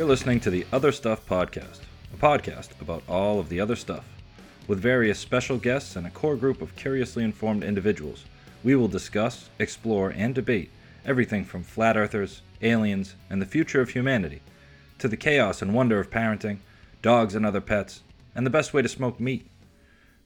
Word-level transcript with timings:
You're 0.00 0.08
listening 0.08 0.40
to 0.40 0.50
the 0.50 0.64
Other 0.72 0.92
Stuff 0.92 1.26
Podcast, 1.26 1.80
a 2.14 2.16
podcast 2.16 2.70
about 2.80 3.02
all 3.06 3.38
of 3.38 3.50
the 3.50 3.60
other 3.60 3.76
stuff. 3.76 4.06
With 4.66 4.80
various 4.80 5.18
special 5.18 5.58
guests 5.58 5.94
and 5.94 6.06
a 6.06 6.10
core 6.10 6.36
group 6.36 6.62
of 6.62 6.74
curiously 6.74 7.22
informed 7.22 7.62
individuals, 7.62 8.24
we 8.64 8.74
will 8.74 8.88
discuss, 8.88 9.50
explore, 9.58 10.08
and 10.08 10.34
debate 10.34 10.70
everything 11.04 11.44
from 11.44 11.62
flat 11.62 11.98
earthers, 11.98 12.40
aliens, 12.62 13.14
and 13.28 13.42
the 13.42 13.46
future 13.46 13.82
of 13.82 13.90
humanity, 13.90 14.40
to 14.98 15.06
the 15.06 15.18
chaos 15.18 15.60
and 15.60 15.74
wonder 15.74 16.00
of 16.00 16.10
parenting, 16.10 16.60
dogs 17.02 17.34
and 17.34 17.44
other 17.44 17.60
pets, 17.60 18.00
and 18.34 18.46
the 18.46 18.48
best 18.48 18.72
way 18.72 18.80
to 18.80 18.88
smoke 18.88 19.20
meat. 19.20 19.46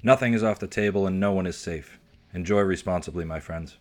Nothing 0.05 0.35
is 0.35 0.45
off 0.45 0.61
the 0.61 0.69
table 0.69 1.05
and 1.05 1.19
no 1.19 1.33
one 1.33 1.49
is 1.49 1.57
safe. 1.57 1.99
Enjoy 2.33 2.61
responsibly, 2.61 3.25
my 3.25 3.41
friends. 3.41 3.77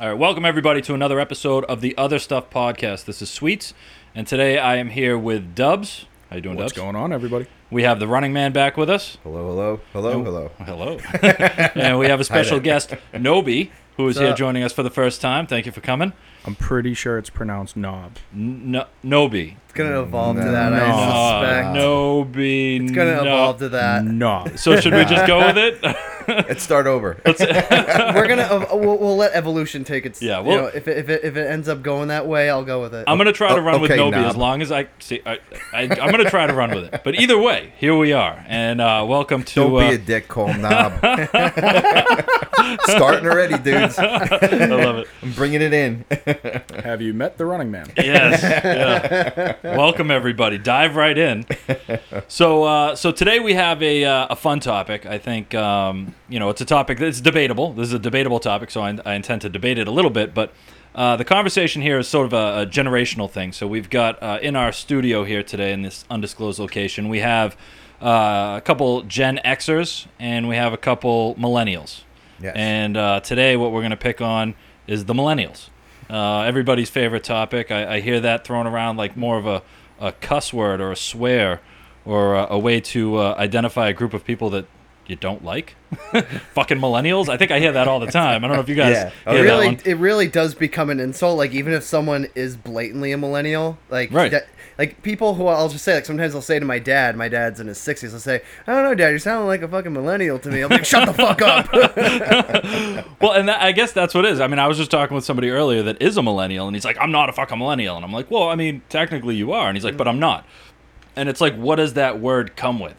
All 0.00 0.08
right, 0.08 0.18
welcome 0.18 0.44
everybody 0.44 0.82
to 0.82 0.94
another 0.94 1.20
episode 1.20 1.64
of 1.66 1.80
the 1.80 1.96
Other 1.96 2.18
Stuff 2.18 2.50
Podcast. 2.50 3.04
This 3.04 3.22
is 3.22 3.30
Sweets, 3.30 3.72
and 4.14 4.26
today 4.26 4.58
I 4.58 4.76
am 4.76 4.90
here 4.90 5.18
with 5.18 5.54
Dubbs. 5.54 6.06
How 6.30 6.36
you 6.36 6.42
doing, 6.42 6.56
Dubbs? 6.56 6.64
What's 6.64 6.72
Dubbs? 6.74 6.82
going 6.82 6.96
on, 6.96 7.12
everybody? 7.12 7.46
We 7.70 7.82
have 7.82 7.98
the 7.98 8.06
Running 8.08 8.32
Man 8.32 8.52
back 8.52 8.76
with 8.76 8.88
us. 8.88 9.18
Hello, 9.22 9.48
hello, 9.48 9.80
hello, 10.24 10.50
hello. 10.58 10.98
Hello. 10.98 10.98
and 11.74 11.98
we 11.98 12.06
have 12.06 12.20
a 12.20 12.24
special 12.24 12.60
guest, 12.60 12.94
No-B, 13.12 13.70
who 13.96 14.06
is 14.08 14.18
here 14.18 14.28
up? 14.28 14.36
joining 14.36 14.62
us 14.62 14.72
for 14.72 14.82
the 14.82 14.90
first 14.90 15.20
time. 15.20 15.46
Thank 15.46 15.66
you 15.66 15.72
for 15.72 15.80
coming. 15.80 16.12
I'm 16.44 16.54
pretty 16.54 16.94
sure 16.94 17.18
it's 17.18 17.30
pronounced 17.30 17.76
knob. 17.76 18.18
No, 18.32 18.86
No-B. 19.02 19.56
It's 19.74 19.78
gonna 19.82 20.02
evolve 20.02 20.36
to 20.36 20.42
that, 20.44 20.70
No. 20.70 20.84
I 20.86 21.40
suspect. 21.40 21.74
No-B. 21.74 22.76
It's 22.76 22.92
gonna 22.92 23.16
no. 23.16 23.22
evolve 23.22 23.58
to 23.58 23.68
that. 23.70 24.04
No. 24.04 24.46
So 24.54 24.78
should 24.78 24.94
we 24.94 25.04
just 25.04 25.26
go 25.26 25.38
with 25.44 25.58
it? 25.58 25.82
Let's 26.28 26.62
start 26.62 26.86
over. 26.86 27.20
We're 27.26 28.28
gonna 28.28 28.42
ev- 28.50 28.68
we'll, 28.70 28.96
we'll 28.98 29.16
let 29.16 29.32
evolution 29.32 29.82
take 29.82 30.06
its. 30.06 30.22
Yeah, 30.22 30.34
Yeah, 30.36 30.40
we'll- 30.40 30.54
you 30.56 30.62
know, 30.62 30.66
if 30.68 30.86
it, 30.88 30.96
if 30.98 31.08
it 31.08 31.24
if 31.24 31.36
it 31.36 31.46
ends 31.50 31.68
up 31.68 31.82
going 31.82 32.06
that 32.08 32.26
way, 32.28 32.48
I'll 32.48 32.64
go 32.64 32.80
with 32.82 32.94
it. 32.94 33.04
I'm 33.08 33.18
gonna 33.18 33.32
try 33.32 33.48
to 33.48 33.56
Oh, 33.56 33.58
run 33.64 33.80
with 33.80 33.90
okay, 33.90 33.98
No-B 33.98 34.16
Knob. 34.16 34.30
as 34.30 34.36
long 34.36 34.62
as 34.62 34.70
I 34.70 34.86
see. 35.00 35.20
I, 35.26 35.40
I, 35.72 35.82
I'm 35.82 36.10
gonna 36.12 36.30
try 36.30 36.46
to 36.46 36.54
run 36.54 36.70
with 36.72 36.84
it. 36.94 37.00
But 37.04 37.16
either 37.16 37.36
way, 37.38 37.72
here 37.76 37.96
we 37.96 38.12
are, 38.12 38.42
and 38.46 38.80
uh, 38.80 39.04
welcome 39.06 39.42
to. 39.42 39.54
Don't 39.56 39.74
uh, 39.74 39.88
be 39.88 39.94
a 39.96 39.98
dick, 39.98 40.28
call 40.28 40.46
him 40.46 40.62
knob. 40.62 40.92
Starting 42.84 43.26
already, 43.28 43.58
dudes. 43.58 43.98
I 43.98 44.66
love 44.66 44.98
it. 44.98 45.08
I'm 45.22 45.32
bringing 45.32 45.60
it 45.60 45.72
in. 45.74 46.04
Have 46.82 47.02
you 47.02 47.12
met 47.12 47.36
the 47.36 47.44
running 47.44 47.70
man? 47.70 47.92
Yes. 47.98 48.42
Yeah. 48.42 49.56
Welcome 49.64 50.10
everybody. 50.10 50.58
Dive 50.58 50.94
right 50.94 51.16
in. 51.16 51.46
So, 52.28 52.64
uh, 52.64 52.96
so 52.96 53.12
today 53.12 53.40
we 53.40 53.54
have 53.54 53.82
a, 53.82 54.04
uh, 54.04 54.26
a 54.30 54.36
fun 54.36 54.60
topic. 54.60 55.04
I 55.06 55.18
think 55.18 55.54
um, 55.54 56.14
you 56.28 56.38
know 56.38 56.48
it's 56.48 56.60
a 56.60 56.64
topic 56.64 56.98
that's 56.98 57.20
debatable. 57.20 57.72
This 57.72 57.88
is 57.88 57.94
a 57.94 57.98
debatable 57.98 58.40
topic, 58.40 58.70
so 58.70 58.82
I, 58.82 58.98
I 59.04 59.14
intend 59.14 59.42
to 59.42 59.48
debate 59.48 59.78
it 59.78 59.86
a 59.88 59.90
little 59.90 60.10
bit. 60.10 60.34
But 60.34 60.52
uh, 60.94 61.16
the 61.16 61.24
conversation 61.24 61.82
here 61.82 61.98
is 61.98 62.08
sort 62.08 62.26
of 62.26 62.32
a, 62.32 62.62
a 62.62 62.66
generational 62.66 63.30
thing. 63.30 63.52
So 63.52 63.66
we've 63.66 63.90
got 63.90 64.22
uh, 64.22 64.38
in 64.42 64.56
our 64.56 64.72
studio 64.72 65.24
here 65.24 65.42
today 65.42 65.72
in 65.72 65.82
this 65.82 66.04
undisclosed 66.10 66.58
location, 66.58 67.08
we 67.08 67.20
have 67.20 67.56
uh, 68.00 68.54
a 68.56 68.62
couple 68.64 69.02
Gen 69.02 69.40
Xers 69.44 70.06
and 70.18 70.48
we 70.48 70.56
have 70.56 70.72
a 70.72 70.78
couple 70.78 71.34
millennials. 71.36 72.02
Yes. 72.40 72.54
And 72.56 72.96
uh, 72.96 73.20
today, 73.20 73.56
what 73.56 73.72
we're 73.72 73.80
going 73.80 73.90
to 73.90 73.96
pick 73.96 74.20
on 74.20 74.54
is 74.86 75.04
the 75.04 75.14
millennials. 75.14 75.68
Uh, 76.10 76.40
everybody's 76.42 76.90
favorite 76.90 77.24
topic. 77.24 77.70
I, 77.70 77.96
I 77.96 78.00
hear 78.00 78.20
that 78.20 78.44
thrown 78.44 78.66
around 78.66 78.96
like 78.96 79.16
more 79.16 79.38
of 79.38 79.46
a, 79.46 79.62
a 80.00 80.12
cuss 80.12 80.52
word 80.52 80.80
or 80.80 80.92
a 80.92 80.96
swear 80.96 81.60
or 82.04 82.34
a, 82.34 82.46
a 82.50 82.58
way 82.58 82.80
to 82.80 83.16
uh, 83.16 83.34
identify 83.38 83.88
a 83.88 83.92
group 83.92 84.12
of 84.14 84.24
people 84.24 84.50
that 84.50 84.66
you 85.06 85.16
don't 85.16 85.44
like. 85.44 85.76
Fucking 86.54 86.78
millennials. 86.78 87.28
I 87.28 87.36
think 87.36 87.50
I 87.50 87.60
hear 87.60 87.72
that 87.72 87.88
all 87.88 88.00
the 88.00 88.10
time. 88.10 88.44
I 88.44 88.48
don't 88.48 88.56
know 88.56 88.62
if 88.62 88.68
you 88.68 88.74
guys 88.74 88.92
Yeah. 88.94 89.10
Oh, 89.26 89.32
hear 89.32 89.40
it 89.44 89.46
that 89.48 89.52
really 89.54 89.66
one. 89.66 89.80
it 89.84 89.94
really 89.98 90.28
does 90.28 90.54
become 90.54 90.90
an 90.90 90.98
insult. 91.00 91.36
Like 91.38 91.52
even 91.52 91.72
if 91.72 91.82
someone 91.84 92.28
is 92.34 92.56
blatantly 92.56 93.12
a 93.12 93.18
millennial, 93.18 93.78
like 93.90 94.12
Right. 94.12 94.30
that- 94.30 94.46
like 94.78 95.02
people 95.02 95.34
who 95.34 95.46
I'll 95.46 95.68
just 95.68 95.84
say 95.84 95.94
like 95.94 96.04
sometimes 96.04 96.34
I'll 96.34 96.42
say 96.42 96.58
to 96.58 96.64
my 96.64 96.78
dad, 96.78 97.16
my 97.16 97.28
dad's 97.28 97.60
in 97.60 97.66
his 97.66 97.78
sixties, 97.78 98.12
I'll 98.14 98.20
say, 98.20 98.42
I 98.66 98.72
don't 98.72 98.84
know, 98.84 98.94
dad, 98.94 99.10
you 99.10 99.18
sound 99.18 99.46
like 99.46 99.62
a 99.62 99.68
fucking 99.68 99.92
millennial 99.92 100.38
to 100.40 100.48
me. 100.50 100.62
I'm 100.62 100.70
like, 100.70 100.84
shut 100.84 101.06
the 101.06 101.14
fuck 101.14 101.42
up. 101.42 103.04
Well, 103.20 103.32
and 103.32 103.48
that, 103.48 103.62
I 103.62 103.72
guess 103.72 103.92
that's 103.92 104.14
what 104.14 104.26
it 104.26 104.32
is. 104.32 104.40
I 104.40 104.48
mean, 104.48 104.58
I 104.58 104.66
was 104.66 104.76
just 104.76 104.90
talking 104.90 105.14
with 105.14 105.24
somebody 105.24 105.48
earlier 105.48 105.82
that 105.84 106.02
is 106.02 106.16
a 106.18 106.22
millennial, 106.22 106.66
and 106.66 106.76
he's 106.76 106.84
like, 106.84 106.98
"I'm 107.00 107.10
not 107.10 107.30
a 107.30 107.32
fucking 107.32 107.58
millennial," 107.58 107.96
and 107.96 108.04
I'm 108.04 108.12
like, 108.12 108.30
"Well, 108.30 108.48
I 108.48 108.54
mean, 108.54 108.82
technically 108.90 109.34
you 109.34 109.52
are," 109.52 109.66
and 109.68 109.76
he's 109.76 109.84
like, 109.84 109.96
"But 109.96 110.08
I'm 110.08 110.18
not." 110.18 110.44
And 111.16 111.28
it's 111.28 111.40
like, 111.40 111.54
what 111.54 111.76
does 111.76 111.94
that 111.94 112.20
word 112.20 112.56
come 112.56 112.80
with? 112.80 112.96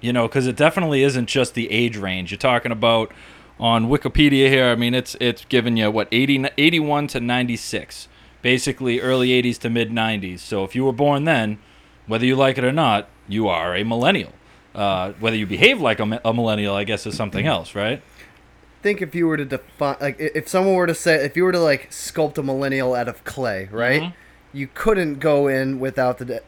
You 0.00 0.12
know, 0.12 0.28
because 0.28 0.46
it 0.46 0.56
definitely 0.56 1.02
isn't 1.02 1.26
just 1.26 1.54
the 1.54 1.70
age 1.70 1.96
range. 1.96 2.30
You're 2.30 2.38
talking 2.38 2.72
about 2.72 3.12
on 3.58 3.86
Wikipedia 3.86 4.48
here. 4.48 4.66
I 4.66 4.74
mean, 4.74 4.94
it's 4.94 5.16
it's 5.20 5.44
giving 5.46 5.76
you 5.76 5.90
what 5.90 6.08
80, 6.12 6.46
81 6.58 7.06
to 7.08 7.20
96, 7.20 8.08
basically 8.44 9.00
early 9.00 9.30
80s 9.30 9.58
to 9.60 9.70
mid 9.70 9.90
90s. 9.90 10.38
So 10.40 10.62
if 10.64 10.76
you 10.76 10.84
were 10.84 10.92
born 10.92 11.24
then, 11.24 11.58
whether 12.06 12.26
you 12.26 12.36
like 12.36 12.58
it 12.58 12.64
or 12.64 12.72
not, 12.72 13.08
you 13.26 13.48
are 13.48 13.74
a 13.74 13.82
millennial. 13.84 14.32
Uh, 14.74 15.12
whether 15.18 15.36
you 15.36 15.46
behave 15.46 15.80
like 15.80 15.98
a, 15.98 16.20
a 16.24 16.34
millennial, 16.34 16.74
I 16.74 16.84
guess, 16.84 17.06
is 17.06 17.16
something 17.16 17.46
else, 17.46 17.74
right? 17.74 18.02
think 18.82 19.00
if 19.00 19.14
you 19.14 19.26
were 19.26 19.38
to 19.38 19.46
define 19.46 19.96
like 19.98 20.16
if 20.20 20.46
someone 20.46 20.74
were 20.74 20.86
to 20.86 20.94
say 20.94 21.24
if 21.24 21.38
you 21.38 21.42
were 21.44 21.52
to 21.52 21.58
like 21.58 21.88
sculpt 21.90 22.36
a 22.36 22.42
millennial 22.42 22.94
out 22.94 23.08
of 23.08 23.24
clay 23.24 23.66
right 23.72 24.02
Mhm. 24.02 24.12
you 24.52 24.68
couldn't 24.74 25.20
go 25.20 25.48
in 25.48 25.80
without 25.80 26.18
the 26.18 26.24
de- 26.26 26.40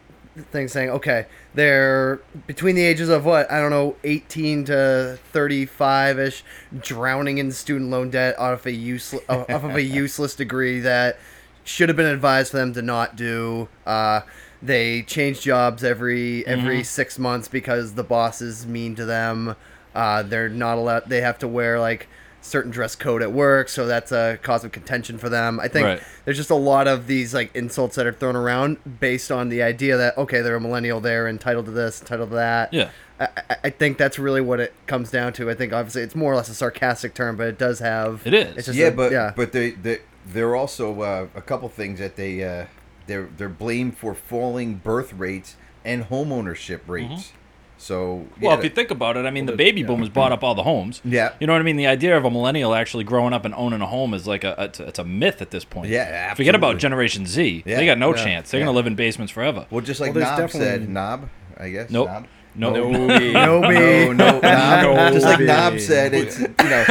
thing 0.53 0.69
saying 0.69 0.91
okay 0.91 1.25
they're 1.55 2.21
between 2.47 2.77
the 2.77 2.85
ages 2.85 3.09
of 3.09 3.25
what 3.25 3.51
i 3.51 3.59
don't 3.59 3.71
know 3.71 3.97
18 4.05 4.67
to 4.67 5.19
35ish 5.33 6.43
drowning 6.79 7.39
in 7.39 7.51
student 7.53 7.89
loan 7.91 8.11
debt 8.11 8.39
off 8.39 8.67
a 8.67 8.73
useless 8.73 9.23
off 9.31 9.49
of 9.49 9.75
a 9.75 9.83
useless 10.05 10.35
degree 10.35 10.79
that 10.81 11.19
should 11.67 11.89
have 11.89 11.97
been 11.97 12.07
advised 12.07 12.51
for 12.53 12.57
them 12.59 12.73
to 12.73 12.81
not 12.83 13.17
do 13.17 13.69
uh 13.87 14.21
they 14.63 15.03
change 15.03 15.41
jobs 15.43 15.85
every 15.85 16.47
every 16.47 16.83
six 16.83 17.19
months 17.19 17.47
because 17.49 17.95
the 17.95 18.03
boss 18.05 18.41
is 18.41 18.67
mean 18.67 18.95
to 18.95 19.05
them 19.05 19.55
uh, 19.95 20.23
they're 20.23 20.49
not 20.51 20.77
allowed. 20.77 21.09
They 21.09 21.23
have 21.23 21.39
to 21.39 21.49
wear 21.49 21.81
like 21.81 22.07
certain 22.43 22.71
dress 22.71 22.95
code 22.95 23.23
at 23.23 23.33
work, 23.33 23.69
so 23.71 23.87
that's 23.87 24.13
a 24.13 24.39
cause 24.43 24.63
of 24.63 24.71
contention 24.71 25.17
for 25.17 25.29
them. 25.31 25.59
I 25.59 25.69
think 25.69 25.87
Right. 25.87 26.03
there's 26.27 26.37
just 26.37 26.51
a 26.51 26.55
lot 26.55 26.87
of 26.87 27.07
these 27.07 27.33
like 27.33 27.51
insults 27.57 27.97
that 27.97 28.07
are 28.07 28.13
thrown 28.13 28.37
around 28.37 28.77
based 29.01 29.33
on 29.33 29.49
the 29.49 29.63
idea 29.63 29.97
that 29.97 30.17
okay, 30.19 30.43
they're 30.43 30.57
a 30.57 30.61
millennial, 30.61 31.01
they're 31.01 31.27
entitled 31.29 31.65
to 31.65 31.71
this, 31.73 32.01
entitled 32.03 32.29
to 32.31 32.35
that. 32.37 32.73
Yeah. 32.75 32.91
I, 33.19 33.29
I- 33.51 33.57
I 33.65 33.71
think 33.71 33.97
that's 33.99 34.19
really 34.19 34.43
what 34.43 34.61
it 34.61 34.75
comes 34.87 35.11
down 35.11 35.33
to. 35.35 35.51
I 35.51 35.55
think 35.55 35.73
obviously 35.73 36.03
it's 36.03 36.15
more 36.15 36.33
or 36.33 36.37
less 36.37 36.49
a 36.51 36.55
sarcastic 36.55 37.15
term, 37.15 37.37
but 37.37 37.47
it 37.49 37.59
does 37.59 37.79
have. 37.79 38.21
It 38.27 38.35
is. 38.35 38.57
It's 38.57 38.67
just 38.67 38.79
yeah, 38.79 38.89
a- 38.89 38.91
but 38.93 39.13
yeah. 39.13 39.33
but 39.35 39.53
they 39.53 39.71
they 39.71 40.01
they're 40.27 40.57
also 40.57 41.01
uh, 41.03 41.27
a 41.35 41.41
couple 41.43 41.69
things 41.69 41.99
that 41.99 42.17
they 42.17 42.43
uh, 42.45 42.67
they're 43.07 43.29
they're 43.37 43.49
blamed 43.49 43.97
for 43.97 44.15
falling 44.15 44.75
birth 44.77 45.13
rates 45.13 45.57
and 45.85 46.05
homeownership 46.09 46.81
rates. 46.87 47.33
So 47.79 47.97
Mm-hmm. 48.37 48.41
Well, 48.45 48.53
yeah, 48.53 48.59
if 48.59 48.65
you 48.65 48.71
think 48.71 48.91
about 48.91 49.17
it, 49.19 49.27
I 49.27 49.31
mean, 49.31 49.45
the 49.45 49.53
baby 49.55 49.83
yeah. 49.83 49.87
boomers 49.87 50.09
bought 50.09 50.33
up 50.33 50.43
all 50.43 50.55
the 50.55 50.63
homes. 50.63 51.03
Yeah. 51.05 51.35
You 51.39 51.47
know 51.47 51.53
what 51.53 51.61
I 51.61 51.65
mean? 51.65 51.77
The 51.77 51.87
idea 51.87 52.17
of 52.17 52.25
a 52.25 52.31
millennial 52.31 52.75
actually 52.75 53.05
growing 53.05 53.35
up 53.35 53.45
and 53.45 53.55
owning 53.55 53.83
a 53.83 53.87
home 53.87 54.15
is 54.15 54.27
like 54.27 54.45
a 54.45 54.55
it's 54.59 54.81
a, 54.81 54.89
it's 54.89 54.99
a 54.99 55.05
myth 55.05 55.43
at 55.43 55.51
this 55.51 55.65
point. 55.67 55.91
Yeah, 55.91 56.33
Forget 56.35 56.55
about. 56.55 56.79
Generation 56.79 57.27
Z. 57.27 57.63
Yeah. 57.67 57.77
They 57.77 57.85
got 57.87 57.99
no 57.99 58.15
Yeah. 58.17 58.25
chance. 58.25 58.51
They're 58.51 58.61
Yeah. 58.61 58.67
gonna 58.67 58.77
live 58.77 58.87
in 58.87 58.95
basements 58.95 59.31
forever. 59.33 59.67
well, 59.71 59.83
just 59.85 60.01
like 60.01 60.15
Well, 60.15 60.25
there's 60.25 60.39
Knob 60.39 60.51
said, 60.51 60.59
definitely- 60.61 60.93
Knob, 60.95 61.29
I 61.59 61.69
guess. 61.69 61.91
Nope. 61.91 62.09
Knob. 62.09 62.23
No. 62.23 62.27
No. 62.57 62.73
No, 62.91 62.99
No-B. 62.99 63.33
no, 63.35 64.13
Knob. 64.41 64.41
Just 65.13 65.27
like 65.27 65.41
No-B. 65.41 65.45
Knob 65.45 65.79
said, 65.79 66.15
it's 66.15 66.41
you 66.41 66.47
know. 66.59 66.85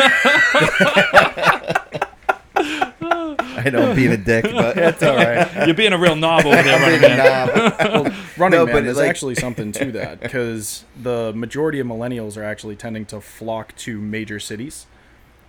I 3.65 3.69
know 3.69 3.89
I'm 3.89 3.95
being 3.95 4.11
a 4.11 4.17
dick, 4.17 4.43
but 4.45 4.75
That's 4.75 5.01
all 5.03 5.15
right. 5.15 5.65
You're 5.65 5.75
being 5.75 5.93
a 5.93 5.97
real 5.97 6.15
knob 6.15 6.45
over 6.45 6.61
there, 6.61 6.75
I'm 6.75 6.81
running 6.81 6.99
being 6.99 7.11
a 7.13 7.17
man. 7.17 8.03
knob. 8.03 8.13
running 8.37 8.59
No, 8.59 8.65
man, 8.65 8.75
but 8.75 8.83
there's 8.83 8.97
like- 8.97 9.09
actually 9.09 9.35
something 9.35 9.71
to 9.73 9.91
that 9.93 10.19
because 10.21 10.85
the 11.01 11.33
majority 11.35 11.79
of 11.79 11.87
millennials 11.87 12.37
are 12.37 12.43
actually 12.43 12.75
tending 12.75 13.05
to 13.07 13.19
flock 13.21 13.75
to 13.77 14.00
major 14.00 14.39
cities, 14.39 14.85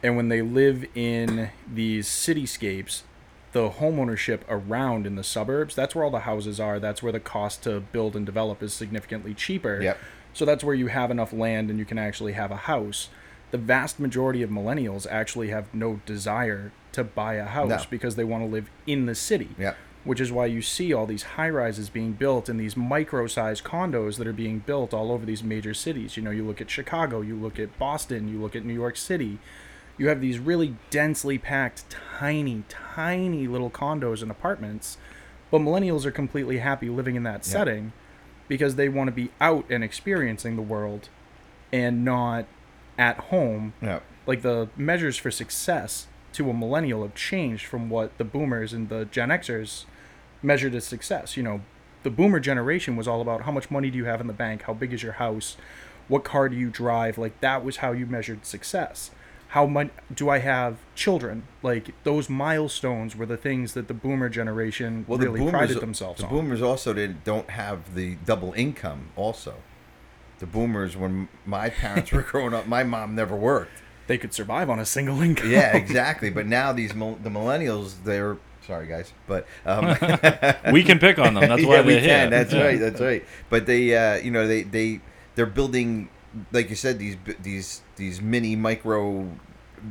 and 0.02 0.16
when 0.16 0.28
they 0.28 0.42
live 0.42 0.84
in 0.94 1.50
these 1.72 2.08
cityscapes, 2.08 3.02
the 3.52 3.70
homeownership 3.70 4.40
around 4.48 5.06
in 5.06 5.16
the 5.16 5.24
suburbs, 5.24 5.74
that's 5.74 5.94
where 5.94 6.04
all 6.04 6.10
the 6.10 6.20
houses 6.20 6.60
are. 6.60 6.78
That's 6.78 7.02
where 7.02 7.12
the 7.12 7.20
cost 7.20 7.62
to 7.64 7.80
build 7.80 8.14
and 8.14 8.26
develop 8.26 8.62
is 8.62 8.74
significantly 8.74 9.32
cheaper. 9.32 9.80
Yep. 9.82 9.98
So 10.34 10.44
that's 10.44 10.62
where 10.62 10.74
you 10.74 10.88
have 10.88 11.10
enough 11.10 11.32
land 11.32 11.70
and 11.70 11.78
you 11.78 11.86
can 11.86 11.96
actually 11.96 12.34
have 12.34 12.50
a 12.50 12.56
house. 12.56 13.08
The 13.52 13.56
vast 13.58 13.98
majority 13.98 14.42
of 14.42 14.50
millennials 14.50 15.06
actually 15.10 15.48
have 15.48 15.72
no 15.72 16.00
desire 16.04 16.72
to 16.96 17.04
buy 17.04 17.34
a 17.34 17.44
house 17.44 17.68
No. 17.68 17.78
because 17.88 18.16
they 18.16 18.24
want 18.24 18.42
to 18.44 18.48
live 18.48 18.68
in 18.86 19.06
the 19.06 19.14
city 19.14 19.50
Yep. 19.58 19.76
which 20.04 20.20
is 20.20 20.30
why 20.30 20.46
you 20.46 20.60
see 20.62 20.92
all 20.92 21.06
these 21.06 21.22
high 21.22 21.48
rises 21.50 21.88
being 21.88 22.12
built 22.12 22.48
and 22.48 22.58
these 22.60 22.76
micro 22.76 23.26
sized 23.26 23.64
condos 23.64 24.18
that 24.18 24.26
are 24.26 24.32
being 24.32 24.58
built 24.60 24.92
all 24.94 25.10
over 25.12 25.24
these 25.26 25.42
major 25.42 25.74
cities. 25.74 26.16
You 26.16 26.22
know, 26.22 26.30
you 26.30 26.44
look 26.44 26.60
at 26.60 26.70
Chicago, 26.70 27.20
you 27.22 27.34
look 27.36 27.58
at 27.58 27.76
Boston, 27.78 28.28
you 28.28 28.40
look 28.40 28.54
at 28.56 28.64
New 28.64 28.74
York 28.74 28.96
City. 28.96 29.38
You 29.98 30.08
have 30.08 30.20
these 30.20 30.38
really 30.38 30.76
densely 30.90 31.38
packed, 31.38 31.86
tiny, 32.18 32.64
tiny 32.68 33.46
little 33.48 33.70
condos 33.70 34.20
and 34.22 34.30
apartments, 34.30 34.98
but 35.50 35.60
millennials 35.60 36.04
are 36.04 36.10
completely 36.10 36.58
happy 36.58 36.88
living 36.90 37.16
in 37.16 37.22
that 37.22 37.44
setting 37.44 37.92
because 38.48 38.74
they 38.76 38.88
want 38.88 39.08
to 39.08 39.12
be 39.12 39.30
out 39.40 39.64
and 39.70 39.82
experiencing 39.82 40.54
the 40.56 40.62
world 40.62 41.08
and 41.72 42.04
not 42.04 42.44
at 42.98 43.16
home 43.30 43.72
Yeah. 43.82 44.00
like 44.26 44.42
the 44.42 44.68
measures 44.76 45.16
for 45.16 45.30
success 45.30 46.06
to 46.36 46.50
a 46.50 46.54
millennial 46.54 47.02
have 47.02 47.14
changed 47.14 47.66
from 47.66 47.88
what 47.88 48.16
the 48.18 48.24
boomers 48.24 48.72
and 48.72 48.88
the 48.90 49.06
Gen 49.06 49.30
Xers 49.30 49.84
measured 50.42 50.74
as 50.74 50.84
success. 50.84 51.36
You 51.36 51.42
know, 51.42 51.60
the 52.02 52.10
boomer 52.10 52.40
generation 52.40 52.94
was 52.94 53.08
all 53.08 53.20
about 53.22 53.42
how 53.42 53.52
much 53.52 53.70
money 53.70 53.90
do 53.90 53.96
you 53.96 54.04
have 54.04 54.20
in 54.20 54.26
the 54.26 54.34
bank, 54.34 54.62
how 54.62 54.74
big 54.74 54.92
is 54.92 55.02
your 55.02 55.14
house, 55.14 55.56
what 56.08 56.24
car 56.24 56.48
do 56.48 56.56
you 56.56 56.68
drive. 56.68 57.16
Like 57.16 57.40
that 57.40 57.64
was 57.64 57.78
how 57.78 57.92
you 57.92 58.06
measured 58.06 58.44
success. 58.44 59.10
How 59.48 59.64
much 59.64 59.88
do 60.14 60.28
I 60.28 60.40
have 60.40 60.76
children? 60.94 61.44
Like 61.62 61.94
those 62.04 62.28
milestones 62.28 63.16
were 63.16 63.26
the 63.26 63.38
things 63.38 63.72
that 63.72 63.88
the 63.88 63.94
boomer 63.94 64.28
generation 64.28 65.06
Well, 65.08 65.18
really 65.18 65.32
the 65.32 65.38
boomers, 65.38 65.52
prided 65.52 65.80
themselves 65.80 66.20
the 66.20 66.26
on. 66.26 66.34
The 66.34 66.40
boomers 66.42 66.62
also 66.62 66.92
didn't 66.92 67.24
don't 67.24 67.50
have 67.50 67.94
the 67.94 68.16
double 68.26 68.52
income. 68.52 69.08
Also, 69.16 69.54
the 70.38 70.46
boomers 70.46 70.96
when 70.96 71.28
my 71.46 71.70
parents 71.70 72.12
were 72.12 72.22
growing 72.30 72.52
up, 72.52 72.66
my 72.66 72.82
mom 72.82 73.14
never 73.14 73.34
worked. 73.34 73.82
They 74.06 74.18
could 74.18 74.32
survive 74.34 74.68
on 74.70 74.78
a 74.78 74.86
single 74.86 75.20
income. 75.28 75.50
Yeah, 75.50 75.76
exactly. 75.76 76.30
but 76.30 76.46
now 76.46 76.72
these 76.72 76.92
the 76.92 77.30
millennials, 77.30 77.94
they're 78.04 78.36
sorry 78.66 78.86
guys, 78.88 79.12
but 79.28 79.46
um, 79.64 79.96
We 80.72 80.82
can 80.82 80.98
pick 80.98 81.18
on 81.18 81.34
them. 81.34 81.48
That's 81.48 81.64
why 81.66 81.76
yeah, 81.76 81.80
we 81.82 81.92
they're 81.94 82.00
here. 82.00 82.08
can. 82.10 82.30
That's 82.30 82.52
Yeah. 82.52 82.62
right. 82.64 82.80
That's 82.80 83.00
right. 83.00 83.24
But 83.50 83.66
they, 83.66 83.96
uh, 83.96 84.16
you 84.16 84.30
know, 84.30 84.46
they 84.48 84.62
they 84.62 85.00
they're 85.36 85.46
building, 85.46 86.08
like 86.52 86.68
you 86.70 86.76
said, 86.76 86.98
these 86.98 87.16
these 87.42 87.82
these 87.96 88.20
mini 88.20 88.56
micro 88.56 89.28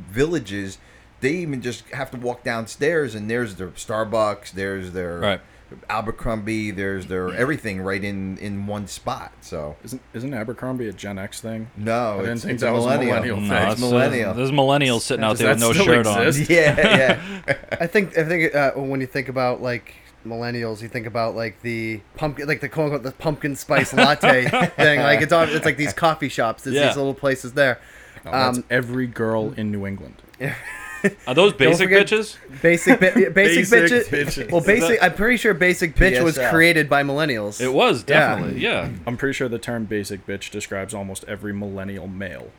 villages. 0.10 0.78
They 1.22 1.32
even 1.38 1.62
just 1.62 1.88
have 1.90 2.12
to 2.12 2.18
walk 2.18 2.44
downstairs, 2.44 3.16
and 3.16 3.30
there's 3.30 3.56
their 3.56 3.70
Starbucks, 3.70 4.52
there's 4.52 4.92
their 4.92 5.20
Right. 5.20 5.42
Abercrombie, 5.89 6.72
there's 6.72 7.07
their 7.07 7.33
everything 7.33 7.81
right 7.81 8.04
in 8.04 8.38
in 8.38 8.68
one 8.68 8.88
spot. 8.88 9.31
So 9.42 9.75
Isn't 9.83 10.01
isn't 10.13 10.33
Abercrombie 10.33 10.88
a 10.88 10.94
Gen 10.94 11.18
X 11.19 11.42
thing? 11.42 11.69
no, 11.77 12.16
I 12.16 12.18
didn't 12.18 12.33
it's, 12.33 12.42
think 12.44 12.54
it's 12.56 12.63
that 12.63 12.69
a 12.69 12.74
was 12.74 12.86
a 12.86 12.88
millennial. 13.00 13.38
millennial 13.38 13.38
No, 13.42 13.56
it's 13.72 13.74
it's, 13.74 13.81
uh, 13.83 13.86
millennial. 13.89 14.33
there's 14.33 14.51
millennials 14.51 15.01
sitting 15.01 15.24
out 15.24 15.38
there 15.38 15.50
with 15.50 15.60
no 15.60 15.74
shirt 15.74 16.06
exist? 16.07 16.50
yeah, 16.50 17.19
yeah. 17.48 17.57
I 17.80 17.88
think 17.88 18.18
I 18.18 18.24
think 18.24 18.54
uh, 18.56 18.72
when 18.74 19.01
you 19.01 19.07
think 19.07 19.30
about 19.30 19.62
like 19.62 19.94
millennials, 20.25 20.81
you 20.81 20.88
think 20.88 21.06
about 21.06 21.36
like 21.36 21.62
the 21.62 22.01
pumpkin, 22.18 22.48
like 22.48 22.60
the 22.62 22.68
quote 22.69 22.86
unquote 22.94 23.04
the 23.04 23.12
pumpkin 23.12 23.56
spice 23.56 23.94
latte 23.94 24.45
thing. 24.75 25.00
Like 25.00 25.21
it's 25.21 25.31
all, 25.31 25.44
it's 25.44 25.66
like 25.66 25.78
these 25.78 25.94
coffee 25.94 26.30
shops. 26.30 26.63
There's 26.63 26.75
Yeah. 26.75 26.88
these 26.88 26.98
little 26.98 27.13
places 27.13 27.54
there. 27.54 27.80
No, 28.24 28.31
that's 28.31 28.57
Um, 28.57 28.63
every 28.71 29.06
girl 29.07 29.54
in 29.56 29.71
New 29.71 29.86
England. 29.86 30.16
Are 31.28 31.34
those 31.34 31.54
basic 31.54 31.86
forget- 31.90 32.07
bitches? 32.07 32.38
Basic, 32.62 33.00
bi- 33.00 33.12
basic, 33.30 33.34
Basic 33.34 33.68
bitches. 33.69 34.06
bitches. 34.10 34.52
Well, 34.52 34.62
basic. 34.62 35.02
I'm 35.04 35.13
pretty 35.13 35.38
sure 35.38 35.54
basic 35.54 35.96
bitch 35.96 36.24
was 36.24 36.38
PSL. 36.38 36.50
created 36.52 36.90
by 36.90 37.04
millennials. 37.04 37.60
It 37.62 37.74
was 37.74 38.04
definitely, 38.04 38.60
yeah. 38.62 38.90
I'm 39.06 39.18
pretty 39.18 39.34
sure 39.34 39.48
the 39.50 39.60
term 39.60 39.86
basic 39.86 40.25
bitch 40.25 40.50
describes 40.52 40.94
almost 40.94 41.24
every 41.28 41.54
millennial 41.54 42.07
male. 42.07 42.50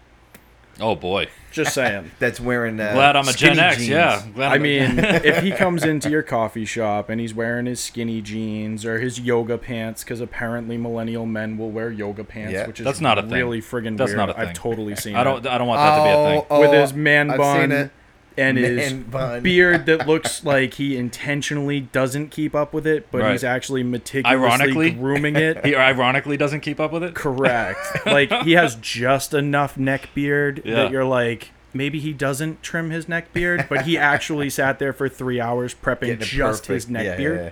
Oh 0.78 0.94
boy, 0.94 1.28
Just 1.52 1.72
saying. 1.72 2.10
That's 2.18 2.38
wearing. 2.38 2.78
Uh, 2.78 2.92
glad 2.92 3.16
I'm 3.16 3.26
a 3.26 3.32
Gen 3.32 3.54
skinny 3.54 3.60
X. 3.60 3.76
jeans. 3.78 3.88
Yeah, 3.88 4.22
glad 4.34 4.52
I 4.52 4.54
I'm 4.56 4.60
a- 4.60 4.62
mean, 4.62 4.98
if 4.98 5.42
he 5.42 5.50
comes 5.50 5.84
into 5.84 6.10
your 6.10 6.22
coffee 6.22 6.66
shop 6.66 7.08
and 7.08 7.18
he's 7.18 7.32
wearing 7.32 7.64
his 7.64 7.80
skinny 7.80 8.20
jeans 8.20 8.84
or 8.84 9.00
his 9.00 9.18
yoga 9.18 9.56
pants, 9.56 10.04
because 10.04 10.20
apparently 10.20 10.76
millennial 10.76 11.24
men 11.24 11.56
will 11.56 11.70
wear 11.70 11.90
yoga 11.90 12.24
pants, 12.24 12.52
Yeah. 12.52 12.66
which 12.66 12.80
is 12.80 12.84
That's 12.84 13.00
not 13.00 13.16
a 13.18 13.22
thing. 13.22 13.30
really 13.30 13.62
friggin' 13.62 13.96
That's 13.96 14.08
weird. 14.10 14.18
not 14.18 14.28
a 14.28 14.38
I've 14.38 14.46
thing. 14.48 14.54
totally 14.54 14.96
seen 14.96 15.16
I 15.16 15.24
don't. 15.24 15.46
I 15.46 15.56
don't 15.56 15.66
want 15.66 15.78
that 15.80 15.96
to 15.96 16.02
be 16.04 16.10
a 16.10 16.12
thing. 16.40 16.46
Oh, 16.50 16.60
with 16.60 16.68
oh, 16.68 16.80
his 16.82 16.92
man 16.92 17.30
I've 17.30 17.38
bun 17.38 17.60
seen 17.70 17.72
it. 17.72 17.90
And 18.38 18.58
his 18.58 18.92
bun. 18.92 19.42
beard 19.42 19.86
that 19.86 20.06
looks 20.06 20.44
like 20.44 20.74
he 20.74 20.96
intentionally 20.96 21.80
doesn't 21.80 22.30
keep 22.30 22.54
up 22.54 22.72
with 22.74 22.86
it, 22.86 23.10
but 23.10 23.22
Right. 23.22 23.32
he's 23.32 23.44
actually 23.44 23.82
meticulously 23.82 24.46
Ironically. 24.48 24.90
grooming 24.90 25.36
it. 25.36 25.56
He 25.64 25.74
ironically 25.76 26.36
doesn't 26.36 26.60
keep 26.60 26.78
up 26.80 26.92
with 26.92 27.02
it. 27.02 27.14
Correct. 27.14 27.78
like 28.06 28.30
he 28.42 28.52
has 28.52 28.74
just 28.76 29.34
enough 29.34 29.76
neck 29.76 30.10
beard 30.14 30.62
Yeah. 30.64 30.74
that 30.74 30.90
you're 30.90 31.04
like, 31.04 31.50
maybe 31.74 31.98
he 31.98 32.12
doesn't 32.12 32.62
trim 32.62 32.90
his 32.90 33.08
neck 33.08 33.32
beard, 33.32 33.66
but 33.68 33.82
he 33.86 33.98
actually 33.98 34.48
sat 34.50 34.78
there 34.78 34.92
for 34.92 35.08
three 35.08 35.40
hours 35.40 35.74
prepping 35.74 36.00
Getting 36.06 36.20
it 36.22 36.24
just 36.24 36.66
his 36.66 36.88
neck 36.88 37.04
Yeah, 37.04 37.16
beard. 37.16 37.36
yeah, 37.38 37.44
yeah. 37.44 37.50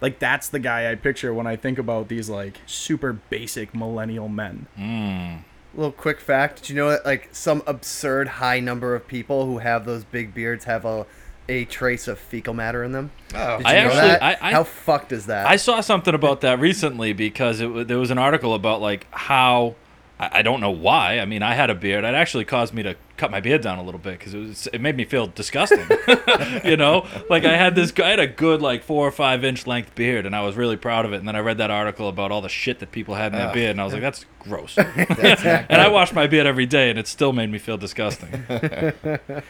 Like 0.00 0.18
that's 0.18 0.48
the 0.48 0.58
guy 0.58 0.90
I 0.90 0.96
picture 0.96 1.32
when 1.32 1.46
I 1.46 1.54
think 1.54 1.78
about 1.78 2.08
these 2.08 2.28
like 2.28 2.58
super 2.66 3.12
basic 3.12 3.72
millennial 3.74 4.28
men. 4.28 4.66
Hmm. 4.76 5.42
Little 5.74 5.92
quick 5.92 6.20
fact: 6.20 6.58
Did 6.62 6.68
you 6.70 6.76
know 6.76 6.90
that 6.90 7.04
like 7.06 7.28
some 7.32 7.62
absurd 7.66 8.28
high 8.28 8.60
number 8.60 8.94
of 8.94 9.06
people 9.06 9.46
who 9.46 9.58
have 9.58 9.84
those 9.86 10.04
big 10.04 10.34
beards 10.34 10.64
have 10.66 10.84
a 10.84 11.06
a 11.48 11.64
trace 11.64 12.06
of 12.08 12.18
fecal 12.18 12.54
matter 12.54 12.84
in 12.84 12.92
them? 12.92 13.10
Oh, 13.34 13.58
Did 13.58 13.66
I 13.66 13.72
know 13.72 13.78
actually- 13.86 13.96
that? 14.00 14.22
I- 14.22 14.36
I- 14.40 14.52
How 14.52 14.64
fucked 14.64 15.12
is 15.12 15.26
that? 15.26 15.46
I 15.46 15.56
saw 15.56 15.80
something 15.80 16.14
about 16.14 16.40
that 16.42 16.60
recently 16.60 17.12
because 17.12 17.60
it, 17.60 17.66
wa- 17.66 17.84
there 17.84 17.98
was 17.98 18.10
an 18.10 18.18
article 18.18 18.54
about 18.54 18.80
like 18.80 19.06
how 19.10 19.74
I, 20.20 20.38
I 20.38 20.42
don't 20.42 20.60
know 20.60 20.70
why. 20.70 21.18
I 21.18 21.24
mean, 21.24 21.42
I 21.42 21.54
had 21.54 21.68
a 21.70 21.74
beard. 21.74 22.04
It 22.04 22.14
actually 22.14 22.44
caused 22.44 22.74
me 22.74 22.82
to 22.84 22.94
cut 23.22 23.30
my 23.30 23.40
beard 23.40 23.60
down 23.60 23.78
a 23.78 23.82
little 23.84 24.00
bit 24.00 24.18
because 24.18 24.34
it 24.34 24.38
was 24.38 24.66
it 24.72 24.80
made 24.80 24.96
me 24.96 25.04
feel 25.04 25.28
disgusting. 25.28 25.86
you 26.64 26.76
know, 26.76 27.06
like 27.30 27.44
I 27.44 27.56
had 27.56 27.76
this 27.76 27.92
I 27.96 28.08
had 28.08 28.18
a 28.18 28.26
good 28.26 28.60
like 28.60 28.82
four 28.82 29.06
or 29.06 29.12
five 29.12 29.44
inch 29.44 29.64
length 29.64 29.94
beard, 29.94 30.26
and 30.26 30.34
I 30.34 30.42
was 30.42 30.56
really 30.56 30.76
proud 30.76 31.04
of 31.04 31.12
it. 31.12 31.18
And 31.18 31.28
then 31.28 31.36
I 31.36 31.38
read 31.38 31.58
that 31.58 31.70
article 31.70 32.08
about 32.08 32.32
all 32.32 32.40
the 32.40 32.48
shit 32.48 32.80
that 32.80 32.90
people 32.90 33.14
had 33.14 33.32
in 33.32 33.38
their 33.38 33.48
Ugh. 33.48 33.54
beard, 33.54 33.70
and 33.70 33.80
I 33.80 33.84
was 33.84 33.92
like, 33.92 34.02
that's 34.02 34.26
gross. 34.40 34.74
That's 34.74 35.44
and 35.44 35.80
I 35.80 35.86
wash 35.86 36.12
my 36.12 36.26
beard 36.26 36.48
every 36.48 36.66
day, 36.66 36.90
and 36.90 36.98
it 36.98 37.06
still 37.06 37.32
made 37.32 37.48
me 37.48 37.58
feel 37.58 37.76
disgusting. 37.78 38.44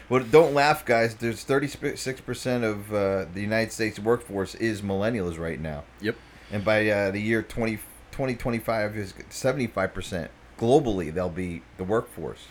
Well, 0.07 0.23
don't 0.29 0.53
laugh, 0.53 0.85
guys. 0.85 1.15
There's 1.15 1.43
36% 1.43 2.63
of 2.63 2.93
uh, 2.93 3.25
the 3.33 3.41
United 3.41 3.71
States 3.71 3.97
workforce 3.97 4.53
is 4.53 4.83
millennials 4.83 5.39
right 5.39 5.59
now. 5.59 5.83
Yep. 5.99 6.15
And 6.51 6.63
by 6.63 6.87
uh, 6.87 7.09
the 7.09 7.19
year 7.19 7.41
20, 7.41 7.77
2025 8.11 8.97
is 8.97 9.13
75% 9.31 10.29
globally 10.59 11.11
they'll 11.11 11.29
be 11.29 11.63
the 11.77 11.83
workforce. 11.83 12.45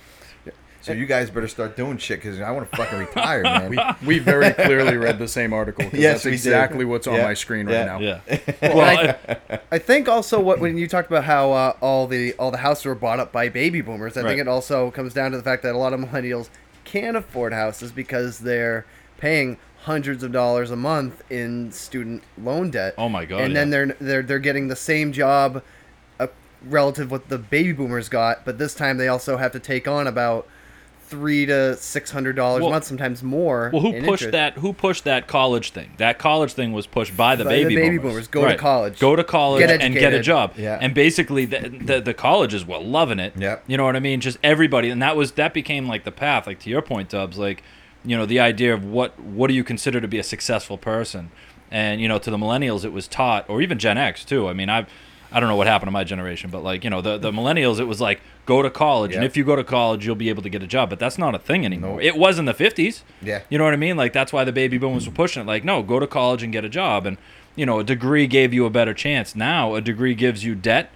So 0.82 0.93
you 0.93 1.06
guys 1.06 1.31
better 1.31 1.49
start 1.49 1.76
doing 1.76 1.96
shit 1.99 2.20
because 2.20 2.40
I 2.40 2.50
want 2.50 2.70
to 2.70 2.76
fucking 2.76 2.99
retire, 3.06 3.43
man. 3.43 3.70
We, 3.70 3.79
we 4.06 4.19
very 4.19 4.52
clearly 4.52 4.96
read 4.96 5.19
the 5.19 5.29
same 5.29 5.52
article. 5.52 5.84
Yes, 5.93 6.14
that's 6.14 6.25
we 6.25 6.31
did. 6.32 6.34
exactly 6.37 6.84
what's 6.84 7.06
on 7.06 7.14
Yeah, 7.14 7.25
my 7.25 7.34
screen 7.34 7.69
yeah, 7.69 7.79
right 7.79 7.87
now. 7.87 7.99
Yeah. 8.00 8.20
Well, 8.62 8.76
Well, 8.76 9.17
I, 9.50 9.58
I 9.70 9.79
think 9.79 10.08
also 10.08 10.40
what 10.40 10.58
when 10.61 10.76
you 10.76 10.88
talked 10.88 11.08
about 11.08 11.25
how 11.25 11.52
uh, 11.52 11.76
all 11.81 12.06
the 12.06 12.32
all 12.34 12.50
the 12.50 12.58
houses 12.58 12.84
were 12.84 12.94
bought 12.94 13.20
up 13.20 13.32
by 13.32 13.49
baby 13.49 13.81
boomers, 13.81 14.17
I 14.17 14.23
Right. 14.23 14.29
think 14.31 14.40
it 14.40 14.49
also 14.49 14.90
comes 14.90 15.14
down 15.14 15.31
to 15.31 15.37
the 15.37 15.43
fact 15.43 15.62
that 15.62 15.75
a 15.75 15.79
lot 15.79 15.93
of 15.93 16.00
millennials 16.00 16.49
can't 16.84 17.17
afford 17.17 17.52
houses 17.52 17.93
because 17.93 18.40
they're 18.40 18.84
paying 19.19 19.58
hundreds 19.82 20.23
of 20.23 20.32
dollars 20.32 20.70
a 20.70 20.76
month 20.76 21.23
in 21.31 21.70
student 21.73 22.23
loan 22.37 22.70
debt. 22.70 22.94
Oh 22.99 23.08
my 23.08 23.25
God, 23.25 23.40
And 23.43 23.55
then 23.55 23.70
they're 23.70 23.96
they're 24.00 24.23
they're 24.23 24.38
getting 24.40 24.67
the 24.69 24.76
same 24.76 25.12
job, 25.12 25.62
uh, 26.19 26.26
relative 26.64 27.11
what 27.11 27.29
the 27.29 27.38
baby 27.38 27.73
boomers 27.73 28.08
got, 28.08 28.44
but 28.44 28.58
this 28.58 28.75
time 28.75 28.96
they 28.96 29.08
also 29.08 29.37
have 29.37 29.52
to 29.52 29.61
take 29.61 29.87
on 29.87 30.06
about 30.08 30.46
three 31.12 31.44
to 31.47 31.76
six 31.76 32.10
hundred 32.10 32.34
dollars 32.36 32.60
Well- 32.63 32.70
a 32.70 32.72
month, 32.72 32.84
sometimes 32.84 33.22
more. 33.22 33.70
Well, 33.72 33.82
who 33.82 33.93
pushed 33.93 34.25
interest. 34.25 34.32
that? 34.32 34.55
Who 34.58 34.72
pushed 34.72 35.05
that 35.05 35.27
college 35.27 35.70
thing? 35.70 35.91
That 35.98 36.19
college 36.19 36.55
thing 36.55 36.72
was 36.72 36.86
pushed 36.86 37.15
by 37.17 37.36
the 37.36 37.44
By 37.44 37.51
the 37.56 37.63
baby 37.65 37.77
baby 37.77 37.98
boomers. 37.98 38.27
boomers. 38.27 38.29
Go 38.29 38.48
to 38.48 38.56
college. 38.56 38.98
Go 38.98 39.15
to 39.15 39.22
college 39.22 39.67
Get 39.67 39.82
and 39.82 39.93
get 39.94 40.15
a 40.15 40.20
job. 40.20 40.55
Yeah. 40.56 40.79
And 40.81 40.94
basically, 40.94 41.44
the, 41.44 41.69
the 41.69 42.01
the 42.01 42.15
colleges 42.15 42.65
were 42.67 42.79
loving 42.79 43.19
it. 43.19 43.34
Yeah. 43.36 43.58
You 43.67 43.77
know 43.77 43.84
what 43.84 43.94
I 43.94 44.01
mean? 44.01 44.20
Just 44.20 44.39
everybody, 44.43 44.89
and 44.89 45.03
that 45.03 45.15
was 45.17 45.32
that 45.32 45.53
became 45.53 45.86
like 45.86 46.05
the 46.05 46.13
path. 46.13 46.46
Like 46.46 46.58
to 46.60 46.70
your 46.70 46.82
point, 46.82 47.10
Dubbs. 47.10 47.36
Like, 47.39 47.63
you 48.05 48.17
know, 48.17 48.25
the 48.27 48.41
idea 48.41 48.72
of 48.72 48.84
what 48.84 49.20
what 49.20 49.48
do 49.48 49.55
you 49.55 49.63
consider 49.65 50.01
to 50.01 50.08
be 50.08 50.19
a 50.19 50.25
successful 50.25 50.79
person? 50.79 51.31
And 51.70 52.01
you 52.01 52.08
know, 52.08 52.19
to 52.19 52.31
the 52.31 52.36
millennials, 52.39 52.84
it 52.84 52.93
was 52.93 53.06
taught, 53.06 53.48
or 53.51 53.60
even 53.63 53.79
Gen 53.79 53.98
X 53.98 54.25
too. 54.25 54.48
I 54.48 54.55
mean, 54.55 54.70
I. 54.70 54.86
I 55.32 55.41
don't 55.41 55.48
know 55.48 55.56
what 55.56 55.67
happened 55.67 55.89
to 55.89 55.93
my 55.93 56.05
generation, 56.05 56.51
but 56.51 56.62
like 56.62 56.84
you 56.84 56.91
know, 56.91 57.01
the, 57.01 57.19
the 57.19 57.32
millennials, 57.32 57.81
it 57.81 57.84
was 57.84 58.01
like 58.01 58.20
go 58.46 58.62
to 58.62 58.70
college, 58.70 59.15
and 59.15 59.24
if 59.24 59.36
you 59.36 59.44
go 59.44 59.56
to 59.56 59.65
college, 59.65 60.05
you'll 60.05 60.15
be 60.15 60.29
able 60.29 60.43
to 60.43 60.48
get 60.48 60.62
a 60.62 60.67
job. 60.67 60.91
But 60.91 60.98
that's 60.98 61.19
not 61.19 61.34
a 61.34 61.39
thing 61.39 61.65
anymore. 61.65 62.01
It 62.01 62.17
was 62.17 62.39
in 62.39 62.44
the 62.44 62.55
fifties. 62.55 63.05
Yeah. 63.22 63.43
You 63.48 63.58
know 63.58 63.65
what 63.65 63.72
I 63.72 63.77
mean? 63.77 63.96
Like 63.96 64.12
that's 64.12 64.32
why 64.32 64.44
the 64.44 64.53
baby 64.53 64.79
boomers 64.79 65.06
were 65.06 65.15
pushing 65.15 65.43
it. 65.43 65.46
Like, 65.46 65.65
no, 65.65 65.82
go 65.82 65.98
to 65.98 66.06
college 66.06 66.43
and 66.43 66.53
get 66.53 66.65
a 66.65 66.69
job. 66.69 67.06
And 67.06 67.17
you 67.56 67.67
know, 67.67 67.79
a 67.79 67.84
degree 67.84 68.27
gave 68.27 68.53
you 68.53 68.67
a 68.67 68.70
better 68.70 68.94
chance. 68.94 69.34
Now 69.34 69.74
a 69.74 69.81
degree 69.81 70.15
gives 70.15 70.44
you 70.44 70.55
debt, 70.55 70.91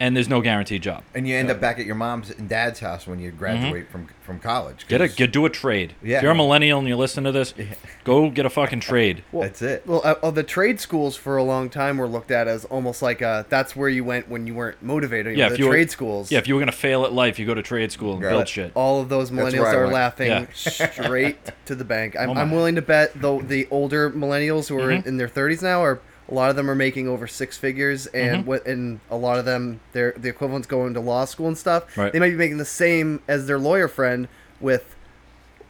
and 0.00 0.16
there's 0.16 0.28
no 0.28 0.40
guaranteed 0.40 0.82
job. 0.82 1.04
and 1.14 1.28
you 1.28 1.36
end 1.36 1.50
up 1.50 1.60
back 1.60 1.78
at 1.78 1.84
your 1.86 1.94
mom's 1.94 2.30
and 2.30 2.48
dad's 2.48 2.80
house 2.80 3.06
when 3.06 3.18
you 3.20 3.30
graduate 3.30 3.88
from 3.90 4.08
from 4.22 4.38
college. 4.38 4.86
Get 4.88 5.00
a 5.00 5.06
'cause 5.08 5.16
get 5.16 5.32
do 5.32 5.44
a 5.44 5.50
trade. 5.50 5.94
Yeah. 6.02 6.16
If 6.18 6.22
you're 6.22 6.32
a 6.32 6.36
millennial 6.36 6.78
and 6.78 6.88
you 6.88 6.96
listen 6.96 7.24
to 7.24 7.32
this, 7.32 7.52
go 8.04 8.30
get 8.30 8.46
a 8.46 8.50
fucking 8.50 8.80
trade. 8.80 9.22
That's 9.32 9.60
it. 9.60 9.82
Well, 9.86 10.00
uh, 10.04 10.14
uh, 10.22 10.30
the 10.30 10.42
trade 10.44 10.80
schools 10.80 11.16
for 11.16 11.36
a 11.36 11.42
long 11.42 11.68
time 11.68 11.98
were 11.98 12.06
looked 12.08 12.30
at 12.30 12.48
as 12.48 12.64
almost 12.66 13.02
like 13.02 13.20
uh 13.22 13.44
that's 13.48 13.76
where 13.76 13.88
you 13.88 14.04
went 14.04 14.28
when 14.28 14.46
you 14.46 14.54
weren't 14.54 14.82
motivated. 14.82 15.36
Yeah, 15.36 15.48
the 15.48 15.54
if 15.54 15.58
you 15.60 15.66
were- 15.66 15.72
trade 15.72 15.90
schools. 15.90 16.30
Yeah, 16.32 16.38
if 16.38 16.48
you 16.48 16.54
were 16.54 16.60
gonna 16.60 16.72
fail 16.72 17.04
at 17.04 17.12
life, 17.12 17.38
you 17.38 17.46
go 17.46 17.54
to 17.54 17.62
trade 17.62 17.92
school 17.92 18.14
and 18.14 18.22
Right. 18.22 18.30
build 18.30 18.48
shit. 18.48 18.72
all 18.74 19.00
of 19.02 19.08
those 19.08 19.30
millennials 19.30 19.72
are 19.74 19.88
laughing 19.88 20.28
Yeah. 20.28 20.46
straight 20.54 21.38
to 21.66 21.74
the 21.74 21.84
bank. 21.84 22.16
I'm, 22.18 22.30
Oh. 22.30 22.34
I'm 22.34 22.50
willing 22.50 22.76
to 22.76 22.82
bet 22.82 23.12
though 23.20 23.40
the 23.42 23.66
older 23.70 24.10
millennials 24.10 24.68
who 24.68 24.78
are 24.78 24.88
Mhm. 24.88 25.02
in, 25.02 25.08
in 25.08 25.16
their 25.18 25.28
30s 25.28 25.62
now 25.62 25.82
are 25.82 26.00
a 26.30 26.34
lot 26.34 26.50
of 26.50 26.56
them 26.56 26.70
are 26.70 26.74
making 26.74 27.08
over 27.08 27.26
six 27.26 27.56
figures, 27.58 28.06
and 28.08 28.44
Mhm. 28.44 28.46
what 28.46 28.66
and 28.66 29.00
a 29.10 29.16
lot 29.16 29.38
of 29.38 29.44
them 29.44 29.80
they're 29.92 30.14
the 30.16 30.28
equivalent's 30.28 30.66
going 30.68 30.94
to 30.94 31.00
law 31.00 31.24
school 31.24 31.48
and 31.48 31.58
stuff. 31.58 31.96
Right. 31.98 32.12
They 32.12 32.18
might 32.20 32.30
be 32.30 32.36
making 32.36 32.58
the 32.58 32.64
same 32.64 33.20
as 33.28 33.46
their 33.46 33.58
lawyer 33.58 33.88
friend 33.88 34.28
with 34.60 34.94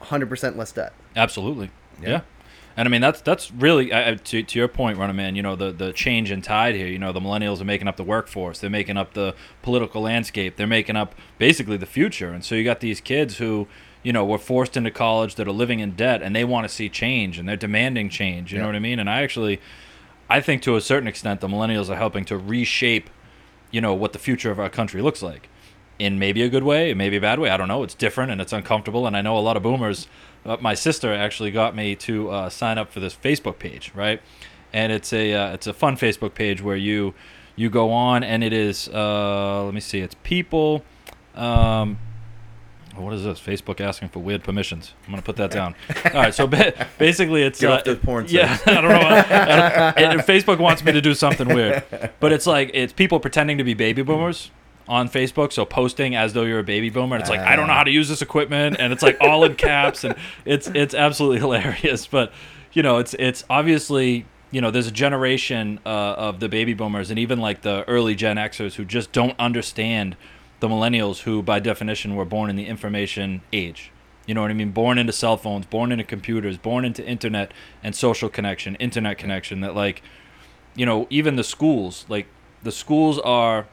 100% 0.02 0.56
less 0.56 0.72
debt. 0.72 0.92
Absolutely. 1.16 1.70
Yeah. 2.02 2.08
Yeah. 2.08 2.20
And 2.76 2.86
I 2.88 2.90
mean 2.90 3.00
that's 3.00 3.20
that's 3.20 3.50
really 3.52 3.86
to, 3.88 4.42
to 4.42 4.58
your 4.58 4.68
point, 4.68 4.96
Runner 4.96 5.12
Man. 5.12 5.34
You 5.34 5.42
know 5.42 5.56
the 5.56 5.72
the 5.72 5.92
change 5.92 6.30
in 6.30 6.40
tide 6.40 6.74
here. 6.76 6.86
You 6.86 6.98
know 6.98 7.12
the 7.12 7.20
millennials 7.20 7.60
are 7.60 7.64
making 7.64 7.88
up 7.88 7.96
the 7.96 8.04
workforce. 8.04 8.58
They're 8.60 8.70
making 8.70 8.96
up 8.96 9.12
the 9.14 9.34
political 9.60 10.00
landscape. 10.02 10.56
They're 10.56 10.66
making 10.66 10.96
up 10.96 11.14
basically 11.36 11.76
the 11.76 11.84
future. 11.86 12.30
And 12.32 12.44
so 12.44 12.54
you 12.54 12.64
got 12.64 12.80
these 12.80 13.00
kids 13.00 13.36
who 13.38 13.66
you 14.02 14.12
know 14.14 14.24
were 14.24 14.38
forced 14.38 14.76
into 14.78 14.90
college 14.90 15.34
that 15.34 15.46
are 15.48 15.52
living 15.52 15.80
in 15.80 15.90
debt 15.92 16.22
and 16.22 16.34
they 16.34 16.44
want 16.44 16.66
to 16.66 16.74
see 16.74 16.88
change 16.88 17.38
and 17.38 17.46
they're 17.48 17.56
demanding 17.56 18.08
change. 18.08 18.52
You 18.52 18.60
know 18.60 18.66
what 18.66 18.76
I 18.76 18.80
mean? 18.80 18.98
And 18.98 19.10
I 19.10 19.22
actually 19.22 19.60
I 20.30 20.40
think 20.40 20.62
to 20.62 20.76
a 20.76 20.80
certain 20.80 21.08
extent, 21.08 21.40
the 21.40 21.48
millennials 21.48 21.90
are 21.90 21.96
helping 21.96 22.24
to 22.26 22.38
reshape, 22.38 23.10
you 23.72 23.80
know, 23.80 23.92
what 23.92 24.12
the 24.12 24.18
future 24.20 24.52
of 24.52 24.60
our 24.60 24.70
country 24.70 25.02
looks 25.02 25.22
like, 25.22 25.48
in 25.98 26.20
maybe 26.20 26.42
a 26.42 26.48
good 26.48 26.62
way, 26.62 26.94
maybe 26.94 27.16
a 27.16 27.20
bad 27.20 27.40
way. 27.40 27.50
I 27.50 27.56
don't 27.56 27.66
know. 27.66 27.82
It's 27.82 27.94
different 27.94 28.30
and 28.30 28.40
it's 28.40 28.52
uncomfortable. 28.52 29.08
And 29.08 29.16
I 29.16 29.22
know 29.22 29.36
a 29.36 29.40
lot 29.40 29.56
of 29.56 29.64
boomers. 29.64 30.06
Uh, 30.46 30.56
my 30.60 30.74
sister 30.74 31.12
actually 31.12 31.50
got 31.50 31.74
me 31.74 31.96
to 31.96 32.30
uh, 32.30 32.48
sign 32.48 32.78
up 32.78 32.92
for 32.92 33.00
this 33.00 33.14
Facebook 33.14 33.58
page, 33.58 33.90
right? 33.94 34.22
And 34.72 34.92
it's 34.92 35.12
a 35.12 35.34
uh, 35.34 35.52
it's 35.52 35.66
a 35.66 35.72
fun 35.72 35.96
Facebook 35.96 36.34
page 36.34 36.62
where 36.62 36.76
you 36.76 37.12
you 37.56 37.68
go 37.68 37.90
on 37.90 38.22
and 38.22 38.44
it 38.44 38.52
is 38.52 38.88
uh, 38.88 39.64
let 39.64 39.74
me 39.74 39.80
see, 39.80 39.98
it's 39.98 40.14
people. 40.22 40.84
Um, 41.34 41.98
what 42.96 43.12
is 43.14 43.24
this? 43.24 43.40
Facebook 43.40 43.80
asking 43.80 44.08
for 44.08 44.18
weird 44.20 44.42
permissions. 44.42 44.92
I'm 45.04 45.10
gonna 45.12 45.22
put 45.22 45.36
that 45.36 45.50
down. 45.50 45.74
All 46.06 46.12
right, 46.12 46.34
so 46.34 46.46
ba- 46.46 46.88
basically, 46.98 47.42
it's 47.42 47.60
Get 47.60 47.70
uh, 47.70 47.74
off 47.74 47.84
the 47.84 47.96
porn 47.96 48.26
Yeah. 48.28 48.58
I 48.66 48.74
don't 48.80 48.84
know. 48.84 48.98
I 48.98 49.92
don't- 49.96 49.98
and 50.12 50.20
Facebook 50.20 50.58
wants 50.58 50.84
me 50.84 50.92
to 50.92 51.00
do 51.00 51.14
something 51.14 51.48
weird, 51.48 51.84
but 52.20 52.32
it's 52.32 52.46
like 52.46 52.70
it's 52.74 52.92
people 52.92 53.20
pretending 53.20 53.58
to 53.58 53.64
be 53.64 53.74
baby 53.74 54.02
boomers 54.02 54.50
on 54.88 55.08
Facebook, 55.08 55.52
so 55.52 55.64
posting 55.64 56.16
as 56.16 56.32
though 56.32 56.42
you're 56.42 56.58
a 56.58 56.64
baby 56.64 56.90
boomer. 56.90 57.14
And 57.16 57.22
it's 57.22 57.30
like 57.30 57.40
I 57.40 57.54
don't 57.56 57.68
know 57.68 57.74
how 57.74 57.84
to 57.84 57.90
use 57.92 58.08
this 58.08 58.22
equipment, 58.22 58.76
and 58.80 58.92
it's 58.92 59.02
like 59.02 59.16
all 59.20 59.44
in 59.44 59.54
caps, 59.54 60.04
and 60.04 60.14
it's 60.44 60.66
it's 60.68 60.94
absolutely 60.94 61.38
hilarious. 61.38 62.06
But 62.06 62.32
you 62.72 62.82
know, 62.82 62.98
it's 62.98 63.14
it's 63.14 63.44
obviously 63.48 64.26
you 64.50 64.60
know 64.60 64.72
there's 64.72 64.88
a 64.88 64.92
generation 64.92 65.78
uh, 65.86 65.88
of 65.88 66.40
the 66.40 66.48
baby 66.48 66.74
boomers 66.74 67.08
and 67.10 67.20
even 67.20 67.38
like 67.38 67.62
the 67.62 67.84
early 67.88 68.16
Gen 68.16 68.36
Xers 68.36 68.74
who 68.74 68.84
just 68.84 69.12
don't 69.12 69.38
understand 69.38 70.16
the 70.60 70.68
millennials 70.68 71.22
who 71.22 71.42
by 71.42 71.58
definition 71.58 72.14
were 72.14 72.24
born 72.24 72.48
in 72.50 72.56
the 72.56 72.66
information 72.66 73.40
age. 73.52 73.90
You 74.26 74.34
know 74.34 74.42
what 74.42 74.50
I 74.50 74.54
mean? 74.54 74.70
Born 74.70 74.98
into 74.98 75.12
cell 75.12 75.36
phones, 75.36 75.66
born 75.66 75.90
into 75.90 76.04
computers, 76.04 76.56
born 76.58 76.84
into 76.84 77.04
internet 77.04 77.52
and 77.82 77.94
social 77.96 78.28
connection, 78.28 78.76
internet 78.76 79.18
connection 79.18 79.60
that 79.62 79.74
like 79.74 80.02
you 80.76 80.86
know, 80.86 81.06
even 81.10 81.34
the 81.36 81.42
schools, 81.44 82.04
like 82.08 82.26
the 82.62 82.70
schools 82.72 83.18
are 83.20 83.66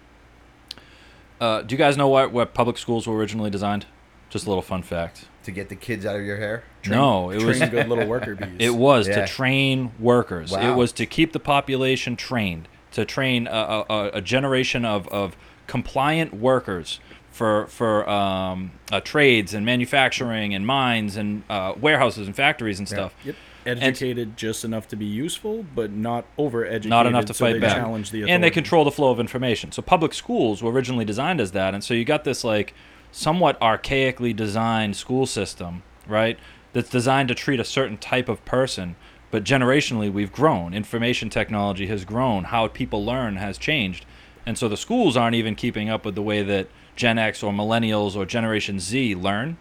uh, 1.40 1.62
do 1.62 1.74
you 1.74 1.78
guys 1.78 1.98
know 1.98 2.08
what 2.08 2.32
what 2.32 2.54
public 2.54 2.78
schools 2.78 3.08
were 3.08 3.16
originally 3.16 3.50
designed? 3.50 3.86
Just 4.30 4.46
a 4.46 4.50
little 4.50 4.62
fun 4.64 4.82
fact. 4.84 5.26
to 5.44 5.52
get 5.52 5.70
the 5.70 5.76
kids 5.76 6.06
out 6.06 6.18
of 6.18 6.24
your 6.26 6.36
hair. 6.38 6.64
no, 6.90 7.30
it 7.30 7.42
was 7.42 7.58
Train 7.60 7.70
good 7.70 7.88
little 7.88 8.06
worker 8.08 8.36
bees. 8.36 8.50
it 8.60 8.76
was 8.76 9.08
Yeah. 9.08 9.22
to 9.22 9.28
train 9.28 9.92
workers. 10.00 10.52
It 10.52 10.76
was 10.76 10.92
to 10.94 11.06
keep 11.06 11.32
the 11.32 11.40
population 11.40 12.16
trained, 12.18 12.68
to 12.92 13.06
train 13.06 13.48
a, 13.48 13.52
a, 13.52 13.86
a- 13.90 14.10
a 14.16 14.22
generation 14.22 14.84
of, 14.84 15.08
of 15.08 15.38
compliant 15.68 16.34
workers 16.34 17.00
for 17.30 17.68
for 17.68 18.10
um, 18.10 18.72
uh, 18.92 19.00
trades 19.00 19.54
and 19.54 19.66
manufacturing 19.66 20.54
and 20.54 20.66
mines 20.66 21.16
and 21.16 21.44
uh, 21.50 21.74
warehouses 21.80 22.26
and 22.28 22.36
factories 22.36 22.80
and 22.80 22.88
stuff. 22.88 23.14
Yep. 23.24 23.36
Educated 23.66 24.38
just 24.38 24.64
enough 24.64 24.88
to 24.88 24.96
be 24.96 25.06
useful, 25.06 25.66
but 25.76 25.92
not 25.92 26.26
overeducated. 26.38 26.86
Not 26.86 27.06
enough 27.06 27.26
to 27.26 27.34
so 27.34 27.46
fight 27.46 27.60
back. 27.60 27.76
Challenge 27.76 28.12
the 28.12 28.30
and 28.30 28.42
they 28.42 28.50
control 28.50 28.86
the 28.86 28.92
flow 28.92 29.12
of 29.12 29.20
information. 29.20 29.74
So 29.74 29.82
public 29.82 30.14
schools 30.14 30.64
were 30.64 30.72
originally 30.72 31.04
designed 31.04 31.42
as 31.42 31.52
that, 31.52 31.74
and 31.74 31.84
so 31.84 31.94
you 31.94 32.06
got 32.06 32.24
this 32.24 32.46
like 32.46 32.74
somewhat 33.12 33.60
archaically 33.60 34.34
designed 34.34 34.96
school 34.96 35.26
system, 35.26 35.84
right? 36.08 36.40
That's 36.72 36.90
designed 36.90 37.28
to 37.28 37.36
treat 37.36 37.60
a 37.60 37.66
certain 37.66 37.98
type 37.98 38.30
of 38.30 38.44
person, 38.46 38.96
but 39.32 39.44
generationally 39.44 40.12
we've 40.12 40.32
grown. 40.32 40.74
Information 40.74 41.30
technology 41.30 41.88
has 41.88 42.06
grown. 42.06 42.46
How 42.46 42.68
people 42.68 43.04
learn 43.04 43.36
has 43.36 43.58
changed, 43.58 44.06
and 44.48 44.58
so 44.58 44.68
the 44.68 44.78
schools 44.78 45.16
aren't 45.16 45.36
even 45.36 45.54
keeping 45.54 45.90
up 45.90 46.04
with 46.06 46.16
the 46.16 46.24
way 46.24 46.42
that 46.42 46.68
Gen 46.96 47.20
X 47.20 47.44
or 47.44 47.54
Millennials 47.54 48.16
or 48.16 48.26
Generation 48.26 48.80
Z 48.80 49.14
learn. 49.14 49.58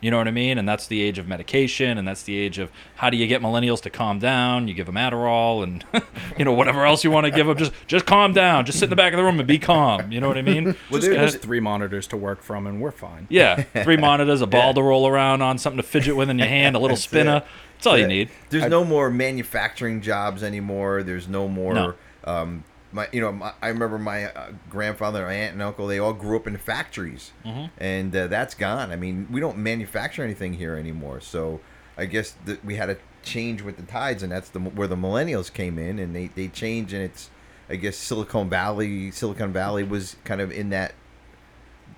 You 0.00 0.12
know 0.12 0.18
what 0.18 0.28
I 0.28 0.30
mean? 0.30 0.56
And 0.56 0.68
that's 0.68 0.86
the 0.86 1.02
age 1.02 1.18
of 1.18 1.26
medication, 1.26 1.98
and 1.98 2.06
that's 2.06 2.22
the 2.22 2.36
age 2.38 2.58
of 2.58 2.70
how 2.94 3.10
do 3.10 3.16
you 3.16 3.26
get 3.26 3.42
millennials 3.42 3.80
to 3.82 3.90
calm 3.90 4.20
down? 4.20 4.68
You 4.68 4.74
give 4.74 4.86
them 4.86 4.94
Adderall, 4.94 5.64
and 5.64 5.84
you 6.38 6.44
know 6.44 6.52
whatever 6.52 6.86
else 6.86 7.02
you 7.02 7.10
want 7.10 7.24
to 7.24 7.32
give 7.32 7.48
them. 7.48 7.56
Just 7.56 7.72
just 7.88 8.06
calm 8.06 8.32
down. 8.32 8.66
Just 8.66 8.78
sit 8.78 8.84
in 8.84 8.90
the 8.90 8.94
back 8.94 9.12
of 9.12 9.16
the 9.16 9.24
room 9.24 9.40
and 9.40 9.48
be 9.48 9.58
calm. 9.58 10.12
You 10.12 10.20
know 10.20 10.28
what 10.28 10.38
I 10.38 10.42
mean? 10.42 10.64
Just 10.66 10.78
Just 10.92 11.02
give 11.10 11.20
us 11.20 11.30
kinda- 11.32 11.38
three 11.44 11.58
monitors 11.58 12.06
to 12.08 12.16
work 12.16 12.40
from, 12.44 12.68
and 12.68 12.80
we're 12.80 12.92
fine. 12.92 13.26
yeah, 13.30 13.62
three 13.82 13.96
monitors, 14.08 14.42
a 14.42 14.46
ball 14.46 14.74
to 14.74 14.82
roll 14.82 15.08
around 15.08 15.42
on, 15.42 15.58
something 15.58 15.78
to 15.78 15.82
fidget 15.88 16.14
with 16.14 16.30
in 16.30 16.38
your 16.38 16.46
hand, 16.46 16.76
a 16.76 16.78
little 16.78 16.94
That's 16.96 17.02
spinner. 17.02 17.38
it. 17.38 17.44
That's 17.78 17.86
all 17.88 17.98
you 17.98 18.06
need. 18.06 18.30
There's 18.50 18.66
no 18.70 18.84
more 18.84 19.10
manufacturing 19.10 20.02
jobs 20.02 20.44
anymore. 20.44 21.02
There's 21.02 21.26
no 21.26 21.48
more. 21.48 21.74
No. 21.74 21.94
Um, 22.22 22.62
my, 22.92 23.06
you 23.12 23.20
know, 23.20 23.32
my, 23.32 23.52
I 23.60 23.68
remember 23.68 23.98
my 23.98 24.24
uh, 24.32 24.52
grandfather, 24.70 25.24
my 25.26 25.32
aunt, 25.32 25.52
and 25.54 25.62
uncle. 25.62 25.86
They 25.86 25.98
all 25.98 26.12
grew 26.14 26.36
up 26.36 26.46
in 26.46 26.56
factories, 26.56 27.32
Mm-hmm. 27.44 27.66
and 27.78 28.16
uh, 28.16 28.26
that's 28.28 28.54
gone. 28.54 28.90
I 28.90 28.96
mean, 28.96 29.28
we 29.30 29.40
don't 29.40 29.58
manufacture 29.58 30.22
anything 30.24 30.54
here 30.54 30.74
anymore. 30.76 31.20
So 31.20 31.60
I 31.96 32.06
guess 32.06 32.34
that 32.46 32.64
we 32.64 32.76
had 32.76 32.86
to 32.86 32.96
change 33.22 33.60
with 33.62 33.76
the 33.76 33.82
tides, 33.82 34.22
and 34.22 34.32
that's 34.32 34.48
the 34.50 34.60
where 34.60 34.88
the 34.88 34.96
millennials 34.96 35.52
came 35.52 35.78
in, 35.78 35.98
and 35.98 36.14
they 36.16 36.28
they 36.28 36.48
changed, 36.48 36.92
and 36.94 37.02
it's 37.02 37.28
I 37.68 37.76
guess 37.76 37.96
Silicon 37.96 38.48
Valley. 38.48 39.10
Silicon 39.10 39.52
Valley 39.52 39.82
was 39.84 40.16
kind 40.24 40.40
of 40.40 40.50
in 40.50 40.70
that 40.70 40.94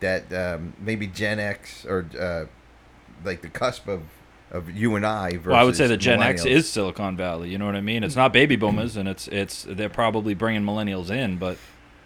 that 0.01 0.33
um, 0.33 0.73
maybe 0.81 1.07
Gen 1.07 1.39
X 1.39 1.85
or 1.85 2.07
uh, 2.19 2.45
like 3.25 3.43
the 3.43 3.49
cusp 3.49 3.87
of 3.87 4.03
of 4.51 4.71
you 4.71 4.97
and 4.97 5.07
I. 5.07 5.31
Versus 5.31 5.47
Well, 5.47 5.57
I 5.57 5.65
would 5.65 5.77
say 5.77 5.87
that 5.87 5.99
Gen 5.99 6.23
X 6.23 6.45
is 6.45 6.69
Silicon 6.69 7.17
Valley. 7.17 7.51
You 7.51 7.59
know 7.59 7.67
what 7.67 7.77
I 7.77 7.81
mean? 7.81 8.05
It's 8.05 8.17
not 8.17 8.33
baby 8.33 8.57
boomers, 8.57 8.97
and 8.97 9.09
it's 9.09 9.29
it's 9.29 9.67
they're 9.69 9.89
probably 9.89 10.35
bringing 10.35 10.63
millennials 10.63 11.11
in, 11.11 11.37
but 11.39 11.59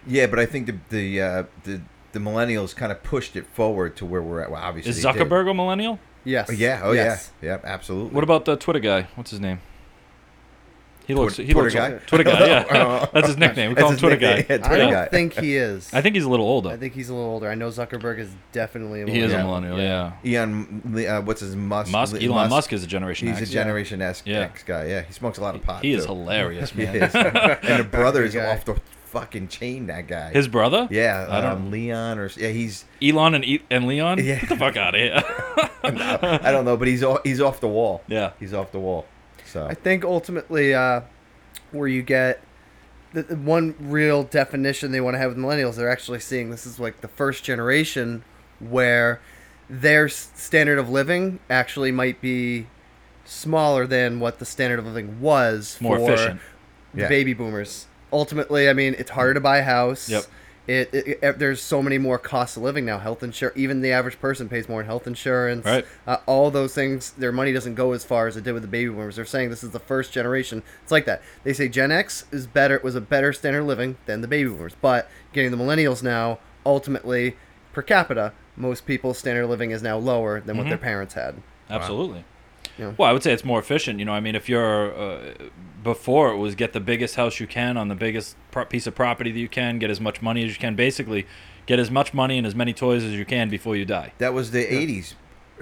Yeah, 0.06 0.26
but 0.26 0.38
I 0.38 0.46
think 0.46 0.66
the 0.66 0.76
the 0.90 1.20
uh, 1.20 1.44
the 1.64 1.80
the 2.12 2.18
millennials 2.20 2.74
kind 2.74 2.92
of 2.92 3.02
pushed 3.02 3.36
it 3.36 3.46
forward 3.46 3.96
to 3.96 4.06
where 4.06 4.22
we're 4.22 4.40
at. 4.40 4.50
Well, 4.50 4.62
obviously, 4.62 4.90
is. 4.90 5.04
Zuckerberg 5.04 5.50
a 5.50 5.54
millennial? 5.54 5.98
Yes. 6.24 6.48
Oh, 6.48 6.52
yeah. 6.52 6.80
Oh 6.82 6.92
yes. 6.92 7.30
yeah. 7.42 7.48
Yeah. 7.48 7.60
Absolutely. 7.64 8.14
What 8.14 8.24
about 8.24 8.44
the 8.44 8.56
Twitter 8.56 8.80
guy? 8.80 9.08
What's 9.14 9.30
his 9.30 9.40
name? 9.40 9.60
He 11.06 11.14
looks. 11.14 11.34
Twitter- 11.36 11.46
he 11.46 11.54
looks. 11.54 11.72
Twitter 11.74 11.90
guy? 11.98 12.06
Twitter 12.06 12.24
guy. 12.24 12.46
Yeah, 12.46 13.06
that's 13.12 13.26
his 13.28 13.36
nickname. 13.36 13.70
We 13.70 13.74
That's 13.74 13.82
call 13.82 13.88
him 13.90 13.94
his 13.94 14.00
Twitter 14.00 14.16
nickname, 14.16 14.46
guy. 14.48 14.54
yeah, 14.54 14.64
I 14.64 14.68
Twitter 14.68 14.82
don't 14.84 14.92
guy. 14.92 15.06
think 15.08 15.32
he 15.34 15.56
is. 15.56 15.92
I 15.92 16.00
think 16.00 16.14
he's 16.14 16.24
a 16.24 16.28
little 16.30 16.46
older. 16.46 16.70
I 16.70 16.76
think 16.76 16.94
he's 16.94 17.08
a 17.10 17.14
little 17.14 17.30
older. 17.30 17.48
I 17.50 17.54
know 17.54 17.68
Zuckerberg 17.68 18.18
is 18.18 18.30
definitely 18.52 19.02
a 19.02 19.06
he 19.10 19.18
is 19.20 19.32
a 19.32 19.38
millennial. 19.38 19.78
Yeah. 19.78 20.12
Elon, 20.24 21.04
uh, 21.06 21.20
what's 21.22 21.40
his 21.42 21.54
Musk? 21.56 21.92
Musk. 21.92 22.22
Elon 22.22 22.48
Musk, 22.50 22.72
is 22.72 22.82
a 22.84 22.86
generation 22.86 23.28
He's 23.28 23.38
X. 23.40 23.50
a 23.50 23.52
Generation 23.52 24.00
S 24.02 24.22
Yeah. 24.24 24.40
X 24.40 24.62
guy. 24.62 24.86
Yeah, 24.86 25.02
he 25.02 25.12
smokes 25.12 25.38
a 25.38 25.42
lot 25.42 25.54
of 25.54 25.62
pot. 25.62 25.82
He 25.82 25.92
is 25.92 26.06
too. 26.06 26.12
hilarious, 26.14 26.70
He 26.70 26.84
man. 26.84 26.96
is. 26.96 27.14
and 27.14 27.80
the 27.80 27.88
brother 27.90 28.22
is 28.24 28.34
guy. 28.34 28.46
off 28.46 28.64
the 28.64 28.80
fucking 29.06 29.48
chain. 29.48 29.86
That 29.88 30.06
guy. 30.08 30.30
His 30.32 30.48
brother? 30.48 30.88
yeah, 30.90 31.26
I 31.28 31.40
don't- 31.42 31.50
um, 31.52 31.70
Leon 31.70 32.18
or 32.18 32.30
yeah, 32.36 32.48
he's 32.48 32.84
Elon 33.02 33.34
and 33.34 33.44
e- 33.44 33.62
and 33.70 33.86
Leon. 33.86 34.18
Yeah. 34.24 34.40
Get 34.40 34.48
the 34.48 34.56
fuck 34.56 34.76
out 34.76 34.94
of 34.94 35.00
here. 35.00 35.22
I 35.84 36.50
don't 36.50 36.64
know, 36.64 36.76
but 36.76 36.88
he's 36.88 37.02
off, 37.04 37.20
he's 37.24 37.40
off 37.40 37.60
the 37.60 37.68
wall. 37.68 38.02
yeah. 38.08 38.30
He's 38.40 38.54
off 38.54 38.72
the 38.72 38.80
wall. 38.80 39.06
So 39.54 39.64
I 39.68 39.74
think 39.74 40.04
ultimately, 40.04 40.74
uh, 40.74 41.02
where 41.70 41.86
you 41.86 42.02
get 42.02 42.42
the, 43.12 43.22
the 43.22 43.36
one 43.36 43.76
real 43.78 44.24
definition 44.24 44.90
they 44.90 45.00
want 45.00 45.14
to 45.14 45.18
have 45.18 45.30
with 45.30 45.38
millennials, 45.38 45.76
they're 45.76 45.88
actually 45.88 46.18
seeing 46.18 46.50
this 46.50 46.66
is 46.66 46.80
like 46.80 47.02
the 47.02 47.08
first 47.08 47.44
generation 47.44 48.24
where 48.58 49.20
their 49.70 50.08
standard 50.08 50.76
of 50.80 50.90
living 50.90 51.38
actually 51.48 51.92
might 51.92 52.20
be 52.20 52.66
smaller 53.24 53.86
than 53.86 54.18
what 54.18 54.40
the 54.40 54.44
standard 54.44 54.80
of 54.80 54.86
living 54.86 55.20
was 55.20 55.78
More 55.80 55.98
for 55.98 56.12
efficient. 56.12 56.40
the 56.92 57.02
Yeah. 57.02 57.08
baby 57.08 57.32
boomers. 57.32 57.86
Ultimately, 58.12 58.68
I 58.68 58.72
mean, 58.72 58.96
it's 58.98 59.12
harder 59.12 59.34
to 59.34 59.40
buy 59.40 59.58
a 59.58 59.62
house. 59.62 60.08
Yep. 60.08 60.24
It, 60.66 60.88
it, 60.94 61.18
it- 61.22 61.38
there's 61.38 61.60
so 61.60 61.82
many 61.82 61.98
more 61.98 62.18
costs 62.18 62.56
of 62.56 62.62
living 62.62 62.84
now. 62.86 62.98
Health 62.98 63.22
insurance, 63.22 63.56
even 63.58 63.80
the 63.82 63.92
average 63.92 64.18
person 64.20 64.48
pays 64.48 64.68
more 64.68 64.80
in 64.80 64.86
health 64.86 65.06
insurance. 65.06 65.64
Right. 65.64 65.84
Uh, 66.06 66.16
all 66.26 66.50
those 66.50 66.74
things, 66.74 67.10
their 67.12 67.32
money 67.32 67.52
doesn't 67.52 67.74
go 67.74 67.92
as 67.92 68.04
far 68.04 68.26
as 68.26 68.36
it 68.36 68.44
did 68.44 68.52
with 68.52 68.62
the 68.62 68.68
baby 68.68 68.90
boomers. 68.90 69.16
They're 69.16 69.24
saying 69.26 69.50
this 69.50 69.62
is 69.62 69.70
the 69.70 69.78
first 69.80 70.12
generation. 70.12 70.62
It's 70.82 70.92
like 70.92 71.04
that. 71.04 71.20
They 71.42 71.52
say 71.52 71.68
Gen 71.68 71.92
X 71.92 72.24
is 72.32 72.46
better, 72.46 72.74
it 72.76 72.82
was 72.84 72.94
a 72.94 73.00
better 73.00 73.32
standard 73.32 73.60
of 73.60 73.66
living 73.66 73.96
than 74.06 74.20
the 74.22 74.28
baby 74.28 74.48
boomers. 74.48 74.74
But 74.80 75.08
getting 75.32 75.50
the 75.50 75.56
millennials 75.58 76.02
now, 76.02 76.38
ultimately, 76.64 77.36
per 77.72 77.82
capita, 77.82 78.32
most 78.56 78.86
people's 78.86 79.18
standard 79.18 79.42
of 79.44 79.50
living 79.50 79.70
is 79.70 79.82
now 79.82 79.98
lower 79.98 80.40
than 80.40 80.56
what 80.56 80.68
their 80.68 80.78
parents 80.78 81.14
had. 81.14 81.36
Absolutely. 81.68 82.24
Yeah. 82.78 82.92
Well, 82.98 83.08
I 83.08 83.12
would 83.12 83.22
say 83.22 83.32
it's 83.32 83.44
more 83.44 83.58
efficient. 83.60 83.98
You 83.98 84.04
know, 84.04 84.12
I 84.12 84.20
mean, 84.20 84.34
if 84.34 84.48
you're 84.48 84.94
uh, 84.94 85.20
before 85.82 86.32
it 86.32 86.36
was 86.38 86.54
get 86.54 86.72
the 86.72 86.80
biggest 86.80 87.14
house 87.16 87.38
you 87.40 87.46
can 87.46 87.76
on 87.76 87.88
the 87.88 87.94
biggest 87.94 88.36
pro- 88.50 88.64
piece 88.64 88.86
of 88.86 88.94
property 88.94 89.30
that 89.30 89.38
you 89.38 89.48
can, 89.48 89.78
get 89.78 89.90
as 89.90 90.00
much 90.00 90.20
money 90.22 90.44
as 90.44 90.50
you 90.52 90.58
can. 90.58 90.74
Basically, 90.74 91.26
get 91.66 91.78
as 91.78 91.90
much 91.90 92.12
money 92.14 92.36
and 92.38 92.46
as 92.46 92.54
many 92.54 92.72
toys 92.72 93.04
as 93.04 93.12
you 93.12 93.24
can 93.24 93.48
before 93.48 93.76
you 93.76 93.84
die. 93.84 94.12
that 94.18 94.34
was 94.34 94.50
the 94.50 94.64
'80s. 94.64 95.14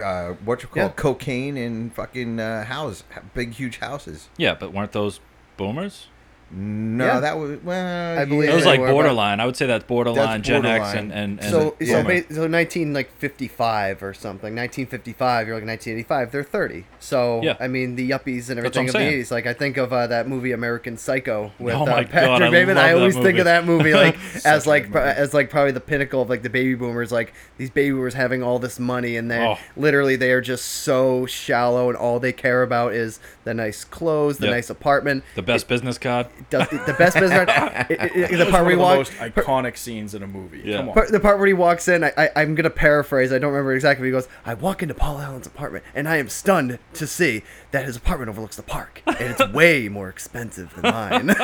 Uh, 0.03 0.33
what 0.45 0.63
you 0.63 0.69
call 0.69 0.85
Yeah. 0.85 0.89
cocaine 0.91 1.59
and 1.59 1.93
fucking 1.95 2.41
uh, 2.41 2.65
house, 2.65 3.05
big 3.35 3.53
huge 3.53 3.79
houses. 3.79 4.31
Yeah, 4.39 4.55
but 4.55 4.73
weren't 4.73 4.93
those 4.93 5.21
boomers? 5.59 6.07
No, 6.55 7.07
Yeah. 7.07 7.21
that 7.21 7.39
was 7.39 7.59
well. 7.65 8.19
I 8.19 8.27
believe 8.27 8.51
It 8.51 8.55
was 8.55 8.67
like 8.67 8.79
were, 8.79 8.91
borderline. 8.91 9.41
I 9.41 9.47
would 9.47 9.57
say 9.57 9.65
that's 9.65 9.85
borderline 9.85 10.41
That's 10.43 10.49
Gen 10.49 10.67
X 10.67 10.93
and 10.93 11.11
and, 11.11 11.41
and 11.41 11.51
So 11.51 11.75
so, 11.81 12.03
boomer. 12.03 12.21
ba- 12.23 12.35
so 12.35 12.47
19 12.47 12.93
like 12.93 13.11
55 13.17 14.03
or 14.03 14.13
something. 14.13 14.55
1955. 14.55 15.47
You're 15.47 15.57
like 15.57 15.65
1985. 15.67 16.31
They're 16.31 16.43
30. 16.45 16.85
So 17.01 17.41
Yeah. 17.43 17.57
I 17.59 17.69
mean 17.69 17.97
the 17.97 18.11
yuppies 18.11 18.51
and 18.51 18.59
That's 18.59 18.77
what 18.77 18.77
everything 18.77 18.81
I'm 18.83 18.87
the 18.89 18.93
saying. 18.93 19.23
80s. 19.23 19.31
Like 19.31 19.47
I 19.47 19.55
think 19.55 19.79
of 19.79 19.95
uh, 19.95 20.07
that 20.09 20.29
movie 20.29 20.53
American 20.53 20.99
Psycho 20.99 21.53
with 21.59 21.75
Oh 21.75 21.85
uh, 21.85 21.87
Patrick 21.87 22.13
God, 22.13 22.43
I 22.43 22.51
Bateman. 22.51 22.77
I 22.77 22.93
always 22.93 23.17
think 23.17 23.39
of 23.39 23.47
that 23.47 23.65
movie 23.65 23.95
like 23.95 24.19
as 24.45 24.67
like 24.67 24.91
pro- 24.93 25.07
movie. 25.07 25.17
as 25.19 25.33
like 25.33 25.49
probably 25.49 25.73
the 25.73 25.81
pinnacle 25.81 26.21
of 26.21 26.29
like 26.29 26.43
the 26.43 26.51
baby 26.51 26.75
boomers. 26.75 27.11
Like 27.11 27.33
these 27.57 27.71
baby 27.71 27.93
boomers 27.95 28.13
having 28.13 28.43
all 28.43 28.59
this 28.59 28.79
money 28.79 29.17
and 29.17 29.31
they 29.31 29.39
Oh. 29.39 29.53
are 29.53 29.59
literally 29.75 30.17
they 30.17 30.33
are 30.33 30.43
just 30.43 30.67
so 30.67 31.25
shallow 31.25 31.89
and 31.89 31.97
all 31.97 32.21
they 32.21 32.33
care 32.35 32.63
about 32.63 32.93
is 32.93 33.21
the 33.45 33.55
nice 33.55 33.85
clothes, 33.85 34.37
the 34.37 34.47
Yep. 34.49 34.55
nice 34.55 34.69
apartment. 34.69 35.25
the 35.35 35.41
best 35.43 35.67
business 35.67 35.97
card. 35.97 36.27
Does 36.51 36.69
the 36.69 36.95
best 36.99 37.19
business. 37.19 37.45
card- 37.47 37.87
it- 37.91 38.01
it- 38.01 38.31
it- 38.33 38.37
the 38.39 38.47
part 38.51 38.53
one 38.53 38.53
where 38.53 38.61
of 38.63 38.69
he 38.69 38.75
the 38.75 38.79
walks. 38.81 39.11
most 39.21 39.35
iconic 39.35 39.77
scenes 39.77 40.15
in 40.15 40.23
a 40.23 40.27
movie. 40.27 40.63
Yeah. 40.65 40.79
Come 40.79 40.89
on. 40.89 40.95
Part, 40.95 41.09
the 41.13 41.21
part 41.21 41.39
where 41.39 41.47
he 41.47 41.53
walks 41.53 41.89
in, 41.89 42.05
I, 42.05 42.13
I, 42.17 42.31
I'm 42.37 42.55
gonna 42.55 42.71
paraphrase. 42.71 43.33
I 43.33 43.39
don't 43.39 43.53
remember 43.53 43.75
exactly. 43.75 44.03
But 44.03 44.07
he 44.07 44.13
goes, 44.13 44.29
"I 44.47 44.55
walk 44.55 44.83
into 44.83 44.95
Paul 44.95 45.21
Allen's 45.21 45.47
apartment, 45.47 45.85
and 45.95 46.09
I 46.09 46.17
am 46.17 46.29
stunned 46.29 46.79
to 46.95 47.07
see 47.07 47.43
that 47.71 47.85
his 47.85 47.97
apartment 47.97 48.31
overlooks 48.31 48.57
the 48.57 48.63
park, 48.63 49.03
and 49.07 49.17
it's 49.21 49.49
way 49.53 49.89
more 49.89 50.09
expensive 50.09 50.75
than 50.75 50.93
mine." 50.93 51.27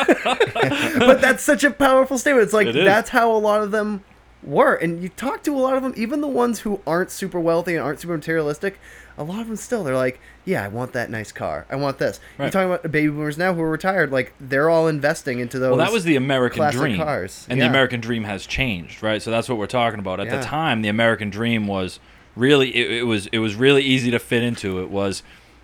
but 0.99 1.21
that's 1.21 1.43
such 1.43 1.65
a 1.65 1.71
powerful 1.71 2.19
statement. 2.19 2.45
It's 2.45 2.53
like 2.53 2.67
It 2.67 2.77
is. 2.77 2.85
that's 2.85 3.11
how 3.11 3.31
a 3.35 3.39
lot 3.39 3.63
of 3.63 3.71
them 3.71 4.05
were, 4.43 4.75
and 4.75 5.03
you 5.03 5.09
talk 5.11 5.43
to 5.45 5.55
a 5.55 5.59
lot 5.59 5.77
of 5.77 5.83
them, 5.83 5.93
even 5.97 6.21
the 6.21 6.29
ones 6.29 6.61
who 6.61 6.81
aren't 6.87 7.11
super 7.11 7.41
wealthy 7.41 7.75
and 7.75 7.83
aren't 7.83 8.01
super 8.01 8.15
materialistic. 8.17 8.79
A 9.19 9.25
lot 9.25 9.41
of 9.41 9.49
them 9.49 9.57
still, 9.57 9.83
they're 9.85 9.97
like, 9.97 10.21
"Yeah, 10.45 10.65
I 10.65 10.69
want 10.69 10.93
that 10.93 11.11
nice 11.11 11.33
car. 11.33 11.67
I 11.69 11.77
want 11.77 11.99
this." 11.99 12.21
You're 12.39 12.51
talking 12.51 12.71
about 12.71 12.83
baby 12.91 13.09
boomers 13.09 13.37
now 13.37 13.53
who 13.53 13.61
are 13.63 13.71
retired, 13.71 14.11
like 14.13 14.33
they're 14.41 14.71
all 14.71 14.87
investing 14.89 15.41
into 15.41 15.59
those. 15.59 15.71
Well, 15.77 15.85
that 15.85 15.93
was 15.93 16.05
the 16.05 16.17
American 16.17 16.59
classic 16.59 16.79
dream, 16.81 16.97
cars. 16.99 17.47
and 17.51 17.59
Yeah. 17.59 17.65
the 17.65 17.71
American 17.71 18.01
dream 18.01 18.25
has 18.25 18.47
changed, 18.47 19.03
right? 19.03 19.21
So 19.21 19.31
that's 19.31 19.49
what 19.49 19.59
we're 19.59 19.67
talking 19.67 19.99
about. 19.99 20.21
At 20.21 20.27
Yeah. 20.29 20.37
the 20.39 20.45
time, 20.45 20.83
the 20.83 20.89
American 20.89 21.31
dream 21.31 21.67
was 21.67 21.99
really 22.37 22.75
it, 22.77 22.91
it 23.01 23.03
was 23.03 23.27
it 23.33 23.41
was 23.41 23.57
really 23.57 23.83
easy 23.83 24.11
to 24.13 24.19
fit 24.21 24.43
into. 24.45 24.81
It 24.81 24.89
was 24.91 25.23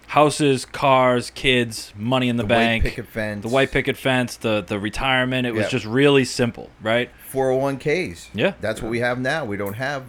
houses, 0.08 0.64
cars, 0.66 1.30
kids, 1.30 1.92
money 1.96 2.28
in 2.28 2.36
the, 2.36 2.42
The 2.42 2.48
white 2.54 2.58
bank, 2.58 2.84
picket 2.84 3.06
fence. 3.06 3.42
the 3.42 3.48
white 3.48 3.72
picket 3.72 3.96
fence, 3.96 4.36
the 4.36 4.62
the 4.66 4.78
retirement. 4.78 5.46
It 5.46 5.54
was 5.54 5.68
just 5.68 5.86
really 5.86 6.24
simple, 6.24 6.70
right? 6.82 7.10
401ks. 7.32 8.28
Yeah. 8.34 8.52
That's 8.60 8.82
what 8.82 8.90
we 8.90 9.00
have 9.00 9.18
now. 9.18 9.44
We 9.44 9.56
don't 9.56 9.74
have 9.74 10.02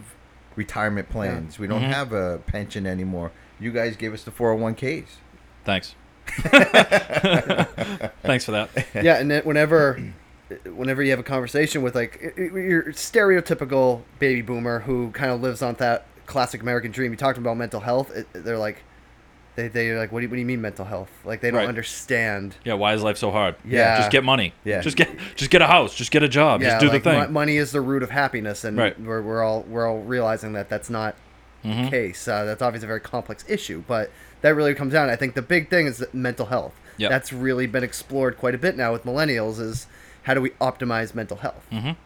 retirement 0.56 1.08
plans. 1.10 1.58
We 1.58 1.66
don't 1.66 1.82
Mhm. 1.82 1.92
have 1.92 2.12
a 2.12 2.38
pension 2.46 2.86
anymore. 2.86 3.30
You 3.60 3.70
guys 3.72 3.96
gave 3.96 4.12
us 4.12 4.24
the 4.24 4.30
401ks. 4.30 5.06
Thanks. 5.64 5.94
Thanks 8.22 8.44
for 8.44 8.52
that. 8.52 8.70
yeah, 8.94 9.18
and 9.18 9.30
then 9.30 9.42
whenever, 9.44 10.00
whenever 10.74 11.02
you 11.02 11.10
have 11.10 11.18
a 11.20 11.24
conversation 11.24 11.82
with 11.82 11.94
like 11.94 12.18
y- 12.36 12.48
y- 12.52 12.60
your 12.60 12.82
stereotypical 12.92 14.02
baby 14.18 14.42
boomer 14.42 14.80
who 14.80 15.10
kind 15.12 15.30
of 15.30 15.40
lives 15.40 15.62
on 15.62 15.74
that 15.74 16.06
classic 16.26 16.60
American 16.62 16.90
dream, 16.90 17.12
you 17.12 17.16
talked 17.16 17.38
about 17.38 17.56
mental 17.56 17.80
health. 17.80 18.10
It, 18.14 18.26
they're 18.32 18.58
like, 18.58 18.82
they 19.56 19.68
they're 19.68 19.98
like, 19.98 20.12
what 20.12 20.20
do 20.20 20.24
you, 20.24 20.28
what 20.28 20.34
do 20.36 20.40
you 20.40 20.46
mean 20.46 20.60
mental 20.60 20.84
health? 20.84 21.10
Like 21.24 21.40
they 21.40 21.50
don't 21.50 21.60
Right. 21.60 21.68
understand. 21.68 22.54
Yeah, 22.64 22.74
why 22.74 22.94
is 22.94 23.02
life 23.02 23.16
so 23.18 23.30
hard? 23.30 23.56
Yeah. 23.64 23.98
just 23.98 24.10
get 24.12 24.22
money. 24.24 24.52
Yeah. 24.64 24.80
just 24.82 24.96
get 24.96 25.10
just 25.34 25.50
get 25.50 25.62
a 25.62 25.66
house, 25.66 25.94
just 25.94 26.10
get 26.10 26.22
a 26.22 26.28
job, 26.28 26.62
yeah, 26.62 26.68
just 26.70 26.80
do 26.80 26.88
like 26.88 27.02
the 27.02 27.10
thing. 27.10 27.18
mo- 27.20 27.28
money 27.28 27.56
is 27.56 27.72
the 27.72 27.80
root 27.80 28.02
of 28.02 28.10
happiness, 28.10 28.62
and 28.64 28.76
Right. 28.76 28.98
we're, 29.00 29.22
we're 29.22 29.42
all 29.42 29.62
we're 29.62 29.86
all 29.88 29.98
realizing 30.00 30.52
that 30.52 30.68
that's 30.68 30.88
not 30.90 31.16
the 31.64 31.88
case. 31.90 32.28
Uh, 32.28 32.44
that's 32.44 32.62
obviously 32.62 32.86
a 32.86 32.88
very 32.88 33.00
complex 33.00 33.44
issue, 33.48 33.82
but 33.88 34.12
that 34.42 34.54
really 34.54 34.72
comes 34.74 34.92
down. 34.92 35.10
I 35.10 35.16
think 35.16 35.34
the 35.34 35.42
big 35.42 35.68
thing 35.68 35.86
is 35.86 36.04
mental 36.12 36.46
health. 36.46 36.74
Yep. 36.98 37.10
That's 37.10 37.32
really 37.32 37.66
been 37.66 37.82
explored 37.82 38.38
quite 38.38 38.54
a 38.54 38.58
bit 38.58 38.76
now 38.76 38.92
with 38.92 39.04
millennials. 39.04 39.58
Is 39.58 39.88
how 40.22 40.34
do 40.34 40.40
we 40.40 40.50
optimize 40.60 41.12
mental 41.14 41.38
health? 41.38 41.66
Mhm. 41.72 41.96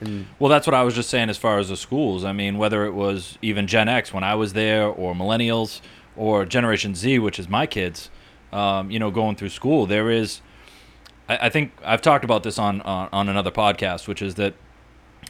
And 0.00 0.26
Well, 0.38 0.48
that's 0.50 0.66
what 0.66 0.74
I 0.74 0.82
was 0.84 0.94
just 0.94 1.08
saying 1.10 1.28
as 1.30 1.38
far 1.38 1.58
as 1.58 1.70
the 1.70 1.76
schools. 1.76 2.24
I 2.24 2.32
mean, 2.32 2.56
whether 2.58 2.84
it 2.84 2.92
was 2.92 3.36
even 3.42 3.66
Gen 3.66 3.88
X 3.88 4.12
when 4.12 4.22
I 4.24 4.34
was 4.34 4.52
there, 4.52 4.86
or 4.86 5.14
Millennials, 5.14 5.80
or 6.18 6.44
Generation 6.44 6.94
Z, 6.94 7.18
which 7.20 7.38
is 7.38 7.48
my 7.48 7.64
kids, 7.66 8.10
um, 8.52 8.90
you 8.90 8.98
know, 8.98 9.10
going 9.10 9.36
through 9.36 9.50
school, 9.50 9.86
there 9.86 10.10
is. 10.10 10.40
I, 11.28 11.46
I 11.46 11.48
think 11.48 11.72
I've 11.84 12.02
talked 12.02 12.24
about 12.24 12.42
this 12.42 12.58
on, 12.58 12.80
on 12.82 13.08
on 13.12 13.28
another 13.28 13.50
podcast, 13.50 14.08
which 14.08 14.20
is 14.20 14.34
that 14.34 14.54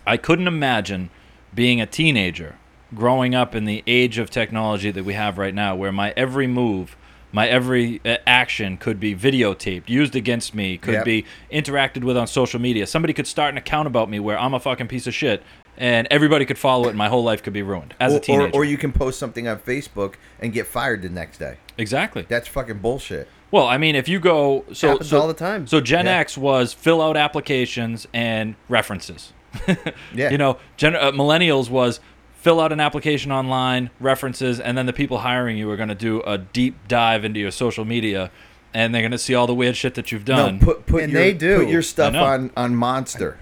I 0.07 0.16
couldn't 0.16 0.47
imagine 0.49 1.11
being 1.54 1.80
a 1.80 1.87
teenager 1.87 2.57
growing 2.95 3.35
up 3.35 3.54
in 3.54 3.64
the 3.66 3.83
age 3.87 4.18
of 4.18 4.30
technology 4.30 4.90
that 4.90 5.04
we 5.04 5.12
have 5.14 5.37
right 5.38 5.54
now, 5.54 5.76
where 5.76 5.92
my 5.92 6.12
every 6.16 6.47
move, 6.47 6.97
my 7.33 7.47
every 7.47 8.00
uh, 8.04 8.16
action 8.27 8.79
could 8.79 8.98
be 8.98 9.14
videotaped, 9.14 9.88
used 9.90 10.16
against 10.16 10.55
me, 10.55 10.79
could 10.79 10.94
Yep. 10.94 11.05
be 11.05 11.24
interacted 11.53 12.03
with 12.05 12.16
on 12.16 12.27
social 12.27 12.59
media. 12.61 12.87
Somebody 12.87 13.12
could 13.12 13.27
start 13.27 13.53
an 13.53 13.59
account 13.59 13.87
about 13.87 14.09
me 14.09 14.18
where 14.18 14.38
I'm 14.38 14.55
a 14.55 14.61
fucking 14.61 14.88
piece 14.88 15.07
of 15.07 15.14
shit, 15.14 15.42
and 15.79 16.07
everybody 16.11 16.45
could 16.45 16.59
follow 16.59 16.85
it, 16.87 16.91
and 16.91 16.99
my 16.99 17.09
whole 17.09 17.23
life 17.25 17.43
could 17.43 17.53
be 17.55 17.62
ruined 17.62 17.95
as 17.99 18.12
or, 18.12 18.17
a 18.19 18.21
teenager. 18.21 18.51
or, 18.57 18.61
or 18.61 18.64
you 18.64 18.77
can 18.77 18.93
post 18.93 19.19
something 19.19 19.49
on 19.49 19.59
Facebook 19.61 20.14
and 20.41 20.53
get 20.53 20.67
fired 20.67 21.01
the 21.03 21.09
next 21.09 21.38
day. 21.38 21.57
exactly. 21.79 22.27
That's 22.29 22.47
fucking 22.49 22.79
bullshit. 22.79 23.29
Well, 23.51 23.67
I 23.67 23.79
mean, 23.79 23.95
if 23.97 24.09
you 24.09 24.21
go 24.21 24.67
so 24.75 24.88
happens 24.91 25.09
so 25.09 25.21
all 25.21 25.27
the 25.29 25.33
time. 25.33 25.67
So 25.67 25.81
Gen 25.81 26.05
Yeah. 26.05 26.19
X 26.19 26.37
was 26.37 26.75
fill 26.75 27.01
out 27.01 27.17
applications 27.17 28.07
and 28.12 28.57
references. 28.69 29.33
Yeah. 30.14 30.31
You 30.31 30.37
know, 30.38 30.59
Gen- 30.77 30.95
uh, 30.97 31.12
millennials 31.12 31.71
was 31.71 32.01
fill 32.35 32.61
out 32.61 32.73
an 32.73 32.81
application 32.81 33.33
online, 33.33 33.88
references, 34.01 34.61
and 34.61 34.77
then 34.77 34.85
the 34.87 34.93
people 34.93 35.19
hiring 35.19 35.57
you 35.57 35.71
are 35.71 35.77
going 35.77 35.88
to 35.88 35.95
do 35.95 36.21
a 36.23 36.37
deep 36.38 36.77
dive 36.88 37.25
into 37.25 37.41
your 37.41 37.51
social 37.51 37.85
media, 37.87 38.31
and 38.75 38.95
they're 38.95 39.03
going 39.03 39.12
to 39.12 39.19
see 39.19 39.35
all 39.35 39.47
the 39.47 39.55
weird 39.55 39.77
shit 39.77 39.95
that 39.95 40.12
you've 40.12 40.25
done. 40.27 40.59
No, 40.59 40.64
put 40.67 40.87
put 40.87 41.03
And 41.05 41.12
your, 41.12 41.23
they 41.23 41.33
do. 41.33 41.59
put 41.61 41.69
your 41.69 41.83
stuff 41.83 42.14
on 42.14 42.51
on 42.57 42.75
Monster. 42.77 43.38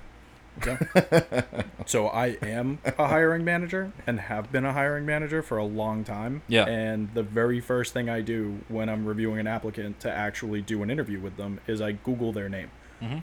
So 1.86 2.08
I 2.08 2.36
am 2.42 2.80
a 2.98 3.06
hiring 3.06 3.44
manager 3.44 3.92
and 4.08 4.18
have 4.18 4.50
been 4.50 4.64
a 4.64 4.72
hiring 4.72 5.06
manager 5.06 5.40
for 5.40 5.56
a 5.56 5.64
long 5.64 6.02
time. 6.02 6.42
Yeah. 6.48 6.64
And 6.66 7.14
the 7.14 7.22
very 7.22 7.60
first 7.60 7.92
thing 7.92 8.10
I 8.10 8.22
do 8.22 8.58
when 8.68 8.88
I'm 8.88 9.06
reviewing 9.06 9.38
an 9.38 9.46
applicant 9.46 10.00
to 10.00 10.10
actually 10.10 10.62
do 10.62 10.82
an 10.82 10.90
interview 10.90 11.20
with 11.20 11.36
them 11.36 11.60
is 11.68 11.80
I 11.80 11.92
Google 11.92 12.32
their 12.32 12.48
name. 12.48 12.70
Mm-hmm. 13.00 13.18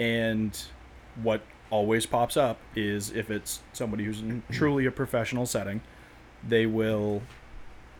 And 0.00 0.62
what 1.20 1.42
always 1.70 2.06
pops 2.06 2.36
up 2.36 2.58
is 2.76 3.10
if 3.10 3.30
it's 3.30 3.60
somebody 3.72 4.04
who's 4.04 4.20
in 4.20 4.44
truly 4.50 4.86
a 4.86 4.92
professional 4.92 5.44
setting, 5.44 5.80
they 6.46 6.66
will 6.66 7.22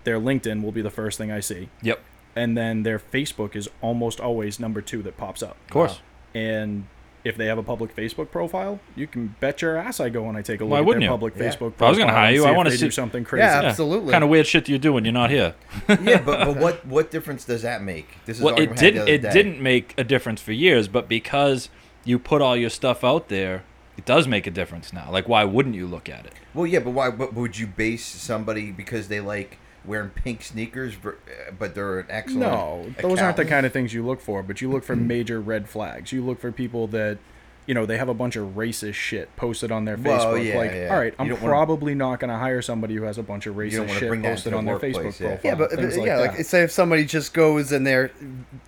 their 0.04 0.20
LinkedIn 0.20 0.62
will 0.62 0.72
be 0.72 0.82
the 0.82 0.90
first 0.90 1.18
thing 1.18 1.32
I 1.32 1.40
see. 1.40 1.70
yep, 1.82 2.00
And 2.36 2.56
then 2.56 2.82
their 2.84 2.98
Facebook 3.00 3.56
is 3.56 3.68
almost 3.80 4.20
always 4.20 4.60
number 4.60 4.80
two 4.80 5.02
that 5.02 5.16
pops 5.16 5.42
up. 5.42 5.56
of 5.64 5.70
course. 5.70 6.00
And 6.34 6.86
if 7.24 7.36
they 7.36 7.46
have 7.46 7.56
a 7.58 7.62
public 7.62 7.96
Facebook 7.96 8.30
profile, 8.30 8.78
you 8.94 9.06
can 9.06 9.34
bet 9.40 9.62
your 9.62 9.76
ass 9.76 9.98
I 9.98 10.10
go 10.10 10.28
and 10.28 10.36
I 10.36 10.42
take 10.42 10.60
a 10.60 10.64
look 10.64 10.72
Why 10.72 10.78
at 10.80 10.84
wouldn't 10.84 11.00
their 11.00 11.08
you? 11.08 11.12
public 11.12 11.34
Yeah. 11.36 11.42
Facebook 11.48 11.58
profile. 11.76 11.86
I 11.86 11.90
was 11.90 11.98
gonna 11.98 12.12
hire 12.12 12.34
you, 12.34 12.44
I 12.44 12.50
wanna 12.52 12.70
they 12.70 12.76
do 12.76 12.90
see- 12.90 12.94
something 12.94 13.24
crazy. 13.24 13.44
Yeah, 13.44 13.62
absolutely. 13.62 14.12
Kind 14.12 14.22
of 14.24 14.30
weird 14.30 14.46
shit 14.46 14.66
do 14.66 14.72
you 14.72 14.78
do 14.78 14.92
when 14.92 15.04
you're 15.04 15.12
not 15.14 15.30
here. 15.30 15.54
yeah, 15.88 16.20
but, 16.20 16.44
but 16.44 16.56
what 16.56 16.86
what 16.86 17.10
difference 17.10 17.44
does 17.44 17.62
that 17.62 17.82
make? 17.82 18.08
This 18.26 18.36
is 18.38 18.42
well, 18.42 18.54
it 18.54 18.68
argument 18.68 18.80
I 18.80 18.84
had 18.84 18.94
the 18.94 18.98
didn't. 18.98 19.08
It 19.08 19.22
day. 19.22 19.32
didn't 19.32 19.60
make 19.62 19.94
a 19.96 20.04
difference 20.04 20.40
for 20.42 20.52
years, 20.52 20.86
but 20.88 21.08
because 21.08 21.70
you 22.04 22.18
put 22.18 22.42
all 22.42 22.56
your 22.56 22.70
stuff 22.70 23.02
out 23.02 23.28
there, 23.28 23.64
it 23.96 24.04
does 24.04 24.28
make 24.28 24.46
a 24.46 24.50
difference 24.50 24.92
now. 24.92 25.08
Like, 25.10 25.26
why 25.28 25.44
wouldn't 25.44 25.74
you 25.74 25.86
look 25.86 26.08
at 26.10 26.26
it? 26.26 26.32
Well, 26.52 26.66
yeah, 26.66 26.80
but 26.80 26.90
why? 26.90 27.10
But 27.10 27.32
would 27.32 27.58
you 27.58 27.66
base 27.66 28.04
somebody 28.04 28.70
because 28.70 29.08
they 29.08 29.20
like 29.20 29.58
wearing 29.84 30.10
pink 30.10 30.42
sneakers, 30.42 30.94
uh, 31.04 31.12
but 31.58 31.74
they're 31.74 32.00
an 32.00 32.06
excellent? 32.08 32.40
No, 32.40 32.94
those 33.00 33.18
aren't 33.20 33.36
the 33.36 33.44
kind 33.44 33.66
of 33.66 33.72
things 33.72 33.92
you 33.94 34.04
look 34.04 34.20
for, 34.20 34.42
but 34.42 34.60
you 34.60 34.70
look 34.70 34.84
for 34.84 34.96
major 34.96 35.40
red 35.40 35.68
flags. 35.68 36.12
You 36.12 36.24
look 36.24 36.40
for 36.40 36.50
people 36.52 36.86
that, 36.88 37.18
you 37.66 37.74
know, 37.74 37.86
they 37.86 37.96
have 37.98 38.08
a 38.08 38.14
bunch 38.14 38.36
of 38.36 38.54
racist 38.56 38.94
shit 38.94 39.34
posted 39.36 39.70
on 39.72 39.84
their 39.84 39.96
Well, 39.96 40.32
Facebook. 40.34 40.44
yeah, 40.46 40.58
like, 40.58 40.70
yeah. 40.72 40.88
all 40.92 40.98
right, 41.00 41.14
I'm 41.18 41.28
don't 41.28 41.40
wanna- 41.40 41.50
probably 41.52 41.94
not 41.94 42.20
going 42.20 42.30
to 42.30 42.36
hire 42.38 42.60
somebody 42.62 42.94
who 42.94 43.02
has 43.04 43.18
a 43.18 43.22
bunch 43.22 43.46
of 43.46 43.56
racist 43.56 43.88
shit 43.98 44.22
posted 44.22 44.52
on 44.54 44.64
their 44.64 44.78
Facebook 44.78 45.18
yeah. 45.20 45.28
profile. 45.28 45.40
Yeah, 45.44 45.54
but 45.54 45.70
but, 45.70 45.78
like 45.80 45.96
yeah, 46.06 46.16
that. 46.18 46.36
like 46.36 46.44
say 46.44 46.62
if 46.62 46.70
somebody 46.72 47.04
just 47.04 47.32
goes 47.34 47.72
and 47.72 47.86
they're 47.86 48.10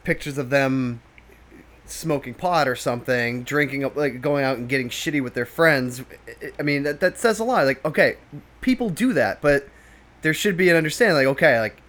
pictures 0.04 0.38
of 0.38 0.50
them 0.50 1.00
smoking 1.84 2.34
pot 2.34 2.66
or 2.66 2.74
something, 2.74 3.42
drinking 3.44 3.84
up, 3.84 3.96
like 3.96 4.20
going 4.20 4.44
out 4.44 4.58
and 4.58 4.68
getting 4.68 4.88
shitty 4.88 5.22
with 5.22 5.34
their 5.34 5.46
friends. 5.46 6.02
I- 6.42 6.52
I 6.58 6.62
mean, 6.62 6.82
that, 6.82 7.00
that 7.00 7.18
says 7.18 7.38
a 7.38 7.44
lot. 7.44 7.64
Like, 7.66 7.84
okay, 7.84 8.16
people 8.60 8.90
do 8.90 9.12
that, 9.12 9.40
but 9.40 9.68
there 10.26 10.34
should 10.34 10.56
be 10.56 10.68
an 10.70 10.76
understanding. 10.76 11.14
Like, 11.14 11.28
okay, 11.36 11.60
like 11.60 11.80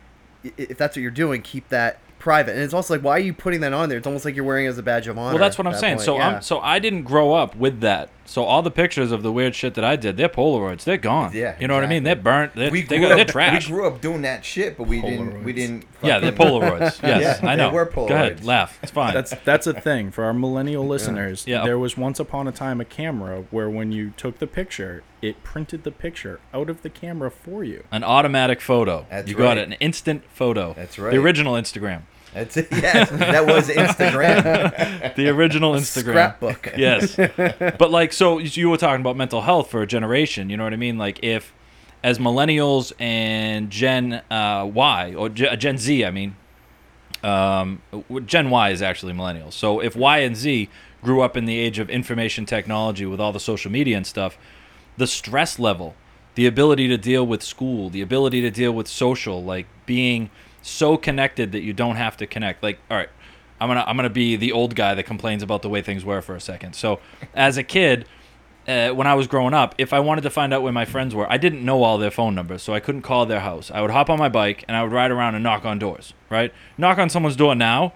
if 0.58 0.78
that's 0.78 0.96
what 0.96 1.02
you're 1.02 1.10
doing, 1.10 1.42
keep 1.42 1.70
that 1.70 2.00
private. 2.20 2.52
And 2.52 2.62
it's 2.62 2.74
also 2.74 2.94
like, 2.94 3.04
why 3.04 3.14
are 3.14 3.20
you 3.20 3.34
putting 3.34 3.62
that 3.62 3.74
on 3.74 3.90
there? 3.90 3.98
It's 3.98 4.06
almost 4.06 4.26
like 4.26 4.36
you're 4.36 4.46
wearing 4.46 4.68
it 4.68 4.70
as 4.70 4.78
a 4.78 4.84
badge 4.84 5.08
of 5.08 5.18
honor. 5.18 5.34
Well, 5.34 5.44
that's 5.44 5.58
what 5.58 5.66
I'm 5.66 5.74
that 5.74 5.80
saying. 5.80 5.96
point. 5.96 6.06
So 6.06 6.18
yeah. 6.18 6.36
I'm 6.36 6.42
so 6.44 6.60
I 6.60 6.78
didn't 6.78 7.02
grow 7.02 7.34
up 7.34 7.56
with 7.56 7.80
that. 7.82 8.12
So 8.28 8.44
all 8.44 8.62
the 8.62 8.70
pictures 8.70 9.12
of 9.12 9.24
the 9.24 9.32
weird 9.32 9.56
shit 9.56 9.74
that 9.76 9.86
I 9.86 9.96
did, 9.96 10.18
they're 10.18 10.28
Polaroids. 10.30 10.84
They're 10.84 10.98
gone. 10.98 11.32
Yeah, 11.34 11.56
you 11.60 11.68
know 11.68 11.76
what 11.76 11.84
I 11.84 11.88
mean. 11.88 12.04
They're 12.04 12.16
burnt. 12.16 12.54
They're, 12.56 12.70
We 12.70 12.82
they 12.82 12.98
grew 13.00 13.08
got, 13.08 13.16
they're 13.16 13.26
trash. 13.26 13.68
We 13.70 13.74
grew 13.76 13.88
up 13.88 14.02
doing 14.02 14.22
that 14.24 14.44
shit, 14.44 14.78
but 14.78 14.86
we 14.86 15.02
didn't. 15.02 15.44
We 15.46 15.54
didn't. 15.54 15.86
yeah, 16.04 16.20
they're 16.20 16.32
Polaroids. 16.34 17.02
Yes, 17.08 17.40
Yeah, 17.42 17.50
I 17.50 17.56
know. 17.56 17.70
they 17.70 17.76
were 17.76 17.86
Polaroids. 17.86 18.10
Go 18.10 18.16
ahead, 18.16 18.44
laugh. 18.44 18.78
It's 18.84 18.92
fine. 18.92 19.14
That's 19.14 19.34
that's 19.46 19.66
a 19.66 19.74
thing 19.80 20.12
for 20.12 20.26
our 20.26 20.34
millennial 20.34 20.86
listeners. 20.86 21.48
Yeah. 21.48 21.64
There 21.64 21.80
was 21.80 21.98
once 21.98 22.20
upon 22.20 22.48
a 22.48 22.52
time 22.52 22.82
a 22.82 22.86
camera 22.86 23.46
where 23.50 23.70
when 23.70 23.92
you 23.94 24.12
took 24.18 24.40
the 24.40 24.48
picture, 24.48 25.04
it 25.22 25.42
printed 25.44 25.84
the 25.84 25.92
picture 25.92 26.40
out 26.54 26.70
of 26.70 26.82
the 26.82 26.90
camera 26.90 27.32
for 27.32 27.64
you. 27.64 27.86
an 27.92 28.04
automatic 28.04 28.60
photo. 28.62 29.06
That's 29.10 29.30
you 29.30 29.36
got 29.36 29.58
it. 29.58 29.64
An 29.68 29.74
instant 29.80 30.24
photo. 30.34 30.74
That's 30.74 31.00
right. 31.00 31.12
The 31.12 31.18
original 31.18 31.54
Instagram. 31.54 32.02
That's 32.38 32.58
it. 32.58 32.68
Yes, 32.72 33.10
that 33.10 33.46
was 33.46 33.68
Instagram. 33.70 35.14
The 35.16 35.30
original 35.30 35.74
Instagram. 35.74 36.38
scrapbook. 36.38 36.74
yes 36.78 37.16
but 37.80 37.90
like 37.92 38.14
so 38.14 38.38
you 38.38 38.70
were 38.70 38.78
talking 38.78 39.02
about 39.02 39.16
mental 39.18 39.42
health 39.42 39.72
for 39.72 39.82
a 39.82 39.88
generation 39.88 40.50
you 40.50 40.58
know 40.58 40.64
what 40.64 40.74
i 40.74 40.76
mean 40.78 40.98
like 41.00 41.20
if 41.24 41.54
as 42.04 42.20
millennials 42.20 42.94
and 43.00 43.70
gen 43.72 44.22
uh, 44.30 44.70
y 44.72 45.14
or 45.18 45.30
Gen- 45.30 45.60
gen 45.60 45.78
z 45.80 46.06
i 46.06 46.12
mean 46.12 46.36
um, 47.24 47.82
gen 48.26 48.50
y 48.50 48.70
is 48.70 48.82
actually 48.82 49.14
millennials 49.14 49.54
so 49.54 49.80
if 49.80 49.96
y 49.96 50.20
and 50.20 50.36
z 50.38 50.70
grew 51.02 51.22
up 51.22 51.36
in 51.36 51.46
the 51.46 51.58
age 51.58 51.80
of 51.80 51.90
information 51.90 52.46
technology 52.46 53.06
with 53.06 53.20
all 53.20 53.32
the 53.34 53.40
social 53.40 53.72
media 53.72 53.98
and 53.98 54.06
stuff 54.06 54.38
the 54.98 55.08
stress 55.08 55.58
level 55.58 55.96
the 56.36 56.46
ability 56.46 56.88
to 56.88 56.98
deal 56.98 57.26
with 57.26 57.42
school 57.42 57.90
the 57.90 58.02
ability 58.02 58.42
to 58.42 58.52
deal 58.52 58.72
with 58.72 58.88
social 58.88 59.44
like 59.44 59.66
being 59.88 60.30
so 60.68 60.98
connected 60.98 61.52
that 61.52 61.62
you 61.62 61.74
don't 61.74 61.96
have 61.96 62.18
to 62.18 62.28
connect 62.28 62.62
like 62.62 62.80
all 62.90 62.98
right 62.98 63.10
I'm 63.60 63.70
gonna 63.70 63.84
I'm 63.88 63.96
gonna 63.96 64.10
be 64.10 64.36
the 64.36 64.52
old 64.52 64.76
guy 64.76 64.94
that 64.94 65.04
complains 65.04 65.44
about 65.44 65.62
the 65.62 65.70
way 65.70 65.82
things 65.82 66.06
were 66.06 66.22
for 66.22 66.36
a 66.36 66.42
second. 66.42 66.74
So, 66.74 67.00
as 67.34 67.58
a 67.58 67.64
kid, 67.64 68.06
uh, 68.68 68.90
when 68.90 69.08
I 69.08 69.16
was 69.16 69.28
growing 69.28 69.54
up, 69.54 69.74
if 69.78 69.94
I 69.94 70.00
wanted 70.00 70.22
to 70.22 70.30
find 70.30 70.54
out 70.54 70.62
where 70.62 70.74
my 70.74 70.86
friends 70.86 71.16
were, 71.16 71.32
I 71.32 71.38
didn't 71.38 71.64
know 71.66 71.84
all 71.84 71.98
their 71.98 72.12
phone 72.12 72.36
numbers, 72.36 72.62
so 72.62 72.74
I 72.74 72.80
couldn't 72.80 73.02
call 73.02 73.26
their 73.26 73.40
house. 73.40 73.72
I 73.72 73.82
would 73.82 73.92
hop 73.92 74.10
on 74.10 74.20
my 74.20 74.30
bike 74.30 74.64
and 74.68 74.78
I 74.78 74.84
would 74.84 74.92
ride 74.92 75.12
around 75.12 75.36
and 75.36 75.44
knock 75.44 75.66
on 75.66 75.80
doors. 75.80 76.14
Right, 76.30 76.54
knock 76.78 76.98
on 76.98 77.10
someone's 77.10 77.36
door 77.36 77.56
now, 77.56 77.94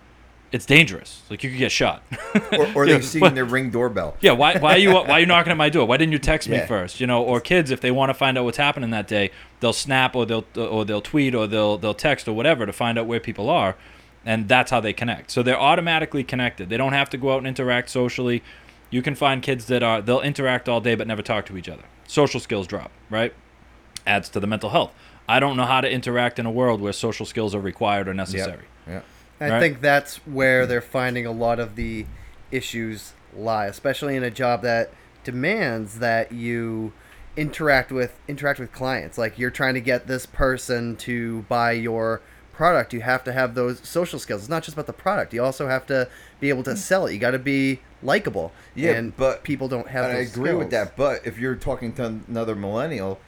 it's 0.52 0.66
dangerous. 0.66 1.22
Like 1.30 1.44
you 1.44 1.50
could 1.50 1.60
get 1.60 1.72
shot. 1.72 2.04
Or, 2.52 2.68
or 2.76 2.86
they've 2.88 3.04
seen 3.04 3.22
but- 3.22 3.36
their 3.36 3.46
ring 3.46 3.70
doorbell. 3.72 4.16
Yeah, 4.20 4.34
why, 4.34 4.58
why 4.58 4.74
are 4.76 4.78
you 4.78 4.92
why 4.94 5.12
are 5.12 5.20
you 5.22 5.26
knocking 5.26 5.52
at 5.52 5.58
my 5.58 5.70
door? 5.70 5.86
Why 5.88 5.98
didn't 5.98 6.12
you 6.12 6.20
text 6.20 6.50
me 6.50 6.58
Yeah. 6.58 6.66
first? 6.66 7.00
You 7.00 7.08
know, 7.08 7.24
or 7.24 7.40
kids 7.40 7.72
if 7.72 7.80
they 7.82 7.92
want 7.92 8.10
to 8.10 8.14
find 8.14 8.38
out 8.38 8.44
what's 8.46 8.58
happening 8.58 8.90
that 8.92 9.08
day, 9.08 9.32
they'll 9.62 9.72
snap 9.74 10.16
or 10.16 10.26
they'll 10.26 10.46
or 10.58 10.84
they'll 10.86 11.02
tweet 11.02 11.34
or 11.34 11.48
they'll 11.48 11.78
they'll 11.78 11.94
text 11.94 12.28
or 12.28 12.34
whatever 12.34 12.66
to 12.66 12.74
find 12.74 12.98
out 13.00 13.08
where 13.08 13.20
people 13.22 13.50
are, 13.50 13.76
and 14.26 14.48
that's 14.50 14.72
how 14.72 14.80
they 14.82 14.92
connect. 14.94 15.32
So 15.32 15.42
they're 15.44 15.60
automatically 15.60 16.24
connected. 16.24 16.70
They 16.70 16.78
don't 16.78 16.94
have 16.94 17.10
to 17.12 17.18
go 17.18 17.34
out 17.34 17.38
and 17.40 17.48
interact 17.48 17.90
socially. 17.90 18.44
You 18.90 19.02
can 19.02 19.16
find 19.16 19.42
kids 19.42 19.66
that 19.68 19.82
are 19.84 20.02
they'll 20.02 20.22
interact 20.22 20.68
all 20.68 20.82
day 20.82 20.96
but 20.96 21.08
never 21.08 21.22
talk 21.22 21.46
to 21.48 21.58
each 21.58 21.70
other. 21.70 21.84
Social 22.08 22.40
skills 22.42 22.68
drop, 22.68 22.92
right? 23.10 23.34
Adds 24.06 24.28
to 24.30 24.40
the 24.42 24.48
mental 24.48 24.72
health. 24.72 24.94
I 25.30 25.40
don't 25.40 25.56
know 25.56 25.66
how 25.66 25.80
to 25.82 25.90
interact 25.90 26.40
in 26.40 26.46
a 26.46 26.52
world 26.52 26.82
where 26.82 26.92
social 26.92 27.26
skills 27.26 27.56
are 27.56 27.62
required 27.62 28.08
or 28.10 28.14
necessary. 28.14 28.66
Yeah. 29.42 29.48
I 29.48 29.50
Right. 29.52 29.60
think 29.60 29.82
that's 29.82 30.18
where 30.28 30.66
they're 30.66 30.82
finding 30.82 31.26
a 31.26 31.32
lot 31.32 31.60
of 31.60 31.76
the 31.76 32.06
issues 32.52 33.14
lie, 33.36 33.66
especially 33.66 34.16
in 34.16 34.24
a 34.24 34.32
job 34.32 34.62
that 34.62 34.92
demands 35.24 36.00
that 36.00 36.32
you 36.32 36.94
interact 37.38 37.92
with 37.92 38.20
interact 38.28 38.60
with 38.60 38.72
clients. 38.74 39.18
Like 39.18 39.40
you're 39.40 39.52
trying 39.52 39.74
to 39.76 39.82
get 39.82 40.08
this 40.08 40.26
person 40.26 40.96
to 40.98 41.44
buy 41.44 41.72
your 41.72 42.22
product, 42.54 42.94
you 42.94 43.02
have 43.02 43.24
to 43.24 43.32
have 43.32 43.56
those 43.56 43.80
social 43.88 44.20
skills. 44.20 44.42
It's 44.42 44.50
not 44.50 44.64
just 44.64 44.76
about 44.76 44.86
the 44.88 44.94
product. 44.94 45.34
You 45.34 45.44
also 45.44 45.68
have 45.68 45.88
to 45.88 46.08
be 46.40 46.50
able 46.50 46.64
to 46.64 46.76
sell 46.76 47.08
it. 47.08 47.14
You 47.14 47.20
got 47.20 47.32
to 47.32 47.40
be 47.40 47.80
likable. 48.04 48.52
Yeah, 48.76 48.92
and 48.92 49.16
but 49.18 49.44
people 49.44 49.68
don't 49.68 49.88
have. 49.88 50.06
And 50.06 50.14
I 50.14 50.18
those 50.24 50.36
agree 50.36 50.54
with 50.54 50.70
that. 50.72 50.96
But 50.98 51.26
if 51.26 51.40
you're 51.40 51.56
talking 51.56 51.94
to 51.94 52.22
another 52.28 52.56
millennial, 52.56 53.20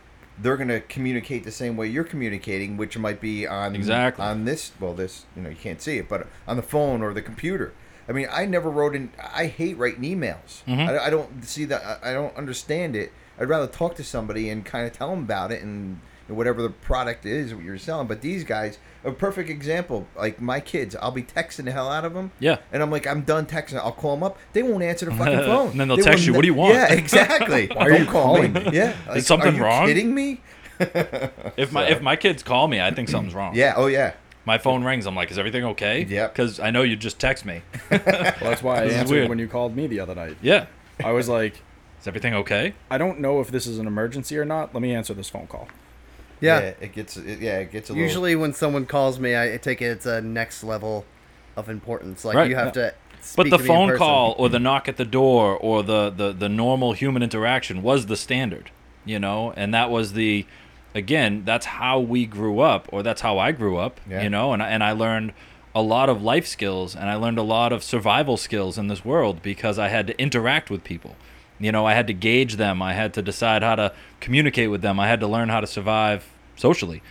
they're 0.42 0.58
going 0.58 0.70
to 0.70 0.80
communicate 0.82 1.44
the 1.44 1.52
same 1.52 1.78
way 1.78 1.88
you're 1.88 2.04
communicating, 2.04 2.76
which 2.78 2.98
might 2.98 3.22
be 3.22 3.46
on 3.48 3.76
Exactly. 3.76 4.26
on 4.26 4.46
this. 4.46 4.72
Well, 4.80 4.94
this 4.94 5.26
you 5.36 5.42
know 5.42 5.50
you 5.50 5.56
can't 5.56 5.82
see 5.82 5.98
it, 5.98 6.10
but 6.10 6.28
on 6.48 6.56
the 6.58 6.64
phone 6.64 7.02
or 7.02 7.14
the 7.14 7.22
computer. 7.22 7.74
I 8.10 8.12
mean, 8.12 8.28
I 8.32 8.46
never 8.46 8.70
wrote 8.70 8.96
in. 8.96 9.12
I 9.34 9.46
hate 9.46 9.78
writing 9.78 10.02
emails. 10.04 10.64
Mhm. 10.68 10.90
I, 10.90 11.06
I 11.06 11.10
don't 11.10 11.44
see 11.46 11.66
that. 11.66 11.82
I 12.04 12.12
I 12.12 12.14
don't 12.14 12.36
understand 12.36 12.96
it. 12.96 13.12
I'd 13.40 13.48
rather 13.50 13.68
talk 13.68 13.96
to 13.96 14.04
somebody 14.04 14.50
and 14.50 14.66
kind 14.66 14.86
of 14.86 14.94
tell 14.94 15.10
them 15.10 15.20
about 15.20 15.52
it 15.52 15.62
and 15.64 16.00
whatever 16.28 16.62
the 16.62 16.70
product 16.70 17.26
is 17.26 17.54
what 17.54 17.64
you're 17.64 17.78
selling. 17.78 18.08
But 18.08 18.22
these 18.22 18.44
guys, 18.44 18.78
a 19.04 19.12
perfect 19.12 19.50
example. 19.50 20.08
Like 20.16 20.42
my 20.42 20.60
kids, 20.60 20.96
I'll 20.96 21.12
be 21.12 21.24
texting 21.24 21.66
the 21.66 21.72
hell 21.72 21.90
out 21.90 22.06
of 22.06 22.14
them. 22.14 22.32
Yeah. 22.40 22.58
And 22.72 22.82
I'm 22.82 22.92
like, 22.92 23.06
I'm 23.08 23.22
done 23.22 23.46
texting. 23.46 23.78
I'll 23.78 23.92
call 23.92 24.16
them 24.16 24.24
up. 24.24 24.38
They 24.54 24.64
won't 24.64 24.84
answer 24.84 25.06
the 25.06 25.12
fucking 25.16 25.40
phone. 25.46 25.72
And 25.72 25.80
then 25.80 25.88
they'll 25.88 25.98
They 25.98 26.04
text 26.04 26.26
you, 26.26 26.34
"What 26.34 26.42
do 26.42 26.48
you 26.48 26.54
want?" 26.56 26.74
Yeah, 26.74 26.94
exactly. 26.94 27.68
Why 27.74 27.86
are 27.88 27.98
you 27.98 28.06
calling 28.06 28.54
me. 28.54 28.70
Yeah. 28.72 28.96
Like, 29.08 29.24
something 29.24 29.54
are 29.54 29.58
you 29.58 29.64
wrong? 29.64 29.88
Kidding 29.88 30.14
me? 30.14 30.42
If 30.80 31.72
my 31.72 31.88
if 31.88 32.02
my 32.02 32.16
kids 32.16 32.44
call 32.44 32.68
me, 32.68 32.82
I 32.82 32.92
think 32.92 33.10
something's 33.10 33.34
wrong. 33.36 33.56
Yeah. 33.56 33.74
Oh 33.78 33.88
yeah. 33.88 34.14
My 34.46 34.58
phone 34.58 34.84
rings. 34.84 35.06
I'm 35.06 35.16
like, 35.16 35.32
is 35.32 35.40
everything 35.40 35.64
okay? 35.64 36.04
Yep. 36.04 36.34
Because 36.34 36.60
I 36.60 36.70
know 36.72 36.82
you 36.82 36.98
just 36.98 37.18
text 37.20 37.46
me. 37.46 37.62
Well, 37.90 38.02
that's 38.42 38.62
why 38.62 38.82
I 38.82 38.86
answered 38.88 39.30
when 39.30 39.40
you 39.40 39.48
called 39.48 39.76
me 39.76 39.88
the 39.88 40.02
other 40.02 40.16
night. 40.16 40.36
Yeah. 40.42 40.66
I 41.02 41.12
was 41.12 41.30
like, 41.30 41.62
Is 42.02 42.08
everything 42.08 42.34
okay? 42.34 42.74
I 42.92 42.98
don't 42.98 43.20
know 43.22 43.40
if 43.40 43.50
this 43.50 43.66
is 43.66 43.80
an 43.80 43.88
emergency 43.88 44.38
or 44.38 44.44
not. 44.44 44.74
Let 44.74 44.82
me 44.82 44.94
answer 44.94 45.14
this 45.14 45.30
phone 45.30 45.48
call. 45.48 45.70
Yeah. 46.44 46.74
It 46.82 46.94
gets. 46.94 47.18
It, 47.18 47.40
yeah. 47.40 47.60
It 47.60 47.72
gets 47.72 47.90
a 47.90 47.94
little. 47.94 48.04
Usually, 48.06 48.36
when 48.36 48.54
someone 48.54 48.86
calls 48.86 49.20
me, 49.20 49.36
I 49.38 49.58
take 49.58 49.82
it 49.82 49.86
it's 49.86 50.06
a 50.06 50.22
next 50.22 50.64
level 50.64 51.06
of 51.56 51.70
importance. 51.70 52.26
Like 52.26 52.36
Right, 52.36 52.50
you 52.50 52.56
have 52.56 52.68
yeah. 52.76 52.90
to. 52.90 52.94
But 53.38 53.50
the 53.50 53.58
to 53.58 53.64
phone 53.64 53.98
call 53.98 54.36
or 54.38 54.50
the 54.50 54.60
knock 54.60 54.90
at 54.90 54.98
the 54.98 55.06
door 55.06 55.56
or 55.56 55.82
the, 55.82 56.10
the, 56.10 56.34
the 56.34 56.50
normal 56.50 56.92
human 56.92 57.24
interaction 57.24 57.82
was 57.82 58.08
the 58.08 58.18
standard, 58.18 58.70
you 59.06 59.18
know, 59.18 59.54
and 59.56 59.74
that 59.74 59.90
was 59.90 60.12
the, 60.12 60.46
again, 60.94 61.44
that's 61.46 61.66
how 61.68 62.02
we 62.02 62.26
grew 62.26 62.60
up, 62.60 62.90
or 62.92 63.02
that's 63.02 63.22
how 63.22 63.40
I 63.40 63.54
grew 63.54 63.78
up, 63.78 64.02
Yeah. 64.10 64.24
you 64.24 64.30
know, 64.30 64.52
and 64.52 64.62
and 64.62 64.84
I 64.84 64.92
learned 64.92 65.32
a 65.74 65.82
lot 65.82 66.10
of 66.10 66.22
life 66.22 66.46
skills 66.46 66.96
and 66.96 67.10
I 67.10 67.16
learned 67.16 67.38
a 67.38 67.44
lot 67.44 67.72
of 67.72 67.82
survival 67.82 68.36
skills 68.36 68.78
in 68.78 68.88
this 68.90 69.06
world 69.06 69.42
because 69.42 69.80
I 69.80 69.88
had 69.88 70.06
to 70.08 70.22
interact 70.22 70.70
with 70.70 70.84
people. 70.84 71.16
You 71.60 71.72
know, 71.72 71.86
I 71.86 71.94
had 71.94 72.08
to 72.08 72.14
gauge 72.14 72.58
them. 72.58 72.82
I 72.82 72.94
had 72.94 73.14
to 73.14 73.22
decide 73.22 73.64
how 73.64 73.76
to 73.76 73.94
communicate 74.20 74.70
with 74.70 74.82
them. 74.82 75.00
I 75.00 75.08
had 75.08 75.22
to 75.22 75.28
learn 75.28 75.48
how 75.48 75.62
to 75.62 75.68
survive 75.68 76.28
socially. 76.56 77.02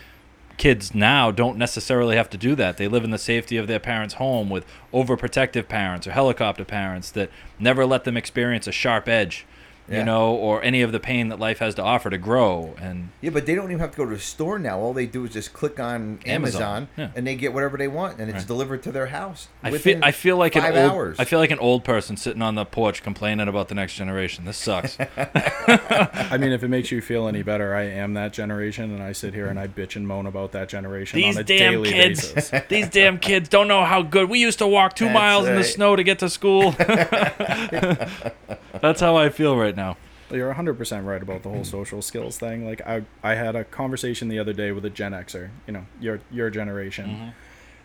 Kids 0.58 0.94
now 0.94 1.30
don't 1.30 1.56
necessarily 1.56 2.16
have 2.16 2.30
to 2.30 2.36
do 2.36 2.54
that. 2.54 2.76
They 2.76 2.86
live 2.86 3.04
in 3.04 3.10
the 3.10 3.18
safety 3.18 3.56
of 3.56 3.66
their 3.66 3.80
parents' 3.80 4.14
home 4.14 4.50
with 4.50 4.66
overprotective 4.92 5.68
parents 5.68 6.06
or 6.06 6.12
helicopter 6.12 6.64
parents 6.64 7.10
that 7.12 7.30
never 7.58 7.86
let 7.86 8.04
them 8.04 8.16
experience 8.16 8.66
a 8.66 8.72
sharp 8.72 9.08
edge, 9.08 9.46
Yeah. 9.88 9.98
you 9.98 10.04
know, 10.04 10.32
or 10.32 10.62
any 10.62 10.80
of 10.82 10.92
the 10.92 11.00
pain 11.00 11.28
that 11.28 11.40
life 11.40 11.58
has 11.58 11.74
to 11.74 11.82
offer 11.82 12.08
to 12.08 12.16
grow. 12.16 12.74
And 12.80 13.10
Yeah, 13.20 13.30
but 13.30 13.46
they 13.46 13.54
don't 13.56 13.64
even 13.66 13.80
have 13.80 13.90
to 13.90 13.96
go 13.96 14.06
to 14.06 14.14
a 14.14 14.18
store 14.18 14.58
now. 14.58 14.78
All 14.78 14.92
they 14.94 15.06
do 15.06 15.24
is 15.24 15.32
just 15.32 15.52
click 15.52 15.80
on 15.80 16.20
Amazon, 16.24 16.62
Amazon, 16.62 16.88
yeah. 16.96 17.08
and 17.16 17.26
they 17.26 17.34
get 17.34 17.52
whatever 17.52 17.76
they 17.76 17.88
want, 17.88 18.18
and 18.20 18.30
it's 18.30 18.38
Right. 18.38 18.46
delivered 18.46 18.82
to 18.84 18.92
their 18.92 19.06
house. 19.06 19.48
I 19.62 19.76
feel 19.78 19.98
I 20.02 20.12
feel 20.12 20.36
like 20.36 20.54
an 20.54 20.64
old 20.64 20.76
hours. 20.76 21.16
I 21.18 21.24
feel 21.24 21.40
like 21.40 21.50
an 21.50 21.58
old 21.58 21.82
person 21.84 22.16
sitting 22.16 22.42
on 22.42 22.54
the 22.54 22.64
porch 22.64 23.02
complaining 23.02 23.48
about 23.48 23.68
the 23.68 23.74
next 23.74 23.96
generation. 23.96 24.44
This 24.44 24.56
sucks. 24.56 24.96
I 25.16 26.36
mean, 26.38 26.52
if 26.52 26.62
it 26.62 26.68
makes 26.68 26.92
you 26.92 27.00
feel 27.00 27.26
any 27.26 27.42
better, 27.42 27.74
I 27.74 27.82
am 27.82 28.14
that 28.14 28.32
generation, 28.32 28.92
and 28.94 29.02
I 29.02 29.10
sit 29.12 29.34
here 29.34 29.48
and 29.48 29.58
I 29.58 29.66
bitch 29.66 29.96
and 29.96 30.06
moan 30.06 30.26
about 30.26 30.52
that 30.52 30.68
generation 30.68 31.18
These 31.20 31.36
on 31.36 31.40
a 31.40 31.44
damn 31.44 31.72
daily 31.72 31.90
kids. 31.90 32.32
basis. 32.32 32.62
These 32.68 32.88
damn 32.90 33.18
kids 33.18 33.48
don't 33.48 33.66
know 33.68 33.84
how 33.84 34.02
good 34.02 34.30
we 34.30 34.38
used 34.38 34.58
to 34.60 34.66
walk 34.66 34.94
two 34.94 35.06
That's 35.06 35.14
miles 35.14 35.48
in 35.48 35.56
the 35.56 35.64
snow 35.64 35.96
to 35.96 36.04
get 36.04 36.20
to 36.20 36.30
school. 36.30 36.74
That's 38.82 39.00
how 39.00 39.16
I 39.16 39.30
feel 39.30 39.56
right 39.56 39.74
now. 39.74 39.96
You're 40.30 40.52
100% 40.54 41.04
right 41.06 41.22
about 41.22 41.42
the 41.42 41.48
whole 41.50 41.64
social 41.64 42.02
skills 42.02 42.38
thing. 42.38 42.66
Like 42.66 42.80
I 42.86 43.04
I 43.22 43.34
had 43.34 43.54
a 43.56 43.64
conversation 43.64 44.28
the 44.28 44.38
other 44.38 44.52
day 44.52 44.72
with 44.72 44.84
a 44.84 44.90
Gen 44.90 45.12
Xer, 45.12 45.48
you 45.66 45.72
know, 45.72 45.86
your 46.00 46.20
your 46.30 46.50
generation. 46.50 47.08
Mm-hmm. 47.08 47.28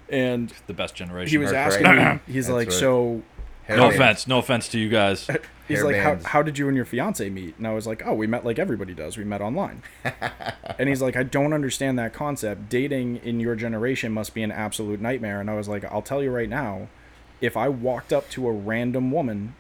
And 0.10 0.54
The 0.68 0.74
best 0.74 0.96
generation. 0.96 1.30
he 1.30 1.38
was 1.38 1.52
asking 1.52 1.86
Right. 1.86 2.16
me 2.16 2.22
he's 2.34 2.48
That's 2.48 2.54
like, 2.56 2.68
right. 2.70 2.74
"So 2.78 3.22
no 3.70 3.76
Hairbands. 3.90 3.96
offense, 3.96 4.28
no 4.28 4.38
offense 4.40 4.68
to 4.70 4.80
you 4.80 4.88
guys. 4.90 5.28
He's 5.68 5.80
Hair 5.80 5.86
like, 5.88 5.96
how, 5.98 6.30
how 6.30 6.42
did 6.42 6.58
you 6.58 6.70
and 6.70 6.78
your 6.78 6.86
fiance 6.86 7.30
meet? 7.30 7.58
And 7.58 7.68
I 7.68 7.74
was 7.74 7.86
like, 7.86 8.02
oh, 8.06 8.14
we 8.14 8.26
met 8.26 8.46
like 8.46 8.58
everybody 8.58 8.94
does. 8.94 9.18
We 9.18 9.26
met 9.26 9.42
online. 9.42 9.84
and 10.80 10.88
he's 10.88 11.02
like, 11.02 11.18
I 11.18 11.24
don't 11.24 11.52
understand 11.52 12.00
that 12.00 12.14
concept. 12.14 12.70
Dating 12.70 13.18
in 13.18 13.42
your 13.42 13.58
generation 13.58 14.14
must 14.14 14.34
be 14.34 14.44
an 14.44 14.52
absolute 14.54 15.02
nightmare. 15.02 15.42
And 15.42 15.50
I 15.50 15.56
was 15.56 15.68
like, 15.68 15.84
I'll 15.84 16.02
tell 16.02 16.24
you 16.24 16.32
right 16.32 16.48
now, 16.48 16.88
if 17.42 17.58
I 17.58 17.68
walked 17.68 18.14
up 18.14 18.30
to 18.30 18.48
a 18.48 18.52
random 18.54 19.12
woman 19.12 19.56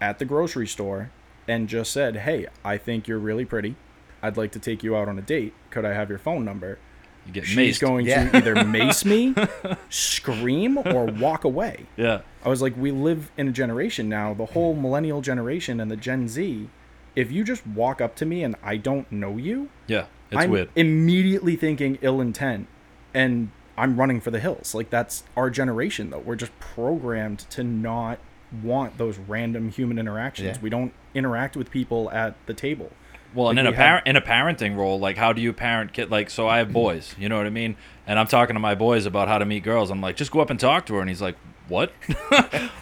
at 0.00 0.18
the 0.18 0.24
grocery 0.24 0.66
store 0.66 1.10
and 1.46 1.68
just 1.68 1.92
said, 1.92 2.16
hey, 2.16 2.46
I 2.64 2.76
think 2.78 3.08
you're 3.08 3.18
really 3.18 3.44
pretty. 3.44 3.76
I'd 4.22 4.36
like 4.36 4.52
to 4.52 4.58
take 4.58 4.82
you 4.82 4.96
out 4.96 5.08
on 5.08 5.18
a 5.18 5.22
date. 5.22 5.54
Could 5.70 5.84
I 5.84 5.92
have 5.94 6.08
your 6.10 6.18
phone 6.18 6.44
number? 6.44 6.78
You 7.26 7.32
get 7.32 7.44
She's 7.46 7.78
maced. 7.78 7.80
going 7.80 8.06
Yeah. 8.06 8.28
to 8.30 8.36
either 8.38 8.64
mace 8.64 9.04
me, 9.04 9.34
scream, 9.90 10.78
or 10.78 11.06
walk 11.06 11.44
away. 11.44 11.86
yeah. 11.96 12.20
I 12.44 12.48
was 12.48 12.62
like, 12.62 12.76
we 12.76 12.90
live 12.90 13.30
in 13.36 13.48
a 13.48 13.52
generation 13.52 14.08
now, 14.08 14.32
the 14.32 14.46
whole 14.46 14.74
millennial 14.74 15.20
generation 15.20 15.80
and 15.80 15.90
the 15.90 15.96
Gen 15.96 16.28
Z. 16.28 16.68
If 17.16 17.32
you 17.32 17.42
just 17.44 17.66
walk 17.66 18.00
up 18.00 18.14
to 18.16 18.26
me 18.26 18.44
and 18.44 18.54
I 18.62 18.76
don't 18.76 19.10
know 19.10 19.36
you, 19.36 19.68
Yeah. 19.86 20.06
It's 20.30 20.42
I'm 20.42 20.50
weird. 20.50 20.68
immediately 20.76 21.56
thinking 21.56 21.98
ill 22.02 22.20
intent 22.20 22.66
and 23.14 23.50
I'm 23.78 23.98
running 23.98 24.20
for 24.20 24.30
the 24.30 24.40
hills. 24.40 24.74
Like 24.74 24.90
that's 24.90 25.24
our 25.36 25.48
generation 25.50 26.10
though. 26.10 26.18
We're 26.18 26.36
just 26.36 26.52
programmed 26.60 27.40
to 27.50 27.64
not 27.64 28.18
want 28.62 28.98
those 28.98 29.18
random 29.18 29.70
human 29.70 29.98
interactions. 29.98 30.56
Yeah. 30.56 30.62
We 30.62 30.70
don't 30.70 30.92
interact 31.14 31.56
with 31.56 31.70
people 31.70 32.10
at 32.10 32.34
the 32.46 32.54
table. 32.54 32.90
Well, 33.34 33.50
and 33.50 33.58
in 33.58 33.66
a 33.66 33.70
we 33.70 33.76
had- 33.76 33.82
parent 33.82 34.06
in 34.06 34.16
a 34.16 34.20
parenting 34.22 34.76
role, 34.76 34.98
like 34.98 35.16
how 35.18 35.32
do 35.34 35.42
you 35.42 35.52
parent 35.52 35.92
kid? 35.92 36.10
Like, 36.10 36.30
so 36.30 36.48
I 36.48 36.58
have 36.58 36.72
boys, 36.72 37.14
you 37.18 37.28
know 37.28 37.36
what 37.36 37.46
I 37.46 37.50
mean? 37.50 37.76
And 38.06 38.18
I'm 38.18 38.26
talking 38.26 38.54
to 38.54 38.60
my 38.60 38.74
boys 38.74 39.04
about 39.04 39.28
how 39.28 39.36
to 39.38 39.44
meet 39.44 39.62
girls. 39.64 39.90
I'm 39.90 40.00
like, 40.00 40.16
just 40.16 40.30
go 40.30 40.40
up 40.40 40.48
and 40.48 40.58
talk 40.58 40.86
to 40.86 40.94
her, 40.94 41.00
and 41.00 41.10
he's 41.10 41.20
like, 41.20 41.36
what? 41.68 41.92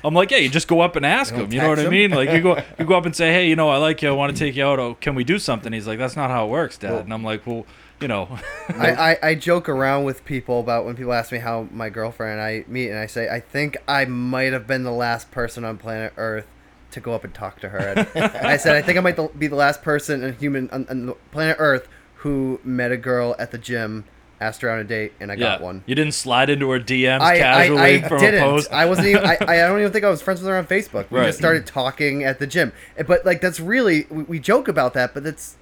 I'm 0.04 0.14
like, 0.14 0.30
yeah, 0.30 0.38
you 0.38 0.48
just 0.48 0.68
go 0.68 0.80
up 0.80 0.94
and 0.94 1.04
ask 1.04 1.34
You 1.34 1.40
him. 1.42 1.52
You 1.52 1.60
know 1.60 1.70
what 1.70 1.74
text 1.76 1.88
I 1.88 1.90
mean? 1.90 2.12
Like 2.12 2.30
you 2.30 2.40
go 2.40 2.62
you 2.78 2.84
go 2.84 2.94
up 2.96 3.04
and 3.06 3.16
say, 3.16 3.32
hey, 3.32 3.48
you 3.48 3.56
know, 3.56 3.68
I 3.68 3.78
like 3.78 4.02
you. 4.02 4.08
I 4.08 4.12
want 4.12 4.32
to 4.36 4.38
take 4.38 4.54
you 4.54 4.64
out. 4.64 4.78
Oh, 4.78 4.94
can 4.94 5.16
we 5.16 5.24
do 5.24 5.40
something? 5.40 5.72
He's 5.72 5.88
like, 5.88 5.98
that's 5.98 6.14
not 6.14 6.30
how 6.30 6.46
it 6.46 6.50
works, 6.50 6.78
Dad. 6.78 6.92
Well- 6.92 7.00
and 7.00 7.12
I'm 7.12 7.24
like, 7.24 7.44
well, 7.46 7.66
you 8.00 8.08
know, 8.08 8.38
I, 8.68 8.92
I, 9.12 9.18
I 9.30 9.34
joke 9.34 9.68
around 9.68 10.04
with 10.04 10.24
people 10.24 10.60
about 10.60 10.84
when 10.84 10.96
people 10.96 11.12
ask 11.12 11.32
me 11.32 11.38
how 11.38 11.68
my 11.72 11.88
girlfriend 11.88 12.32
and 12.34 12.42
I 12.42 12.64
meet, 12.68 12.90
and 12.90 12.98
I 12.98 13.06
say, 13.06 13.28
I 13.28 13.40
think 13.40 13.76
I 13.88 14.04
might 14.04 14.52
have 14.52 14.66
been 14.66 14.82
the 14.82 14.92
last 14.92 15.30
person 15.30 15.64
on 15.64 15.78
planet 15.78 16.12
Earth 16.16 16.46
to 16.92 17.00
go 17.00 17.14
up 17.14 17.24
and 17.24 17.34
talk 17.34 17.60
to 17.60 17.68
her. 17.70 17.78
And 18.14 18.24
I 18.46 18.56
said, 18.56 18.76
I 18.76 18.82
think 18.82 18.98
I 18.98 19.00
might 19.00 19.38
be 19.38 19.46
the 19.46 19.56
last 19.56 19.82
person 19.82 20.22
in 20.22 20.34
human 20.36 20.68
on, 20.70 20.86
on 20.88 21.14
planet 21.30 21.56
Earth 21.58 21.88
who 22.16 22.60
met 22.64 22.90
a 22.92 22.96
girl 22.96 23.34
at 23.38 23.50
the 23.50 23.58
gym, 23.58 24.04
asked 24.40 24.60
her 24.62 24.70
on 24.70 24.78
a 24.78 24.84
date, 24.84 25.12
and 25.20 25.30
I 25.30 25.34
yeah, 25.34 25.40
got 25.40 25.60
one. 25.62 25.82
You 25.86 25.94
didn't 25.94 26.14
slide 26.14 26.50
into 26.50 26.70
her 26.70 26.80
DMs 26.80 27.20
I, 27.20 27.38
casually 27.38 27.80
I, 27.80 27.86
I 27.88 28.02
from 28.08 28.20
didn't. 28.20 28.42
a 28.42 28.46
post. 28.46 28.70
I 28.72 28.84
wasn't 28.86 29.08
even. 29.08 29.24
I, 29.24 29.36
I 29.40 29.56
don't 29.68 29.80
even 29.80 29.92
think 29.92 30.04
I 30.04 30.10
was 30.10 30.20
friends 30.22 30.40
with 30.40 30.48
her 30.48 30.56
on 30.56 30.66
Facebook. 30.66 31.10
We 31.10 31.18
Right. 31.18 31.26
just 31.26 31.38
started 31.38 31.66
talking 31.66 32.24
at 32.24 32.38
the 32.38 32.46
gym. 32.46 32.72
But 33.06 33.24
like 33.24 33.40
that's 33.40 33.60
really 33.60 34.06
we, 34.10 34.22
we 34.24 34.38
joke 34.38 34.68
about 34.68 34.92
that, 34.94 35.14
but 35.14 35.24
that's 35.24 35.56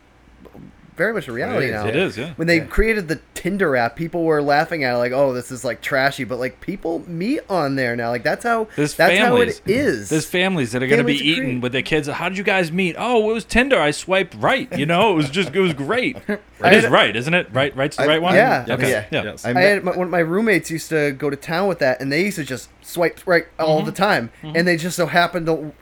very 0.97 1.13
much 1.13 1.29
a 1.29 1.33
reality 1.33 1.67
is. 1.67 1.73
now. 1.73 1.87
it 1.87 1.97
is, 1.97 2.17
yeah. 2.17 2.33
When 2.37 2.47
they 2.49 2.59
Yeah. 2.59 2.65
created 2.67 3.09
the 3.09 3.21
Tinder 3.35 3.77
app, 3.77 3.95
people 3.97 4.25
were 4.25 4.41
laughing 4.41 4.85
at 4.85 4.95
it 4.95 4.99
like, 4.99 5.13
"Oh, 5.13 5.33
this 5.35 5.51
is 5.53 5.65
like 5.65 5.83
trashy," 5.83 6.25
but 6.25 6.39
like 6.39 6.61
people 6.61 7.03
meet 7.07 7.41
on 7.51 7.77
there 7.77 7.95
now. 7.95 8.09
Like 8.09 8.23
that's 8.23 8.43
how 8.45 8.69
There's 8.77 8.95
that's 8.95 9.13
families. 9.19 9.59
how 9.59 9.63
it 9.67 9.71
is. 9.77 10.09
There's 10.09 10.25
families 10.25 10.73
that 10.73 10.83
are 10.83 10.87
going 10.87 10.99
to 10.99 11.05
be 11.05 11.19
Families 11.19 11.39
are 11.39 11.41
eating 11.43 11.51
great. 11.57 11.63
with 11.63 11.73
their 11.73 11.83
kids. 11.83 12.09
How 12.09 12.29
did 12.31 12.39
you 12.39 12.45
guys 12.45 12.73
meet? 12.73 12.97
Oh, 12.99 13.31
it 13.31 13.35
was 13.35 13.45
Tinder. 13.45 13.79
I 13.79 13.91
swiped 13.91 14.35
right. 14.37 14.69
You 14.79 14.87
know, 14.87 15.13
it 15.13 15.15
was 15.17 15.29
just 15.31 15.55
it 15.55 15.61
was 15.61 15.73
great. 15.75 16.17
It 16.61 16.67
I 16.69 16.75
is 16.77 16.85
had- 16.85 16.93
right, 16.93 17.15
isn't 17.15 17.35
it? 17.35 17.49
Right, 17.53 17.77
right's 17.77 17.97
the 17.97 18.05
I- 18.05 18.07
right 18.07 18.23
one. 18.23 18.37
Yeah. 18.37 18.65
Okay. 18.71 18.89
Yeah. 18.91 19.05
Yeah. 19.11 19.23
Yes. 19.25 19.45
I 19.45 19.51
I 19.51 19.61
had 19.61 19.85
my, 19.85 19.91
one 19.91 20.07
of 20.07 20.11
my 20.11 20.21
roommates 20.21 20.71
used 20.71 20.89
to 20.91 21.11
go 21.11 21.29
to 21.29 21.37
town 21.37 21.67
with 21.69 21.81
that, 21.81 22.01
and 22.01 22.11
they 22.13 22.23
used 22.23 22.37
to 22.37 22.45
just 22.45 22.71
swipe 22.81 23.19
right 23.27 23.45
all 23.59 23.79
Mm-hmm. 23.79 23.87
the 23.87 23.93
time, 23.93 24.31
and 24.43 24.67
they 24.67 24.77
just 24.77 24.97
so 24.97 25.07
happened 25.07 25.47
to 25.47 25.73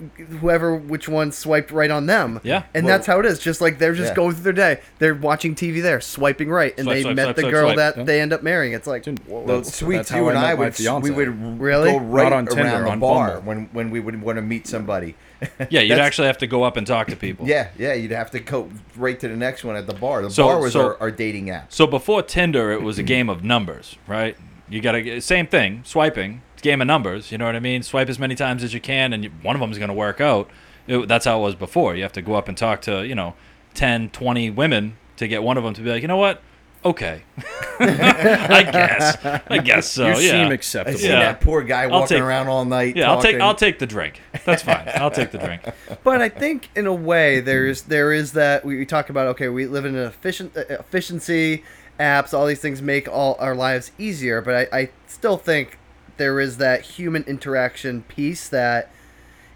whoever 0.41 0.75
which 0.75 1.09
one 1.09 1.31
swiped 1.31 1.71
right 1.71 1.91
on 1.91 2.07
them. 2.07 2.41
Yeah. 2.43 2.63
and 2.75 2.85
Well- 2.87 2.95
that's 2.97 3.07
how 3.07 3.21
it 3.21 3.27
is. 3.27 3.39
Just 3.39 3.61
like 3.61 3.79
they're 3.79 3.95
just 3.95 4.11
Yeah. 4.11 4.15
going 4.17 4.35
through 4.35 4.53
their 4.55 4.75
day, 4.75 4.81
they're 5.03 5.15
watching 5.17 5.55
TV 5.57 5.83
there, 5.83 6.01
swiping 6.01 6.49
right, 6.49 6.73
and 6.79 6.85
Swipe, 6.85 6.95
they 6.95 7.03
swipe, 7.03 7.17
met 7.17 7.25
swipe, 7.25 7.37
the 7.37 7.51
girl 7.51 7.67
swipe. 7.69 7.77
that 7.77 7.97
Yeah. 7.99 8.05
they 8.05 8.21
end 8.21 8.33
up 8.33 8.43
marrying. 8.45 8.73
It's 8.73 8.87
like, 8.87 9.03
Dude, 9.03 9.19
whoa. 9.27 9.41
Well, 9.41 9.47
That's- 9.59 9.75
sweet, 9.75 9.97
that's 9.97 10.13
you 10.13 10.29
and 10.29 10.39
I 10.39 10.53
I 10.53 10.55
would 10.55 10.77
fiance. 10.77 11.03
we 11.03 11.11
would 11.15 11.61
Really? 11.61 11.91
go 11.91 11.99
right 11.99 12.23
Not 12.25 12.33
on 12.33 12.47
Tinder, 12.47 12.63
around 12.63 12.85
the 12.85 12.91
on 12.91 13.01
bar 13.01 13.29
Bumble. 13.29 13.43
when 13.49 13.69
when 13.73 13.91
we 13.91 13.99
would 13.99 14.23
want 14.23 14.37
to 14.37 14.43
meet 14.43 14.67
somebody. 14.69 15.17
Yeah, 15.71 15.81
you'd 15.81 15.99
actually 15.99 16.29
have 16.29 16.39
to 16.39 16.47
go 16.47 16.63
up 16.63 16.77
and 16.77 16.87
talk 16.87 17.09
to 17.09 17.17
people. 17.17 17.49
Yeah, 17.49 17.69
yeah, 17.77 17.95
you'd 17.95 18.13
have 18.13 18.31
to 18.31 18.39
go 18.39 18.71
right 18.97 19.19
to 19.19 19.27
the 19.27 19.35
next 19.37 19.65
one 19.65 19.75
at 19.75 19.89
the 19.89 19.95
bar. 19.95 20.23
The 20.23 20.31
So- 20.31 20.45
bar 20.45 20.61
was 20.61 20.75
so- 20.75 20.81
our, 20.81 20.97
our 21.01 21.11
dating 21.11 21.51
app. 21.51 21.73
So 21.73 21.87
before 21.89 22.23
Tinder, 22.23 22.71
it 22.71 22.81
was 22.83 22.97
a 22.99 23.03
game 23.03 23.29
of 23.29 23.43
numbers, 23.43 23.97
right? 24.07 24.37
You 24.69 24.81
got 24.81 24.93
to 24.93 25.21
same 25.21 25.49
thing, 25.49 25.81
swiping. 25.85 26.43
It's 26.55 26.63
a 26.63 26.65
game 26.65 26.81
of 26.81 26.87
numbers. 26.87 27.33
You 27.33 27.39
know 27.39 27.47
what 27.47 27.57
I 27.57 27.61
mean? 27.61 27.83
Swipe 27.83 28.09
as 28.09 28.19
many 28.21 28.37
times 28.37 28.63
as 28.63 28.73
you 28.73 28.81
can, 28.81 29.13
and 29.13 29.25
you, 29.25 29.31
one 29.43 29.57
of 29.57 29.61
them 29.61 29.73
is 29.73 29.79
going 29.79 29.89
to 29.89 29.95
work 29.95 30.21
out. 30.21 30.49
It, 30.87 31.09
that's 31.09 31.25
how 31.27 31.41
it 31.41 31.43
was 31.43 31.55
before. 31.57 31.95
You 31.97 32.03
have 32.05 32.13
to 32.13 32.23
go 32.23 32.35
up 32.35 32.47
and 32.49 32.57
talk 32.57 32.81
to 32.83 33.05
you 33.07 33.15
know 33.17 33.35
10, 33.75 34.11
20 34.11 34.51
women 34.51 34.97
to 35.17 35.29
get 35.29 35.43
one 35.43 35.57
of 35.59 35.65
them 35.65 35.75
to 35.75 35.81
be 35.83 35.91
like, 35.91 36.03
you 36.03 36.09
know 36.09 36.17
what? 36.17 36.43
Okay, 36.85 37.23
I 37.79 38.69
guess. 38.71 39.25
I 39.49 39.59
guess 39.59 39.89
so. 39.89 40.09
you 40.09 40.15
yeah. 40.15 40.31
seem 40.33 40.49
I 40.49 40.53
acceptable. 40.55 40.99
see 40.99 41.07
Yeah. 41.07 41.21
that 41.21 41.41
poor 41.41 41.63
guy 41.63 41.85
I'll 41.85 41.91
walking 41.91 42.17
take- 42.17 42.23
around 42.23 42.49
all 42.49 42.65
night. 42.65 42.97
yeah, 42.97 43.09
I'll 43.09 43.23
take 43.23 43.33
talking. 43.33 43.43
I'll 43.43 43.55
take 43.55 43.79
the 43.79 43.87
drink. 43.87 44.21
That's 44.45 44.63
fine. 44.65 44.91
I'll 44.97 45.11
take 45.13 45.31
the 45.31 45.39
drink. 45.39 45.63
But 46.05 46.21
I 46.21 46.29
think 46.29 46.71
in 46.75 46.87
a 46.89 46.93
way 46.95 47.39
there's 47.41 47.83
there 47.83 48.13
is 48.13 48.33
that 48.33 48.65
we, 48.65 48.77
we 48.79 48.85
talk 48.85 49.11
about 49.11 49.29
okay 49.29 49.49
we 49.49 49.67
live 49.67 49.85
in 49.85 49.95
an 49.95 50.05
efficient 50.07 50.57
uh, 50.57 50.63
efficiency 50.71 51.63
apps 52.01 52.35
all 52.35 52.47
these 52.47 52.59
things 52.59 52.83
make 52.83 53.07
all 53.09 53.37
our 53.39 53.55
lives 53.55 53.93
easier 53.99 54.41
but 54.41 54.69
I, 54.73 54.79
I 54.81 54.91
still 55.07 55.37
think 55.37 55.79
there 56.17 56.41
is 56.41 56.57
that 56.57 56.81
human 56.83 57.23
interaction 57.25 58.03
piece 58.09 58.49
that 58.49 58.91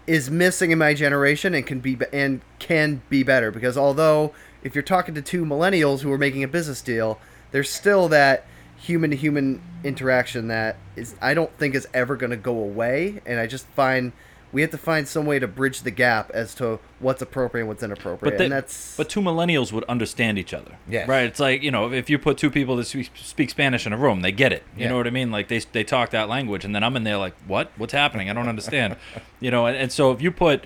is 0.07 0.31
missing 0.31 0.71
in 0.71 0.77
my 0.79 0.93
generation 0.93 1.53
and 1.53 1.67
can 1.67 1.79
be 1.79 1.97
and 2.11 2.41
can 2.59 3.01
be 3.09 3.21
better. 3.23 3.51
Because 3.51 3.77
although 3.77 4.33
if 4.63 4.73
you're 4.73 4.81
talking 4.81 5.13
to 5.13 5.21
two 5.21 5.45
millennials 5.45 6.01
who 6.01 6.11
are 6.11 6.17
making 6.17 6.43
a 6.43 6.47
business 6.47 6.81
deal 6.81 7.19
there's 7.51 7.69
still 7.69 8.07
that 8.09 8.45
human 8.77 9.09
to 9.09 9.15
human 9.15 9.61
interaction 9.83 10.47
that 10.47 10.77
is 10.95 11.15
I 11.21 11.33
don't 11.33 11.51
think 11.57 11.75
is 11.75 11.87
ever 11.93 12.15
going 12.15 12.29
to 12.31 12.37
go 12.37 12.57
away. 12.57 13.21
And 13.25 13.39
I 13.39 13.47
just 13.47 13.65
find 13.67 14.11
we 14.57 14.61
have 14.61 14.71
to 14.71 14.77
find 14.79 15.07
some 15.07 15.27
way 15.27 15.37
to 15.37 15.47
bridge 15.47 15.81
the 15.83 15.91
gap 15.91 16.31
as 16.33 16.55
to 16.55 16.79
what's 16.97 17.21
appropriate 17.21 17.61
and 17.61 17.67
what's 17.67 17.83
inappropriate 17.83 18.31
But, 18.33 18.37
they, 18.39 18.45
and 18.45 18.51
that's 18.53 18.97
but 18.97 19.07
two 19.07 19.19
millennials 19.21 19.71
would 19.71 19.83
understand 19.83 20.39
each 20.39 20.51
other. 20.51 20.79
Yes. 20.89 21.07
Right. 21.07 21.25
It's 21.25 21.39
like 21.39 21.61
you 21.61 21.69
know, 21.69 21.93
if 21.93 22.09
you 22.09 22.17
put 22.17 22.39
two 22.39 22.49
people 22.49 22.75
that 22.77 22.85
speak, 22.85 23.11
speak 23.13 23.51
Spanish 23.51 23.85
in 23.85 23.93
a 23.93 23.97
room, 23.97 24.21
they 24.21 24.31
get 24.31 24.51
it. 24.51 24.63
You 24.75 24.85
Yeah. 24.85 24.89
know 24.89 24.97
what 24.97 25.05
I 25.05 25.11
mean? 25.11 25.29
Like 25.29 25.47
they 25.47 25.59
they 25.59 25.83
talk 25.83 26.09
that 26.09 26.27
language, 26.27 26.65
and 26.65 26.73
then 26.73 26.83
I'm 26.83 26.95
in 26.95 27.03
there 27.03 27.17
like, 27.17 27.35
what? 27.45 27.71
What's 27.77 27.93
happening? 27.93 28.31
I 28.31 28.33
don't 28.33 28.47
understand. 28.47 28.95
you 29.39 29.51
know, 29.51 29.67
and, 29.67 29.77
and 29.77 29.91
so 29.91 30.11
if 30.11 30.23
you 30.23 30.31
put 30.31 30.63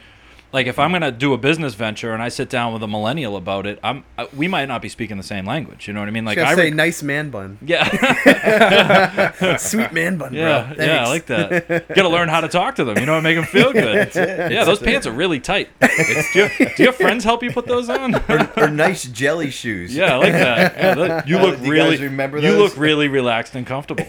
like 0.54 0.68
if 0.68 0.78
I'm 0.80 0.92
gonna 0.92 1.12
do 1.12 1.34
a 1.34 1.38
business 1.38 1.74
venture 1.76 2.14
and 2.14 2.22
I 2.22 2.30
sit 2.30 2.50
down 2.50 2.74
with 2.74 2.84
a 2.84 2.88
millennial 2.88 3.38
about 3.38 3.66
it, 3.66 3.80
I'm 3.84 4.04
uh, 4.18 4.26
we 4.36 4.48
might 4.48 4.66
not 4.68 4.82
be 4.82 4.90
speaking 4.90 5.18
the 5.18 5.24
same 5.24 5.46
language. 5.46 5.88
You 5.88 5.94
know 5.94 6.00
what 6.02 6.08
I 6.10 6.12
mean? 6.12 6.26
Like 6.26 6.38
I 6.38 6.52
I 6.52 6.56
say 6.56 6.66
rec- 6.66 6.74
nice 6.74 7.02
man 7.04 7.30
bun 7.30 7.58
yeah. 7.62 7.86
sweet 9.58 9.94
man 9.94 10.18
bun 10.18 10.34
Yeah, 10.34 10.74
bro 10.76 10.86
yeah, 10.86 11.06
I 11.06 11.08
like 11.08 11.26
that. 11.28 11.70
You 11.90 11.96
got 11.96 12.04
to 12.04 12.10
learn 12.10 12.28
how 12.30 12.42
to 12.42 12.48
talk 12.48 12.76
to 12.76 12.84
them. 12.84 12.98
You 12.98 13.06
know, 13.06 13.16
and 13.16 13.24
make 13.24 13.36
them 13.38 13.46
feel 13.46 13.72
good. 13.72 14.12
Yeah, 14.16 14.64
those 14.66 14.80
pants 14.80 15.08
are 15.08 15.12
really 15.12 15.40
tight. 15.40 15.70
do, 15.80 15.88
your, 16.40 16.50
do 16.76 16.84
your 16.84 16.94
friends 16.94 17.24
help 17.24 17.44
you 17.44 17.52
put 17.52 17.66
those 17.66 17.90
on? 17.90 18.16
or 18.58 18.70
nice 18.70 19.04
jelly 19.06 19.50
shoes. 19.52 19.96
Yeah, 19.96 20.16
I 20.16 20.18
like 20.18 20.32
that. 20.34 20.72
Yeah, 20.82 20.96
that- 20.96 21.28
you 21.28 21.38
look 21.38 21.60
you 21.62 21.72
really 21.72 21.98
remember 21.98 22.40
You 22.40 22.58
look 22.58 22.76
really 22.78 23.08
relaxed 23.08 23.56
and 23.56 23.66
comfortable. 23.68 24.06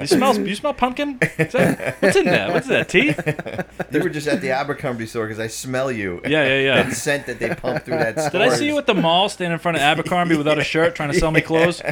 you 0.00 0.06
smell 0.06 0.38
you 0.38 0.54
smell 0.54 0.74
pumpkin? 0.74 1.18
That, 1.18 1.96
what's 2.00 2.16
in 2.16 2.24
that? 2.26 2.52
What's 2.52 2.68
that? 2.68 2.88
Tea? 2.88 3.14
You 3.92 4.00
were 4.02 4.08
just 4.10 4.26
at 4.28 4.40
the 4.40 4.50
Abercrombie 4.50 5.06
store 5.06 5.26
because 5.26 5.38
I 5.40 5.46
smell 5.48 5.90
you. 5.92 6.20
Yeah, 6.26 6.44
yeah, 6.46 6.60
yeah. 6.60 6.82
That 6.84 6.92
scent 6.94 7.26
that 7.26 7.38
they 7.38 7.54
pump 7.54 7.84
through 7.84 7.98
that 7.98 8.18
store. 8.18 8.30
Did 8.40 8.42
I 8.42 8.54
see 8.56 8.66
you 8.66 8.78
at 8.78 8.86
the 8.86 8.94
mall 8.94 9.28
standing 9.28 9.52
in 9.54 9.58
front 9.58 9.76
of 9.76 9.82
Abercrombie 9.82 10.36
without 10.36 10.58
a 10.58 10.64
shirt 10.64 10.94
trying 10.94 11.12
to 11.12 11.18
sell 11.18 11.30
me 11.30 11.40
clothes? 11.50 11.82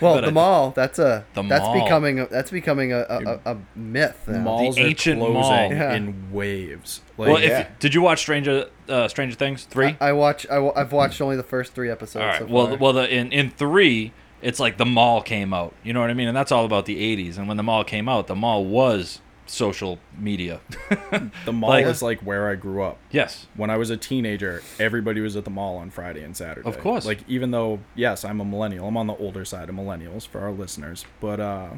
well 0.00 0.14
But 0.16 0.20
the 0.22 0.26
I- 0.28 0.30
mall 0.30 0.70
that's 0.72 0.98
a 0.98 1.24
The 1.34 1.42
that's 1.42 1.62
mall. 1.64 1.82
becoming 1.82 2.20
a, 2.20 2.26
that's 2.26 2.50
becoming 2.50 2.92
a, 2.92 2.98
a, 3.08 3.18
a, 3.44 3.52
a 3.54 3.56
myth 3.76 4.24
now. 4.26 4.40
Malls 4.40 4.76
The 4.76 4.82
are 4.82 4.86
ancient 4.86 5.18
closing 5.20 5.34
mall. 5.34 5.70
Yeah. 5.72 5.94
in 5.94 6.32
waves. 6.32 7.00
Like, 7.16 7.28
Well, 7.28 7.36
if 7.38 7.48
yeah. 7.48 7.68
did 7.78 7.94
you 7.94 8.02
watch 8.02 8.20
Stranger 8.20 8.66
uh, 8.88 9.08
Stranger 9.08 9.34
Things 9.36 9.64
three? 9.64 9.96
I, 10.00 10.08
I 10.08 10.12
watch 10.12 10.46
I, 10.48 10.58
wa- 10.58 10.72
I've 10.76 10.92
watched 10.92 11.20
only 11.20 11.36
the 11.36 11.42
first 11.42 11.72
three 11.74 11.90
episodes 11.90 12.22
All 12.22 12.28
right. 12.28 12.38
so 12.40 12.46
well, 12.46 12.66
far. 12.68 12.76
well, 12.76 12.92
the, 12.92 13.12
in 13.14 13.32
in 13.32 13.50
three, 13.50 14.12
it's 14.42 14.60
like 14.60 14.76
the 14.76 14.86
mall 14.86 15.20
came 15.22 15.52
out. 15.54 15.74
You 15.82 15.92
know 15.92 16.00
what 16.00 16.10
I 16.10 16.14
mean? 16.14 16.28
And 16.28 16.36
that's 16.36 16.52
all 16.52 16.64
about 16.64 16.84
the 16.86 16.96
'80s. 17.16 17.38
And 17.38 17.48
when 17.48 17.56
the 17.56 17.62
mall 17.62 17.84
came 17.84 18.08
out, 18.08 18.26
the 18.28 18.36
mall 18.36 18.64
was 18.64 19.20
social 19.50 19.98
media. 20.18 20.60
the 21.44 21.52
mall 21.52 21.70
like- 21.70 21.86
is 21.86 22.02
like 22.02 22.20
where 22.20 22.48
I 22.48 22.54
grew 22.54 22.82
up. 22.82 22.98
yes. 23.10 23.46
When 23.56 23.70
I 23.70 23.76
was 23.76 23.90
a 23.90 23.96
teenager, 23.96 24.62
everybody 24.78 25.20
was 25.20 25.36
at 25.36 25.44
the 25.44 25.50
mall 25.50 25.76
on 25.76 25.90
Friday 25.90 26.22
and 26.22 26.36
Saturday. 26.36 26.68
Of 26.68 26.78
course. 26.80 27.04
Like 27.06 27.20
even 27.28 27.50
though 27.50 27.80
yes, 27.94 28.24
I'm 28.24 28.40
a 28.40 28.44
millennial. 28.44 28.86
I'm 28.88 28.96
on 28.96 29.06
the 29.06 29.16
older 29.16 29.44
side 29.44 29.68
of 29.68 29.74
millennials 29.74 30.26
for 30.26 30.40
our 30.40 30.52
listeners, 30.52 31.04
but 31.20 31.40
uh 31.40 31.70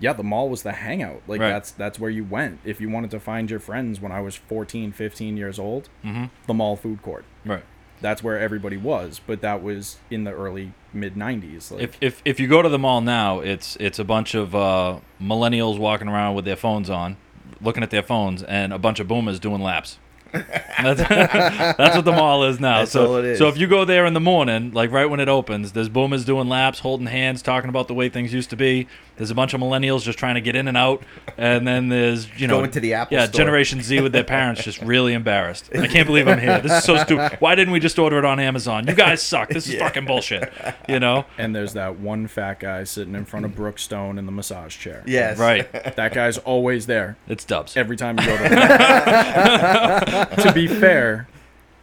yeah, 0.00 0.12
the 0.12 0.24
mall 0.24 0.48
was 0.48 0.62
the 0.64 0.72
hangout. 0.72 1.22
Like 1.28 1.40
Right. 1.40 1.50
that's 1.50 1.70
that's 1.70 1.98
where 2.00 2.10
you 2.10 2.24
went 2.24 2.58
if 2.64 2.80
you 2.80 2.90
wanted 2.90 3.10
to 3.12 3.20
find 3.20 3.48
your 3.50 3.60
friends 3.60 4.00
when 4.00 4.10
I 4.12 4.20
was 4.20 4.34
14, 4.34 4.92
15 4.92 5.36
years 5.36 5.58
old. 5.58 5.88
Mhm. 6.04 6.30
The 6.46 6.54
mall 6.54 6.76
food 6.76 7.00
court. 7.02 7.24
Right. 7.44 7.62
That's 8.04 8.22
where 8.22 8.38
everybody 8.38 8.76
was, 8.76 9.18
but 9.26 9.40
that 9.40 9.62
was 9.62 9.96
in 10.10 10.24
the 10.24 10.30
early 10.30 10.74
mid 10.92 11.14
90s. 11.14 11.70
Like 11.70 11.80
If, 11.80 11.96
if 12.02 12.22
if 12.26 12.38
you 12.38 12.46
go 12.46 12.60
to 12.60 12.68
the 12.68 12.78
mall 12.78 13.00
now, 13.00 13.40
it's 13.40 13.78
it's 13.80 13.98
a 13.98 14.04
bunch 14.04 14.34
of 14.34 14.54
uh, 14.54 14.98
millennials 15.18 15.78
walking 15.78 16.06
around 16.08 16.34
with 16.34 16.44
their 16.44 16.54
phones 16.54 16.90
on, 16.90 17.16
looking 17.62 17.82
at 17.82 17.88
their 17.88 18.02
phones, 18.02 18.42
and 18.42 18.74
a 18.74 18.78
bunch 18.78 19.00
of 19.00 19.08
boomers 19.08 19.40
doing 19.40 19.62
laps. 19.62 19.98
That's, 20.34 21.00
that's 21.78 21.96
what 21.96 22.04
the 22.04 22.12
mall 22.12 22.44
is 22.44 22.60
now. 22.60 22.78
That's 22.80 22.92
so 22.92 23.06
all 23.06 23.16
it 23.16 23.24
is. 23.24 23.38
so 23.38 23.48
if 23.48 23.56
you 23.56 23.66
go 23.66 23.84
there 23.84 24.06
in 24.06 24.14
the 24.14 24.20
morning, 24.20 24.72
like 24.72 24.90
right 24.90 25.06
when 25.06 25.20
it 25.20 25.28
opens, 25.28 25.72
there's 25.72 25.88
boomers 25.88 26.24
doing 26.24 26.48
laps, 26.48 26.80
holding 26.80 27.06
hands, 27.06 27.42
talking 27.42 27.68
about 27.70 27.88
the 27.88 27.94
way 27.94 28.08
things 28.08 28.32
used 28.32 28.50
to 28.50 28.56
be. 28.56 28.86
There's 29.16 29.30
a 29.30 29.34
bunch 29.34 29.54
of 29.54 29.60
millennials 29.60 30.02
just 30.02 30.18
trying 30.18 30.34
to 30.34 30.40
get 30.40 30.56
in 30.56 30.66
and 30.66 30.76
out, 30.76 31.04
and 31.38 31.66
then 31.68 31.88
there's 31.88 32.28
you 32.40 32.48
know 32.48 32.58
Going 32.58 32.72
to 32.72 32.80
the 32.80 32.94
Apple 32.94 33.16
yeah 33.16 33.26
store. 33.26 33.38
Generation 33.38 33.80
Z 33.80 34.00
with 34.00 34.10
their 34.12 34.24
parents 34.24 34.64
just 34.64 34.82
really 34.82 35.12
embarrassed. 35.12 35.70
I 35.72 35.86
can't 35.86 36.06
believe 36.06 36.26
I'm 36.26 36.40
here. 36.40 36.58
This 36.60 36.72
is 36.72 36.82
so 36.84 36.96
stupid. 36.96 37.36
Why 37.40 37.54
didn't 37.54 37.72
we 37.72 37.78
just 37.78 37.96
order 37.98 38.18
it 38.18 38.24
on 38.24 38.40
Amazon? 38.40 38.88
You 38.88 38.94
guys 38.94 39.22
suck. 39.22 39.50
This 39.50 39.68
is 39.68 39.76
fucking 39.76 40.04
bullshit. 40.06 40.52
You 40.88 40.98
know. 40.98 41.26
and 41.38 41.54
there's 41.54 41.74
that 41.74 42.00
one 42.00 42.26
fat 42.26 42.58
guy 42.58 42.82
sitting 42.82 43.14
in 43.14 43.24
front 43.24 43.44
of 43.46 43.52
Brookstone 43.52 44.18
in 44.18 44.26
the 44.26 44.32
massage 44.32 44.76
chair. 44.76 45.04
Yes. 45.06 45.38
Right. 45.38 45.70
That 45.94 46.12
guy's 46.12 46.38
always 46.38 46.86
there 46.86 47.16
It's 47.28 47.44
Dubbs. 47.44 47.76
every 47.76 47.96
time 47.96 48.18
you 48.18 48.26
go 48.26 48.36
to 48.36 48.42
the 48.42 48.50
mall. 50.16 50.23
to 50.26 50.52
be 50.52 50.66
fair, 50.66 51.28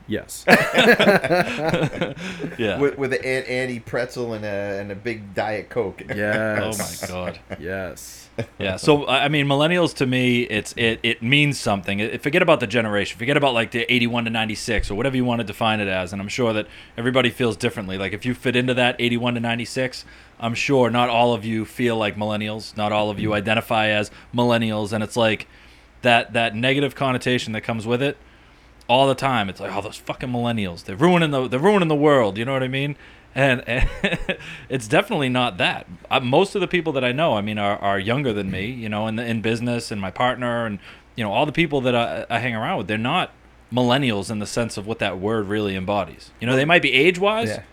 yes. 0.08 0.46
Yeah. 2.58 2.80
With, 2.80 2.98
with 2.98 3.14
an 3.14 3.24
Annie 3.24 3.80
pretzel 3.80 4.34
and 4.34 4.46
a 4.46 4.80
and 4.80 4.92
a 4.92 4.96
big 4.96 5.34
diet 5.34 5.70
coke. 5.70 6.02
Yes. 6.08 7.04
oh 7.04 7.08
my 7.08 7.14
god. 7.14 7.40
Yes. 7.60 8.30
Yeah. 8.60 8.76
So 8.76 9.06
I 9.06 9.26
I 9.26 9.28
mean, 9.30 9.48
millennials 9.48 9.96
to 9.96 10.06
me, 10.06 10.42
it's 10.44 10.74
it 10.78 11.00
it 11.04 11.24
means 11.24 11.60
something. 11.60 12.00
It, 12.00 12.22
forget 12.22 12.42
about 12.42 12.60
the 12.60 12.68
generation. 12.68 13.18
Forget 13.18 13.38
about 13.38 13.54
like 13.54 13.72
the 13.72 13.92
eighty-one 13.92 14.26
to 14.26 14.30
ninety-six 14.30 14.92
or 14.92 14.96
whatever 14.96 15.16
you 15.16 15.26
want 15.26 15.40
to 15.40 15.48
define 15.48 15.80
it 15.80 15.88
as. 15.88 16.14
And 16.14 16.22
I'm 16.22 16.28
sure 16.28 16.54
that 16.54 16.68
everybody 16.98 17.30
feels 17.30 17.58
differently. 17.58 17.98
Like 17.98 18.14
if 18.14 18.26
you 18.26 18.34
fit 18.34 18.56
into 18.56 18.74
that 18.76 18.96
eighty-one 19.00 19.34
to 19.36 19.40
ninety-six, 19.40 20.06
I'm 20.40 20.54
sure 20.54 20.90
not 20.90 21.10
all 21.10 21.34
of 21.34 21.46
you 21.46 21.66
feel 21.66 21.98
like 21.98 22.16
millennials. 22.16 22.76
Not 22.78 22.92
all 22.92 23.10
of 23.10 23.20
you 23.20 23.34
identify 23.34 23.88
as 23.88 24.12
millennials, 24.34 24.92
and 24.94 25.04
it's 25.04 25.18
like 25.18 25.48
that 26.02 26.34
that 26.34 26.56
negative 26.56 26.96
connotation 26.96 27.54
that 27.54 27.62
comes 27.62 27.88
with 27.88 28.02
it 28.02 28.18
all 28.92 29.08
the 29.08 29.16
time. 29.16 29.50
It's 29.50 29.60
like, 29.60 29.74
oh, 29.76 29.82
those 29.82 29.98
fucking 29.98 30.30
millennials. 30.30 30.84
They're 30.86 30.96
ruining 31.08 31.32
the 31.32 31.48
they're 31.48 31.60
ruining 31.70 31.88
the 31.88 31.96
world. 32.10 32.38
You 32.38 32.46
know 32.46 32.54
what 32.54 32.64
I 32.64 32.68
mean? 32.68 32.96
And, 33.34 33.64
and 33.68 33.88
it's 34.70 34.88
definitely 34.88 35.30
not 35.30 35.58
that. 35.58 35.88
Uh, 36.10 36.20
most 36.20 36.54
of 36.56 36.62
the 36.62 36.68
people 36.68 36.92
that 36.94 37.04
I 37.04 37.12
know, 37.14 37.38
I 37.38 37.42
mean, 37.42 37.58
are, 37.58 37.78
are 37.78 37.98
younger 37.98 38.34
than 38.34 38.52
me. 38.52 38.66
You 38.66 38.90
know, 38.90 39.08
in 39.08 39.16
the, 39.16 39.26
in 39.26 39.42
business, 39.42 39.90
and 39.92 40.02
my 40.02 40.12
partner, 40.12 40.66
and 40.66 40.80
you 41.16 41.24
know, 41.24 41.32
all 41.32 41.46
the 41.46 41.52
people 41.54 41.80
that 41.82 41.96
I, 41.96 42.26
I 42.30 42.40
hang 42.40 42.56
around 42.56 42.78
with, 42.80 42.88
they're 42.88 42.98
not 42.98 43.32
millennials 43.72 44.30
in 44.30 44.40
the 44.40 44.46
sense 44.48 44.76
of 44.78 44.86
what 44.86 45.00
that 45.00 45.18
word 45.20 45.48
really 45.48 45.76
embodies. 45.78 46.32
You 46.42 46.48
know, 46.48 46.56
they 46.58 46.66
might 46.66 46.82
be 46.82 46.92
age 46.94 47.18
wise, 47.20 47.48
Yeah. 47.50 47.64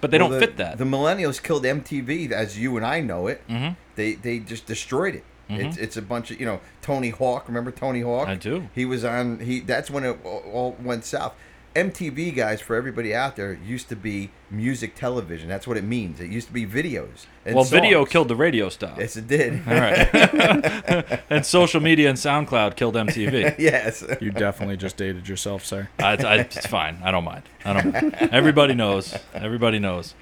but 0.00 0.10
they 0.10 0.18
Well, 0.18 0.30
don't 0.30 0.40
the- 0.40 0.46
fit 0.46 0.56
that. 0.56 0.78
The 0.78 0.84
millennials 0.84 1.42
killed 1.42 1.64
MTV 1.64 2.30
as 2.32 2.58
you 2.58 2.74
and 2.78 2.86
I 2.86 3.00
know 3.00 3.26
it. 3.26 3.42
Mhm. 3.48 3.76
They 3.96 4.14
they 4.14 4.38
just 4.38 4.64
destroyed 4.64 5.14
it. 5.16 5.24
It's, 5.48 5.76
mm-hmm. 5.76 5.84
it's 5.84 5.96
a 5.96 6.02
bunch 6.02 6.30
of 6.30 6.40
you 6.40 6.46
know 6.46 6.60
Tony 6.80 7.10
Hawk. 7.10 7.48
Remember 7.48 7.70
Tony 7.70 8.00
Hawk? 8.00 8.28
I 8.28 8.34
do. 8.34 8.68
He 8.74 8.84
was 8.84 9.04
on. 9.04 9.40
He 9.40 9.60
that's 9.60 9.90
when 9.90 10.04
it 10.04 10.18
all 10.24 10.76
went 10.82 11.04
south. 11.04 11.34
MTV 11.74 12.34
guys 12.36 12.60
for 12.60 12.76
everybody 12.76 13.12
out 13.12 13.34
there 13.34 13.52
used 13.52 13.88
to 13.88 13.96
be 13.96 14.30
music 14.48 14.94
television. 14.94 15.48
That's 15.48 15.66
what 15.66 15.76
it 15.76 15.82
means. 15.82 16.20
It 16.20 16.30
used 16.30 16.46
to 16.46 16.52
be 16.52 16.64
videos. 16.64 17.26
And 17.44 17.56
well, 17.56 17.64
video 17.64 18.04
killed 18.06 18.28
the 18.28 18.36
radio 18.36 18.68
style. 18.68 18.94
Yes, 18.96 19.16
it 19.16 19.26
did. 19.26 19.60
All 19.66 19.74
right. 19.74 21.22
and 21.30 21.44
social 21.44 21.80
media 21.80 22.08
and 22.08 22.16
SoundCloud 22.16 22.76
killed 22.76 22.94
MTV. 22.94 23.56
yes. 23.58 24.04
You 24.20 24.30
definitely 24.30 24.76
just 24.76 24.96
dated 24.96 25.28
yourself, 25.28 25.64
sir. 25.64 25.88
I, 25.98 26.12
I, 26.12 26.34
it's 26.36 26.66
fine. 26.66 27.00
I 27.02 27.10
don't 27.10 27.24
mind. 27.24 27.42
I 27.64 27.72
don't. 27.72 27.92
Mind. 27.92 28.14
Everybody 28.32 28.74
knows. 28.74 29.16
Everybody 29.34 29.80
knows. 29.80 30.14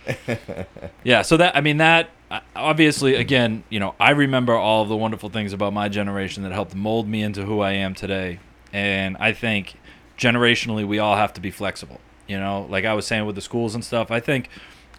Yeah. 1.05 1.21
So 1.21 1.37
that 1.37 1.55
I 1.55 1.61
mean 1.61 1.77
that 1.77 2.09
uh, 2.31 2.41
obviously 2.57 3.15
again 3.15 3.65
you 3.69 3.79
know 3.79 3.95
I 4.01 4.11
remember 4.13 4.55
all 4.55 4.83
of 4.83 4.89
the 4.89 4.97
wonderful 4.97 5.29
things 5.29 5.53
about 5.53 5.75
my 5.75 5.89
generation 5.89 6.45
that 6.45 6.53
helped 6.53 6.75
mold 6.75 7.09
me 7.09 7.23
into 7.23 7.45
who 7.45 7.61
I 7.61 7.73
am 7.73 7.95
today, 7.95 8.41
and 8.73 9.17
I 9.19 9.33
think 9.33 9.75
generationally 10.23 10.87
we 10.87 10.99
all 10.99 11.17
have 11.17 11.33
to 11.35 11.41
be 11.41 11.51
flexible. 11.51 12.01
You 12.29 12.39
know, 12.39 12.67
like 12.71 12.85
I 12.85 12.95
was 12.95 13.07
saying 13.07 13.27
with 13.27 13.35
the 13.35 13.43
schools 13.43 13.75
and 13.75 13.85
stuff. 13.85 14.11
I 14.11 14.21
think 14.21 14.49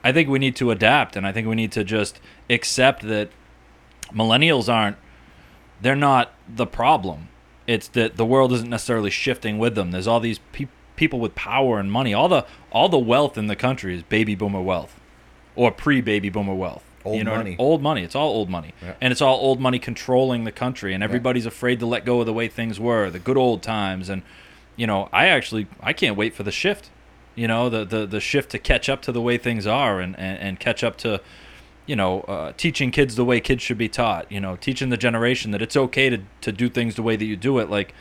I 0.03 0.11
think 0.11 0.27
we 0.29 0.39
need 0.39 0.55
to 0.57 0.71
adapt, 0.71 1.15
and 1.15 1.25
I 1.25 1.31
think 1.31 1.47
we 1.47 1.55
need 1.55 1.71
to 1.71 1.83
just 1.83 2.19
accept 2.49 3.03
that 3.07 3.29
millennials 4.13 4.71
aren't 4.71 4.97
they're 5.81 5.95
not 5.95 6.33
the 6.47 6.65
problem. 6.65 7.29
It's 7.67 7.87
that 7.89 8.17
the 8.17 8.25
world 8.25 8.51
isn't 8.53 8.69
necessarily 8.69 9.09
shifting 9.09 9.57
with 9.57 9.75
them. 9.75 9.91
There's 9.91 10.07
all 10.07 10.19
these 10.19 10.39
pe- 10.51 10.67
people 10.95 11.19
with 11.19 11.33
power 11.35 11.79
and 11.79 11.91
money. 11.91 12.13
All 12.13 12.27
the 12.27 12.45
all 12.71 12.89
the 12.89 12.99
wealth 12.99 13.37
in 13.37 13.47
the 13.47 13.55
country 13.55 13.95
is 13.95 14.03
baby 14.03 14.35
boomer 14.35 14.61
wealth, 14.61 14.99
or 15.55 15.71
pre-baby 15.71 16.29
boomer 16.29 16.53
wealth. 16.53 16.83
Old 17.05 17.17
you 17.17 17.23
know, 17.23 17.35
money. 17.35 17.55
Old 17.59 17.81
money. 17.81 18.03
It's 18.03 18.15
all 18.15 18.29
old 18.29 18.49
money, 18.49 18.73
Yeah. 18.81 18.93
and 19.01 19.11
it's 19.11 19.21
all 19.21 19.37
old 19.37 19.59
money 19.59 19.77
controlling 19.79 20.43
the 20.45 20.53
country. 20.53 20.93
And 20.93 21.03
everybody's 21.03 21.45
afraid 21.45 21.79
to 21.79 21.85
let 21.85 22.05
go 22.05 22.19
of 22.21 22.25
the 22.25 22.33
way 22.33 22.47
things 22.47 22.79
were, 22.79 23.09
the 23.09 23.19
good 23.19 23.37
old 23.37 23.61
times. 23.61 24.09
And 24.09 24.21
you 24.75 24.87
know, 24.87 25.09
I 25.11 25.27
actually 25.27 25.67
I 25.81 25.93
can't 25.93 26.17
wait 26.17 26.33
for 26.33 26.43
the 26.43 26.51
shift. 26.51 26.89
You 27.35 27.47
know, 27.47 27.69
the 27.69 27.85
the 27.85 28.05
the 28.05 28.19
shift 28.19 28.51
to 28.51 28.59
catch 28.59 28.89
up 28.89 29.01
to 29.03 29.11
the 29.11 29.21
way 29.21 29.37
things 29.37 29.65
are, 29.67 29.99
and 29.99 30.17
and, 30.17 30.39
and 30.39 30.59
catch 30.59 30.83
up 30.83 30.97
to 30.97 31.21
you 31.85 31.95
know, 31.95 32.21
uh, 32.21 32.53
teaching 32.55 32.91
kids 32.91 33.15
the 33.15 33.25
way 33.25 33.41
kids 33.41 33.61
should 33.61 33.77
be 33.77 33.89
taught. 33.89 34.31
You 34.31 34.39
know, 34.39 34.55
teaching 34.55 34.89
the 34.89 34.97
generation 34.97 35.51
that 35.51 35.61
it's 35.61 35.75
okay 35.75 36.09
to 36.09 36.19
to 36.41 36.51
do 36.51 36.69
things 36.69 36.95
the 36.95 37.03
way 37.03 37.15
that 37.15 37.25
you 37.25 37.35
do 37.35 37.59
it. 37.59 37.69
Like 37.69 37.93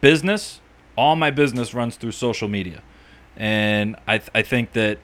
business, 0.00 0.60
all 0.96 1.16
my 1.16 1.30
business 1.30 1.74
runs 1.74 1.96
through 1.96 2.12
social 2.12 2.48
media, 2.48 2.82
and 3.36 3.96
I 4.06 4.18
th- 4.18 4.30
I 4.34 4.42
think 4.42 4.72
that 4.72 4.98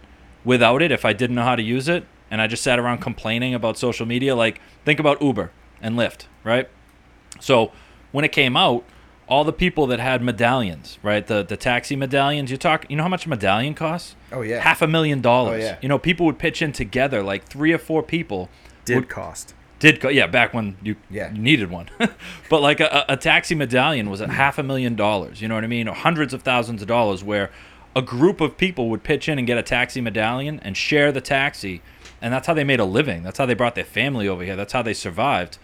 without 0.45 0.83
it, 0.83 0.93
if 0.93 1.05
I 1.05 1.13
didn't 1.13 1.37
know 1.37 1.43
how 1.43 1.57
to 1.57 1.63
use 1.63 1.89
it, 1.89 2.05
and 2.31 2.41
I 2.41 2.47
just 2.47 2.63
sat 2.63 2.79
around 2.79 2.99
complaining 2.99 3.55
about 3.55 3.79
social 3.79 4.07
media, 4.07 4.35
like 4.37 4.61
think 4.85 5.01
about 5.01 5.21
Uber 5.21 5.51
and 5.81 5.97
Lyft, 5.97 6.27
right? 6.45 6.69
So 7.41 7.73
when 8.13 8.25
it 8.25 8.33
came 8.33 8.57
out, 8.57 8.85
all 9.29 9.45
the 9.45 9.53
people 9.53 9.87
that 9.87 10.01
had 10.01 10.23
medallions, 10.23 10.99
right? 11.03 11.27
The 11.27 11.43
the 11.43 11.57
taxi 11.57 11.97
medallions. 11.97 12.51
You 12.51 12.57
talk. 12.57 12.85
You 12.91 12.97
know 12.97 13.03
how 13.05 13.09
much 13.09 13.27
a 13.27 13.29
medallion 13.29 13.75
costs? 13.75 14.15
Oh 14.33 14.43
yeah. 14.43 14.61
half 14.61 14.83
a 14.83 14.87
million 14.87 15.21
dollars. 15.21 15.63
Oh, 15.63 15.67
yeah. 15.67 15.79
You 15.81 15.89
know, 15.89 15.99
people 15.99 16.27
would 16.27 16.39
pitch 16.39 16.61
in 16.63 16.73
together, 16.73 17.23
like 17.23 17.45
three 17.47 17.73
or 17.73 17.79
four 17.79 18.03
people 18.03 18.49
Did 18.85 18.97
would, 18.97 19.09
cost. 19.09 19.55
did 19.79 20.01
go. 20.01 20.09
Yeah, 20.09 20.27
back 20.27 20.53
when 20.55 20.77
you, 20.83 20.97
Yeah. 21.11 21.31
needed 21.33 21.71
one. 21.71 21.89
but 22.51 22.61
like 22.61 22.81
a, 22.81 23.05
a 23.09 23.17
taxi 23.17 23.55
medallion 23.55 24.11
was 24.11 24.21
at 24.21 24.31
half 24.31 24.59
a 24.59 24.63
million 24.63 24.97
dollars. 24.97 25.41
You 25.41 25.49
know 25.49 25.55
what 25.55 25.65
I 25.65 25.69
mean? 25.69 25.89
Or 25.89 25.95
hundreds 25.95 26.33
of 26.35 26.43
thousands 26.43 26.83
of 26.83 26.89
dollars, 26.89 27.23
where 27.25 27.51
a 27.95 28.03
group 28.03 28.41
of 28.41 28.57
people 28.57 28.89
would 28.91 29.03
pitch 29.03 29.29
in 29.29 29.39
and 29.39 29.47
get 29.47 29.59
a 29.59 29.63
taxi 29.63 30.01
medallion 30.01 30.61
and 30.63 30.77
share 30.77 31.13
the 31.13 31.21
taxi, 31.21 31.83
and 32.23 32.33
that's 32.33 32.47
how 32.47 32.55
they 32.55 32.65
made 32.65 32.81
a 32.81 32.85
living. 32.87 33.23
That's 33.23 33.37
how 33.39 33.45
they 33.47 33.55
brought 33.55 33.75
their 33.75 33.85
family 33.85 34.27
over 34.27 34.43
here. 34.45 34.57
That's 34.57 34.73
how 34.73 34.83
they 34.83 34.95
survived. 34.95 35.59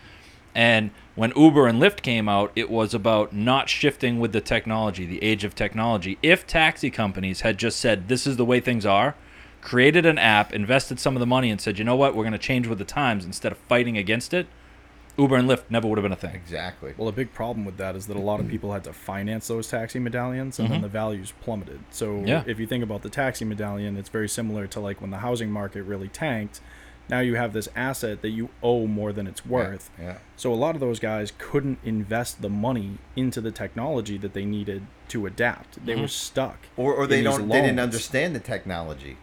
And 0.54 0.90
when 1.18 1.32
Uber 1.34 1.66
and 1.66 1.82
Lyft 1.82 2.02
came 2.02 2.28
out, 2.28 2.52
it 2.54 2.70
was 2.70 2.94
about 2.94 3.32
not 3.32 3.68
shifting 3.68 4.20
with 4.20 4.30
the 4.32 4.40
technology, 4.40 5.04
the 5.04 5.20
age 5.22 5.42
of 5.42 5.54
technology. 5.54 6.16
If 6.22 6.46
taxi 6.46 6.90
companies 6.90 7.40
had 7.40 7.58
just 7.58 7.80
said, 7.80 8.06
this 8.06 8.24
is 8.24 8.36
the 8.36 8.44
way 8.44 8.60
things 8.60 8.86
are, 8.86 9.16
created 9.60 10.06
an 10.06 10.16
app, 10.16 10.52
invested 10.52 11.00
some 11.00 11.16
of 11.16 11.20
the 11.20 11.26
money, 11.26 11.50
and 11.50 11.60
said, 11.60 11.76
you 11.76 11.84
know 11.84 11.96
what, 11.96 12.14
we're 12.14 12.22
going 12.22 12.32
to 12.32 12.38
change 12.38 12.68
with 12.68 12.78
the 12.78 12.84
times 12.84 13.24
instead 13.24 13.50
of 13.50 13.58
fighting 13.68 13.98
against 13.98 14.32
it, 14.32 14.46
Uber 15.16 15.34
and 15.34 15.48
Lyft 15.50 15.64
never 15.68 15.88
would 15.88 15.98
have 15.98 16.04
been 16.04 16.12
a 16.12 16.16
thing. 16.16 16.36
Exactly. 16.36 16.94
Well, 16.96 17.08
a 17.08 17.12
big 17.12 17.32
problem 17.34 17.64
with 17.64 17.76
that 17.78 17.96
is 17.96 18.06
that 18.06 18.16
a 18.16 18.20
lot 18.20 18.38
of 18.38 18.46
people 18.46 18.72
had 18.72 18.84
to 18.84 18.92
finance 18.92 19.48
those 19.48 19.66
taxi 19.66 19.98
medallions, 19.98 20.60
and 20.60 20.70
then 20.70 20.82
the 20.82 20.88
values 20.88 21.32
plummeted. 21.40 21.80
So, 21.90 22.06
Mm-hmm. 22.12 22.28
Yeah. 22.28 22.44
if 22.46 22.60
you 22.60 22.68
think 22.68 22.84
about 22.84 23.02
the 23.02 23.10
taxi 23.10 23.44
medallion, 23.44 23.96
it's 23.96 24.08
very 24.08 24.28
similar 24.28 24.68
to 24.68 24.78
like 24.78 25.00
when 25.00 25.10
the 25.10 25.18
housing 25.18 25.50
market 25.50 25.82
really 25.82 26.06
tanked. 26.06 26.60
Now 27.08 27.20
you 27.20 27.36
have 27.36 27.52
this 27.52 27.68
asset 27.74 28.20
that 28.22 28.30
you 28.30 28.50
owe 28.62 28.86
more 28.86 29.12
than 29.12 29.26
it's 29.26 29.44
worth. 29.46 29.90
Yeah. 29.98 30.18
So 30.36 30.52
a 30.52 30.56
lot 30.56 30.74
of 30.74 30.80
those 30.80 31.00
guys 31.00 31.32
couldn't 31.38 31.78
invest 31.84 32.42
the 32.42 32.50
money 32.50 32.98
into 33.16 33.40
the 33.40 33.50
technology 33.50 34.18
that 34.18 34.34
they 34.34 34.44
needed 34.44 34.82
to 35.08 35.26
adapt. 35.26 35.84
They 35.84 35.92
Mm-hmm. 35.92 36.02
were 36.02 36.08
stuck. 36.08 36.58
Or, 36.76 36.94
or 36.94 37.06
they 37.06 37.22
don't. 37.22 37.48
They 37.48 37.60
didn't 37.62 37.80
understand 37.80 38.34
the 38.36 38.40
technology. 38.40 39.16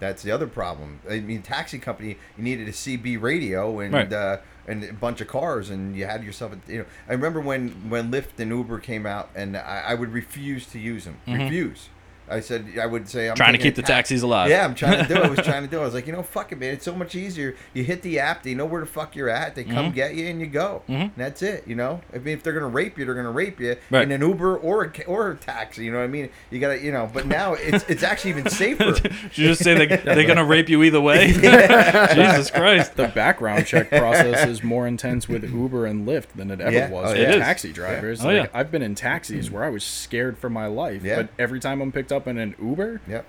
That's 0.00 0.22
the 0.22 0.30
other 0.32 0.46
problem. 0.48 1.00
I 1.08 1.20
mean, 1.20 1.42
taxi 1.42 1.78
company, 1.78 2.16
you 2.36 2.44
needed 2.44 2.68
a 2.68 2.72
CB 2.72 3.20
radio 3.20 3.78
and 3.80 3.94
Right. 3.94 4.12
uh, 4.12 4.38
and 4.66 4.82
a 4.84 4.92
bunch 4.92 5.20
of 5.20 5.28
cars, 5.28 5.70
and 5.70 5.94
you 5.96 6.04
had 6.06 6.24
yourself. 6.24 6.52
A, 6.52 6.72
you 6.72 6.78
know, 6.78 6.84
I 7.08 7.12
remember 7.12 7.40
when 7.40 7.70
when 7.90 8.10
Lyft 8.10 8.38
and 8.38 8.50
Uber 8.50 8.78
came 8.80 9.06
out, 9.06 9.30
and 9.34 9.56
I, 9.56 9.84
I 9.88 9.94
would 9.94 10.12
refuse 10.12 10.66
to 10.66 10.78
use 10.78 11.04
them. 11.04 11.18
Refuse. 11.26 11.88
I 12.28 12.40
said 12.40 12.66
I 12.80 12.86
would 12.86 13.08
say 13.08 13.28
I'm 13.28 13.34
Mm-hmm. 13.34 13.36
Trying 13.36 13.52
to 13.52 13.58
keep 13.58 13.74
the 13.74 13.82
tax- 13.82 14.08
taxis 14.08 14.22
alive. 14.22 14.48
Yeah, 14.50 14.64
I'm 14.64 14.74
trying 14.74 15.06
to 15.06 15.14
do 15.14 15.20
it. 15.20 15.24
I 15.24 15.28
was 15.28 15.38
trying 15.44 15.62
to 15.62 15.68
do 15.68 15.78
it. 15.78 15.82
I 15.82 15.84
was 15.84 15.94
like, 15.94 16.06
you 16.06 16.12
know, 16.12 16.22
fuck 16.22 16.52
it, 16.52 16.58
man. 16.58 16.72
It's 16.72 16.84
so 16.84 16.94
much 16.94 17.14
easier. 17.14 17.54
You 17.74 17.84
hit 17.84 18.02
the 18.02 18.18
app, 18.20 18.42
they 18.42 18.54
know 18.54 18.64
where 18.66 18.80
the 18.80 18.86
fuck 18.86 19.14
you're 19.16 19.28
at. 19.28 19.54
They 19.54 19.64
come 19.64 19.92
get 19.92 20.14
you, 20.14 20.26
and 20.28 20.40
you 20.40 20.46
go. 20.46 20.82
Mhm. 20.88 20.94
And 21.02 21.10
that's 21.16 21.42
it. 21.42 21.64
You 21.66 21.74
know, 21.76 22.00
I 22.14 22.18
mean, 22.18 22.34
if 22.34 22.42
they're 22.42 22.52
gonna 22.52 22.68
rape 22.68 22.98
you, 22.98 23.04
they're 23.04 23.14
gonna 23.14 23.30
rape 23.30 23.60
you 23.60 23.76
Right. 23.90 24.02
in 24.04 24.12
an 24.12 24.20
Uber 24.20 24.56
or 24.56 24.84
a, 24.84 25.04
or 25.04 25.30
a 25.32 25.36
taxi. 25.36 25.84
You 25.84 25.92
know 25.92 25.98
what 25.98 26.04
I 26.04 26.08
mean? 26.08 26.30
You 26.50 26.60
gotta, 26.60 26.82
you 26.82 26.92
know. 26.92 27.10
But 27.12 27.26
now 27.26 27.54
it's 27.54 27.84
it's 27.88 28.02
actually 28.02 28.30
even 28.30 28.48
safer. 28.48 28.92
Did 29.00 29.12
you 29.38 29.48
just 29.48 29.62
say 29.62 29.74
they, 29.74 29.86
they're 30.04 30.24
going 30.24 30.36
to 30.36 30.44
rape 30.44 30.68
you 30.68 30.82
either 30.82 31.00
way? 31.00 31.32
Jesus 31.32 32.50
Christ. 32.50 32.96
The 32.96 33.08
background 33.08 33.66
check 33.66 33.90
process 33.90 34.46
is 34.46 34.62
more 34.62 34.86
intense 34.86 35.28
with 35.28 35.44
Uber 35.52 35.86
and 35.86 36.06
Lyft 36.06 36.28
than 36.34 36.50
it 36.50 36.60
ever 36.60 36.70
Yeah. 36.74 36.90
was 36.90 37.10
Oh, 37.10 37.12
with 37.12 37.20
It 37.20 37.28
is. 37.30 37.36
taxi 37.36 37.72
drivers. 37.72 38.22
Oh, 38.22 38.28
like, 38.28 38.36
yeah. 38.36 38.46
I've 38.58 38.70
been 38.70 38.82
in 38.82 38.94
taxis 38.94 39.50
where 39.50 39.64
I 39.64 39.70
was 39.70 39.84
scared 39.84 40.38
for 40.38 40.48
my 40.50 40.66
life, 40.66 41.02
Yeah. 41.04 41.16
but 41.16 41.28
every 41.38 41.60
time 41.60 41.80
I'm 41.80 41.92
picked 41.92 42.12
up 42.12 42.13
in 42.26 42.38
an 42.38 42.54
Uber, 42.60 43.00
Yep. 43.08 43.26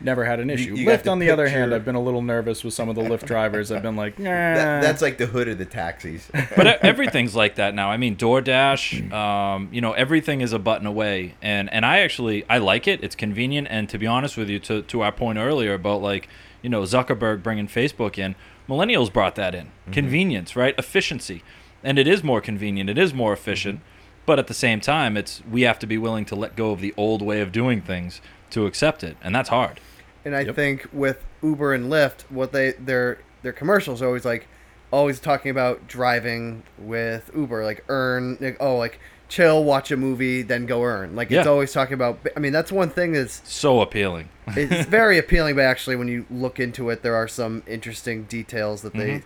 never 0.00 0.24
had 0.24 0.40
an 0.40 0.50
issue. 0.50 0.74
you 0.74 0.84
got 0.84 1.00
Lyft, 1.00 1.10
on 1.10 1.18
the 1.18 1.30
other 1.30 1.48
hand, 1.48 1.74
I've 1.74 1.84
been 1.84 1.94
a 1.94 2.02
little 2.02 2.22
nervous 2.22 2.62
with 2.62 2.74
some 2.74 2.88
of 2.88 2.94
the 2.94 3.02
Lyft 3.02 3.24
drivers. 3.26 3.72
I've 3.72 3.82
been 3.82 3.96
like, 3.96 4.18
nah. 4.18 4.30
That, 4.30 4.82
that's 4.82 5.02
like 5.02 5.18
the 5.18 5.26
hood 5.26 5.48
of 5.48 5.58
the 5.58 5.64
taxis. 5.64 6.28
but 6.56 6.66
everything's 6.84 7.34
like 7.34 7.56
that 7.56 7.74
now. 7.74 7.90
I 7.90 7.96
mean, 7.96 8.16
DoorDash, 8.16 9.08
mm. 9.08 9.12
um, 9.12 9.68
you 9.72 9.80
know, 9.80 9.92
everything 9.92 10.40
is 10.40 10.52
a 10.52 10.58
button 10.58 10.86
away, 10.86 11.34
and 11.40 11.72
and 11.72 11.84
I 11.84 12.00
actually 12.00 12.44
I 12.48 12.58
like 12.58 12.86
it. 12.86 13.02
It's 13.02 13.16
convenient, 13.16 13.68
and 13.70 13.88
to 13.88 13.98
be 13.98 14.06
honest 14.06 14.36
with 14.36 14.48
you, 14.48 14.58
to 14.60 14.82
to 14.82 15.00
our 15.00 15.12
point 15.12 15.38
earlier 15.38 15.74
about 15.74 16.02
like 16.02 16.28
you 16.62 16.68
know 16.68 16.82
Zuckerberg 16.82 17.42
bringing 17.42 17.68
Facebook 17.68 18.18
in, 18.18 18.34
millennials 18.68 19.12
brought 19.12 19.34
that 19.36 19.54
in 19.54 19.66
mm-hmm. 19.66 19.92
convenience, 19.92 20.56
right? 20.56 20.74
Efficiency, 20.78 21.42
and 21.82 21.98
it 21.98 22.06
is 22.06 22.22
more 22.22 22.40
convenient. 22.40 22.90
It 22.90 22.98
is 22.98 23.14
more 23.14 23.32
efficient, 23.32 23.80
mm-hmm. 23.80 23.95
But 24.26 24.38
at 24.38 24.46
the 24.48 24.54
same 24.54 24.80
time, 24.80 25.16
it's 25.16 25.42
we 25.50 25.62
have 25.62 25.78
to 25.78 25.86
be 25.86 25.96
willing 25.98 26.24
to 26.26 26.34
let 26.36 26.56
go 26.56 26.72
of 26.72 26.80
the 26.80 26.92
old 26.96 27.22
way 27.22 27.40
of 27.40 27.52
doing 27.52 27.80
things 27.80 28.20
to 28.50 28.66
accept 28.66 29.02
it, 29.04 29.16
and 29.22 29.34
that's 29.34 29.48
hard. 29.48 29.80
And 30.24 30.34
I 30.36 30.40
Yep. 30.40 30.54
think 30.56 30.86
with 30.92 31.24
Uber 31.42 31.72
and 31.72 31.90
Lyft, 31.90 32.22
what 32.28 32.52
they 32.52 32.72
their 32.72 33.18
their 33.42 33.52
commercials 33.52 34.02
are 34.02 34.06
always 34.06 34.24
like 34.24 34.48
always 34.90 35.18
talking 35.20 35.50
about 35.50 35.86
driving 35.88 36.62
with 36.78 37.30
Uber, 37.34 37.64
like 37.64 37.84
earn 37.88 38.36
like, 38.40 38.56
oh 38.60 38.76
like 38.76 38.98
chill, 39.28 39.62
watch 39.64 39.90
a 39.90 39.96
movie, 39.96 40.42
then 40.42 40.66
go 40.66 40.82
earn. 40.84 41.14
Like 41.16 41.30
it's 41.30 41.44
Yeah. 41.46 41.50
always 41.50 41.72
talking 41.72 41.94
about 41.94 42.18
I 42.36 42.40
mean 42.40 42.52
that's 42.52 42.72
one 42.72 42.90
thing 42.90 43.12
that's 43.12 43.40
So 43.44 43.80
appealing. 43.80 44.28
it's 44.56 44.86
very 44.88 45.18
appealing, 45.18 45.56
but 45.56 45.64
actually 45.64 45.96
when 45.96 46.08
you 46.08 46.26
look 46.30 46.58
into 46.60 46.90
it 46.90 47.02
there 47.02 47.14
are 47.14 47.28
some 47.28 47.62
interesting 47.66 48.24
details 48.24 48.82
that 48.82 48.94
they 48.94 49.10
Mhm. 49.18 49.22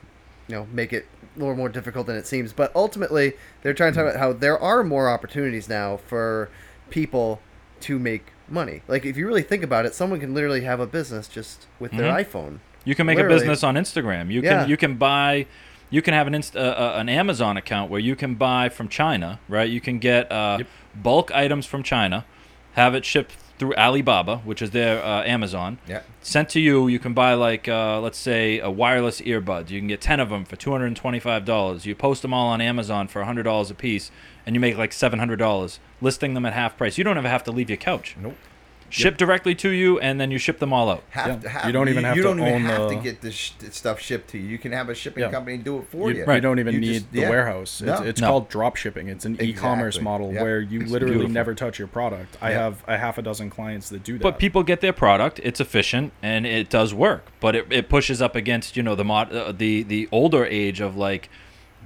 you 0.49 0.55
know 0.57 0.67
make 0.73 0.93
it 0.93 1.07
a 1.20 1.20
little 1.37 1.55
more 1.55 1.69
difficult 1.69 2.07
than 2.07 2.17
it 2.17 2.27
seems. 2.27 2.53
But 2.53 2.73
ultimately 2.75 3.35
they're 3.63 3.75
trying 3.75 3.93
to 3.93 3.97
talk 3.99 4.09
about 4.09 4.19
how 4.19 4.33
there 4.33 4.59
are 4.59 4.83
more 4.83 5.09
opportunities 5.09 5.69
now 5.69 5.97
for 5.97 6.49
people 6.91 7.41
to 7.81 7.99
make 7.99 8.27
money. 8.49 8.83
Like 8.89 9.05
if 9.07 9.17
you 9.17 9.27
really 9.27 9.43
think 9.43 9.63
about 9.63 9.87
it, 9.87 9.95
someone 9.95 10.21
can 10.21 10.35
literally 10.35 10.63
have 10.63 10.81
a 10.81 10.87
business 10.87 11.29
just 11.29 11.67
with 11.79 11.93
their 11.93 12.13
Mhm. 12.13 12.25
iPhone. 12.27 12.59
You 12.85 12.95
can 12.95 13.07
make 13.07 13.17
Literally. 13.17 13.37
a 13.37 13.39
business 13.41 13.63
on 13.63 13.75
Instagram. 13.77 14.31
You 14.31 14.41
Yeah. 14.43 14.61
can 14.63 14.69
you 14.71 14.77
can 14.77 14.95
buy, 14.97 15.47
you 15.91 16.03
can 16.03 16.15
have 16.15 16.27
an 16.27 16.35
inst, 16.35 16.57
uh, 16.57 16.61
uh, 16.61 16.95
an 16.97 17.09
Amazon 17.09 17.57
account 17.57 17.91
where 17.91 18.01
you 18.01 18.17
can 18.17 18.35
buy 18.35 18.69
from 18.69 18.89
China, 18.89 19.39
right? 19.49 19.69
You 19.69 19.81
can 19.81 19.99
get 19.99 20.31
uh, 20.33 20.57
Yep. 20.59 20.67
bulk 20.97 21.31
items 21.35 21.67
from 21.67 21.83
China, 21.83 22.25
have 22.73 22.95
it 22.95 23.05
shipped 23.05 23.35
through 23.61 23.75
Alibaba, 23.77 24.39
which 24.39 24.61
is 24.63 24.71
their 24.71 25.01
uh, 25.05 25.23
Amazon, 25.23 25.79
Yeah. 25.87 26.01
sent 26.23 26.49
to 26.51 26.61
you. 26.61 26.89
You 26.89 26.99
can 26.99 27.15
buy 27.15 27.35
like 27.35 27.69
uh, 27.69 28.01
let's 28.01 28.19
say 28.19 28.59
a 28.59 28.71
wireless 28.71 29.21
earbud. 29.21 29.71
You 29.71 29.79
can 29.79 29.87
get 29.87 30.01
ten 30.01 30.19
of 30.19 30.31
them 30.31 30.45
for 30.45 30.57
two 30.57 30.73
hundred 30.73 30.87
and 30.87 30.97
twenty 30.97 31.21
five 31.21 31.45
dollars. 31.45 31.87
You 31.87 31.95
post 31.95 32.23
them 32.23 32.35
all 32.35 32.49
on 32.49 32.61
Amazon 32.61 33.07
for 33.07 33.23
hundred 33.23 33.45
dollars 33.45 33.71
a 33.71 33.75
piece, 33.75 34.11
and 34.45 34.57
you 34.57 34.61
make 34.61 34.77
like 34.77 34.93
seven 34.93 35.19
hundred 35.21 35.37
dollars 35.37 35.79
listing 36.01 36.35
them 36.35 36.45
at 36.47 36.55
half 36.55 36.77
price. 36.77 36.99
You 36.99 37.05
don't 37.05 37.19
ever 37.19 37.29
have 37.29 37.45
to 37.45 37.53
leave 37.53 37.71
your 37.71 37.77
couch. 37.77 38.17
Nope. 38.21 38.35
Ship 38.91 39.17
directly 39.17 39.55
to 39.55 39.71
you, 39.71 39.99
and 40.01 40.21
then 40.21 40.31
you 40.31 40.39
ship 40.39 40.59
them 40.59 40.73
all 40.73 40.91
out. 40.91 41.03
Have 41.11 41.27
Yeah. 41.29 41.37
to 41.37 41.49
have, 41.49 41.65
You 41.67 41.73
don't 41.73 41.89
even 41.89 42.05
have 42.05 42.17
you 42.17 42.23
to 42.23 42.29
don't 42.29 42.41
even 42.41 42.53
own 42.55 42.63
have 42.63 42.89
the- 42.89 42.97
to 42.97 43.03
get 43.03 43.21
this 43.23 43.35
sh- 43.35 43.53
stuff 43.71 44.01
shipped 44.01 44.31
to 44.31 44.39
you. 44.39 44.47
You 44.49 44.59
can 44.59 44.73
have 44.73 44.89
a 44.89 44.95
shipping 44.95 45.23
Yeah. 45.23 45.31
company 45.31 45.57
do 45.59 45.79
it 45.79 45.85
for 45.91 46.11
You, 46.11 46.19
you. 46.27 46.33
you 46.35 46.41
don't 46.41 46.59
even 46.59 46.75
You 46.75 46.81
need 46.81 46.93
just- 46.95 47.13
the 47.13 47.21
yeah. 47.21 47.31
warehouse. 47.31 47.81
It's, 47.81 48.01
No. 48.01 48.07
it's 48.07 48.21
No. 48.21 48.27
called 48.29 48.49
drop 48.49 48.77
shipping. 48.77 49.09
It's 49.09 49.25
an 49.25 49.39
e-commerce 49.41 50.01
model 50.01 50.33
Yep. 50.33 50.43
where 50.43 50.61
you 50.61 50.81
It's 50.83 50.91
literally 50.91 51.15
beautiful. 51.15 51.33
never 51.35 51.55
touch 51.55 51.79
your 51.79 51.89
product. 51.89 52.37
I 52.43 52.51
have 52.51 52.83
a 52.87 52.99
half 52.99 53.17
a 53.19 53.23
dozen 53.23 53.49
clients 53.51 53.89
that 53.91 54.03
do 54.05 54.15
that. 54.15 54.23
But 54.23 54.39
people 54.39 54.63
get 54.63 54.81
their 54.81 54.93
product. 54.93 55.41
It's 55.43 55.61
efficient 55.61 56.13
and 56.23 56.47
it 56.47 56.69
does 56.69 56.93
work. 56.93 57.27
But 57.41 57.55
it, 57.57 57.67
it 57.71 57.89
pushes 57.89 58.21
up 58.21 58.35
against 58.37 58.77
you 58.77 58.83
know 58.83 58.95
the 58.95 59.05
mod 59.05 59.33
uh, 59.33 59.53
the 59.53 59.83
the 59.83 60.09
older 60.13 60.45
age 60.45 60.81
of 60.81 60.97
like 60.97 61.31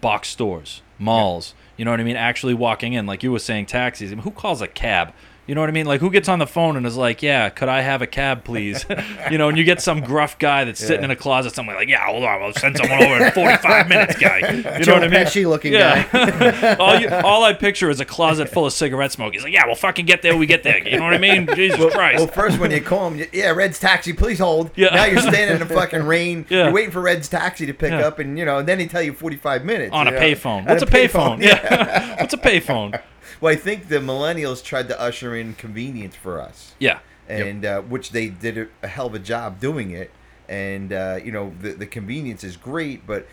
box 0.01 0.29
stores, 0.29 0.83
malls. 0.99 1.55
You 1.77 1.85
know 1.85 1.91
what 1.91 2.01
I 2.01 2.05
mean? 2.05 2.17
Actually 2.17 2.55
walking 2.55 2.93
in, 2.93 3.07
like 3.07 3.23
you 3.23 3.33
were 3.33 3.39
saying, 3.39 3.67
taxis. 3.67 4.13
I 4.13 4.15
mean, 4.15 4.23
who 4.23 4.31
calls 4.31 4.61
a 4.63 4.69
cab? 4.69 5.13
You 5.47 5.55
know 5.55 5.61
what 5.61 5.69
I 5.69 5.73
mean? 5.73 5.85
Like 5.85 6.01
who 6.01 6.11
gets 6.11 6.29
on 6.29 6.39
the 6.39 6.47
phone 6.47 6.77
and 6.77 6.87
is 6.87 6.97
like, 6.97 7.23
"Yeah, 7.23 7.51
could 7.51 7.69
I 7.69 7.83
have 7.83 8.01
a 8.01 8.07
cab, 8.07 8.45
please?" 8.45 8.87
you 9.31 9.37
know, 9.37 9.51
and 9.51 9.59
you 9.59 9.65
get 9.65 9.83
some 9.83 10.01
gruff 10.01 10.39
guy 10.39 10.65
that's 10.65 10.81
sitting 10.81 11.05
in 11.05 11.11
a 11.11 11.17
closet 11.17 11.55
somewhere, 11.55 11.77
like, 11.77 11.89
"Yeah, 11.89 12.07
hold 12.07 12.25
on, 12.25 12.43
I'll 12.43 12.53
send 12.55 12.79
someone 12.79 13.03
over 13.03 13.27
in 13.27 13.31
45 13.33 13.89
minutes, 13.89 14.17
guy." 14.19 14.39
You 14.39 14.63
know 14.63 14.79
Joe 14.81 14.95
what 14.95 15.05
I 15.05 15.09
mean? 15.09 15.21
Pesci 15.21 15.47
looking 15.47 15.73
guy. 15.75 16.07
Yeah. 16.13 16.77
all, 16.81 16.99
you, 16.99 17.09
all 17.11 17.45
I 17.45 17.53
picture 17.53 17.91
is 17.91 18.01
a 18.01 18.07
closet 18.07 18.49
full 18.49 18.65
of 18.65 18.73
cigarette 18.85 19.13
smoke. 19.13 19.35
He's 19.35 19.43
like, 19.43 19.53
"Yeah, 19.53 19.67
we'll 19.67 19.75
fucking 19.75 20.07
get 20.07 20.23
there. 20.23 20.35
We 20.37 20.47
get 20.47 20.63
there." 20.63 20.79
You 20.79 20.97
know 20.99 21.05
what 21.05 21.15
I 21.15 21.19
mean? 21.19 21.47
Jesus 21.55 21.93
Christ. 21.93 22.19
Well, 22.19 22.29
first 22.29 22.59
when 22.59 22.71
you 22.71 22.81
call 22.81 23.11
him, 23.11 23.27
yeah, 23.33 23.51
Red's 23.51 23.79
taxi, 23.79 24.15
please 24.15 24.39
hold. 24.39 24.71
Yeah. 24.77 24.95
Now 24.95 25.05
you're 25.05 25.21
standing 25.21 25.61
in 25.61 25.69
the 25.69 25.75
fucking 25.75 26.05
rain. 26.05 26.47
Yeah. 26.49 26.65
You're 26.65 26.73
waiting 26.73 26.91
for 26.91 27.03
Red's 27.03 27.29
taxi 27.29 27.67
to 27.67 27.75
pick 27.75 27.91
Yeah. 27.91 28.07
up, 28.07 28.19
and 28.19 28.39
you 28.39 28.47
know, 28.47 28.59
and 28.59 28.69
then 28.69 28.81
he 28.81 28.87
tell 28.87 29.03
you 29.03 29.13
45 29.13 29.65
minutes 29.65 29.93
on 29.93 30.09
a 30.09 30.13
payphone. 30.13 30.67
What's 30.67 30.83
a 30.83 30.87
payphone? 30.87 31.43
Yeah. 31.43 31.61
Yeah. 31.63 32.21
What's 32.21 32.33
a 32.33 32.39
payphone? 32.39 32.99
Well, 33.41 33.53
I 33.53 33.57
think 33.57 33.89
the 33.89 33.97
millennials 33.97 34.62
tried 34.62 34.89
to 34.89 35.01
usher 35.01 35.35
in 35.37 35.55
convenience 35.55 36.16
for 36.16 36.41
us. 36.41 36.74
Yeah. 36.78 37.01
and 37.28 37.64
uh, 37.64 37.80
which 37.82 38.11
they 38.11 38.28
did 38.28 38.59
a, 38.59 38.68
a 38.82 38.89
hell 38.89 39.07
of 39.07 39.14
a 39.14 39.18
job 39.18 39.61
doing 39.61 39.91
it. 39.91 40.11
And 40.49 40.93
uh, 40.93 41.20
you 41.24 41.32
know 41.32 41.55
the 41.61 41.70
the 41.72 41.87
convenience 41.87 42.45
is 42.45 42.57
great, 42.59 43.07
but 43.07 43.26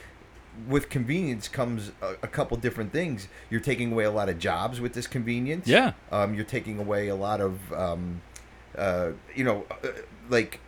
with 0.67 0.89
convenience 0.89 1.47
comes 1.47 1.91
a, 2.01 2.13
a 2.23 2.27
couple 2.27 2.55
different 2.57 2.93
things. 2.93 3.27
You're 3.49 3.59
taking 3.59 3.91
away 3.91 4.05
a 4.05 4.11
lot 4.11 4.29
of 4.29 4.39
jobs 4.39 4.79
with 4.79 4.93
this 4.93 5.07
convenience. 5.07 5.67
Yeah. 5.67 5.93
Um, 6.11 6.33
you're 6.33 6.45
taking 6.45 6.79
away 6.79 7.09
a 7.09 7.15
lot 7.15 7.41
of 7.41 7.73
um, 7.73 8.21
uh, 8.77 9.11
you 9.35 9.43
know, 9.43 9.65
uh, 9.83 9.89
like 10.29 10.59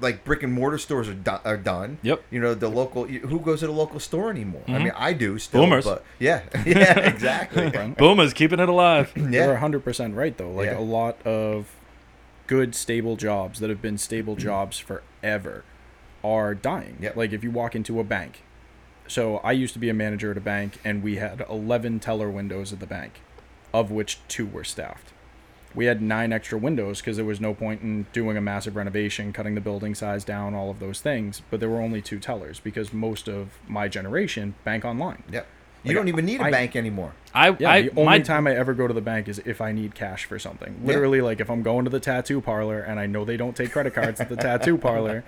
like 0.00 0.24
brick 0.24 0.42
and 0.42 0.52
mortar 0.52 0.78
stores 0.78 1.08
are, 1.08 1.14
do- 1.14 1.40
are 1.44 1.56
done. 1.56 1.98
Yep. 2.02 2.22
You 2.30 2.40
know 2.40 2.54
the 2.54 2.68
local. 2.68 3.04
Who 3.06 3.40
goes 3.40 3.60
to 3.60 3.66
the 3.66 3.72
local 3.72 4.00
store 4.00 4.30
anymore? 4.30 4.62
I 4.66 4.70
Mhm. 4.72 4.82
mean, 4.84 4.92
I 4.96 5.12
do 5.12 5.38
still. 5.38 5.62
Boomers. 5.62 5.84
But 5.84 6.04
yeah, 6.18 6.42
yeah, 6.66 6.98
exactly. 7.00 7.66
Right? 7.74 7.96
Boomers 7.96 8.32
keeping 8.32 8.60
it 8.60 8.68
alive. 8.68 9.12
yeah. 9.16 9.46
You're 9.46 9.56
100% 9.56 10.14
right, 10.16 10.36
though. 10.36 10.50
Like, 10.52 10.66
Yeah. 10.66 10.78
a 10.78 10.80
lot 10.80 11.20
of 11.26 11.74
good, 12.46 12.74
stable 12.74 13.16
jobs 13.16 13.60
that 13.60 13.70
have 13.70 13.82
been 13.82 13.98
stable 13.98 14.34
Mm-hmm. 14.34 14.42
jobs 14.44 14.78
forever 14.78 15.64
are 16.24 16.54
dying. 16.54 16.96
Yep. 17.00 17.16
Like, 17.16 17.32
if 17.32 17.42
you 17.44 17.50
walk 17.50 17.74
into 17.74 18.00
a 18.00 18.04
bank. 18.04 18.42
So, 19.06 19.38
I 19.38 19.52
used 19.52 19.72
to 19.72 19.78
be 19.78 19.88
a 19.88 19.94
manager 19.94 20.30
at 20.32 20.36
a 20.36 20.40
bank, 20.40 20.78
and 20.84 21.02
we 21.02 21.16
had 21.16 21.44
11 21.48 21.98
teller 22.00 22.28
windows 22.30 22.72
at 22.74 22.80
the 22.80 22.86
bank, 22.86 23.20
of 23.72 23.90
which 23.90 24.18
two 24.28 24.46
were 24.46 24.64
staffed. 24.64 25.12
We 25.78 25.86
had 25.86 26.02
nine 26.02 26.32
extra 26.32 26.58
windows 26.58 26.98
because 26.98 27.14
there 27.14 27.24
was 27.24 27.40
no 27.40 27.54
point 27.54 27.82
in 27.82 28.08
doing 28.12 28.36
a 28.36 28.40
massive 28.40 28.74
renovation, 28.74 29.32
cutting 29.32 29.54
the 29.54 29.60
building 29.60 29.94
size 29.94 30.24
down, 30.24 30.52
all 30.52 30.70
of 30.70 30.80
those 30.80 31.00
things. 31.00 31.40
But 31.50 31.60
there 31.60 31.68
were 31.68 31.80
only 31.80 32.02
two 32.02 32.18
tellers 32.18 32.58
because 32.58 32.92
most 32.92 33.28
of 33.28 33.50
my 33.68 33.86
generation 33.86 34.56
bank 34.64 34.84
online. 34.84 35.22
Yep. 35.30 35.46
You 35.84 35.90
Like, 35.90 35.96
don't 35.96 36.08
even 36.08 36.26
need 36.26 36.40
a 36.40 36.44
I- 36.44 36.50
bank 36.50 36.74
anymore. 36.76 37.12
I, 37.34 37.54
Yeah, 37.58 37.70
I 37.70 37.82
the 37.82 37.90
only 37.90 38.04
my, 38.04 38.18
time 38.20 38.46
I 38.46 38.54
ever 38.56 38.74
go 38.74 38.88
to 38.88 38.94
the 38.94 39.00
bank 39.02 39.28
is 39.28 39.38
if 39.44 39.60
I 39.60 39.70
need 39.70 39.94
cash 39.94 40.24
for 40.24 40.38
something. 40.38 40.74
Literally, 40.82 41.20
like 41.20 41.40
if 41.40 41.48
I'm 41.50 41.62
going 41.62 41.84
to 41.84 41.90
the 41.90 42.00
tattoo 42.00 42.40
parlor 42.40 42.80
and 42.80 42.98
I 42.98 43.06
know 43.06 43.24
they 43.24 43.36
don't 43.36 43.54
take 43.54 43.70
credit 43.70 43.94
cards 43.94 44.20
at 44.20 44.28
the 44.28 44.34
tattoo 44.36 44.76
parlor, 44.88 45.22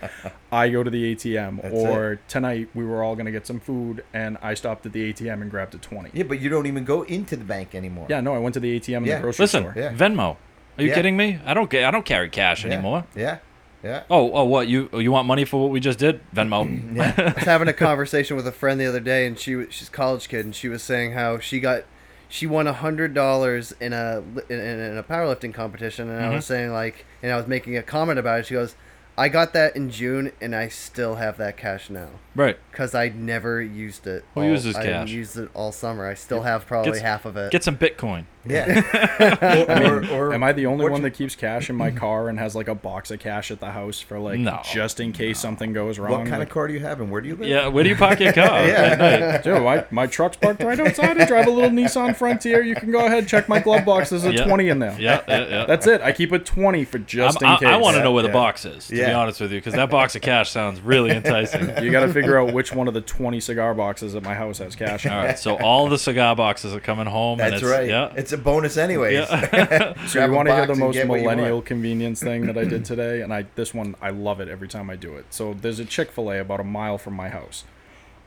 I 0.51 0.71
go 0.71 0.83
to 0.83 0.91
the 0.91 1.15
ATM. 1.15 1.63
That's 1.63 1.75
or 1.75 2.19
tonight 2.27 2.69
we 2.75 2.85
were 2.85 3.03
all 3.05 3.15
gonna 3.17 3.31
get 3.31 3.47
some 3.47 3.61
food 3.61 4.03
and 4.13 4.39
I 4.43 4.55
stopped 4.55 4.87
at 4.87 4.93
the 4.93 5.13
ATM 5.13 5.43
and 5.43 5.51
grabbed 5.51 5.75
a 5.75 5.79
twenty. 5.79 6.11
Yeah, 6.15 6.25
but 6.25 6.41
you 6.41 6.49
don't 6.49 6.67
even 6.67 6.85
go 6.85 7.03
into 7.03 7.37
the 7.37 7.45
bank 7.45 7.75
anymore. 7.75 8.07
Yeah, 8.09 8.21
no, 8.21 8.35
I 8.35 8.39
went 8.39 8.55
to 8.55 8.61
the 8.61 8.75
ATM 8.81 8.99
in 8.99 9.05
Yeah. 9.05 9.17
the 9.17 9.23
grocery 9.23 9.43
listen, 9.45 9.63
store. 9.65 9.75
Yeah. 9.77 9.93
Venmo. 9.93 10.37
Are 10.79 10.83
you 10.83 10.89
Yeah. 10.89 10.95
kidding 10.95 11.17
me? 11.17 11.39
I 11.45 11.53
don't 11.55 11.69
get. 11.71 11.85
I 11.85 11.91
don't 11.91 12.07
carry 12.07 12.29
cash 12.31 12.65
Yeah. 12.65 12.73
anymore. 12.73 13.05
Yeah. 13.15 13.39
Yeah. 13.83 14.03
Oh, 14.11 14.31
oh, 14.33 14.45
what 14.45 14.69
you 14.69 14.91
you 14.93 15.11
want 15.11 15.27
money 15.27 15.45
for 15.45 15.61
what 15.61 15.71
we 15.71 15.81
just 15.81 15.99
did? 15.99 16.21
Venmo. 16.35 16.61
Yeah. 16.97 17.15
I 17.17 17.33
was 17.33 17.45
having 17.45 17.69
a 17.69 17.73
conversation 17.73 18.37
with 18.37 18.47
a 18.47 18.53
friend 18.53 18.81
the 18.81 18.87
other 18.87 19.01
day, 19.01 19.27
and 19.27 19.39
she 19.39 19.55
was 19.55 19.69
she's 19.71 19.89
a 19.89 19.91
college 19.93 20.29
kid, 20.29 20.45
and 20.45 20.55
she 20.55 20.69
was 20.69 20.83
saying 20.83 21.13
how 21.13 21.39
she 21.39 21.61
got 21.61 21.85
she 22.29 22.47
won 22.47 22.67
a 22.67 22.73
hundred 22.73 23.13
dollars 23.13 23.73
in 23.81 23.93
a 23.93 24.23
in, 24.49 24.59
in 24.59 24.97
a 24.97 25.03
powerlifting 25.03 25.53
competition, 25.53 26.09
and 26.09 26.25
I 26.25 26.29
was 26.29 26.45
mm-hmm. 26.45 26.53
saying 26.53 26.73
like, 26.73 27.05
and 27.23 27.33
I 27.33 27.37
was 27.37 27.47
making 27.47 27.77
a 27.77 27.83
comment 27.83 28.19
about 28.19 28.41
it. 28.41 28.47
She 28.47 28.55
goes, 28.55 28.77
"I 29.19 29.29
got 29.29 29.53
that 29.55 29.75
in 29.75 29.91
June, 29.91 30.33
and 30.41 30.55
I 30.55 30.69
still 30.69 31.17
have 31.17 31.37
that 31.39 31.57
cash 31.57 31.91
now 31.91 32.09
right. 32.37 32.57
because 32.71 32.95
I 32.95 33.09
never 33.09 33.61
used 33.61 34.07
it. 34.07 34.25
Who 34.35 34.43
all- 34.43 34.47
uses 34.47 34.77
I 34.77 34.85
cash? 34.85 35.11
used 35.11 35.37
it 35.37 35.51
all 35.55 35.73
summer. 35.73 36.07
I 36.07 36.15
still 36.15 36.43
have 36.43 36.67
probably 36.67 36.93
Gets- 36.93 37.03
half 37.03 37.25
of 37.25 37.37
it. 37.37 37.51
Get 37.51 37.65
some 37.65 37.77
Bitcoin. 37.77 38.27
Yeah. 38.47 38.81
or, 39.91 40.05
or, 40.11 40.35
Am 40.35 40.43
I 40.43 40.53
the 40.53 40.67
only 40.67 40.89
one 40.89 41.01
you- 41.01 41.09
that 41.09 41.11
keeps 41.15 41.35
cash 41.37 41.69
in 41.69 41.77
my 41.77 41.91
car 41.91 42.29
and 42.29 42.39
has 42.39 42.55
like 42.57 42.69
a 42.69 42.75
box 42.75 43.11
of 43.11 43.21
cash 43.21 43.51
at 43.51 43.61
the 43.61 43.71
house 43.73 44.01
for 44.01 44.19
like 44.19 44.39
No. 44.41 44.61
just 44.73 44.99
in 45.01 45.13
case 45.13 45.39
something 45.39 45.73
goes 45.73 45.99
wrong? 45.99 46.11
What 46.13 46.19
kind 46.27 46.39
Like, 46.39 46.49
of 46.49 46.55
car 46.55 46.67
do 46.69 46.73
you 46.75 46.81
have, 46.81 47.01
and 47.01 47.11
where 47.11 47.21
do 47.21 47.29
you 47.29 47.37
live? 47.37 47.49
Yeah. 47.49 47.69
Where 47.69 47.85
do 47.85 47.91
you 47.91 47.97
park 47.97 48.21
your 48.21 48.33
car? 48.33 48.67
Yeah. 48.67 49.43
Dude, 49.43 49.63
my, 49.63 49.85
my 49.91 50.07
truck's 50.07 50.37
parked 50.39 50.63
right 50.63 50.81
outside. 50.81 51.21
I 51.21 51.27
drive 51.27 51.47
a 51.47 51.51
little 51.51 51.71
Nissan 51.71 52.17
Frontier. 52.17 52.63
You 52.63 52.75
can 52.75 52.91
go 52.91 53.05
ahead 53.05 53.19
and 53.19 53.29
check 53.29 53.49
my 53.49 53.61
glove 53.61 53.85
box. 53.85 54.11
There's 54.11 54.25
a 54.25 54.33
Yeah. 54.35 54.45
20 54.45 54.69
in 54.69 54.79
there. 54.79 54.97
Yeah. 54.99 55.23
Yeah. 55.29 55.47
yeah. 55.49 55.67
That's 55.67 55.87
it. 55.87 56.01
I 56.01 56.13
keep 56.13 56.33
a 56.33 56.39
20 56.39 56.85
for 56.85 56.99
just 56.99 57.43
I'm- 57.43 57.53
in 57.55 57.59
case. 57.61 57.69
I, 57.69 57.77
want 57.77 57.97
to 57.97 58.03
know 58.03 58.13
where 58.13 58.23
the 58.23 58.29
Yeah. 58.31 58.33
box 58.35 58.65
is. 58.65 58.87
To 58.89 58.95
be 58.95 59.05
honest 59.05 59.41
with 59.41 59.53
you, 59.53 59.59
because 59.59 59.75
that 59.75 59.91
box 59.91 60.15
of 60.17 60.23
cash 60.23 60.51
sounds 60.51 60.81
really 60.81 61.11
enticing. 61.15 61.83
You 61.85 61.91
got 61.91 62.07
to 62.07 62.13
figure 62.13 62.39
out 62.39 62.53
which 62.55 62.75
one 62.75 62.89
of 62.89 62.95
the 62.95 63.01
20 63.03 63.39
cigar 63.41 63.75
boxes 63.75 64.15
at 64.15 64.23
my 64.23 64.35
house 64.35 64.59
has 64.59 64.75
cash. 64.77 65.05
in 65.05 65.13
it. 65.13 65.17
right. 65.17 65.39
So 65.39 65.57
all 65.59 65.89
the 65.89 65.99
cigar 65.99 66.35
boxes 66.37 66.75
are 66.75 66.81
coming 66.81 67.07
home. 67.07 67.41
and 67.41 67.53
That's 67.53 67.63
it's, 67.63 67.71
right. 67.71 67.89
Yeah. 67.89 68.13
It's 68.17 68.30
a 68.33 68.39
bonus, 68.39 68.77
anyways. 68.77 69.29
Yeah. 69.31 69.95
So 70.07 70.25
you 70.25 70.33
want 70.33 70.49
to 70.49 70.55
hear 70.55 70.67
the 70.67 70.75
most 70.75 70.95
get 70.95 71.09
what 71.09 71.21
you 71.21 71.27
want. 71.27 71.37
millennial 71.39 71.63
convenience 71.63 72.23
thing 72.23 72.47
that 72.47 72.57
I 72.57 72.65
did 72.65 72.85
today? 72.85 73.21
And 73.21 73.33
I 73.33 73.47
this 73.55 73.75
one 73.75 73.95
I 74.01 74.11
love 74.11 74.41
it 74.41 74.49
every 74.49 74.69
time 74.69 74.91
I 74.91 74.97
do 74.97 75.15
it. 75.17 75.27
So 75.31 75.55
there's 75.55 75.79
a 75.79 75.85
Chick 75.85 76.11
Fil 76.11 76.31
A 76.31 76.41
about 76.41 76.61
a 76.61 76.65
mile 76.65 76.99
from 76.99 77.15
my 77.15 77.29
house. 77.29 77.65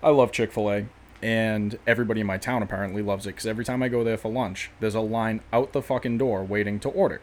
I 0.02 0.10
love 0.10 0.32
Chick 0.32 0.52
Fil 0.52 0.72
A, 0.72 0.86
and 1.22 1.80
everybody 1.88 2.22
in 2.22 2.28
my 2.28 2.38
town 2.38 2.62
apparently 2.62 3.02
loves 3.02 3.26
it 3.26 3.32
because 3.32 3.46
every 3.48 3.64
time 3.64 3.82
I 3.82 3.88
go 3.88 4.04
there 4.04 4.18
for 4.18 4.32
lunch, 4.32 4.72
there's 4.80 4.96
a 4.96 5.02
line 5.02 5.42
out 5.52 5.72
the 5.72 5.82
fucking 5.82 6.18
door 6.18 6.44
waiting 6.44 6.80
to 6.82 6.90
order. 6.90 7.22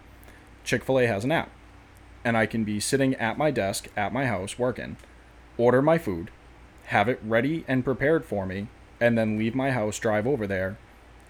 Chick 0.64 0.84
Fil 0.84 1.00
A 1.00 1.06
has 1.06 1.24
an 1.24 1.32
app, 1.32 1.50
and 2.24 2.36
I 2.36 2.46
can 2.46 2.64
be 2.64 2.80
sitting 2.80 3.14
at 3.16 3.38
my 3.38 3.50
desk 3.50 3.88
at 3.96 4.12
my 4.12 4.26
house 4.26 4.58
working, 4.58 4.96
order 5.56 5.82
my 5.82 5.98
food, 5.98 6.30
have 6.84 7.08
it 7.08 7.20
ready 7.22 7.64
and 7.68 7.84
prepared 7.84 8.24
for 8.24 8.46
me, 8.46 8.68
and 9.00 9.16
then 9.16 9.38
leave 9.38 9.54
my 9.54 9.70
house, 9.70 9.98
drive 9.98 10.26
over 10.26 10.46
there, 10.46 10.78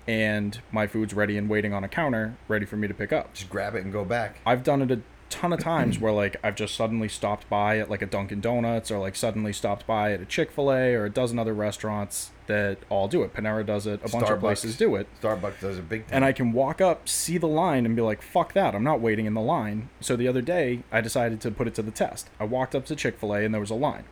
and 0.06 0.60
my 0.72 0.86
food's 0.86 1.14
ready 1.14 1.36
and 1.36 1.48
waiting 1.48 1.72
on 1.72 1.84
a 1.84 1.88
counter, 1.88 2.36
ready 2.48 2.66
for 2.66 2.76
me 2.76 2.88
to 2.88 2.94
pick 2.94 3.12
up. 3.12 3.34
Just 3.34 3.50
grab 3.50 3.74
it 3.74 3.84
and 3.84 3.92
go 3.92 4.04
back. 4.04 4.40
I've 4.44 4.64
done 4.64 4.82
it 4.82 4.90
a 4.90 5.00
ton 5.30 5.52
of 5.52 5.60
times 5.60 5.98
where 5.98 6.12
like 6.12 6.36
I've 6.42 6.56
just 6.56 6.74
suddenly 6.74 7.08
stopped 7.08 7.48
by 7.48 7.78
at 7.78 7.88
like 7.88 8.02
a 8.02 8.06
Dunkin' 8.06 8.40
Donuts 8.40 8.90
or 8.90 8.98
like 8.98 9.16
suddenly 9.16 9.52
stopped 9.52 9.86
by 9.86 10.12
at 10.12 10.20
a 10.20 10.26
Chick 10.26 10.50
Fil 10.50 10.72
A 10.72 10.94
or 10.94 11.06
a 11.06 11.10
dozen 11.10 11.38
other 11.38 11.54
restaurants 11.54 12.32
that 12.48 12.78
all 12.88 13.06
do 13.06 13.22
it. 13.22 13.32
Panera 13.32 13.64
does 13.64 13.86
it. 13.86 14.00
A 14.04 14.08
bunch 14.08 14.28
of 14.28 14.38
Starbucks. 14.38 14.40
places 14.40 14.76
do 14.76 14.96
it. 14.96 15.06
Starbucks 15.22 15.60
does 15.60 15.78
a 15.78 15.82
big 15.82 16.06
time. 16.06 16.16
And 16.16 16.24
I 16.24 16.32
can 16.32 16.52
walk 16.52 16.80
up, 16.80 17.08
see 17.08 17.38
the 17.38 17.46
line, 17.46 17.86
and 17.86 17.94
be 17.94 18.02
like, 18.02 18.22
fuck 18.22 18.52
that, 18.54 18.74
I'm 18.74 18.84
not 18.84 19.00
waiting 19.00 19.26
in 19.26 19.34
the 19.34 19.40
line. 19.40 19.88
So 20.00 20.16
the 20.16 20.26
other 20.26 20.42
day, 20.42 20.82
I 20.90 21.00
decided 21.00 21.40
to 21.42 21.50
put 21.52 21.68
it 21.68 21.74
to 21.76 21.82
the 21.82 21.92
test. 21.92 22.28
I 22.40 22.44
walked 22.44 22.74
up 22.74 22.84
to 22.86 22.96
Chick 22.96 23.18
fil 23.18 23.34
A 23.34 23.44
and 23.44 23.54
there 23.54 23.60
was 23.60 23.70
a 23.70 23.76
line. 23.76 24.04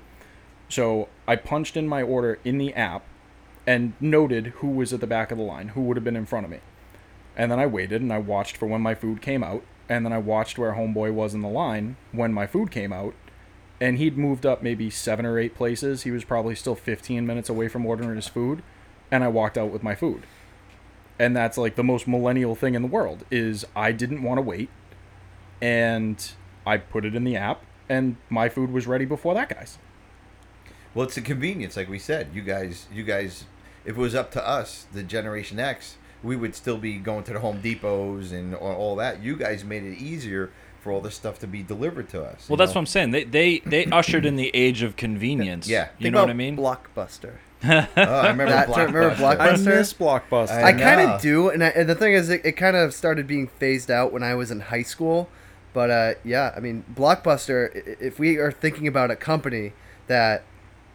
So 0.68 1.08
I 1.26 1.34
punched 1.36 1.76
in 1.76 1.88
my 1.88 2.02
order 2.02 2.38
in 2.44 2.58
the 2.58 2.72
app 2.74 3.02
and 3.68 3.92
noted 4.00 4.46
who 4.46 4.68
was 4.68 4.94
at 4.94 5.00
the 5.00 5.06
back 5.06 5.30
of 5.30 5.36
the 5.36 5.44
line, 5.44 5.68
who 5.68 5.82
would 5.82 5.98
have 5.98 6.04
been 6.04 6.16
in 6.16 6.24
front 6.24 6.46
of 6.46 6.50
me. 6.50 6.60
And 7.36 7.52
then 7.52 7.60
I 7.60 7.66
waited 7.66 8.00
and 8.00 8.10
I 8.10 8.16
watched 8.16 8.56
for 8.56 8.64
when 8.64 8.80
my 8.80 8.94
food 8.94 9.20
came 9.20 9.44
out. 9.44 9.62
And 9.90 10.06
then 10.06 10.12
I 10.12 10.16
watched 10.16 10.56
where 10.56 10.72
Homeboy 10.72 11.12
was 11.12 11.34
in 11.34 11.42
the 11.42 11.48
line 11.48 11.96
when 12.10 12.32
my 12.32 12.46
food 12.46 12.70
came 12.70 12.94
out. 12.94 13.12
And 13.78 13.98
he'd 13.98 14.16
moved 14.16 14.46
up 14.46 14.62
maybe 14.62 14.88
seven 14.88 15.26
or 15.26 15.38
eight 15.38 15.54
places. 15.54 16.04
He 16.04 16.10
was 16.10 16.24
probably 16.24 16.54
still 16.54 16.74
15 16.74 17.26
minutes 17.26 17.50
away 17.50 17.68
from 17.68 17.84
ordering 17.84 18.16
his 18.16 18.26
food. 18.26 18.62
And 19.10 19.22
I 19.22 19.28
walked 19.28 19.58
out 19.58 19.70
with 19.70 19.82
my 19.82 19.94
food 19.94 20.22
and 21.18 21.36
that's 21.36 21.58
like 21.58 21.74
the 21.74 21.82
most 21.82 22.06
millennial 22.06 22.54
thing 22.54 22.76
in 22.76 22.82
the 22.82 22.86
world 22.86 23.24
is 23.28 23.64
i 23.74 23.90
didn't 23.90 24.22
want 24.22 24.38
to 24.38 24.42
wait 24.42 24.70
and 25.60 26.30
i 26.64 26.76
put 26.76 27.04
it 27.04 27.12
in 27.12 27.24
the 27.24 27.34
app 27.34 27.64
and 27.88 28.14
my 28.30 28.48
food 28.48 28.70
was 28.70 28.86
ready 28.86 29.04
before 29.04 29.34
that 29.34 29.48
guy's 29.48 29.78
Well, 30.94 31.06
it's 31.06 31.16
a 31.16 31.20
convenience, 31.22 31.76
like 31.76 31.88
we 31.88 31.98
said. 31.98 32.30
You 32.34 32.42
guys, 32.42 32.86
you 32.92 33.04
guys, 33.04 33.44
if 33.88 33.96
it 33.96 34.00
was 34.00 34.14
up 34.14 34.30
to 34.32 34.46
us, 34.46 34.86
the 34.92 35.02
Generation 35.02 35.58
X, 35.58 35.96
we 36.22 36.36
would 36.36 36.54
still 36.54 36.76
be 36.78 36.98
going 36.98 37.24
to 37.24 37.32
the 37.32 37.38
Home 37.40 37.60
Depots 37.62 38.32
and 38.32 38.54
all- 38.54 38.74
all 38.74 38.96
that. 38.96 39.22
You 39.22 39.34
guys 39.36 39.64
made 39.64 39.82
it 39.84 39.96
easier 39.98 40.50
for 40.80 40.92
all 40.92 41.00
this 41.00 41.14
stuff 41.14 41.38
to 41.40 41.46
be 41.46 41.62
delivered 41.62 42.08
to 42.10 42.22
us. 42.22 42.48
Well, 42.48 42.56
that's 42.56 42.74
what 42.74 42.80
I'm 42.82 42.86
saying. 42.86 43.10
They 43.12 43.24
they 43.24 43.60
they 43.60 43.84
ushered 44.00 44.24
in 44.26 44.36
the 44.36 44.50
age 44.54 44.82
of 44.82 44.96
convenience. 44.96 45.68
Yeah. 45.68 45.88
You 45.98 46.04
Think 46.04 46.14
know 46.14 46.20
what 46.22 46.30
I 46.30 46.34
mean? 46.34 46.56
Blockbuster. 46.56 47.32
Oh, 47.64 47.86
I 47.96 48.28
remember 48.28 48.52
That- 48.52 48.68
remember 48.68 49.10
Blockbuster. 49.16 49.40
i 49.40 49.78
miss 49.78 49.92
blockbuster 49.92 50.50
I 50.62 50.68
I 50.68 50.72
kind 50.74 51.00
of 51.00 51.20
do, 51.20 51.48
and, 51.50 51.64
I, 51.64 51.68
and 51.70 51.88
the 51.88 51.96
thing 51.96 52.12
is, 52.12 52.30
it, 52.30 52.42
it 52.44 52.52
kind 52.52 52.76
of 52.76 52.94
started 52.94 53.26
being 53.26 53.48
phased 53.48 53.90
out 53.90 54.12
when 54.12 54.22
I 54.22 54.34
was 54.36 54.52
in 54.52 54.60
high 54.60 54.84
school. 54.84 55.28
But 55.72 55.90
uh, 55.90 56.14
yeah, 56.24 56.52
I 56.56 56.60
mean, 56.60 56.84
Blockbuster. 56.94 57.74
i- 57.74 57.90
i- 57.90 57.96
If 58.00 58.18
we 58.20 58.36
are 58.36 58.52
thinking 58.52 58.86
about 58.86 59.10
a 59.10 59.16
company 59.16 59.72
that 60.06 60.42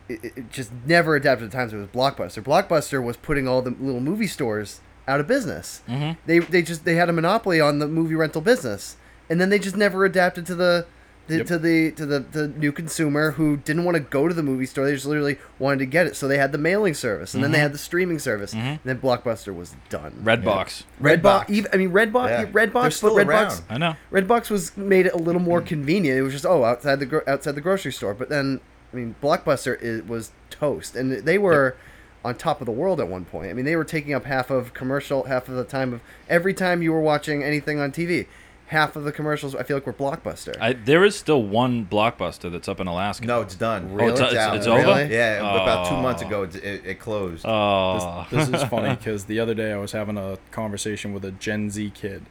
it, 0.10 0.24
it 0.24 0.52
just 0.52 0.72
never 0.86 1.16
adapted 1.16 1.50
to 1.52 1.56
times, 1.58 1.74
it 1.74 1.78
was 1.78 1.88
Blockbuster. 1.88 2.44
Blockbuster 2.44 3.04
was 3.04 3.18
putting 3.18 3.48
all 3.48 3.62
the 3.62 3.72
little 3.72 4.02
movie 4.02 4.28
stores 4.28 4.82
out 5.08 5.20
of 5.20 5.28
business. 5.28 5.82
Mhm. 5.88 6.18
They 6.26 6.40
they 6.40 6.62
just 6.62 6.86
they 6.86 6.96
had 6.96 7.10
a 7.10 7.14
monopoly 7.14 7.60
on 7.60 7.80
the 7.80 7.88
movie 7.88 8.16
rental 8.16 8.42
business, 8.42 8.98
and 9.30 9.40
then 9.40 9.50
they 9.50 9.60
just 9.60 9.76
never 9.76 10.06
adapted 10.06 10.46
to 10.48 10.56
the. 10.56 10.86
the 11.28 11.38
Yep. 11.38 11.48
To 11.48 11.58
the 11.58 11.92
to 11.92 12.06
the, 12.06 12.20
the 12.20 12.48
new 12.50 12.72
consumer 12.72 13.32
who 13.32 13.56
didn't 13.58 13.86
want 13.86 13.96
to 13.96 14.02
go 14.02 14.28
to 14.28 14.34
the 14.34 14.44
movie 14.44 14.66
store, 14.66 14.86
they 14.86 14.94
just 14.94 15.06
literally 15.06 15.38
wanted 15.58 15.80
to 15.80 15.86
get 15.86 16.06
it. 16.06 16.18
So 16.18 16.28
they 16.28 16.38
had 16.38 16.52
the 16.52 16.58
mailing 16.58 16.94
service, 16.94 17.34
and 17.34 17.42
then 17.42 17.52
they 17.52 17.58
mm-hmm. 17.58 17.64
had 17.64 17.74
the 17.74 17.78
streaming 17.78 18.20
service, 18.20 18.54
mm-hmm. 18.54 18.68
and 18.68 18.80
then 18.84 19.00
Blockbuster 19.00 19.56
was 19.56 19.74
done. 19.90 20.22
Redbox. 20.24 20.84
Redbox. 21.02 21.50
Even, 21.50 21.72
I 21.74 21.78
mean, 21.78 21.92
Redbox. 21.92 22.28
Yeah. 22.28 22.46
Redbox. 22.46 22.82
They're 22.82 22.92
still 22.92 23.16
but 23.16 23.28
Redbox. 23.28 23.30
around. 23.30 23.62
I 23.70 23.78
know. 23.78 23.96
Redbox 24.12 24.50
was 24.50 24.76
made 24.76 25.06
it 25.06 25.14
a 25.14 25.18
little 25.18 25.42
more 25.42 25.62
mm. 25.62 25.66
convenient. 25.66 26.18
It 26.18 26.24
was 26.24 26.34
just 26.34 26.46
oh 26.46 26.66
outside 26.66 27.00
the 27.00 27.06
gro- 27.06 27.24
outside 27.26 27.56
the 27.56 27.62
grocery 27.62 27.94
store. 27.94 28.14
But 28.14 28.28
then 28.28 28.60
I 28.94 28.96
mean 28.96 29.16
Blockbuster 29.22 29.82
it 29.82 30.08
was 30.08 30.32
toast, 30.50 30.96
and 30.96 31.12
they 31.12 31.38
were 31.38 31.76
on 32.24 32.36
top 32.36 32.62
of 32.62 32.66
the 32.66 32.72
world 32.72 33.00
at 33.02 33.08
one 33.08 33.26
point. 33.26 33.50
I 33.50 33.54
mean 33.54 33.66
they 33.66 33.76
were 33.76 33.84
taking 33.84 34.14
up 34.14 34.26
half 34.26 34.50
of 34.50 34.74
commercial, 34.74 35.24
half 35.24 35.50
of 35.50 35.56
the 35.56 35.64
time 35.64 35.94
of 35.94 36.02
every 36.30 36.54
time 36.54 36.82
you 36.82 36.92
were 36.94 37.02
watching 37.02 37.44
anything 37.44 37.80
on 37.80 37.92
TV. 37.92 38.28
Half 38.68 38.96
of 38.96 39.04
the 39.04 39.12
commercials 39.12 39.54
I 39.56 39.64
feel 39.64 39.78
like 39.78 39.86
were 39.86 39.94
Blockbuster. 39.94 40.56
I, 40.60 40.74
there 40.74 41.04
is 41.04 41.16
still 41.18 41.44
one 41.44 41.86
blockbuster 41.86 42.50
that's 42.52 42.68
up 42.70 42.80
in 42.80 42.88
Alaska. 42.88 43.26
No, 43.28 43.42
it's 43.42 43.56
done. 43.56 43.94
Really? 43.94 44.12
Oh, 44.12 44.14
it's- 44.16 44.32
it's- 44.32 44.48
out. 44.48 44.56
it's 44.56 44.66
over? 44.68 44.80
Really? 44.82 45.14
Yeah, 45.14 45.40
about 45.40 45.90
two 45.90 45.98
months 45.98 46.24
Oh. 46.24 46.28
ago 46.28 46.44
it, 46.44 46.56
it, 46.56 46.86
it 46.86 47.00
closed. 47.00 47.46
Oh, 47.46 48.26
This, 48.32 48.48
this 48.48 48.62
is 48.64 48.68
funny 48.70 48.96
because 48.96 49.26
the 49.26 49.40
other 49.40 49.54
day 49.54 49.74
I 49.74 49.78
was 49.78 49.92
having 49.92 50.18
a 50.18 50.38
conversation 50.52 51.14
with 51.14 51.26
a 51.26 51.32
Gen 51.32 51.70
Z 51.70 51.92
kid, 51.94 52.24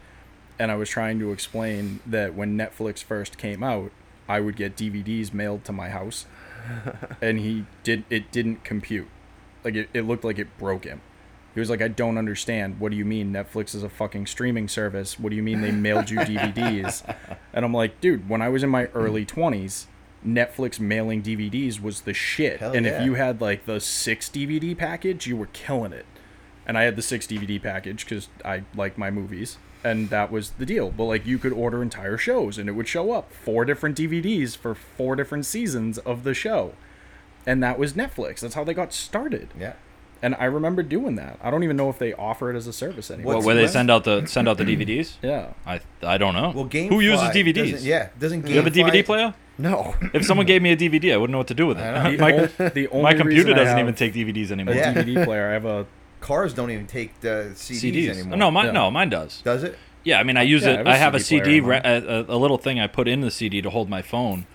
and 0.59 0.73
I 0.73 0.75
was 0.77 0.89
trying 0.89 1.19
to 1.21 1.33
explain 1.33 2.01
that 2.07 2.35
when 2.35 2.57
Netflix 2.57 3.05
first 3.05 3.37
came 3.39 3.63
out, 3.63 3.93
I 4.29 4.41
would 4.41 4.57
get 4.57 4.75
DVDs 4.75 5.33
mailed 5.35 5.65
to 5.67 5.73
my 5.73 5.91
house, 5.91 6.25
and 7.21 7.39
he 7.39 7.67
did 7.83 8.05
it 8.11 8.31
didn't 8.33 8.65
compute, 8.65 9.09
like 9.65 9.75
it, 9.75 9.89
it 9.93 10.03
looked 10.03 10.25
like 10.25 10.39
it 10.39 10.57
broke 10.59 10.85
him. 10.85 11.01
He 11.55 11.61
was 11.61 11.69
like, 11.69 11.83
I 11.83 11.89
don't 11.89 12.17
understand. 12.17 12.81
What 12.81 12.93
do 12.93 12.97
you 12.97 13.05
mean 13.05 13.33
Netflix 13.33 13.75
is 13.75 13.83
a 13.83 13.91
fucking 13.91 14.27
streaming 14.27 14.69
service? 14.69 15.19
What 15.19 15.31
do 15.31 15.37
you 15.37 15.43
mean 15.43 15.61
they 15.61 15.71
mailed 15.71 16.09
you 16.09 16.19
DVDs? 16.21 17.03
And 17.53 17.65
I'm 17.65 17.75
like, 17.75 18.01
dude, 18.01 18.29
when 18.29 18.41
I 18.41 18.49
was 18.49 18.63
in 18.63 18.71
my 18.71 18.87
early 18.95 19.27
20s, 19.27 19.87
Netflix 20.27 20.81
mailing 20.81 21.23
DVDs 21.23 21.81
was 21.81 22.03
the 22.03 22.15
shit. 22.15 22.61
Hell 22.61 22.73
and 22.73 22.87
yeah. 22.87 23.01
if 23.01 23.05
you 23.05 23.15
had 23.15 23.41
like 23.41 23.67
the 23.67 23.81
six 23.81 24.31
DVD 24.31 24.77
package, 24.77 25.27
you 25.27 25.37
were 25.37 25.49
killing 25.53 25.93
it. 25.93 26.07
And 26.65 26.79
I 26.79 26.83
had 26.85 26.97
the 26.97 27.03
six 27.03 27.27
DVD 27.27 27.63
package 27.63 28.05
because 28.05 28.29
I 28.45 28.63
like 28.75 28.97
my 28.97 29.11
movies. 29.11 29.59
And 29.85 30.11
that 30.11 30.31
was 30.31 30.51
the 30.51 30.67
deal. 30.67 30.91
But 30.91 31.05
like 31.05 31.27
you 31.27 31.39
could 31.39 31.53
order 31.53 31.83
entire 31.83 32.17
shows 32.17 32.57
and 32.59 32.69
it 32.69 32.73
would 32.73 32.87
show 32.89 33.13
up 33.13 33.33
four 33.33 33.65
different 33.65 33.97
DVDs 33.99 34.57
for 34.57 34.75
four 34.75 35.17
different 35.17 35.45
seasons 35.47 35.99
of 35.99 36.23
the 36.25 36.35
show. 36.35 36.75
And 37.47 37.63
that 37.63 37.79
was 37.79 37.95
Netflix. 37.95 38.41
That's 38.41 38.55
how 38.55 38.63
they 38.65 38.75
got 38.75 38.93
started. 38.93 39.49
yeah. 39.59 39.73
And 40.25 40.37
I 40.39 40.45
remember 40.45 40.85
doing 40.85 41.17
that. 41.17 41.37
I 41.43 41.51
don't 41.51 41.65
even 41.65 41.77
know 41.77 41.91
if 41.91 41.99
they 41.99 42.13
offer 42.13 42.49
it 42.49 42.57
as 42.57 42.69
a 42.69 42.73
service 42.73 43.11
anymore. 43.11 43.35
what, 43.39 43.45
where 43.45 43.55
they 43.57 43.67
send 43.67 43.91
out 43.91 44.05
the 44.05 44.25
send 44.27 44.49
out 44.49 44.57
the 44.57 44.63
DVDs? 44.73 45.15
yeah. 45.21 45.49
I 45.67 45.81
I 46.01 46.17
don't 46.17 46.35
know. 46.35 46.53
Well, 46.55 46.67
Game 46.67 46.91
Who 46.91 47.01
uses 47.01 47.27
DVDs? 47.31 47.73
Doesn't, 47.73 47.83
yeah, 47.89 48.09
doesn't 48.21 48.47
You 48.47 48.55
have 48.55 48.67
a 48.69 48.71
DVD 48.71 49.03
Gamefly- 49.03 49.05
player? 49.05 49.35
no. 49.59 49.97
If 50.15 50.25
someone 50.25 50.47
gave 50.47 50.63
me 50.63 50.71
a 50.71 50.77
DVD, 50.77 51.13
I 51.13 51.17
wouldn't 51.17 51.33
know 51.33 51.39
what 51.39 51.49
to 51.49 51.55
do 51.55 51.67
with 51.67 51.79
it. 51.79 51.83
I. 51.83 52.13
The, 52.13 52.19
my, 52.19 52.33
ol- 52.35 52.71
the 52.71 52.89
only 52.91 53.03
my 53.03 53.15
computer 53.15 53.53
doesn't 53.53 53.77
even 53.81 53.95
take 53.97 54.15
DVDs 54.15 54.53
anymore. 54.53 54.75
a 54.75 54.77
Yeah. 54.77 54.95
DVD 54.95 55.25
player. 55.25 55.49
I 55.51 55.53
have 55.55 55.65
a 55.65 55.87
Cars 56.23 56.55
don't 56.55 56.71
even 56.71 56.87
take 56.87 57.21
the 57.21 57.51
CDs, 57.55 57.93
CDs. 57.93 58.09
anymore. 58.21 58.37
No, 58.39 58.51
mine 58.51 58.67
Yeah. 58.67 58.73
no, 58.73 58.91
mine 58.91 59.11
does. 59.11 59.43
Does 59.43 59.63
it? 59.65 59.77
Yeah, 60.05 60.19
I 60.19 60.23
mean, 60.23 60.37
I 60.37 60.43
use 60.43 60.63
Yeah, 60.63 60.71
I 60.71 60.73
it. 60.73 60.77
have 60.79 60.87
a 60.87 60.91
I 60.91 60.97
have 60.97 61.15
a 61.15 61.21
CD 61.21 61.45
CD, 61.45 61.61
re- 61.61 61.81
a, 61.85 61.99
a, 62.21 62.21
a 62.35 62.39
little 62.39 62.59
thing 62.59 62.81
I 62.81 62.87
put 62.87 63.07
in 63.07 63.21
the 63.21 63.31
CD 63.31 63.61
to 63.63 63.71
hold 63.71 63.89
my 63.91 64.03
phone 64.03 64.47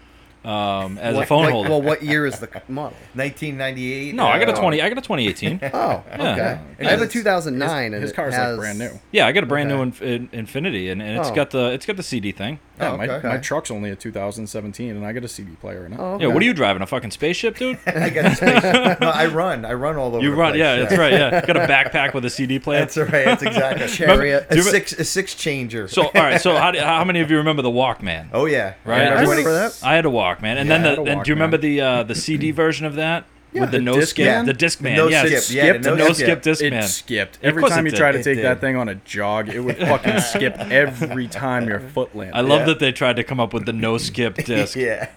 um, 0.43 0.97
as 0.97 1.15
What- 1.15 1.24
a 1.24 1.26
phone 1.28 1.43
what- 1.43 1.51
holder. 1.51 1.70
Well, 1.70 1.82
what 1.82 2.03
year 2.03 2.26
is 2.26 2.39
the 2.39 2.49
model? 2.68 2.97
1998. 3.13 4.15
no, 4.15 4.26
I 4.28 4.39
got 4.39 4.49
a 4.49 4.53
uh, 4.53 4.59
twenty. 4.59 4.82
I 4.82 4.89
got 4.89 4.97
a 4.97 5.01
2018. 5.01 5.59
Oh, 5.74 6.03
okay. 6.13 6.18
Yeah. 6.18 6.59
I 6.80 6.84
have 6.86 6.99
a 7.01 7.03
His- 7.05 7.13
2009, 7.13 7.93
and 7.93 8.01
his 8.01 8.11
it 8.11 8.15
car's 8.15 8.34
has, 8.34 8.57
like 8.57 8.59
brand 8.59 8.80
new. 8.80 8.99
Yeah, 9.11 9.28
I 9.28 9.32
got 9.32 9.43
a 9.43 9.47
brand 9.47 9.72
Okay. 9.72 9.78
new 9.78 9.84
Inf- 9.84 10.01
in, 10.01 10.28
Infiniti, 10.30 10.91
and, 10.91 11.01
and 11.01 11.18
it's 11.20 11.30
Oh. 11.30 11.36
got 11.36 11.51
the 11.51 11.72
it's 11.72 11.86
got 11.86 11.97
the 11.97 12.03
CD 12.03 12.32
thing. 12.32 12.59
Yeah, 12.80 12.92
Oh, 12.92 12.98
my, 12.98 13.08
okay. 13.08 13.28
my 13.28 13.38
truck's 13.38 13.72
only 13.72 13.90
a 13.90 13.96
2017, 13.96 14.96
and 14.96 15.06
I 15.06 15.12
got 15.14 15.24
a 15.24 15.28
CD 15.28 15.52
player 15.56 15.86
in 15.86 15.94
it. 15.94 16.00
Oh, 16.00 16.20
Yeah, 16.20 16.28
what 16.28 16.42
are 16.42 16.46
you 16.46 16.54
driving? 16.54 16.82
A 16.82 16.86
fucking 16.88 17.12
spaceship, 17.12 17.58
dude? 17.58 17.80
I 17.88 18.10
got 18.10 18.26
a 18.26 18.36
spaceship. 18.36 19.00
no, 19.02 19.10
I 19.10 19.26
run. 19.26 19.66
I 19.66 19.74
run 19.74 19.96
all 19.98 20.16
over. 20.16 20.24
You 20.24 20.32
the 20.32 20.36
run? 20.38 20.52
place, 20.52 20.60
Yeah, 20.60 20.76
that's 20.78 20.98
right. 20.98 21.12
Yeah, 21.14 21.46
got 21.46 21.58
a 21.58 21.60
backpack 21.68 22.14
with 22.14 22.26
a 22.26 22.30
CD 22.30 22.60
player. 22.60 22.80
That's 22.82 22.98
right. 22.98 23.10
That's 23.26 23.42
exactly. 23.44 23.88
Chariot. 23.88 24.48
A 24.50 24.62
six, 24.62 24.94
a 24.94 25.04
six 25.04 25.34
changer. 25.36 25.88
So, 25.88 26.04
all 26.04 26.12
right. 26.14 26.40
So, 26.40 26.56
how, 26.56 26.72
do, 26.72 26.80
how 26.80 27.04
many 27.04 27.20
of 27.22 27.32
you 27.32 27.38
remember 27.38 27.62
the 27.62 27.70
Walkman? 27.72 28.28
oh 28.34 28.46
yeah, 28.46 28.76
Right. 28.86 29.02
I 29.02 29.06
everybody- 29.06 29.30
remember 29.44 29.54
that. 29.54 29.80
I 29.84 29.96
had 29.96 30.06
a 30.06 30.10
Walkman, 30.10 30.58
and 30.58 30.70
Yeah, 30.70 30.78
then 30.78 30.84
the 30.96 31.02
a 31.02 31.06
and 31.16 31.24
do 31.24 31.30
you 31.30 31.36
remember 31.36 31.58
the 31.58 31.82
uh, 31.82 32.04
the 32.04 32.16
CD 32.28 32.52
version 32.52 32.86
of 32.86 32.96
that 32.96 33.26
Yeah, 33.54 33.62
with 33.62 33.72
the, 33.72 33.78
the 33.78 33.84
no 33.84 33.95
Discman? 33.95 34.06
skip, 34.08 34.45
the 34.45 34.54
Discman? 34.66 34.95
No 34.98 35.08
yes. 35.08 35.45
skip. 35.45 35.56
Yeah, 35.56 35.64
the 35.64 35.70
Skipped? 35.80 35.86
no 35.86 35.95
no 35.95 36.14
skip. 36.14 36.16
skip 36.16 36.38
It 36.38 36.74
Discman. 36.74 36.84
skipped. 36.84 37.39
Every 37.41 37.62
course 37.62 37.74
time 37.74 37.86
you 37.86 37.91
try 37.91 38.12
to 38.12 38.22
take 38.22 38.39
It 38.39 38.41
that 38.43 38.60
thing 38.60 38.76
on 38.76 38.89
a 38.89 38.95
jog, 38.95 39.48
it 39.50 39.62
would 39.62 39.78
fucking 39.80 40.20
skip 40.20 40.58
every 40.60 41.28
time 41.28 41.68
your 41.68 41.80
foot 41.80 42.14
landed. 42.16 42.36
I 42.36 42.41
love 42.41 42.60
Yeah. 42.62 42.66
that 42.68 42.80
they 42.80 42.91
tried 42.91 43.16
to 43.16 43.24
come 43.24 43.39
up 43.39 43.54
with 43.54 43.66
the 43.66 43.74
no 43.74 43.98
skip 43.98 44.36
disc. 44.45 44.76
yeah. 44.76 45.08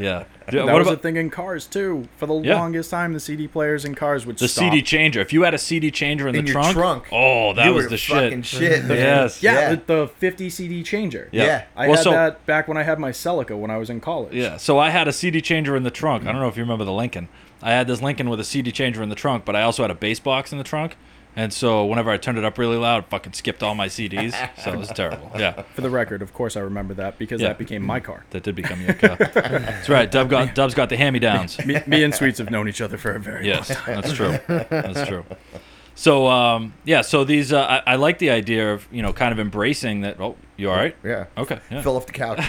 yeah. 0.00 0.24
That 0.46 0.64
what 0.66 0.74
was 0.74 0.86
about 0.86 0.98
a 0.98 1.02
thing 1.02 1.16
in 1.16 1.30
cars 1.30 1.66
too. 1.66 2.08
For 2.16 2.26
the 2.26 2.34
Yeah. 2.40 2.56
longest 2.56 2.90
time, 2.90 3.12
the 3.12 3.20
CD 3.20 3.46
players 3.48 3.84
in 3.84 3.94
cars 3.94 4.26
would 4.26 4.38
the 4.38 4.48
stop. 4.48 4.64
CD 4.72 4.82
changer? 4.82 5.20
If 5.20 5.32
you 5.32 5.42
had 5.42 5.54
a 5.54 5.58
CD 5.58 5.90
changer 5.90 6.26
in, 6.28 6.34
In 6.36 6.44
the 6.44 6.52
your 6.52 6.60
trunk, 6.62 6.76
trunk. 6.76 7.04
oh, 7.12 7.52
that 7.54 7.66
You 7.66 7.74
was 7.74 7.88
the 7.88 7.96
shit. 7.96 8.44
shit. 8.44 8.84
man. 8.86 8.96
Yes. 8.96 9.42
Yeah, 9.42 9.52
Yeah. 9.54 9.74
The, 9.74 9.82
the 9.86 10.08
50 10.18 10.50
CD 10.50 10.82
changer. 10.82 11.28
Yeah. 11.32 11.44
Yeah. 11.44 11.62
I 11.76 11.86
Well, 11.88 11.96
had 11.96 12.02
so- 12.04 12.10
that 12.12 12.46
back 12.46 12.66
when 12.66 12.76
I 12.78 12.82
had 12.82 12.98
my 12.98 13.10
Celica 13.10 13.56
when 13.56 13.70
I 13.70 13.76
was 13.76 13.88
in 13.90 14.00
college. 14.00 14.34
Yeah, 14.34 14.56
so 14.56 14.78
I 14.78 14.90
had 14.90 15.06
a 15.06 15.12
CD 15.12 15.40
changer 15.40 15.76
in 15.76 15.82
the 15.82 15.90
trunk. 15.90 16.26
I 16.26 16.32
don't 16.32 16.40
know 16.40 16.48
if 16.48 16.56
you 16.56 16.62
remember 16.62 16.84
the 16.84 16.92
Lincoln. 16.92 17.28
I 17.64 17.70
had 17.72 17.86
this 17.88 18.00
Lincoln 18.02 18.28
with 18.30 18.38
a 18.38 18.44
CD 18.44 18.70
changer 18.70 19.02
in 19.02 19.08
the 19.08 19.14
trunk, 19.16 19.44
but 19.44 19.56
I 19.56 19.62
also 19.62 19.82
had 19.82 19.90
a 19.90 19.94
bass 19.94 20.20
box 20.20 20.52
in 20.52 20.58
the 20.58 20.64
trunk. 20.64 20.96
And 21.36 21.52
so 21.52 21.84
whenever 21.84 22.10
I 22.12 22.16
turned 22.16 22.38
it 22.38 22.44
up 22.44 22.58
really 22.58 22.76
loud, 22.76 23.04
it 23.04 23.10
fucking 23.10 23.32
skipped 23.32 23.60
all 23.64 23.74
my 23.74 23.88
CDs. 23.88 24.34
So 24.62 24.72
it 24.72 24.78
was 24.78 24.86
terrible. 24.88 25.32
Yeah, 25.36 25.62
For 25.74 25.80
the 25.80 25.90
record, 25.90 26.22
of 26.22 26.32
course, 26.32 26.56
I 26.56 26.60
remember 26.60 26.94
that 26.94 27.18
because 27.18 27.40
Yeah. 27.40 27.48
that 27.48 27.58
became 27.58 27.82
my 27.84 27.98
car. 27.98 28.24
that 28.30 28.44
did 28.44 28.54
become 28.54 28.80
your 28.82 28.94
car. 28.94 29.16
That's 29.16 29.88
right. 29.88 30.08
Dub 30.08 30.30
got 30.30 30.54
Dub's 30.60 30.74
got 30.74 30.90
the 30.90 30.96
hand 30.96 31.14
me 31.14 31.18
downs. 31.18 31.58
Me, 31.66 31.80
me 31.88 32.04
and 32.04 32.14
Sweets 32.14 32.38
have 32.38 32.50
known 32.52 32.68
each 32.68 32.80
other 32.80 32.96
for 32.98 33.10
a 33.12 33.18
very 33.18 33.48
Yes, 33.48 33.68
long 33.70 33.78
time. 33.78 33.94
that's 34.00 34.12
true. 34.12 34.38
That's 34.46 35.08
true. 35.08 35.24
So 35.96 36.28
um, 36.28 36.74
yeah, 36.84 37.00
so 37.02 37.24
these 37.24 37.52
uh, 37.52 37.62
I, 37.86 37.94
I 37.94 37.96
like 37.96 38.18
the 38.18 38.30
idea 38.30 38.72
of 38.72 38.86
you 38.92 39.02
know 39.02 39.12
kind 39.12 39.32
of 39.32 39.40
embracing 39.40 40.02
that. 40.02 40.20
Oh, 40.20 40.36
you 40.56 40.70
all 40.70 40.76
right? 40.76 40.96
Yeah. 41.02 41.26
Okay. 41.36 41.60
Yeah. 41.70 41.82
Fell 41.82 41.96
off 41.96 42.06
the 42.06 42.12
couch. 42.12 42.40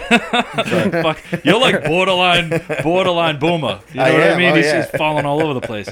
Fuck, 1.01 1.23
you're 1.43 1.59
like 1.59 1.83
borderline, 1.83 2.61
borderline 2.83 3.39
boomer. 3.39 3.79
You 3.89 3.95
know 3.95 4.03
I 4.03 4.13
what 4.13 4.31
I 4.31 4.37
mean? 4.37 4.51
oh, 4.51 4.55
he's, 4.55 4.65
yeah. 4.65 4.81
he's 4.83 4.91
falling 4.91 5.25
all 5.25 5.41
over 5.41 5.53
the 5.53 5.65
place. 5.65 5.89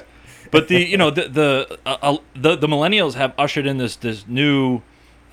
But 0.52 0.68
the, 0.68 0.84
you 0.84 0.98
know, 0.98 1.10
the 1.10 1.28
the 1.30 1.80
uh, 1.86 1.98
uh, 2.02 2.18
the, 2.36 2.56
the 2.56 2.68
millennials 2.68 3.16
have 3.16 3.34
ushered 3.38 3.66
in 3.66 3.78
this 3.78 3.96
this 3.96 4.28
new, 4.28 4.82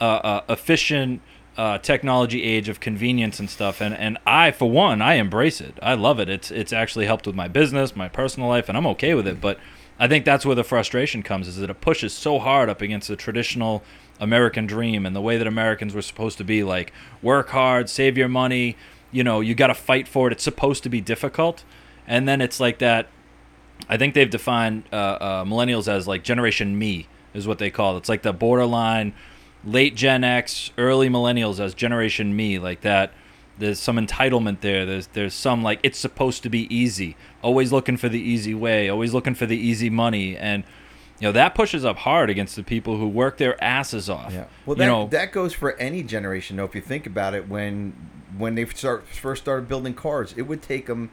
uh, 0.00 0.04
uh, 0.04 0.40
efficient 0.48 1.20
uh, 1.58 1.76
technology 1.76 2.42
age 2.42 2.70
of 2.70 2.80
convenience 2.80 3.38
and 3.38 3.50
stuff. 3.50 3.82
And 3.82 3.94
and 3.94 4.16
I, 4.24 4.50
for 4.50 4.70
one, 4.70 5.02
I 5.02 5.14
embrace 5.14 5.60
it. 5.60 5.78
I 5.82 5.92
love 5.92 6.18
it. 6.20 6.30
It's 6.30 6.50
it's 6.50 6.72
actually 6.72 7.04
helped 7.04 7.26
with 7.26 7.36
my 7.36 7.48
business, 7.48 7.94
my 7.94 8.08
personal 8.08 8.48
life, 8.48 8.70
and 8.70 8.78
I'm 8.78 8.86
okay 8.86 9.12
with 9.12 9.26
it. 9.26 9.42
But 9.42 9.58
I 9.98 10.08
think 10.08 10.24
that's 10.24 10.46
where 10.46 10.56
the 10.56 10.64
frustration 10.64 11.22
comes: 11.22 11.48
is 11.48 11.56
that 11.56 11.68
it 11.68 11.82
pushes 11.82 12.14
so 12.14 12.38
hard 12.38 12.70
up 12.70 12.80
against 12.80 13.08
the 13.08 13.16
traditional 13.16 13.82
American 14.20 14.66
dream 14.66 15.06
and 15.06 15.16
the 15.16 15.20
way 15.20 15.36
that 15.36 15.46
Americans 15.46 15.94
were 15.94 16.02
supposed 16.02 16.38
to 16.38 16.44
be 16.44 16.62
like 16.62 16.92
work 17.22 17.48
hard, 17.48 17.88
save 17.88 18.16
your 18.16 18.28
money, 18.28 18.76
you 19.10 19.24
know, 19.24 19.40
you 19.40 19.54
got 19.54 19.68
to 19.68 19.74
fight 19.74 20.06
for 20.06 20.28
it. 20.28 20.32
It's 20.32 20.44
supposed 20.44 20.82
to 20.84 20.88
be 20.88 21.00
difficult. 21.00 21.64
And 22.06 22.28
then 22.28 22.40
it's 22.40 22.60
like 22.60 22.78
that 22.78 23.08
I 23.88 23.96
think 23.96 24.14
they've 24.14 24.30
defined 24.30 24.84
uh, 24.92 24.96
uh, 24.96 25.44
millennials 25.44 25.88
as 25.88 26.06
like 26.06 26.22
generation 26.22 26.78
me 26.78 27.08
is 27.34 27.46
what 27.46 27.58
they 27.58 27.70
call 27.70 27.94
it. 27.94 27.98
It's 27.98 28.08
like 28.08 28.22
the 28.22 28.32
borderline 28.32 29.14
late 29.64 29.94
Gen 29.94 30.24
X, 30.24 30.70
early 30.78 31.08
millennials 31.08 31.60
as 31.60 31.74
generation 31.74 32.34
me, 32.34 32.58
like 32.58 32.82
that. 32.82 33.12
There's 33.58 33.78
some 33.78 33.98
entitlement 33.98 34.62
there. 34.62 34.86
There's 34.86 35.08
there's 35.08 35.34
some 35.34 35.62
like 35.62 35.80
it's 35.82 35.98
supposed 35.98 36.42
to 36.44 36.48
be 36.48 36.72
easy. 36.74 37.16
Always 37.42 37.72
looking 37.72 37.98
for 37.98 38.08
the 38.08 38.20
easy 38.20 38.54
way. 38.54 38.88
Always 38.88 39.12
looking 39.12 39.34
for 39.34 39.44
the 39.44 39.56
easy 39.56 39.90
money, 39.90 40.34
and 40.34 40.64
you 41.20 41.28
know 41.28 41.32
that 41.32 41.54
pushes 41.54 41.84
up 41.84 41.98
hard 41.98 42.30
against 42.30 42.56
the 42.56 42.62
people 42.62 42.96
who 42.96 43.06
work 43.06 43.36
their 43.36 43.62
asses 43.62 44.08
off. 44.08 44.32
Yeah. 44.32 44.46
Well, 44.64 44.76
you 44.76 44.80
that, 44.80 44.86
know, 44.86 45.06
that 45.08 45.32
goes 45.32 45.52
for 45.52 45.76
any 45.76 46.02
generation, 46.02 46.56
though. 46.56 46.64
If 46.64 46.74
you 46.74 46.80
think 46.80 47.06
about 47.06 47.34
it, 47.34 47.48
when 47.48 47.92
when 48.36 48.54
they 48.54 48.64
start 48.66 49.06
first 49.06 49.42
started 49.42 49.68
building 49.68 49.94
cars, 49.94 50.34
it 50.36 50.42
would 50.42 50.62
take 50.62 50.86
them 50.86 51.10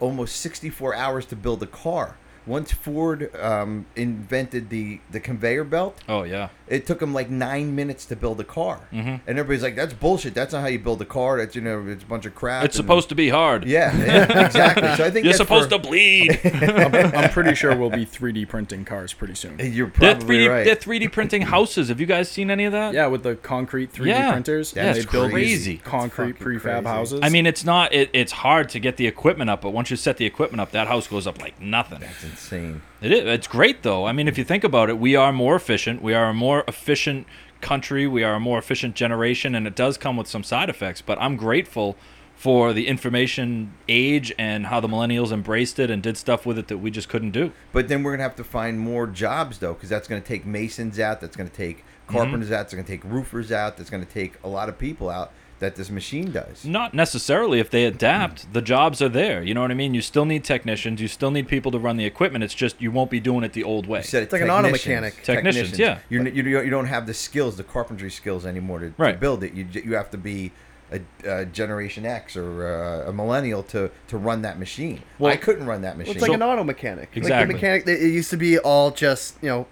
almost 0.00 0.36
64 0.36 0.94
hours 0.94 1.26
to 1.26 1.36
build 1.36 1.62
a 1.62 1.66
car. 1.66 2.16
Once 2.44 2.72
Ford 2.72 3.34
um, 3.36 3.86
invented 3.94 4.68
the 4.70 5.00
the 5.10 5.20
conveyor 5.20 5.64
belt, 5.64 5.96
oh 6.08 6.24
yeah, 6.24 6.48
it 6.72 6.86
took 6.86 6.98
them 7.00 7.12
like 7.14 7.30
nine 7.30 7.74
minutes 7.76 8.04
to 8.06 8.16
build 8.16 8.40
a 8.40 8.44
car, 8.44 8.80
Mm-hmm. 8.92 9.08
and 9.26 9.38
everybody's 9.38 9.62
like, 9.62 9.76
"That's 9.76 9.92
bullshit. 9.94 10.34
That's 10.34 10.52
not 10.52 10.62
how 10.62 10.68
you 10.68 10.78
build 10.78 11.00
a 11.02 11.04
car. 11.04 11.38
That's 11.38 11.54
you 11.54 11.62
know, 11.62 11.84
it's 11.86 12.02
a 12.02 12.06
bunch 12.06 12.26
of 12.26 12.34
crap." 12.34 12.64
It's 12.64 12.76
and- 12.76 12.84
supposed 12.84 13.08
to 13.10 13.14
be 13.14 13.28
hard. 13.28 13.64
Yeah, 13.72 13.96
yeah, 13.96 14.44
exactly. 14.46 14.94
So 14.96 15.04
I 15.04 15.10
think 15.10 15.24
You're 15.26 15.34
supposed 15.34 15.70
for- 15.70 15.78
to 15.78 15.82
bleed. 15.88 16.40
I'm 16.44 17.30
pretty 17.30 17.54
sure 17.54 17.76
we'll 17.76 17.90
be 17.90 18.04
3D 18.06 18.48
printing 18.48 18.84
cars 18.84 19.12
pretty 19.12 19.34
soon. 19.34 19.58
You're 19.58 19.88
they're 19.98 20.14
probably 20.14 20.38
3D. 20.38 20.48
right. 20.50 20.64
They're 20.64 20.76
3D 20.76 21.12
printing 21.12 21.42
houses. 21.42 21.88
Have 21.88 22.00
you 22.00 22.06
guys 22.06 22.28
seen 22.30 22.50
any 22.50 22.64
of 22.64 22.72
that? 22.72 22.94
Yeah, 22.94 23.06
with 23.06 23.22
the 23.22 23.36
concrete 23.36 23.92
3D 23.92 24.06
Yeah. 24.06 24.32
printers, 24.32 24.72
Yeah, 24.74 24.86
and 24.88 24.96
it's 24.96 25.06
they 25.06 25.12
build 25.12 25.30
crazy. 25.30 25.78
concrete 25.78 26.38
prefab 26.38 26.82
crazy. 26.84 26.86
houses. 26.88 27.20
I 27.22 27.28
mean, 27.28 27.46
it's 27.46 27.64
not. 27.64 27.92
It, 27.92 28.10
it's 28.12 28.32
hard 28.32 28.68
to 28.70 28.80
get 28.80 28.96
the 28.96 29.06
equipment 29.06 29.50
up, 29.50 29.60
but 29.62 29.70
once 29.70 29.90
you 29.90 29.96
set 29.96 30.16
the 30.16 30.26
equipment 30.26 30.60
up, 30.60 30.70
that 30.72 30.88
house 30.88 31.06
goes 31.06 31.26
up 31.26 31.40
like 31.40 31.60
nothing. 31.60 32.00
That's 32.00 32.24
insane. 32.24 32.82
It 33.00 33.10
is. 33.12 33.24
It's 33.26 33.46
great 33.48 33.82
though. 33.82 34.04
I 34.06 34.12
mean, 34.12 34.28
if 34.28 34.38
you 34.38 34.44
think 34.44 34.62
about 34.64 34.88
it, 34.88 34.98
we 34.98 35.16
are 35.16 35.32
more 35.32 35.56
efficient. 35.56 36.02
We 36.02 36.14
are 36.14 36.28
a 36.30 36.34
more 36.34 36.61
efficient 36.66 37.26
country. 37.60 38.06
We 38.06 38.24
are 38.24 38.34
a 38.34 38.40
more 38.40 38.58
efficient 38.58 38.94
generation, 38.94 39.54
and 39.54 39.66
it 39.66 39.74
does 39.74 39.96
come 39.96 40.16
with 40.16 40.26
some 40.26 40.42
side 40.42 40.68
effects. 40.68 41.00
But 41.02 41.20
I'm 41.20 41.36
grateful 41.36 41.96
for 42.34 42.72
the 42.72 42.88
information 42.88 43.72
age 43.88 44.32
and 44.36 44.66
how 44.66 44.80
the 44.80 44.88
millennials 44.88 45.30
embraced 45.30 45.78
it 45.78 45.90
and 45.90 46.02
did 46.02 46.16
stuff 46.16 46.44
with 46.44 46.58
it 46.58 46.68
that 46.68 46.78
we 46.78 46.90
just 46.90 47.08
couldn't 47.08 47.30
do. 47.30 47.52
But 47.72 47.88
then 47.88 48.02
we're 48.02 48.12
gonna 48.12 48.24
have 48.24 48.36
to 48.36 48.44
find 48.44 48.80
more 48.80 49.06
jobs 49.06 49.58
though, 49.58 49.74
because 49.74 49.88
that's 49.88 50.08
gonna 50.08 50.20
take 50.20 50.44
masons 50.44 50.98
out. 50.98 51.20
That's 51.20 51.36
gonna 51.36 51.50
take 51.50 51.78
mm-hmm. 51.78 52.16
carpenters 52.16 52.50
out. 52.50 52.64
That's 52.64 52.74
gonna 52.74 52.86
take 52.86 53.04
roofers 53.04 53.52
out. 53.52 53.76
That's 53.76 53.90
gonna 53.90 54.04
take 54.04 54.34
a 54.42 54.48
lot 54.48 54.68
of 54.68 54.78
people 54.78 55.08
out 55.08 55.32
that 55.62 55.76
this 55.76 55.90
machine 55.90 56.30
does. 56.32 56.64
Not 56.64 56.92
necessarily 56.92 57.58
if 57.60 57.70
they 57.70 57.84
adapt. 57.86 58.52
The 58.52 58.60
jobs 58.60 59.00
are 59.00 59.08
there. 59.08 59.42
You 59.42 59.54
know 59.54 59.62
what 59.62 59.70
I 59.70 59.74
mean? 59.74 59.94
You 59.94 60.02
still 60.02 60.24
need 60.24 60.44
technicians. 60.44 61.00
You 61.00 61.08
still 61.08 61.30
need 61.30 61.48
people 61.48 61.72
to 61.72 61.78
run 61.78 61.96
the 61.96 62.04
equipment. 62.04 62.44
It's 62.44 62.54
just 62.54 62.80
you 62.80 62.90
won't 62.90 63.10
be 63.10 63.20
doing 63.20 63.44
it 63.44 63.52
the 63.54 63.64
old 63.64 63.86
way. 63.86 64.00
You 64.00 64.04
said 64.04 64.22
It's 64.24 64.32
like 64.32 64.42
an 64.42 64.50
auto 64.50 64.70
mechanic. 64.70 65.22
Technicians, 65.22 65.78
yeah. 65.78 65.98
You're, 66.10 66.28
you 66.28 66.42
you 66.60 66.70
don't 66.70 66.86
have 66.86 67.06
the 67.06 67.14
skills, 67.14 67.56
the 67.56 67.64
carpentry 67.64 68.10
skills 68.10 68.44
anymore 68.44 68.80
to, 68.80 68.90
to 68.90 69.12
build 69.18 69.42
it. 69.44 69.54
You 69.54 69.66
you 69.72 69.94
have 69.94 70.10
to 70.10 70.18
be 70.18 70.52
a, 70.90 71.00
a 71.24 71.44
Generation 71.46 72.04
X 72.04 72.36
or 72.36 72.66
uh, 72.66 73.08
a 73.08 73.12
millennial 73.12 73.62
to 73.64 73.90
to 74.08 74.18
run 74.18 74.42
that 74.42 74.58
machine. 74.58 75.02
Well- 75.18 75.32
I 75.32 75.36
couldn't 75.36 75.64
run 75.66 75.80
that 75.82 75.90
Well, 75.96 75.98
machine. 75.98 76.14
it's 76.16 76.22
like 76.22 76.28
So- 76.30 76.34
an 76.34 76.42
auto 76.42 76.64
mechanic. 76.64 77.08
Like 77.10 77.16
Exactly. 77.18 77.46
the 77.46 77.52
mechanic, 77.54 77.86
it 77.86 78.00
used 78.12 78.30
to 78.30 78.36
be 78.36 78.58
all 78.58 78.90
just 78.90 79.36
you 79.42 79.48
know, 79.48 79.66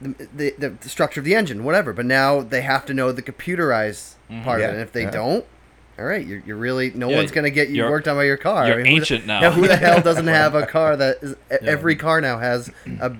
the, 0.00 0.52
the, 0.58 0.68
the 0.70 0.88
structure 0.88 1.20
of 1.20 1.24
the 1.24 1.34
engine, 1.34 1.62
whatever. 1.62 1.92
But 1.92 2.06
now 2.06 2.40
they 2.40 2.62
have 2.62 2.84
to 2.86 2.94
know 2.94 3.12
the 3.12 3.22
computerized 3.22 4.14
part 4.44 4.60
Yeah, 4.60 4.66
of 4.68 4.70
it. 4.70 4.74
And 4.74 4.82
if 4.82 4.92
they 4.92 5.02
yeah. 5.02 5.10
don't, 5.10 5.46
all 5.98 6.04
right, 6.04 6.26
you're, 6.26 6.42
you're 6.46 6.56
really 6.56 6.90
no 6.92 7.08
Yeah, 7.10 7.16
one's 7.16 7.30
gonna 7.32 7.50
get 7.50 7.68
you 7.68 7.82
worked 7.84 8.08
on 8.08 8.16
by 8.16 8.24
your 8.24 8.36
car. 8.36 8.66
you're 8.66 8.78
who 8.78 8.82
the- 8.84 8.88
ancient 8.90 9.26
now. 9.26 9.50
Who 9.52 9.66
the 9.68 9.76
hell 9.76 10.00
doesn't 10.00 10.26
have 10.42 10.54
a 10.54 10.66
car 10.66 10.96
that 10.96 11.18
is? 11.22 11.36
Every 11.50 11.96
car 11.96 12.20
now 12.20 12.38
has 12.38 12.70
a 13.00 13.12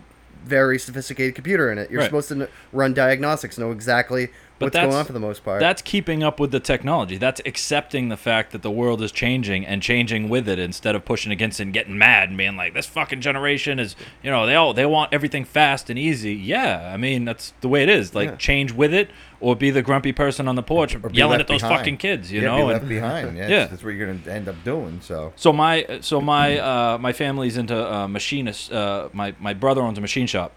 very 0.44 0.78
sophisticated 0.78 1.34
computer 1.34 1.70
in 1.70 1.78
it. 1.78 1.90
You're 1.90 2.00
Right. 2.00 2.06
supposed 2.06 2.28
to 2.30 2.48
run 2.72 2.94
diagnostics, 2.94 3.58
know 3.58 3.70
exactly 3.70 4.26
But 4.26 4.51
what's 4.66 4.74
going 4.74 4.86
that's- 4.86 4.94
on 5.00 5.04
for 5.04 5.12
the 5.12 5.20
most 5.20 5.44
part. 5.44 5.60
That's 5.60 5.82
keeping 5.82 6.22
up 6.22 6.40
with 6.40 6.50
the 6.50 6.60
technology. 6.60 7.16
That's 7.16 7.40
accepting 7.44 8.08
the 8.08 8.16
fact 8.16 8.52
that 8.52 8.62
the 8.62 8.70
world 8.70 9.02
is 9.02 9.12
changing 9.12 9.66
and 9.66 9.82
changing 9.82 10.28
with 10.28 10.48
it 10.48 10.58
instead 10.58 10.94
of 10.94 11.04
pushing 11.04 11.30
against 11.32 11.60
it 11.60 11.64
and 11.64 11.72
getting 11.72 11.96
mad 11.98 12.28
and 12.28 12.38
being 12.38 12.56
like, 12.56 12.74
this 12.74 12.86
fucking 12.86 13.20
generation 13.20 13.78
is, 13.78 13.96
you 14.22 14.30
know, 14.30 14.46
they 14.46 14.54
all 14.54 14.72
they 14.74 14.86
want 14.86 15.12
everything 15.12 15.44
fast 15.44 15.90
and 15.90 15.98
easy. 15.98 16.34
Yeah, 16.34 16.90
I 16.92 16.96
mean 16.96 17.24
that's 17.24 17.52
the 17.60 17.68
way 17.68 17.82
it 17.82 17.88
is. 17.88 18.14
Like 18.14 18.30
Yeah. 18.30 18.36
change 18.36 18.72
with 18.72 18.92
it 18.94 19.10
or 19.40 19.56
be 19.56 19.70
the 19.70 19.82
grumpy 19.82 20.12
person 20.12 20.46
on 20.46 20.54
the 20.54 20.62
porch 20.62 20.94
Or 20.94 21.10
yelling 21.12 21.40
at 21.40 21.48
those 21.48 21.60
behind. 21.62 21.78
fucking 21.80 21.96
kids. 21.96 22.30
You 22.30 22.40
yeah, 22.42 22.46
know, 22.48 22.54
be 22.56 22.60
and- 22.62 22.70
left 22.72 22.88
behind. 22.88 23.36
Yeah, 23.36 23.42
Yeah. 23.48 23.58
That's, 23.60 23.70
that's 23.72 23.84
what 23.84 23.94
you're 23.94 24.06
gonna 24.14 24.30
end 24.34 24.48
up 24.48 24.62
doing. 24.64 25.00
So 25.02 25.32
So 25.36 25.52
my 25.52 25.98
so 26.00 26.20
my 26.20 26.58
uh, 26.58 26.98
my 26.98 27.12
family's 27.12 27.56
into 27.56 27.74
uh, 27.76 28.06
machinists. 28.08 28.70
Uh, 28.70 29.08
my 29.12 29.34
my 29.40 29.52
brother 29.54 29.82
owns 29.82 29.98
a 29.98 30.00
machine 30.00 30.26
shop, 30.26 30.52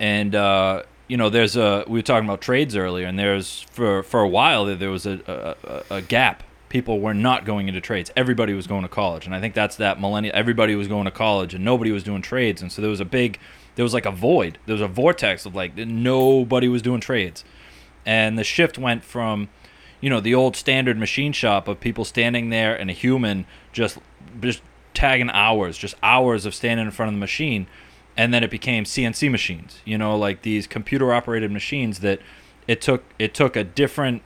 and 0.00 0.34
uh, 0.34 0.82
you 1.08 1.16
know 1.16 1.28
there's 1.28 1.56
a 1.56 1.84
we 1.86 1.98
were 1.98 2.02
talking 2.02 2.28
about 2.28 2.40
trades 2.40 2.76
earlier, 2.76 3.06
and 3.06 3.18
there's 3.18 3.62
for 3.70 4.02
for 4.02 4.20
a 4.20 4.28
while 4.28 4.64
there, 4.64 4.76
there 4.76 4.90
was 4.90 5.06
a, 5.06 5.56
a 5.90 5.96
a 5.96 6.02
gap. 6.02 6.42
People 6.68 7.00
were 7.00 7.12
not 7.12 7.44
going 7.44 7.68
into 7.68 7.82
trades. 7.82 8.10
Everybody 8.16 8.54
was 8.54 8.66
going 8.66 8.82
to 8.82 8.88
college, 8.88 9.26
and 9.26 9.34
I 9.34 9.40
think 9.40 9.54
that's 9.54 9.76
that 9.76 10.00
millennial. 10.00 10.34
Everybody 10.34 10.74
was 10.74 10.88
going 10.88 11.04
to 11.04 11.10
college, 11.10 11.52
and 11.52 11.64
nobody 11.64 11.90
was 11.92 12.02
doing 12.02 12.22
trades, 12.22 12.62
and 12.62 12.72
so 12.72 12.80
there 12.80 12.90
was 12.90 13.00
a 13.00 13.04
big 13.04 13.38
there 13.74 13.82
was 13.82 13.94
like 13.94 14.06
a 14.06 14.10
void. 14.10 14.58
There 14.66 14.74
was 14.74 14.82
a 14.82 14.88
vortex 14.88 15.46
of 15.46 15.54
like 15.54 15.76
nobody 15.76 16.68
was 16.68 16.82
doing 16.82 17.00
trades, 17.00 17.44
and 18.04 18.38
the 18.38 18.44
shift 18.44 18.78
went 18.78 19.04
from 19.04 19.48
you 20.00 20.10
know 20.10 20.20
the 20.20 20.34
old 20.34 20.56
standard 20.56 20.98
machine 20.98 21.32
shop 21.32 21.68
of 21.68 21.80
people 21.80 22.04
standing 22.04 22.50
there 22.50 22.74
and 22.74 22.90
a 22.90 22.92
human 22.92 23.46
just 23.72 23.98
just 24.40 24.60
tagging 24.92 25.30
hours 25.30 25.78
just 25.78 25.94
hours 26.02 26.44
of 26.44 26.54
standing 26.54 26.84
in 26.84 26.92
front 26.92 27.08
of 27.08 27.14
the 27.14 27.20
machine 27.20 27.66
and 28.16 28.32
then 28.32 28.42
it 28.44 28.50
became 28.50 28.84
cnc 28.84 29.30
machines 29.30 29.80
you 29.84 29.96
know 29.98 30.16
like 30.16 30.42
these 30.42 30.66
computer 30.66 31.12
operated 31.12 31.50
machines 31.50 32.00
that 32.00 32.20
it 32.68 32.80
took 32.80 33.02
it 33.18 33.34
took 33.34 33.56
a 33.56 33.64
different 33.64 34.22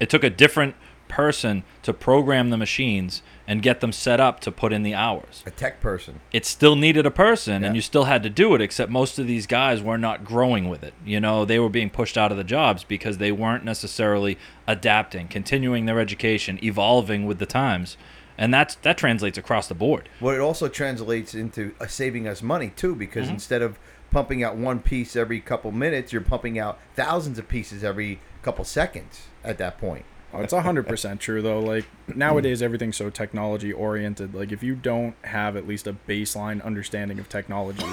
it 0.00 0.10
took 0.10 0.24
a 0.24 0.30
different 0.30 0.74
person 1.08 1.62
to 1.82 1.92
program 1.92 2.50
the 2.50 2.56
machines 2.56 3.22
and 3.46 3.62
get 3.62 3.78
them 3.80 3.92
set 3.92 4.18
up 4.18 4.40
to 4.40 4.50
put 4.50 4.72
in 4.72 4.82
the 4.82 4.92
hours 4.92 5.44
a 5.46 5.50
tech 5.52 5.80
person. 5.80 6.18
it 6.32 6.44
still 6.44 6.74
needed 6.74 7.06
a 7.06 7.12
person 7.12 7.62
Yeah. 7.62 7.68
and 7.68 7.76
you 7.76 7.80
still 7.82 8.04
had 8.04 8.24
to 8.24 8.28
do 8.30 8.56
it 8.56 8.60
except 8.60 8.90
most 8.90 9.16
of 9.20 9.28
these 9.28 9.46
guys 9.46 9.80
were 9.80 9.96
not 9.98 10.24
growing 10.24 10.68
with 10.68 10.82
it 10.82 10.94
you 11.04 11.20
know 11.20 11.44
they 11.44 11.60
were 11.60 11.68
being 11.68 11.90
pushed 11.90 12.18
out 12.18 12.32
of 12.32 12.36
the 12.36 12.42
jobs 12.44 12.82
because 12.82 13.18
they 13.18 13.30
weren't 13.30 13.64
necessarily 13.64 14.36
adapting 14.66 15.28
continuing 15.28 15.86
their 15.86 16.00
education 16.00 16.58
evolving 16.62 17.24
with 17.24 17.38
the 17.38 17.46
times 17.46 17.96
and 18.38 18.52
that's 18.52 18.74
that 18.76 18.96
translates 18.98 19.38
across 19.38 19.68
the 19.68 19.74
board 19.74 20.08
Well, 20.20 20.34
it 20.34 20.40
also 20.40 20.68
translates 20.68 21.34
into 21.34 21.74
uh, 21.80 21.86
saving 21.86 22.26
us 22.28 22.42
money 22.42 22.72
too, 22.76 22.94
because 22.94 23.24
Mm-hmm. 23.26 23.34
instead 23.34 23.62
of 23.62 23.78
pumping 24.10 24.42
out 24.44 24.56
one 24.56 24.78
piece 24.80 25.16
every 25.16 25.40
couple 25.40 25.72
minutes, 25.72 26.12
you're 26.12 26.22
pumping 26.22 26.58
out 26.58 26.78
thousands 26.94 27.38
of 27.38 27.48
pieces 27.48 27.82
every 27.84 28.20
couple 28.42 28.64
seconds. 28.64 29.26
At 29.44 29.58
that 29.58 29.78
point, 29.78 30.04
Oh, 30.32 30.40
it's 30.42 30.52
hundred 30.52 30.86
percent 30.86 31.20
true 31.20 31.40
though. 31.42 31.60
Like 31.60 31.86
nowadays, 32.14 32.60
everything's 32.62 32.96
so 32.96 33.10
technology 33.10 33.72
oriented. 33.72 34.34
Like 34.34 34.52
if 34.52 34.62
you 34.62 34.74
don't 34.74 35.14
have 35.24 35.56
at 35.56 35.66
least 35.66 35.86
a 35.86 35.92
baseline 36.06 36.62
understanding 36.64 37.18
of 37.18 37.28
technology, 37.28 37.86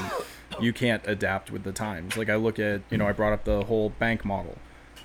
you 0.59 0.73
can't 0.73 1.05
adapt 1.07 1.51
with 1.51 1.63
the 1.63 1.71
times. 1.71 2.17
Like 2.17 2.29
I 2.29 2.35
look 2.35 2.59
at, 2.59 2.81
you 2.89 2.97
know, 2.97 3.07
I 3.07 3.11
brought 3.11 3.33
up 3.33 3.43
the 3.45 3.63
whole 3.65 3.89
bank 3.91 4.25
model. 4.25 4.57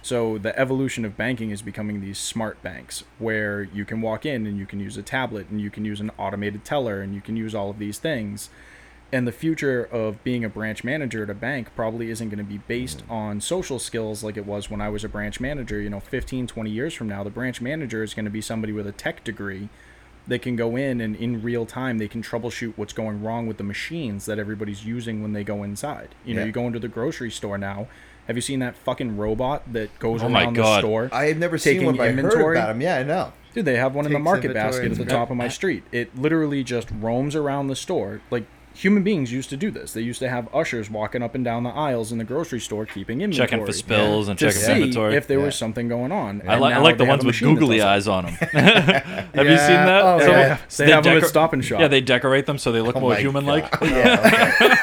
So 0.03 0.39
the 0.39 0.59
evolution 0.59 1.05
of 1.05 1.17
banking 1.17 1.51
is 1.51 1.63
becoming 1.63 2.01
these 2.01 2.19
smart 2.19 2.63
banks 2.63 3.05
where 3.19 3.63
you 3.63 3.85
can 3.85 4.01
walk 4.01 4.25
in 4.25 4.47
and 4.47 4.59
you 4.59 4.67
can 4.67 4.81
use 4.81 4.97
a 4.97 5.03
tablet 5.03 5.49
and 5.51 5.61
you 5.61 5.71
can 5.71 5.85
use 5.85 6.01
an 6.01 6.11
automated 6.19 6.65
teller 6.65 7.01
and 7.01 7.15
you 7.15 7.21
can 7.21 7.37
use 7.37 7.55
all 7.55 7.71
of 7.71 7.79
these 7.79 7.99
things. 7.99 8.49
And 9.11 9.27
the 9.27 9.33
future 9.33 9.85
of 9.85 10.23
being 10.23 10.45
a 10.45 10.51
branch 10.51 10.85
manager 10.85 11.23
at 11.23 11.31
a 11.31 11.35
bank 11.35 11.69
probably 11.75 12.11
isn't 12.11 12.29
going 12.29 12.39
to 12.39 12.45
be 12.45 12.59
based 12.59 13.07
mm. 13.07 13.11
on 13.11 13.41
social 13.41 13.79
skills 13.79 14.23
like 14.23 14.37
it 14.37 14.47
was 14.47 14.71
when 14.71 14.81
I 14.81 14.91
was 14.91 15.03
a 15.03 15.09
branch 15.09 15.41
manager. 15.41 15.81
You 15.81 15.89
know, 15.91 16.01
15, 16.01 16.47
20 16.47 16.71
years 16.71 16.95
from 16.95 17.09
now, 17.09 17.25
the 17.25 17.31
branch 17.31 17.61
manager 17.61 18.03
is 18.03 18.13
going 18.13 18.27
to 18.27 18.31
be 18.31 18.43
somebody 18.43 18.73
with 18.73 18.87
a 18.87 18.93
tech 18.93 19.25
degree 19.25 19.71
that 20.27 20.43
can 20.43 20.57
go 20.57 20.77
in 20.77 21.01
and 21.01 21.17
in 21.17 21.43
real 21.43 21.65
time 21.65 21.97
they 21.97 22.07
can 22.07 22.23
troubleshoot 22.23 22.75
what's 22.77 22.93
going 22.93 23.23
wrong 23.23 23.47
with 23.47 23.57
the 23.57 23.65
machines 23.65 24.27
that 24.27 24.39
everybody's 24.39 24.85
using 24.85 25.23
when 25.23 25.33
they 25.33 25.43
go 25.43 25.63
inside. 25.63 26.15
You 26.25 26.35
know, 26.35 26.43
Yeah. 26.43 26.47
you 26.47 26.53
go 26.53 26.67
into 26.67 26.79
the 26.79 26.89
grocery 26.89 27.31
store 27.31 27.57
now. 27.57 27.89
Have 28.29 28.37
you 28.37 28.43
seen 28.43 28.61
that 28.61 28.77
fucking 28.77 29.17
robot 29.17 29.73
that 29.73 29.99
goes 29.99 30.23
Oh 30.23 30.29
my 30.29 30.45
around 30.45 30.55
God. 30.55 30.77
the 30.77 30.81
store? 30.87 31.09
I 31.13 31.25
have 31.27 31.39
never 31.39 31.59
seen 31.59 31.85
one, 31.85 31.97
but 31.97 32.07
I 32.09 32.13
heard 32.13 32.57
about 32.57 32.69
them. 32.69 32.81
Yeah, 32.81 32.99
I 32.99 33.03
know. 33.03 33.33
Dude, 33.55 33.65
they 33.65 33.77
have 33.77 33.95
one 33.95 34.07
in 34.07 34.13
the 34.13 34.19
market 34.19 34.53
basket 34.55 34.93
at 34.93 34.99
the 34.99 35.05
top 35.07 35.31
of 35.31 35.37
my 35.37 35.49
street. 35.59 35.83
It 35.91 36.17
literally 36.17 36.63
just 36.63 36.89
roams 37.01 37.35
around 37.35 37.69
the 37.69 37.75
store. 37.75 38.21
Like 38.31 38.45
human 38.79 39.03
beings 39.03 39.33
used 39.33 39.51
to 39.51 39.57
do 39.57 39.71
this. 39.71 39.93
They 39.93 40.01
used 40.03 40.21
to 40.21 40.29
have 40.29 40.49
ushers 40.55 40.89
walking 40.89 41.23
up 41.23 41.35
and 41.35 41.45
down 41.45 41.65
the 41.65 41.71
aisles 41.71 42.13
in 42.13 42.19
the 42.19 42.25
grocery 42.25 42.61
store 42.61 42.87
keeping 42.87 43.21
inventory. 43.21 43.49
checking 43.49 43.67
for 43.67 43.73
spills 43.73 44.29
and 44.29 44.39
to 44.39 44.47
checking 44.47 44.61
for 44.61 44.67
see 44.67 44.73
inventory 44.75 45.17
if 45.17 45.27
there 45.27 45.39
Yeah. 45.41 45.45
was 45.47 45.57
something 45.57 45.89
going 45.89 46.13
on. 46.13 46.43
I, 46.47 46.59
li- 46.59 46.73
I 46.73 46.79
like 46.79 46.97
the 46.99 47.05
ones 47.05 47.25
with 47.25 47.39
googly 47.41 47.83
eyes 47.83 48.07
on 48.07 48.25
them. 48.27 48.35
Have 48.35 49.47
you 49.49 49.57
seen 49.59 49.77
that? 49.87 50.03
Oh, 50.05 50.19
Some- 50.21 50.31
yeah. 50.31 50.59
They 50.77 50.91
have 50.93 51.05
them 51.05 51.17
at 51.19 51.25
Stop 51.27 51.53
and 51.53 51.65
Shop. 51.65 51.81
Yeah, 51.81 51.89
they 51.89 52.01
decorate 52.01 52.47
them 52.47 52.59
so 52.59 52.71
they 52.73 52.81
look 52.81 52.97
Oh 52.97 53.01
more 53.01 53.15
human-like. 53.17 53.65
Yeah, 53.83 54.21
okay. 54.25 54.75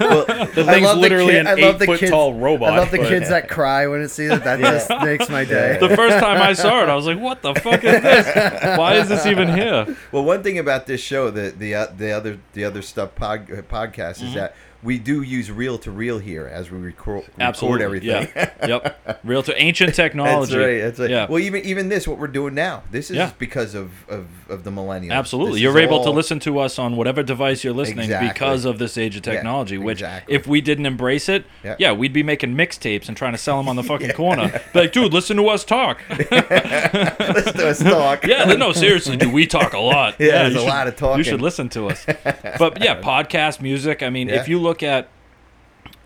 well, 0.00 0.24
The 0.26 0.64
I 0.66 0.72
thing's 0.72 0.84
love 0.84 0.96
the 0.96 1.00
literally 1.02 1.32
kid- 1.34 1.40
an 1.40 1.46
I 1.46 1.54
love 1.54 1.78
the 1.78 1.84
eight 1.84 1.86
foot 1.86 2.00
kids- 2.00 2.10
tall 2.10 2.34
robot. 2.34 2.72
I 2.72 2.78
love 2.78 2.90
the 2.90 2.98
kids 2.98 3.28
that 3.28 3.48
cry 3.48 3.86
when 3.86 4.00
it 4.00 4.08
sees 4.08 4.30
it. 4.30 4.42
That 4.44 4.58
just 4.60 4.90
makes 5.04 5.28
my 5.28 5.44
day. 5.44 5.78
The 5.80 5.94
first 5.96 6.18
time 6.18 6.40
I 6.42 6.52
saw 6.54 6.82
it, 6.82 6.88
I 6.88 6.94
was 6.96 7.06
like, 7.06 7.18
"What 7.20 7.42
the 7.42 7.54
fuck 7.54 7.84
is 7.84 8.02
this? 8.02 8.78
Why 8.78 8.94
is 8.94 9.08
this 9.08 9.26
even 9.26 9.52
here?" 9.54 9.96
well, 10.12 10.24
one 10.24 10.42
thing 10.42 10.58
about 10.58 10.86
this 10.86 11.00
show, 11.00 11.30
the 11.30 11.50
the 11.56 11.74
uh, 11.74 11.86
the 11.96 12.10
other 12.12 12.38
the 12.54 12.64
other 12.64 12.82
stuff 12.82 13.14
pod, 13.14 13.43
uh, 13.50 13.62
podcast 13.62 14.18
Mm-hmm. 14.18 14.26
is 14.26 14.34
that 14.34 14.54
we 14.84 14.98
do 14.98 15.22
use 15.22 15.50
reel 15.50 15.78
to 15.78 15.90
reel 15.90 16.18
here 16.18 16.46
as 16.46 16.70
we 16.70 16.78
record, 16.78 17.24
record 17.38 17.80
everything. 17.80 18.28
Yeah. 18.36 18.50
yep. 18.68 19.20
Real 19.24 19.42
to 19.42 19.60
ancient 19.60 19.94
technology. 20.04 20.52
That's 20.52 20.64
right. 20.66 20.80
That's 20.82 20.98
right. 21.00 21.10
Yeah. 21.10 21.26
Well, 21.28 21.40
even 21.40 21.62
even 21.64 21.88
this, 21.88 22.06
what 22.06 22.18
we're 22.18 22.26
doing 22.26 22.54
now, 22.54 22.82
this 22.90 23.10
is 23.10 23.16
Yeah. 23.16 23.32
because 23.38 23.74
of, 23.74 23.90
of, 24.10 24.26
of 24.50 24.62
the 24.64 24.70
millennials. 24.70 25.12
Absolutely. 25.12 25.52
This 25.54 25.62
You're 25.62 25.78
able 25.78 26.04
to 26.04 26.10
listen 26.10 26.38
to 26.40 26.58
us 26.58 26.78
on 26.78 26.96
whatever 26.96 27.22
device 27.22 27.64
you're 27.64 27.72
listening 27.72 28.04
Exactly. 28.04 28.28
because 28.28 28.64
of 28.66 28.78
this 28.78 28.98
age 28.98 29.16
of 29.16 29.26
Yeah, 29.26 29.32
technology, 29.32 29.78
which 29.78 29.98
exactly. 30.02 30.34
if 30.34 30.46
we 30.46 30.60
didn't 30.60 30.86
embrace 30.86 31.28
it, 31.30 31.46
Yeah. 31.64 31.76
yeah, 31.78 31.92
we'd 31.92 32.12
be 32.12 32.22
making 32.22 32.54
mixtapes 32.54 33.08
and 33.08 33.16
trying 33.16 33.32
to 33.32 33.38
sell 33.38 33.56
them 33.56 33.68
on 33.68 33.76
the 33.76 33.82
fucking 33.92 34.10
corner. 34.12 34.60
Like, 34.74 34.92
dude, 34.92 35.14
listen 35.14 35.38
to 35.38 35.48
us 35.48 35.64
talk. 35.64 36.00
Listen 36.10 37.54
to 37.54 37.68
us 37.68 37.78
talk. 37.82 38.26
yeah, 38.26 38.44
no, 38.44 38.72
seriously, 38.72 39.16
dude, 39.16 39.32
we 39.32 39.46
talk 39.46 39.72
a 39.72 39.78
lot. 39.78 40.16
Yeah, 40.18 40.42
there's 40.42 40.56
a 40.56 40.58
should- 40.58 40.68
lot 40.68 40.88
of 40.88 40.96
talking. 40.96 41.18
You 41.18 41.24
should 41.24 41.40
listen 41.42 41.68
to 41.70 41.88
us. 41.88 42.04
But 42.58 42.82
yeah, 42.82 43.00
podcast, 43.00 43.60
music. 43.62 44.02
I 44.02 44.10
mean, 44.10 44.28
Yeah. 44.28 44.40
if 44.40 44.48
you 44.48 44.58
look 44.58 44.73
at 44.82 45.08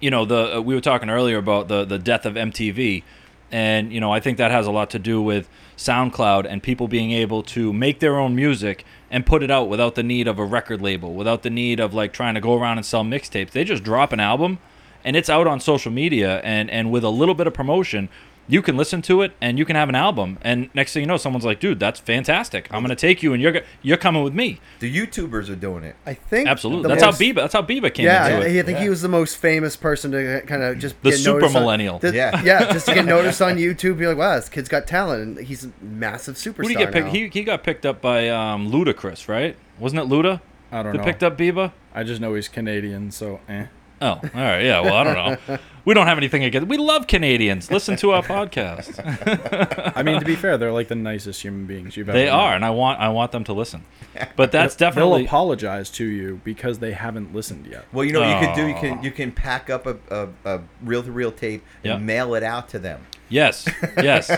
you 0.00 0.10
know 0.10 0.24
the 0.24 0.58
uh, 0.58 0.60
we 0.60 0.74
were 0.74 0.80
talking 0.80 1.10
earlier 1.10 1.38
about 1.38 1.68
the 1.68 1.84
the 1.84 1.98
death 1.98 2.26
of 2.26 2.34
MTV, 2.34 3.02
and 3.50 3.92
you 3.92 4.00
know 4.00 4.12
I 4.12 4.20
think 4.20 4.38
that 4.38 4.50
has 4.50 4.66
a 4.66 4.70
lot 4.70 4.90
to 4.90 4.98
do 4.98 5.20
with 5.20 5.48
SoundCloud 5.76 6.46
and 6.48 6.62
people 6.62 6.88
being 6.88 7.12
able 7.12 7.42
to 7.44 7.72
make 7.72 8.00
their 8.00 8.18
own 8.18 8.34
music 8.34 8.84
and 9.10 9.24
put 9.24 9.42
it 9.42 9.50
out 9.50 9.68
without 9.68 9.94
the 9.94 10.02
need 10.02 10.28
of 10.28 10.38
a 10.38 10.44
record 10.44 10.82
label, 10.82 11.14
without 11.14 11.42
the 11.42 11.50
need 11.50 11.80
of 11.80 11.94
like 11.94 12.12
trying 12.12 12.34
to 12.34 12.40
go 12.40 12.56
around 12.56 12.78
and 12.78 12.86
sell 12.86 13.04
mixtapes. 13.04 13.50
They 13.50 13.64
just 13.64 13.82
drop 13.82 14.12
an 14.12 14.20
album 14.20 14.58
and 15.04 15.16
it's 15.16 15.30
out 15.30 15.46
on 15.46 15.60
social 15.60 15.92
media 15.92 16.40
and 16.40 16.70
and 16.70 16.90
with 16.90 17.04
a 17.04 17.10
little 17.10 17.34
bit 17.34 17.46
of 17.46 17.54
promotion 17.54 18.08
you 18.49 18.62
can 18.62 18.76
listen 18.76 19.03
to 19.03 19.20
it 19.22 19.32
and 19.40 19.59
you 19.59 19.64
can 19.64 19.76
have 19.76 19.88
an 19.90 19.94
album 19.94 20.38
and 20.42 20.70
next 20.74 20.92
thing 20.94 21.03
you 21.03 21.07
know 21.07 21.16
someone's 21.18 21.44
like 21.44 21.61
dude 21.61 21.78
that's 21.78 22.01
fantastic 22.01 22.66
i'm 22.72 22.82
going 22.82 22.88
to 22.88 22.96
take 22.96 23.22
you 23.22 23.32
and 23.34 23.42
you're 23.42 23.61
you're 23.82 23.96
coming 23.99 24.22
with 24.24 24.32
me 24.34 24.59
The 24.80 24.92
YouTubers 24.94 25.51
are 25.51 25.55
doing 25.57 25.84
it. 25.84 25.96
I 26.07 26.14
think 26.14 26.49
absolutely 26.49 26.88
that's 26.88 27.03
most- 27.05 27.18
how 27.20 27.24
Bieber 27.24 27.34
that's 27.36 27.53
how 27.53 27.62
Bieber 27.62 27.92
came 27.92 28.07
Yeah, 28.07 28.26
into 28.28 28.46
I, 28.46 28.49
it 28.51 28.61
I 28.61 28.62
think 28.62 28.78
he 28.78 28.88
was 28.88 29.03
the 29.03 29.09
most 29.09 29.36
famous 29.36 29.76
person 29.76 30.12
to 30.12 30.40
kind 30.46 30.62
of 30.62 30.78
just 30.78 31.01
The 31.03 31.11
get 31.11 31.18
super 31.18 31.40
noticed 31.40 31.57
on- 31.57 31.62
millennial. 31.62 32.01
Yeah. 32.03 32.42
yeah, 32.42 32.72
just 32.72 32.86
to 32.86 32.94
get 32.94 33.05
noticed 33.05 33.42
on 33.42 33.57
YouTube. 33.57 33.99
You're 34.01 34.09
like, 34.11 34.18
wow, 34.18 34.36
this 34.36 34.49
kid's 34.49 34.68
got 34.68 34.86
talent, 34.86 35.22
and 35.38 35.46
he's 35.46 35.64
a 35.66 35.72
massive 35.82 36.36
superstar 36.36 36.57
who 36.57 36.62
did 36.68 36.68
he 36.68 36.74
get 36.84 36.92
picked 36.92 37.07
now. 37.07 37.12
he, 37.12 37.28
he 37.28 37.44
got 37.44 37.62
picked 37.62 37.84
up 37.84 38.01
by 38.01 38.28
um 38.28 38.70
ludacris 38.72 39.28
right 39.28 39.57
wasn't 39.78 40.01
it 40.01 40.09
luda 40.09 40.40
I 40.72 40.82
don't 40.82 40.92
that 40.92 40.99
know. 40.99 41.05
picked 41.05 41.22
up 41.22 41.36
Bieber 41.36 41.72
I 41.94 42.05
just 42.05 42.20
know 42.20 42.34
he's 42.34 42.49
Canadian, 42.49 43.11
so 43.11 43.40
eh. 43.49 43.66
Oh 44.01 44.07
all 44.11 44.20
right 44.34 44.62
yeah 44.64 44.80
well 44.80 44.94
i 44.94 45.05
don't 45.05 45.14
know 45.49 45.59
we 45.84 45.94
don't 45.94 46.07
have 46.07 46.18
anything 46.18 46.44
against 46.44 46.68
we 46.68 46.76
love 46.76 47.07
canadians 47.07 47.70
listen 47.70 47.96
to 47.96 48.11
our 48.12 48.22
podcast 48.22 48.99
I 49.96 50.03
mean, 50.03 50.20
to 50.20 50.24
be 50.24 50.36
fair, 50.36 50.57
they're 50.59 50.72
like 50.72 50.88
the 50.88 50.94
nicest 50.94 51.42
human 51.42 51.66
beings 51.66 51.96
you've 51.96 52.09
ever. 52.09 52.16
they 52.16 52.26
met. 52.26 52.32
are 52.34 52.55
and 52.55 52.64
i 52.64 52.70
want 52.70 53.01
i 53.01 53.09
want 53.09 53.32
them 53.32 53.44
to 53.44 53.53
listen 53.53 53.84
but 54.36 54.53
that's 54.53 54.74
definitely 54.76 54.78
They'll 54.78 55.11
definitely 55.11 55.24
apologize 55.26 55.90
to 55.90 56.05
you 56.05 56.40
because 56.44 56.78
they 56.80 56.92
haven't 56.92 57.32
listened 57.34 57.66
yet. 57.66 57.84
Well, 57.92 58.05
you 58.05 58.12
know 58.12 58.20
what 58.20 58.40
you 58.40 58.46
could 58.49 58.57
do. 58.57 58.66
You 58.66 58.74
can 58.74 59.03
you 59.05 59.11
can 59.12 59.30
pack 59.32 59.70
up 59.70 59.86
a, 59.86 59.96
a, 60.11 60.28
a 60.44 60.61
reel-to-reel 60.82 61.32
tape 61.32 61.62
and 61.84 61.92
Yeah. 61.92 61.99
mail 61.99 62.34
it 62.34 62.42
out 62.42 62.68
to 62.70 62.78
them. 62.80 63.07
Yes, 63.29 63.68
yes, 63.97 64.31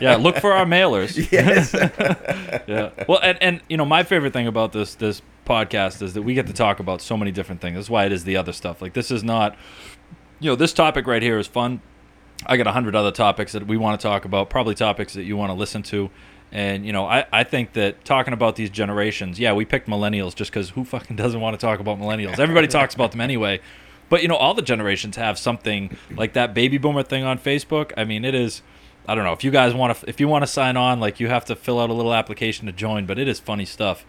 yeah. 0.00 0.16
Look 0.16 0.36
for 0.38 0.52
our 0.52 0.64
mailers. 0.66 1.16
Yes. 1.32 1.74
Yeah. 2.68 2.90
Well, 3.08 3.20
and, 3.22 3.38
and 3.40 3.60
you 3.68 3.76
know, 3.76 3.84
my 3.86 4.02
favorite 4.02 4.32
thing 4.32 4.46
about 4.46 4.72
this 4.72 4.94
this 4.94 5.22
podcast 5.46 6.02
is 6.02 6.14
that 6.14 6.22
we 6.22 6.34
get 6.34 6.46
to 6.48 6.52
talk 6.52 6.80
about 6.80 7.00
so 7.00 7.16
many 7.16 7.30
different 7.30 7.60
things. 7.60 7.76
That's 7.76 7.88
why 7.88 8.04
it 8.04 8.12
is 8.12 8.24
the 8.24 8.36
other 8.36 8.52
stuff. 8.52 8.82
Like 8.82 8.92
this 8.92 9.10
is 9.10 9.24
not, 9.24 9.56
you 10.40 10.50
know, 10.50 10.56
this 10.56 10.72
topic 10.74 11.06
right 11.06 11.22
here 11.22 11.38
is 11.38 11.46
fun. 11.46 11.80
I 12.46 12.56
got 12.56 12.66
a 12.66 12.72
hundred 12.72 12.94
other 12.94 13.10
topics 13.10 13.52
that 13.52 13.66
we 13.66 13.76
want 13.76 13.98
to 14.00 14.06
talk 14.06 14.24
about. 14.24 14.50
Probably 14.50 14.74
topics 14.74 15.14
that 15.14 15.24
you 15.24 15.36
want 15.36 15.50
to 15.50 15.54
listen 15.54 15.82
to. 15.84 16.10
And 16.52 16.84
you 16.86 16.92
know, 16.92 17.06
I, 17.06 17.24
I 17.32 17.44
think 17.44 17.72
that 17.74 18.04
talking 18.04 18.34
about 18.34 18.56
these 18.56 18.70
generations, 18.70 19.38
yeah, 19.38 19.52
we 19.52 19.64
picked 19.64 19.88
millennials 19.88 20.34
just 20.34 20.50
because 20.50 20.70
who 20.70 20.84
fucking 20.84 21.16
doesn't 21.16 21.40
want 21.40 21.58
to 21.58 21.64
talk 21.64 21.80
about 21.80 21.98
millennials? 21.98 22.38
Everybody 22.38 22.68
talks 22.68 22.94
about 22.94 23.12
them 23.12 23.20
anyway. 23.20 23.60
But 24.08 24.22
you 24.22 24.28
know, 24.28 24.36
all 24.36 24.54
the 24.54 24.62
generations 24.62 25.16
have 25.16 25.38
something 25.38 25.96
like 26.16 26.32
that 26.32 26.54
baby 26.54 26.78
boomer 26.78 27.02
thing 27.02 27.24
on 27.24 27.38
Facebook. 27.38 27.92
I 27.96 28.04
mean, 28.04 28.24
it 28.24 28.34
is. 28.34 28.62
I 29.06 29.14
don't 29.14 29.24
know 29.24 29.32
if 29.32 29.42
you 29.44 29.50
guys 29.50 29.74
want 29.74 29.96
to. 29.98 30.08
If 30.08 30.20
you 30.20 30.28
want 30.28 30.42
to 30.42 30.46
sign 30.46 30.76
on, 30.76 31.00
like 31.00 31.20
you 31.20 31.28
have 31.28 31.44
to 31.46 31.56
fill 31.56 31.78
out 31.80 31.90
a 31.90 31.94
little 31.94 32.14
application 32.14 32.66
to 32.66 32.72
join. 32.72 33.06
But 33.06 33.18
it 33.18 33.28
is 33.28 33.38
funny 33.40 33.64
stuff. 33.64 34.04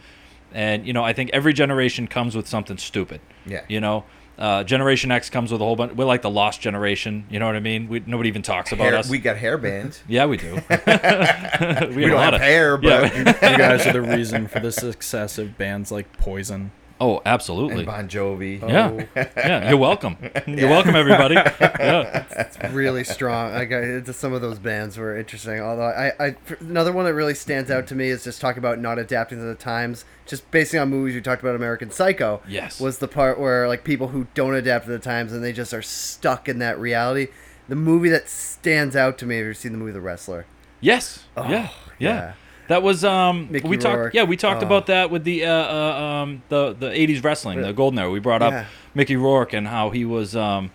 And 0.53 0.85
you 0.87 0.93
know, 0.93 1.03
I 1.03 1.13
think 1.13 1.29
every 1.33 1.53
generation 1.53 2.07
comes 2.07 2.35
with 2.35 2.47
something 2.47 2.77
stupid. 2.77 3.21
Yeah. 3.45 3.61
You 3.67 3.79
know, 3.81 4.05
uh, 4.37 4.63
Generation 4.63 5.11
X 5.11 5.29
comes 5.29 5.51
with 5.51 5.61
a 5.61 5.63
whole 5.63 5.75
bunch. 5.75 5.93
We're 5.93 6.05
like 6.05 6.21
the 6.21 6.29
lost 6.29 6.59
generation. 6.61 7.25
You 7.29 7.39
know 7.39 7.45
what 7.45 7.55
I 7.55 7.59
mean? 7.59 7.87
We, 7.89 8.01
nobody 8.05 8.29
even 8.29 8.41
talks 8.41 8.71
about 8.71 8.85
Hair, 8.85 8.95
us. 8.95 9.09
we 9.09 9.19
got 9.19 9.37
hair 9.37 9.57
bands. 9.57 10.01
yeah, 10.07 10.25
we 10.25 10.37
do. 10.37 10.53
we, 10.55 10.59
We 10.69 10.75
have 10.77 11.93
don't 11.93 12.11
lot 12.13 12.23
have 12.25 12.33
of- 12.35 12.41
hair, 12.41 12.77
but 12.77 13.13
Yeah. 13.13 13.51
You 13.51 13.57
guys 13.57 13.85
are 13.85 13.93
the 13.93 14.01
reason 14.01 14.47
for 14.47 14.59
the 14.59 14.71
success 14.71 15.37
of 15.37 15.57
bands 15.57 15.91
like 15.91 16.11
Poison. 16.17 16.71
Oh, 16.99 17.21
absolutely. 17.25 17.79
and 17.79 17.85
Bon 17.85 18.07
Jovi. 18.07 18.61
Yeah. 18.61 19.05
yeah, 19.15 19.69
you're 19.69 19.77
welcome. 19.77 20.17
You're 20.47 20.69
welcome, 20.69 20.95
everybody. 20.95 21.35
Yeah. 21.35 22.25
It's 22.31 22.57
really 22.73 23.03
strong. 23.03 23.53
Like 23.53 23.71
I, 23.71 23.99
just 23.99 24.19
some 24.19 24.33
of 24.33 24.41
those 24.41 24.59
bands 24.59 24.97
were 24.97 25.17
interesting. 25.17 25.59
Although 25.59 25.83
I, 25.83 26.11
I, 26.19 26.35
another 26.59 26.91
one 26.91 27.05
that 27.05 27.13
really 27.13 27.33
stands 27.33 27.71
out 27.71 27.87
to 27.87 27.95
me 27.95 28.09
is 28.09 28.23
just 28.23 28.41
talking 28.41 28.59
about 28.59 28.79
not 28.79 28.99
adapting 28.99 29.39
to 29.39 29.45
the 29.45 29.55
times. 29.55 30.05
Just 30.25 30.49
basing 30.51 30.79
on 30.79 30.89
movies, 30.89 31.15
we 31.15 31.21
talked 31.21 31.41
about 31.41 31.55
American 31.55 31.91
Psycho. 31.91 32.41
Yes. 32.47 32.79
was 32.79 32.99
the 32.99 33.07
part 33.07 33.39
where 33.39 33.67
like 33.67 33.83
people 33.83 34.09
who 34.09 34.27
don't 34.33 34.55
adapt 34.55 34.85
to 34.85 34.91
the 34.91 34.99
times 34.99 35.33
and 35.33 35.43
they 35.43 35.53
just 35.53 35.73
are 35.73 35.81
stuck 35.81 36.49
in 36.49 36.59
that 36.59 36.79
reality. 36.79 37.27
The 37.67 37.75
movie 37.75 38.09
that 38.09 38.27
stands 38.29 38.95
out 38.95 39.17
to 39.19 39.25
me. 39.25 39.37
Have 39.37 39.45
you 39.45 39.53
seen 39.53 39.71
the 39.71 39.77
movie 39.77 39.91
The 39.91 40.01
Wrestler? 40.01 40.45
Yes. 40.81 41.25
Oh, 41.37 41.43
yeah. 41.43 41.49
yeah. 41.51 41.69
yeah. 41.99 42.33
That 42.69 42.81
was 42.83 43.03
um 43.03 43.49
Mickey 43.51 43.67
we 43.67 43.77
talked 43.77 44.15
yeah, 44.15 44.23
we 44.23 44.37
talked 44.37 44.63
Oh. 44.63 44.65
about 44.65 44.85
that 44.85 45.09
with 45.11 45.23
the 45.25 45.43
uh, 45.45 45.51
uh 45.51 46.01
um 46.23 46.43
the 46.49 46.73
the 46.73 46.87
80s 46.89 47.23
wrestling, 47.23 47.61
the 47.61 47.73
golden 47.73 47.99
era. 47.99 48.09
We 48.09 48.19
brought 48.19 48.41
up 48.41 48.65
Mickey 48.95 49.15
Rourke 49.17 49.53
and 49.53 49.67
how 49.67 49.89
he 49.89 50.05
was 50.05 50.35
um 50.35 50.71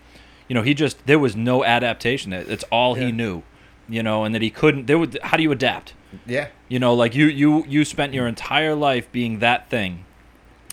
you 0.47 0.53
know, 0.53 0.61
he 0.61 0.73
just 0.75 1.05
there 1.07 1.17
was 1.17 1.35
no 1.35 1.63
adaptation. 1.65 2.31
It's 2.33 2.63
all 2.71 2.93
he 2.93 3.11
knew. 3.11 3.41
You 3.87 4.01
know, 4.03 4.23
and 4.23 4.33
that 4.35 4.41
he 4.41 4.49
couldn't 4.49 4.87
there 4.87 4.97
would 4.99 5.17
how 5.23 5.37
do 5.37 5.43
you 5.43 5.51
adapt? 5.51 5.93
Yeah. 6.25 6.47
You 6.69 6.79
know, 6.79 6.93
like 6.93 7.15
you 7.15 7.25
you 7.27 7.65
you 7.67 7.85
spent 7.85 8.13
your 8.13 8.27
entire 8.27 8.75
life 8.75 9.11
being 9.11 9.39
that 9.39 9.69
thing, 9.69 10.05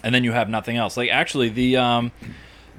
and 0.02 0.14
then 0.14 0.24
you 0.24 0.32
have 0.32 0.48
nothing 0.48 0.76
else. 0.76 0.96
Like 0.96 1.10
actually, 1.10 1.50
the 1.50 1.76
um, 1.76 2.10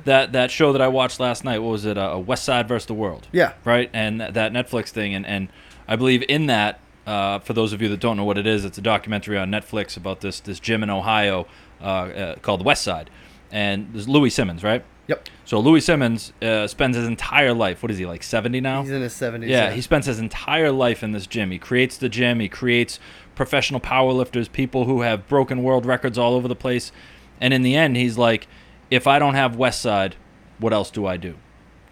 that 0.05 0.31
that 0.33 0.49
show 0.51 0.71
that 0.73 0.81
I 0.81 0.87
watched 0.87 1.19
last 1.19 1.43
night, 1.45 1.59
what 1.59 1.69
was 1.71 1.85
it? 1.85 1.97
Uh, 1.97 2.17
West 2.25 2.43
Side 2.45 2.67
versus 2.67 2.87
the 2.87 2.93
World. 2.93 3.27
Yeah. 3.31 3.53
Right, 3.63 3.89
and 3.93 4.19
that, 4.21 4.33
that 4.33 4.51
Netflix 4.53 4.89
thing, 4.89 5.13
and 5.13 5.25
and 5.25 5.49
I 5.87 5.95
believe 5.95 6.23
in 6.27 6.47
that. 6.47 6.79
Uh, 7.05 7.39
for 7.39 7.53
those 7.53 7.73
of 7.73 7.81
you 7.81 7.89
that 7.89 7.99
don't 7.99 8.15
know 8.15 8.23
what 8.23 8.37
it 8.37 8.47
is, 8.47 8.63
it's 8.63 8.77
a 8.77 8.81
documentary 8.81 9.37
on 9.37 9.51
Netflix 9.51 9.97
about 9.97 10.21
this 10.21 10.39
this 10.39 10.59
gym 10.59 10.83
in 10.83 10.89
Ohio 10.89 11.47
uh, 11.81 11.83
uh, 11.83 12.35
called 12.37 12.63
West 12.63 12.83
Side, 12.83 13.09
and 13.51 13.89
there's 13.93 14.07
Louie 14.07 14.29
Simmons, 14.29 14.63
right? 14.63 14.85
Yep. 15.07 15.27
So 15.43 15.59
Louie 15.59 15.81
Simmons 15.81 16.31
uh, 16.41 16.65
spends 16.65 16.95
his 16.95 17.05
entire 17.05 17.53
life. 17.53 17.83
What 17.83 17.91
is 17.91 17.97
he 17.97 18.05
like? 18.05 18.23
Seventy 18.23 18.61
now? 18.61 18.83
He's 18.83 18.91
in 18.91 19.01
his 19.01 19.13
seventies. 19.13 19.49
Yeah, 19.49 19.71
he 19.71 19.81
spends 19.81 20.05
his 20.05 20.19
entire 20.19 20.71
life 20.71 21.03
in 21.03 21.11
this 21.11 21.27
gym. 21.27 21.51
He 21.51 21.59
creates 21.59 21.97
the 21.97 22.07
gym. 22.07 22.39
He 22.39 22.47
creates 22.47 22.99
professional 23.35 23.81
powerlifters, 23.81 24.49
people 24.49 24.85
who 24.85 25.01
have 25.01 25.27
broken 25.27 25.61
world 25.61 25.85
records 25.85 26.17
all 26.17 26.33
over 26.33 26.47
the 26.47 26.55
place. 26.55 26.93
And 27.41 27.53
in 27.53 27.63
the 27.63 27.75
end, 27.75 27.97
he's 27.97 28.17
like, 28.17 28.47
if 28.89 29.05
I 29.07 29.19
don't 29.19 29.33
have 29.33 29.57
West 29.57 29.81
Side, 29.81 30.15
what 30.59 30.71
else 30.71 30.89
do 30.89 31.05
I 31.05 31.17
do? 31.17 31.35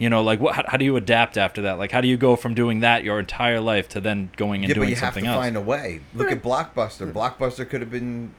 You 0.02 0.10
know, 0.10 0.24
like 0.24 0.40
what? 0.40 0.56
How, 0.56 0.64
how 0.68 0.78
do 0.78 0.86
you 0.86 0.96
adapt 0.96 1.38
after 1.38 1.62
that? 1.62 1.78
Like, 1.78 1.92
how 1.92 2.02
do 2.02 2.08
you 2.08 2.18
go 2.18 2.36
from 2.36 2.56
doing 2.56 2.80
that 2.80 3.04
your 3.04 3.20
entire 3.20 3.60
life 3.60 3.88
to 3.90 4.02
then 4.02 4.32
going 4.36 4.62
and 4.64 4.70
Yeah, 4.70 4.74
but 4.74 4.80
doing 4.80 4.90
you 4.90 4.96
have 4.96 5.14
to 5.14 5.20
something 5.20 5.28
else? 5.28 5.44
find 5.44 5.56
a 5.56 5.62
way. 5.62 6.00
Look 6.16 6.32
at 6.32 6.42
Blockbuster. 6.42 7.12
Blockbuster 7.14 7.70
could 7.70 7.82
have 7.82 7.92
been 7.92 8.34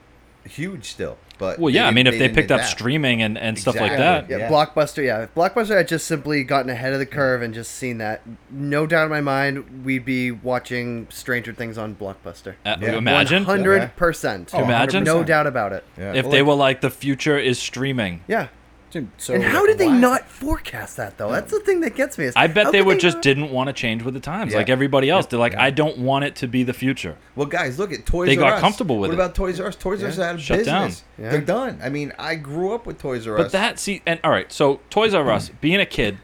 huge 0.44 0.86
still, 0.90 1.18
but 1.38 1.60
well, 1.60 1.72
yeah, 1.72 1.86
I 1.86 1.92
mean, 1.92 2.08
if 2.08 2.14
they, 2.14 2.18
didn't 2.18 2.34
picked 2.34 2.50
up 2.50 2.62
streaming 2.64 3.22
and, 3.22 3.38
and 3.38 3.56
stuff 3.56 3.76
like 3.76 3.92
that, 3.96 4.28
Yeah, 4.28 4.38
Yeah. 4.38 4.50
Blockbuster. 4.50 5.04
Yeah, 5.04 5.22
if 5.22 5.34
Blockbuster 5.36 5.76
had 5.76 5.86
just 5.86 6.08
simply 6.08 6.42
gotten 6.42 6.68
ahead 6.68 6.92
of 6.92 6.98
the 6.98 7.06
curve 7.06 7.42
and 7.42 7.54
just 7.54 7.70
seen 7.70 7.98
that. 7.98 8.22
No 8.50 8.84
doubt 8.84 9.04
in 9.04 9.10
my 9.10 9.20
mind, 9.20 9.84
we'd 9.84 10.04
be 10.04 10.32
watching 10.32 11.06
Stranger 11.10 11.52
Things 11.52 11.78
on 11.78 11.94
Blockbuster. 11.94 12.54
uh, 12.66 12.74
Yeah. 12.80 12.96
imagine 12.96 13.44
hundred 13.44 13.94
percent. 13.94 14.50
Oh, 14.52 14.64
Imagine? 14.64 15.04
No 15.04 15.22
100%. 15.22 15.26
doubt 15.26 15.46
about 15.46 15.72
it. 15.72 15.84
Yeah. 15.96 16.12
if 16.12 16.24
Well, 16.24 16.32
they 16.32 16.40
like- 16.42 16.48
were 16.48 16.54
like, 16.54 16.80
the 16.80 16.90
future 16.90 17.38
is 17.38 17.60
streaming. 17.60 18.24
Yeah. 18.26 18.48
Dude, 18.92 19.08
so 19.16 19.32
And 19.34 19.42
how 19.42 19.66
did 19.66 19.78
they 19.78 19.86
why? 19.88 19.96
not 19.98 20.28
forecast 20.28 20.98
that 20.98 21.16
though? 21.18 21.32
That's 21.32 21.50
the 21.50 21.60
thing 21.60 21.80
that 21.80 21.96
gets 21.96 22.18
me. 22.18 22.26
Is 22.26 22.34
I 22.36 22.46
bet 22.46 22.70
they 22.72 22.78
could 22.78 22.86
would 22.88 23.00
just 23.00 23.16
not- 23.16 23.22
didn't 23.22 23.50
want 23.50 23.68
to 23.68 23.72
change 23.72 24.02
with 24.02 24.12
the 24.14 24.20
times, 24.20 24.52
Yeah. 24.52 24.58
like 24.58 24.68
everybody 24.68 25.08
else. 25.08 25.24
They're 25.26 25.38
like, 25.40 25.54
Yeah. 25.54 25.62
I 25.64 25.70
don't 25.70 25.96
want 25.98 26.26
it 26.26 26.36
to 26.36 26.46
be 26.46 26.62
the 26.62 26.74
future. 26.74 27.16
Well, 27.34 27.46
guys, 27.46 27.78
look 27.78 27.90
at 27.92 28.04
Toys 28.06 28.28
R 28.28 28.32
Us 28.32 28.36
They 28.36 28.42
R 28.42 28.50
got 28.50 28.56
Us. 28.56 28.60
comfortable 28.60 28.98
with 28.98 29.08
what 29.10 29.14
it. 29.14 29.22
about 29.22 29.34
Toys 29.34 29.58
R 29.58 29.68
Us? 29.68 29.76
Toys 29.76 30.02
R 30.02 30.10
Us 30.10 30.18
out 30.18 30.34
of 30.34 30.42
Shut 30.42 30.64
down. 30.66 30.88
business. 30.88 31.04
Yeah. 31.18 31.30
They're 31.30 31.40
done. 31.40 31.80
I 31.82 31.88
mean, 31.88 32.12
I 32.18 32.34
grew 32.34 32.74
up 32.74 32.84
with 32.86 32.98
Toys 33.00 33.26
R 33.26 33.38
Us. 33.38 33.44
But 33.44 33.52
that 33.52 33.78
see 33.78 34.02
and 34.06 34.20
all 34.22 34.30
right, 34.30 34.52
so 34.52 34.80
Toys 34.90 35.14
R 35.14 35.30
Us, 35.30 35.50
being 35.62 35.80
a 35.80 35.86
kid 35.86 36.18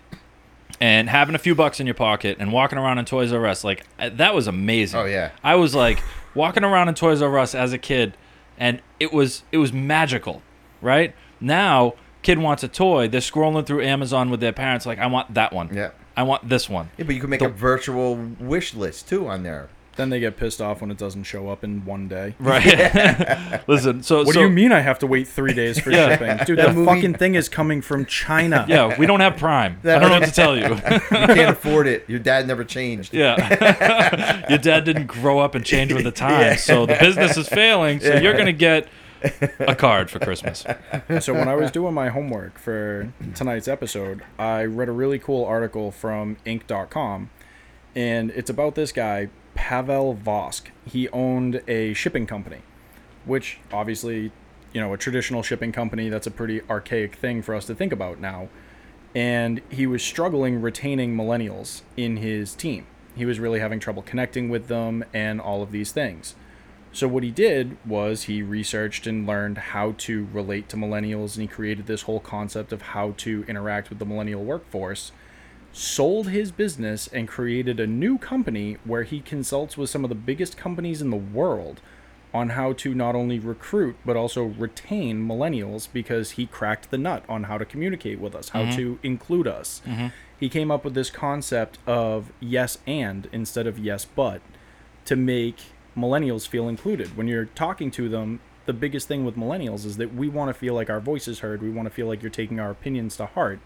and 0.81 1.09
having 1.09 1.35
a 1.35 1.39
few 1.39 1.55
bucks 1.55 1.81
in 1.81 1.87
your 1.87 1.95
pocket 1.95 2.37
and 2.39 2.53
walking 2.53 2.79
around 2.79 2.99
in 2.99 3.05
Toys 3.07 3.33
R 3.33 3.47
Us, 3.47 3.65
like 3.65 3.85
uh, 3.99 4.11
that 4.11 4.35
was 4.35 4.47
amazing. 4.47 5.01
Oh, 5.01 5.05
yeah. 5.07 5.31
I 5.43 5.55
was 5.55 5.75
like 5.75 6.03
walking 6.35 6.65
around 6.65 6.89
in 6.89 6.95
Toys 6.95 7.23
R 7.23 7.39
Us 7.39 7.55
as 7.55 7.73
a 7.73 7.79
kid, 7.79 8.15
and 8.59 8.83
it 9.01 9.11
was 9.13 9.43
it 9.53 9.57
was 9.59 9.73
magical, 9.73 10.43
right? 10.83 11.15
Now, 11.41 11.95
kid 12.23 12.39
wants 12.39 12.63
a 12.63 12.69
toy, 12.69 13.09
they're 13.09 13.21
scrolling 13.21 13.67
through 13.67 13.83
Amazon 13.83 14.31
with 14.31 14.41
their 14.41 14.53
parents, 14.53 14.87
like 14.87 14.99
I 14.99 15.07
want 15.07 15.35
that 15.35 15.53
one. 15.53 15.71
Yeah. 15.75 15.91
I 16.17 16.23
want 16.25 16.49
this 16.49 16.69
one. 16.69 16.91
Yeah, 16.99 17.05
but 17.05 17.15
you 17.15 17.21
can 17.21 17.31
make 17.31 17.41
The- 17.41 17.47
a 17.47 17.51
virtual 17.51 18.17
wish 18.41 18.75
list 18.75 19.09
too 19.09 19.29
on 19.29 19.43
there. 19.45 19.69
Then 19.97 20.11
they 20.11 20.21
get 20.21 20.37
pissed 20.37 20.61
off 20.61 20.81
when 20.81 20.93
it 20.93 20.97
doesn't 20.97 21.25
show 21.25 21.49
up 21.49 21.65
in 21.65 21.85
one 21.85 22.07
day. 22.07 22.37
Right. 22.39 22.65
Listen, 23.67 24.05
so 24.05 24.19
What 24.19 24.29
so, 24.29 24.33
do 24.35 24.41
you 24.43 24.49
mean 24.49 24.71
I 24.71 24.79
have 24.79 25.01
to 25.01 25.09
wait 25.09 25.27
three 25.27 25.53
days 25.53 25.81
for 25.81 25.91
Yeah. 25.93 26.11
shipping? 26.17 26.45
Dude, 26.47 26.57
That 26.59 26.69
the 26.69 26.73
movie- 26.75 26.87
fucking 26.87 27.15
thing 27.15 27.35
is 27.35 27.49
coming 27.49 27.83
from 27.83 28.07
China. 28.07 28.65
Yeah, 28.69 28.97
we 28.97 29.07
don't 29.07 29.19
have 29.19 29.37
Prime. 29.37 29.79
That 29.83 29.97
I 29.97 30.01
don't 30.01 30.11
know 30.11 30.21
what 30.21 30.29
to 30.29 30.33
tell 30.35 30.57
you. 30.57 30.69
You 30.69 31.35
can't 31.35 31.51
afford 31.51 31.89
it. 31.89 32.05
Your 32.09 32.21
dad 32.21 32.47
never 32.47 32.63
changed. 32.63 33.13
Yeah. 33.13 34.49
Your 34.49 34.59
dad 34.59 34.85
didn't 34.85 35.07
grow 35.07 35.41
up 35.41 35.57
and 35.57 35.65
change 35.65 35.93
with 35.93 36.05
the 36.05 36.13
times, 36.13 36.63
so 36.63 36.87
the 36.87 36.97
business 37.01 37.37
is 37.37 37.49
failing. 37.49 37.99
So 37.99 38.17
you're 38.19 38.37
gonna 38.37 38.53
get 38.53 38.87
a 39.61 39.75
card 39.75 40.11
for 40.11 40.19
Christmas. 40.19 40.65
so 41.21 41.35
when 41.35 41.49
I 41.49 41.55
was 41.55 41.71
doing 41.71 41.95
my 41.95 42.09
homework 42.09 42.59
for 42.59 43.13
tonight's 43.35 43.69
episode, 43.69 44.23
I 44.39 44.65
read 44.65 44.89
a 44.89 44.93
really 44.93 45.19
cool 45.19 45.45
article 45.45 45.91
from 45.91 46.37
Inc.com, 46.47 47.31
and 47.95 48.31
it's 48.33 48.51
about 48.51 48.75
this 48.75 48.93
guy 48.93 49.29
Pavel 49.55 50.15
Vosk. 50.17 50.69
He 50.87 51.09
owned 51.11 51.63
a 51.67 51.93
shipping 51.95 52.27
company, 52.27 52.59
which 53.25 53.59
obviously, 53.73 54.31
you 54.73 54.81
know, 54.81 54.93
a 54.95 54.99
traditional 54.99 55.43
shipping 55.43 55.73
company. 55.73 56.09
That's 56.09 56.27
a 56.27 56.31
pretty 56.31 56.63
archaic 56.71 57.17
thing 57.17 57.43
for 57.43 57.55
us 57.55 57.67
to 57.67 57.75
think 57.75 57.93
about 57.93 58.21
now. 58.21 58.49
and 59.15 59.63
he 59.71 59.87
was 59.87 60.03
struggling 60.03 60.61
retaining 60.61 61.17
millennials 61.17 61.81
in 61.97 62.19
his 62.19 62.55
team. 62.55 62.87
He 63.17 63.25
was 63.25 63.41
really 63.41 63.59
having 63.59 63.81
trouble 63.81 64.03
connecting 64.03 64.49
with 64.51 64.69
them 64.69 65.03
and 65.15 65.41
all 65.41 65.63
of 65.63 65.73
these 65.73 65.91
things. 65.93 66.35
So 66.99 67.07
what 67.07 67.23
he 67.23 67.31
did 67.31 67.77
was 67.87 68.25
he 68.25 68.43
researched 68.43 69.07
and 69.07 69.25
learned 69.25 69.57
how 69.57 69.95
to 69.99 70.27
relate 70.33 70.69
to 70.71 70.77
millennials 70.77 71.37
and 71.37 71.43
he 71.43 71.47
created 71.47 71.87
this 71.87 72.03
whole 72.03 72.19
concept 72.19 72.73
of 72.73 72.83
how 72.83 73.15
to 73.19 73.45
interact 73.47 73.89
with 73.89 74.01
the 74.01 74.05
millennial 74.05 74.43
workforce. 74.43 75.13
Sold 75.73 76.31
his 76.31 76.51
business 76.51 77.07
and 77.07 77.29
created 77.29 77.79
a 77.79 77.87
new 77.87 78.19
company 78.19 78.79
where 78.83 79.05
he 79.05 79.21
consults 79.21 79.79
with 79.79 79.89
some 79.89 80.03
of 80.03 80.09
the 80.09 80.17
biggest 80.17 80.57
companies 80.57 81.01
in 81.01 81.11
the 81.11 81.17
world 81.17 81.81
on 82.35 82.49
how 82.49 82.73
to 82.73 82.93
not 82.93 83.15
only 83.15 83.39
recruit 83.39 83.95
but 84.05 84.17
also 84.17 84.43
retain 84.43 85.25
millennials 85.25 85.87
because 85.93 86.33
he 86.33 86.47
cracked 86.47 86.91
the 86.91 86.99
nut 86.99 87.23
on 87.29 87.45
how 87.45 87.57
to 87.57 87.65
communicate 87.65 88.19
with 88.19 88.35
us, 88.35 88.49
how 88.49 88.63
mm-hmm. 88.63 88.77
to 88.77 88.99
include 89.05 89.47
us. 89.47 89.83
Mm-hmm. 89.87 90.09
He 90.41 90.49
came 90.49 90.73
up 90.73 90.85
with 90.85 90.95
this 90.95 91.11
concept 91.11 91.79
of 91.87 92.33
yes 92.41 92.79
and 92.89 93.29
instead 93.31 93.69
of 93.69 93.79
yes 93.79 94.05
but 94.05 94.43
to 95.05 95.15
make 95.15 95.59
millennials 95.99 96.47
feel 96.47 96.69
included. 96.69 97.17
When 97.17 97.27
you're 97.29 97.47
talking 97.47 97.91
to 97.93 98.09
them, 98.09 98.41
the 98.67 98.73
biggest 98.73 99.09
thing 99.09 99.25
with 99.25 99.37
millennials 99.37 99.85
is 99.85 99.97
that 99.97 100.15
we 100.15 100.29
want 100.29 100.49
to 100.51 100.55
feel 100.55 100.75
like 100.75 100.89
our 100.91 101.01
voice 101.01 101.27
is 101.27 101.41
heard. 101.41 101.63
We 101.63 101.71
want 101.71 101.87
to 101.87 101.95
feel 101.95 102.07
like 102.07 102.23
you're 102.23 102.31
taking 102.31 102.61
our 102.61 102.71
opinions 102.71 103.17
to 103.17 103.27
heart. 103.27 103.61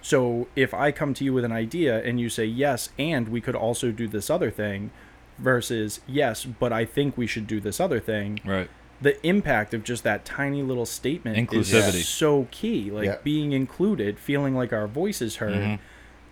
So 0.00 0.48
if 0.56 0.74
I 0.74 0.90
come 0.90 1.14
to 1.14 1.24
you 1.24 1.32
with 1.32 1.44
an 1.44 1.52
idea 1.52 2.02
and 2.02 2.20
you 2.20 2.28
say 2.28 2.44
yes, 2.44 2.90
and 2.98 3.28
we 3.28 3.40
could 3.40 3.54
also 3.54 3.92
do 3.92 4.08
this 4.08 4.28
other 4.30 4.50
thing, 4.50 4.90
versus 5.38 6.00
yes, 6.06 6.44
but 6.44 6.72
I 6.72 6.84
think 6.84 7.16
we 7.16 7.26
should 7.26 7.46
do 7.46 7.60
this 7.60 7.80
other 7.80 8.00
thing, 8.00 8.40
Right. 8.44 8.68
the 9.00 9.24
impact 9.26 9.74
of 9.74 9.82
just 9.84 10.02
that 10.04 10.24
tiny 10.24 10.62
little 10.62 10.86
statement 10.86 11.36
Inclusivity. 11.36 11.94
is 12.00 12.08
so 12.08 12.46
key. 12.50 12.90
Like 12.90 13.06
Yeah. 13.06 13.16
being 13.22 13.52
included, 13.52 14.18
feeling 14.18 14.54
like 14.54 14.72
our 14.72 14.86
voice 14.88 15.22
is 15.22 15.36
heard. 15.36 15.54
Mm-hmm. 15.54 15.82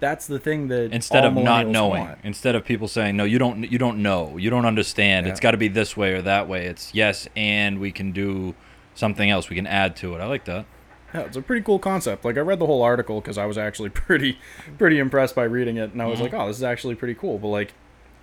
That's 0.00 0.26
the 0.26 0.38
thing 0.38 0.68
that. 0.68 0.92
Instead 0.92 1.24
of 1.24 1.34
not 1.34 1.66
knowing, 1.66 2.04
want. 2.04 2.18
instead 2.24 2.54
of 2.54 2.64
people 2.64 2.88
saying 2.88 3.16
no, 3.16 3.24
you 3.24 3.38
don't, 3.38 3.70
you 3.70 3.78
don't 3.78 4.02
know, 4.02 4.36
you 4.36 4.50
don't 4.50 4.66
understand. 4.66 5.26
It's 5.26 5.40
got 5.40 5.50
to 5.52 5.56
be 5.58 5.68
this 5.68 5.96
way 5.96 6.12
or 6.14 6.22
that 6.22 6.48
way. 6.48 6.66
It's 6.66 6.92
yes, 6.94 7.28
and 7.36 7.78
we 7.78 7.92
can 7.92 8.12
do 8.12 8.54
something 8.94 9.30
else. 9.30 9.48
We 9.50 9.56
can 9.56 9.66
add 9.66 9.96
to 9.96 10.14
it. 10.14 10.20
I 10.20 10.26
like 10.26 10.44
that. 10.46 10.66
Yeah, 11.12 11.20
it's 11.22 11.36
a 11.36 11.42
pretty 11.42 11.62
cool 11.64 11.78
concept. 11.78 12.24
Like 12.24 12.36
I 12.36 12.40
read 12.40 12.58
the 12.60 12.66
whole 12.66 12.82
article 12.82 13.20
because 13.20 13.36
I 13.36 13.44
was 13.46 13.58
actually 13.58 13.88
pretty, 13.90 14.38
pretty 14.78 14.98
impressed 14.98 15.34
by 15.34 15.44
reading 15.44 15.76
it, 15.76 15.92
and 15.92 16.00
I 16.00 16.06
was 16.06 16.20
Mm-hmm. 16.20 16.34
like, 16.34 16.34
oh, 16.34 16.46
this 16.48 16.56
is 16.56 16.62
actually 16.62 16.94
pretty 16.94 17.14
cool. 17.14 17.38
But 17.38 17.48
like, 17.48 17.74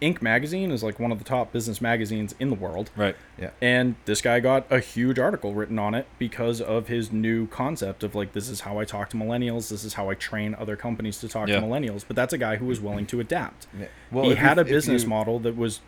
Inc. 0.01 0.21
magazine 0.21 0.69
is 0.71 0.83
like 0.83 0.99
one 0.99 1.11
of 1.11 1.17
the 1.17 1.23
top 1.25 1.51
business 1.51 1.81
magazines 1.81 2.35
in 2.39 2.49
the 2.49 2.55
world, 2.55 2.91
Right. 2.95 3.15
Yeah. 3.37 3.49
and 3.61 3.95
this 4.05 4.21
guy 4.21 4.39
got 4.39 4.65
a 4.71 4.79
huge 4.79 5.17
article 5.17 5.53
written 5.55 5.79
on 5.79 5.95
it 5.95 6.05
because 6.19 6.61
of 6.61 6.87
his 6.87 7.11
new 7.11 7.47
concept 7.47 8.03
of 8.03 8.13
like, 8.13 8.33
this 8.33 8.47
is 8.49 8.61
how 8.61 8.77
I 8.79 8.85
talk 8.85 9.09
to 9.11 9.17
millennials. 9.17 9.69
This 9.69 9.83
is 9.83 9.95
how 9.95 10.09
I 10.09 10.13
train 10.13 10.55
other 10.59 10.75
companies 10.75 11.17
to 11.19 11.27
talk 11.27 11.47
Yeah. 11.47 11.59
to 11.59 11.65
millennials. 11.65 12.03
But 12.07 12.15
that's 12.15 12.33
a 12.33 12.37
guy 12.37 12.57
who 12.57 12.65
was 12.67 12.79
willing 12.79 13.05
to 13.07 13.19
adapt. 13.19 13.65
Yeah. 13.77 13.87
he 14.11 14.19
if 14.19 14.25
you- 14.29 14.35
had 14.35 14.57
a 14.59 14.65
business 14.65 15.03
you- 15.03 15.09
model 15.09 15.39
that 15.39 15.57
was 15.57 15.79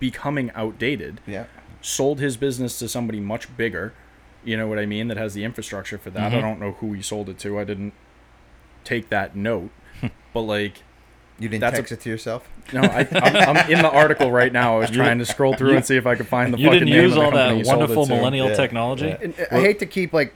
becoming 0.00 0.50
outdated 0.56 1.20
Yeah. 1.26 1.44
sold 1.80 2.18
his 2.18 2.36
business 2.36 2.78
to 2.80 2.88
somebody 2.88 3.20
much 3.20 3.56
bigger. 3.56 3.92
You 4.44 4.56
know 4.56 4.66
what 4.66 4.80
I 4.80 4.86
mean? 4.86 5.06
That 5.06 5.16
has 5.18 5.34
the 5.34 5.44
infrastructure 5.44 5.98
for 5.98 6.10
that. 6.10 6.32
I 6.32 6.36
Mhm. 6.38 6.40
don't 6.40 6.60
know 6.60 6.72
who 6.80 6.94
he 6.94 7.02
sold 7.02 7.28
it 7.28 7.38
to. 7.40 7.60
I 7.60 7.64
didn't 7.64 7.92
take 8.82 9.08
that 9.10 9.36
note. 9.36 9.70
but 10.34 10.40
like, 10.40 10.82
You 11.38 11.48
didn't 11.48 11.60
That's 11.62 11.74
a- 11.74 11.76
text 11.78 11.92
it 11.92 12.00
to 12.02 12.08
yourself. 12.10 12.48
no, 12.72 12.80
I, 12.82 13.06
I'm, 13.12 13.56
I'm 13.56 13.70
in 13.70 13.78
the 13.82 13.90
article 13.90 14.30
right 14.30 14.52
now. 14.52 14.76
I 14.76 14.78
was 14.80 14.90
trying 14.90 15.18
to 15.18 15.26
scroll 15.26 15.54
through 15.54 15.74
and 15.76 15.84
see 15.84 15.96
if 15.96 16.06
I 16.06 16.14
could 16.14 16.28
find 16.28 16.52
the 16.54 16.58
you 16.58 16.66
fucking 16.68 16.80
didn't 16.80 16.94
name 16.94 17.02
use 17.04 17.12
of 17.12 17.16
the 17.16 17.24
all 17.24 17.30
company 17.32 17.48
that 17.50 17.58
he 17.58 17.64
sold 17.64 17.78
wonderful 17.80 18.06
to. 18.06 18.14
millennial 18.16 18.48
Yeah. 18.50 18.54
technology. 18.54 19.06
Yeah. 19.06 19.18
And 19.20 19.34
uh, 19.40 19.44
I 19.56 19.60
hate 19.60 19.78
to 19.80 19.86
keep 19.86 20.12
like 20.12 20.32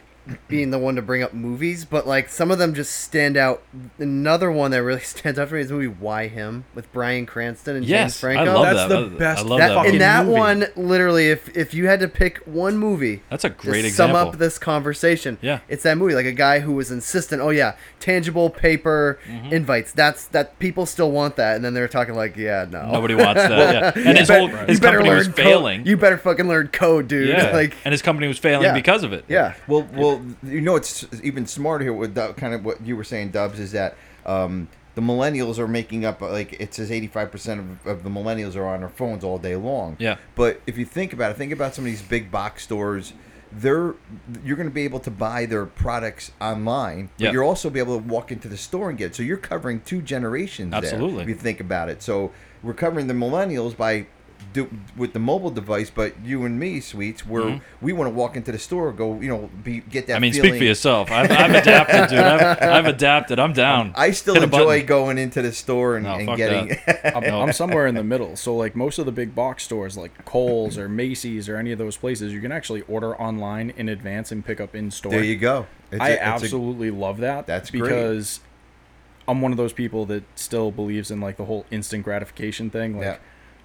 being 0.49 0.71
the 0.71 0.79
one 0.79 0.97
to 0.97 1.03
bring 1.03 1.23
up 1.23 1.33
movies, 1.33 1.85
but 1.85 2.07
like 2.07 2.29
some 2.29 2.51
of 2.51 2.59
them 2.59 2.75
just 2.75 2.93
stand 2.93 3.37
out. 3.37 3.63
Another 3.99 4.51
one 4.51 4.71
that 4.73 4.83
really 4.83 5.01
stands 5.03 5.39
out 5.39 5.49
for 5.49 5.55
me 5.55 5.61
is 5.61 5.69
the 5.69 5.75
movie 5.75 5.87
Why 5.87 6.27
Him 6.29 6.65
with 6.75 6.93
Bryan 6.93 7.27
Cranston 7.27 7.77
and 7.77 7.85
Yes, 7.85 8.13
James 8.13 8.17
I 8.17 8.21
Franco. 8.21 8.55
love 8.55 8.63
That's 8.77 8.89
that. 8.89 8.89
the 9.11 9.17
I 9.17 9.19
best 9.19 9.47
love 9.47 9.59
that, 9.59 9.69
that. 9.69 9.75
fucking 9.77 9.93
in 9.95 9.99
that 10.01 10.27
movie. 10.27 10.39
one, 10.39 10.67
literally, 10.77 11.29
if 11.31 11.57
if 11.57 11.75
you 11.75 11.87
had 11.87 12.01
to 12.01 12.09
pick 12.09 12.39
one 12.39 12.77
movie 12.77 13.23
That's 13.31 13.45
a 13.45 13.51
great 13.51 13.85
example 13.85 13.87
to 13.87 13.89
great 13.89 13.93
sum 13.95 14.29
up 14.35 14.39
this 14.39 14.59
conversation, 14.59 15.39
Yeah. 15.43 15.61
it's 15.69 15.83
that 15.85 15.97
movie. 15.99 16.15
Like 16.15 16.27
a 16.27 16.33
guy 16.33 16.61
who 16.61 16.73
was 16.73 16.91
insistent. 16.91 17.41
Oh 17.43 17.51
yeah, 17.51 17.77
tangible 18.01 18.51
paper 18.51 19.19
Mm-hmm. 19.27 19.53
invites. 19.53 19.93
That's 19.93 20.27
that 20.29 20.59
people 20.59 20.87
still 20.87 21.11
want 21.11 21.37
that, 21.37 21.57
and 21.57 21.65
then 21.65 21.75
they're 21.75 21.89
talking 21.89 22.15
like, 22.15 22.37
yeah, 22.37 22.67
no, 22.71 22.91
Nobody 22.91 23.15
wants 23.15 23.43
that. 23.43 23.97
Yeah. 23.97 24.03
And 24.07 24.19
his 24.19 24.29
bet- 24.29 24.39
whole 24.39 24.49
his 24.67 24.81
better 24.81 24.99
company 24.99 25.15
was 25.17 25.27
learn 25.29 25.35
code- 25.37 25.45
failing. 25.45 25.87
You 25.87 25.97
better 25.97 26.19
fucking 26.19 26.49
learn 26.49 26.69
code, 26.69 27.09
dude. 27.09 27.29
yeah. 27.37 27.51
like, 27.53 27.75
and 27.85 27.93
his 27.93 28.03
company 28.03 28.29
was 28.29 28.39
failing 28.39 28.65
Yeah. 28.65 28.75
because 28.75 29.03
of 29.05 29.13
it. 29.13 29.25
yeah. 29.29 29.55
Well, 29.69 29.87
well, 29.93 30.16
you 30.43 30.61
know, 30.61 30.77
it's 30.77 31.05
even 31.23 31.47
smarter 31.47 31.85
here 31.85 31.93
with 31.93 32.15
Dub- 32.15 32.37
kind 32.37 32.55
of 32.55 32.65
what 32.65 32.85
you 32.87 32.97
were 32.97 33.05
saying, 33.05 33.31
Dubbs, 33.31 33.59
is 33.59 33.73
that 33.73 33.97
um, 34.25 34.69
the 34.95 35.01
millennials 35.03 35.59
are 35.59 35.69
making 35.69 36.05
up 36.05 36.21
like 36.21 36.55
it 36.61 36.75
says 36.75 36.91
eighty 36.91 37.07
five 37.07 37.31
percent 37.31 37.61
of 37.61 37.87
of 37.87 38.03
the 38.03 38.11
millennials 38.11 38.57
are 38.57 38.67
on 38.67 38.81
their 38.81 38.89
phones 38.89 39.23
all 39.25 39.39
day 39.39 39.57
long. 39.57 39.97
Yeah. 39.99 40.17
But 40.35 40.61
if 40.67 40.79
you 40.79 40.85
think 40.85 41.13
about 41.13 41.31
it, 41.31 41.37
think 41.37 41.53
about 41.53 41.75
some 41.75 41.85
of 41.85 41.91
these 41.91 42.03
big 42.03 42.31
box 42.31 42.63
stores. 42.65 43.13
They're 43.53 43.95
you're 44.45 44.57
going 44.57 44.69
to 44.69 44.75
be 44.75 44.83
able 44.83 44.99
to 45.01 45.11
buy 45.11 45.47
their 45.47 45.67
products 45.67 46.33
online, 46.41 47.11
but 47.17 47.25
Yeah. 47.25 47.33
you're 47.33 47.45
also 47.45 47.71
be 47.71 47.79
able 47.79 47.97
to 48.01 48.05
walk 48.07 48.33
into 48.33 48.49
the 48.49 48.57
store 48.57 48.89
and 48.91 48.99
get. 48.99 49.07
it. 49.13 49.15
So 49.15 49.23
you're 49.23 49.37
covering 49.37 49.81
two 49.83 50.03
generations. 50.03 50.73
there, 50.73 50.79
Absolutely. 50.83 51.23
if 51.23 51.29
you 51.29 51.35
think 51.37 51.61
about 51.61 51.89
it, 51.89 52.03
so 52.03 52.33
we're 52.63 52.75
covering 52.75 53.07
the 53.07 53.15
millennials 53.15 53.77
by. 53.77 54.07
Do, 54.53 54.71
with 54.97 55.13
the 55.13 55.19
mobile 55.19 55.51
device, 55.51 55.91
but 55.91 56.15
you 56.25 56.47
and 56.47 56.59
me, 56.59 56.81
sweets, 56.81 57.27
where 57.27 57.61
we 57.83 57.93
want 57.93 58.09
to 58.09 58.15
walk 58.15 58.37
into 58.37 58.53
the 58.53 58.59
store, 58.59 58.91
go, 58.91 59.21
you 59.21 59.29
know, 59.29 59.51
be 59.63 59.81
get 59.81 60.07
that. 60.07 60.15
Mm-hmm. 60.15 60.17
I 60.17 60.19
mean, 60.21 60.33
feeling. 60.33 60.49
speak 60.51 60.59
for 60.61 60.65
yourself. 60.65 61.11
I've, 61.11 61.31
I've 61.31 61.55
adapted, 61.55 62.09
dude. 62.09 62.19
I've, 62.19 62.63
I've 62.63 62.87
adapted. 62.87 63.39
I'm 63.39 63.53
down. 63.53 63.93
I 63.95 64.13
still 64.13 64.33
Hit 64.35 64.45
enjoy 64.45 64.87
going 64.87 65.19
into 65.19 65.43
the 65.43 65.53
store 65.53 65.97
and, 65.97 66.05
No, 66.05 66.15
and 66.15 66.37
getting. 66.39 66.79
I'm, 67.05 67.25
I'm 67.25 67.53
somewhere 67.53 67.87
in 67.87 67.95
the 67.95 68.03
middle. 68.05 68.35
So 68.35 68.57
like 68.57 68.75
most 68.75 68.99
of 68.99 69.05
the 69.05 69.13
big 69.13 69.35
box 69.35 69.63
stores, 69.65 69.97
like 69.99 70.25
Kohl's 70.25 70.79
or 70.79 70.89
Macy's 70.89 71.51
or 71.51 71.59
any 71.59 71.73
of 71.73 71.79
those 71.79 71.99
places, 71.99 72.33
you 72.33 72.41
can 72.41 72.51
actually 72.53 72.81
order 72.83 73.15
online 73.21 73.75
in 73.77 73.91
advance 73.91 74.33
and 74.33 74.43
pick 74.43 74.59
up 74.59 74.75
in 74.75 74.91
store. 74.91 75.13
there 75.13 75.23
you 75.25 75.37
go. 75.37 75.67
It's 75.93 76.01
I 76.01 76.09
a- 76.09 76.13
it's 76.13 76.21
a- 76.21 76.25
absolutely 76.25 76.91
love 76.91 77.19
that. 77.19 77.47
That's 77.47 77.71
great. 77.71 77.83
because 77.83 78.41
I'm 79.29 79.43
one 79.43 79.51
of 79.53 79.59
those 79.59 79.75
people 79.75 80.07
that 80.07 80.25
still 80.35 80.71
believes 80.71 81.11
in 81.11 81.21
like 81.21 81.37
the 81.37 81.45
whole 81.45 81.67
instant 81.71 82.05
gratification 82.05 82.71
thing. 82.71 82.97
Like 82.97 83.05
Yeah. 83.05 83.17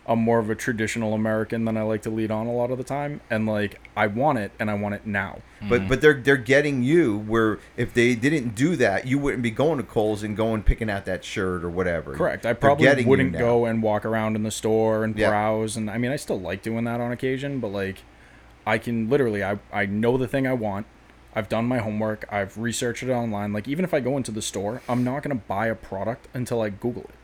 I'm 0.07 0.19
more 0.19 0.39
of 0.39 0.49
a 0.49 0.55
traditional 0.55 1.13
American 1.13 1.65
than 1.65 1.77
I 1.77 1.83
like 1.83 2.01
to 2.03 2.09
lead 2.09 2.31
on 2.31 2.47
a 2.47 2.51
lot 2.51 2.71
of 2.71 2.77
the 2.79 2.83
time, 2.83 3.21
and 3.29 3.45
like 3.45 3.79
I 3.95 4.07
want 4.07 4.39
it 4.39 4.51
and 4.59 4.69
I 4.69 4.73
want 4.73 4.95
it 4.95 5.05
now. 5.05 5.39
but 5.69 5.81
mm. 5.81 5.89
but 5.89 6.01
they're 6.01 6.19
they're 6.19 6.37
getting 6.37 6.81
you 6.81 7.17
where 7.19 7.59
if 7.77 7.93
they 7.93 8.15
didn't 8.15 8.55
do 8.55 8.75
that, 8.77 9.05
you 9.05 9.19
wouldn't 9.19 9.43
be 9.43 9.51
going 9.51 9.77
to 9.77 9.83
Kohl's 9.83 10.23
and 10.23 10.35
going 10.35 10.63
picking 10.63 10.89
out 10.89 11.05
that 11.05 11.23
shirt 11.23 11.63
or 11.63 11.69
whatever. 11.69 12.15
Correct. 12.15 12.45
I 12.45 12.53
probably 12.53 13.05
wouldn't 13.05 13.37
go 13.37 13.65
and 13.65 13.83
walk 13.83 14.03
around 14.03 14.35
in 14.35 14.43
the 14.43 14.51
store 14.51 15.03
and 15.03 15.17
Yeah. 15.17 15.29
browse, 15.29 15.77
and 15.77 15.89
I 15.89 15.97
mean 15.99 16.11
I 16.11 16.15
still 16.15 16.39
like 16.39 16.63
doing 16.63 16.83
that 16.85 16.99
on 16.99 17.11
occasion, 17.11 17.59
but 17.59 17.67
like 17.67 17.97
I 18.65 18.79
can 18.79 19.07
literally 19.07 19.43
I 19.43 19.59
I 19.71 19.85
know 19.85 20.17
the 20.17 20.27
thing 20.27 20.47
I 20.47 20.53
want. 20.53 20.87
I've 21.33 21.47
done 21.47 21.65
my 21.65 21.77
homework. 21.77 22.25
I've 22.29 22.57
researched 22.57 23.03
it 23.03 23.11
online. 23.11 23.53
Like 23.53 23.67
even 23.67 23.85
if 23.85 23.93
I 23.93 23.99
go 23.99 24.17
into 24.17 24.31
the 24.31 24.41
store, 24.41 24.81
I'm 24.89 25.03
not 25.03 25.21
gonna 25.21 25.35
buy 25.35 25.67
a 25.67 25.75
product 25.75 26.27
until 26.33 26.61
I 26.61 26.69
Google 26.69 27.03
it. 27.03 27.15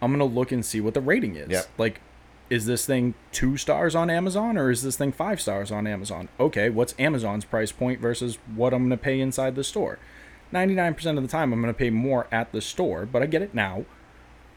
I'm 0.00 0.12
gonna 0.12 0.24
look 0.24 0.52
and 0.52 0.64
see 0.64 0.80
what 0.80 0.94
the 0.94 1.00
rating 1.00 1.36
is. 1.36 1.50
Yep. 1.50 1.68
Like, 1.78 2.00
is 2.48 2.66
this 2.66 2.86
thing 2.86 3.14
two 3.32 3.56
stars 3.56 3.94
on 3.94 4.08
Amazon 4.08 4.56
or 4.56 4.70
is 4.70 4.82
this 4.82 4.96
thing 4.96 5.12
five 5.12 5.40
stars 5.40 5.70
on 5.70 5.86
Amazon? 5.86 6.28
Okay, 6.38 6.70
what's 6.70 6.94
Amazon's 6.98 7.44
price 7.44 7.72
point 7.72 8.00
versus 8.00 8.38
what 8.54 8.72
I'm 8.72 8.84
gonna 8.84 8.96
pay 8.96 9.20
inside 9.20 9.56
the 9.56 9.64
store? 9.64 9.98
99% 10.52 11.16
of 11.16 11.22
the 11.22 11.28
time, 11.28 11.52
I'm 11.52 11.60
gonna 11.60 11.74
pay 11.74 11.90
more 11.90 12.28
at 12.30 12.52
the 12.52 12.60
store, 12.60 13.04
but 13.04 13.22
I 13.22 13.26
get 13.26 13.42
it 13.42 13.54
now, 13.54 13.84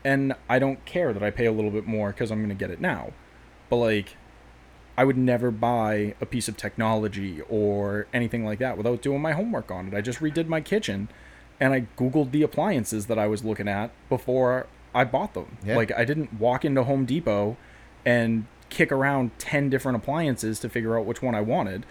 and 0.04 0.36
I 0.48 0.60
don't 0.60 0.86
care 0.86 1.14
that 1.14 1.24
I 1.24 1.32
pay 1.32 1.46
a 1.46 1.52
little 1.52 1.72
bit 1.72 1.88
more 1.88 2.10
because 2.12 2.32
I'm 2.32 2.42
gonna 2.42 2.54
get 2.54 2.70
it 2.70 2.80
now. 2.80 3.12
But 3.70 3.78
like, 3.78 4.16
I 4.98 5.06
would 5.06 5.18
never 5.18 5.50
buy 5.50 6.14
a 6.20 6.26
piece 6.26 6.48
of 6.48 6.58
technology 6.58 7.42
or 7.50 8.08
anything 8.14 8.46
like 8.46 8.60
that 8.60 8.78
without 8.78 9.02
doing 9.02 9.22
my 9.22 9.32
homework 9.32 9.72
on 9.72 9.88
it. 9.88 9.94
I 9.94 10.02
just 10.02 10.20
redid 10.20 10.48
my 10.48 10.62
kitchen 10.62 11.10
and 11.60 11.74
I 11.74 11.88
Googled 11.98 12.32
the 12.32 12.44
appliances 12.44 13.06
that 13.08 13.18
I 13.18 13.26
was 13.28 13.44
looking 13.44 13.68
at 13.68 13.92
before 14.10 14.68
I 14.94 15.06
bought 15.06 15.34
them. 15.34 15.58
Yeah. 15.64 15.76
Like, 15.78 15.92
I 15.98 16.04
didn't 16.04 16.34
walk 16.34 16.66
into 16.66 16.84
Home 16.84 17.06
Depot 17.06 17.58
and 18.06 18.46
kick 18.70 18.92
around 18.92 19.32
10 19.40 19.70
different 19.70 19.96
appliances 19.98 20.60
to 20.60 20.70
figure 20.70 20.98
out 20.98 21.06
which 21.06 21.22
one 21.22 21.34
I 21.36 21.42
wanted. 21.42 21.86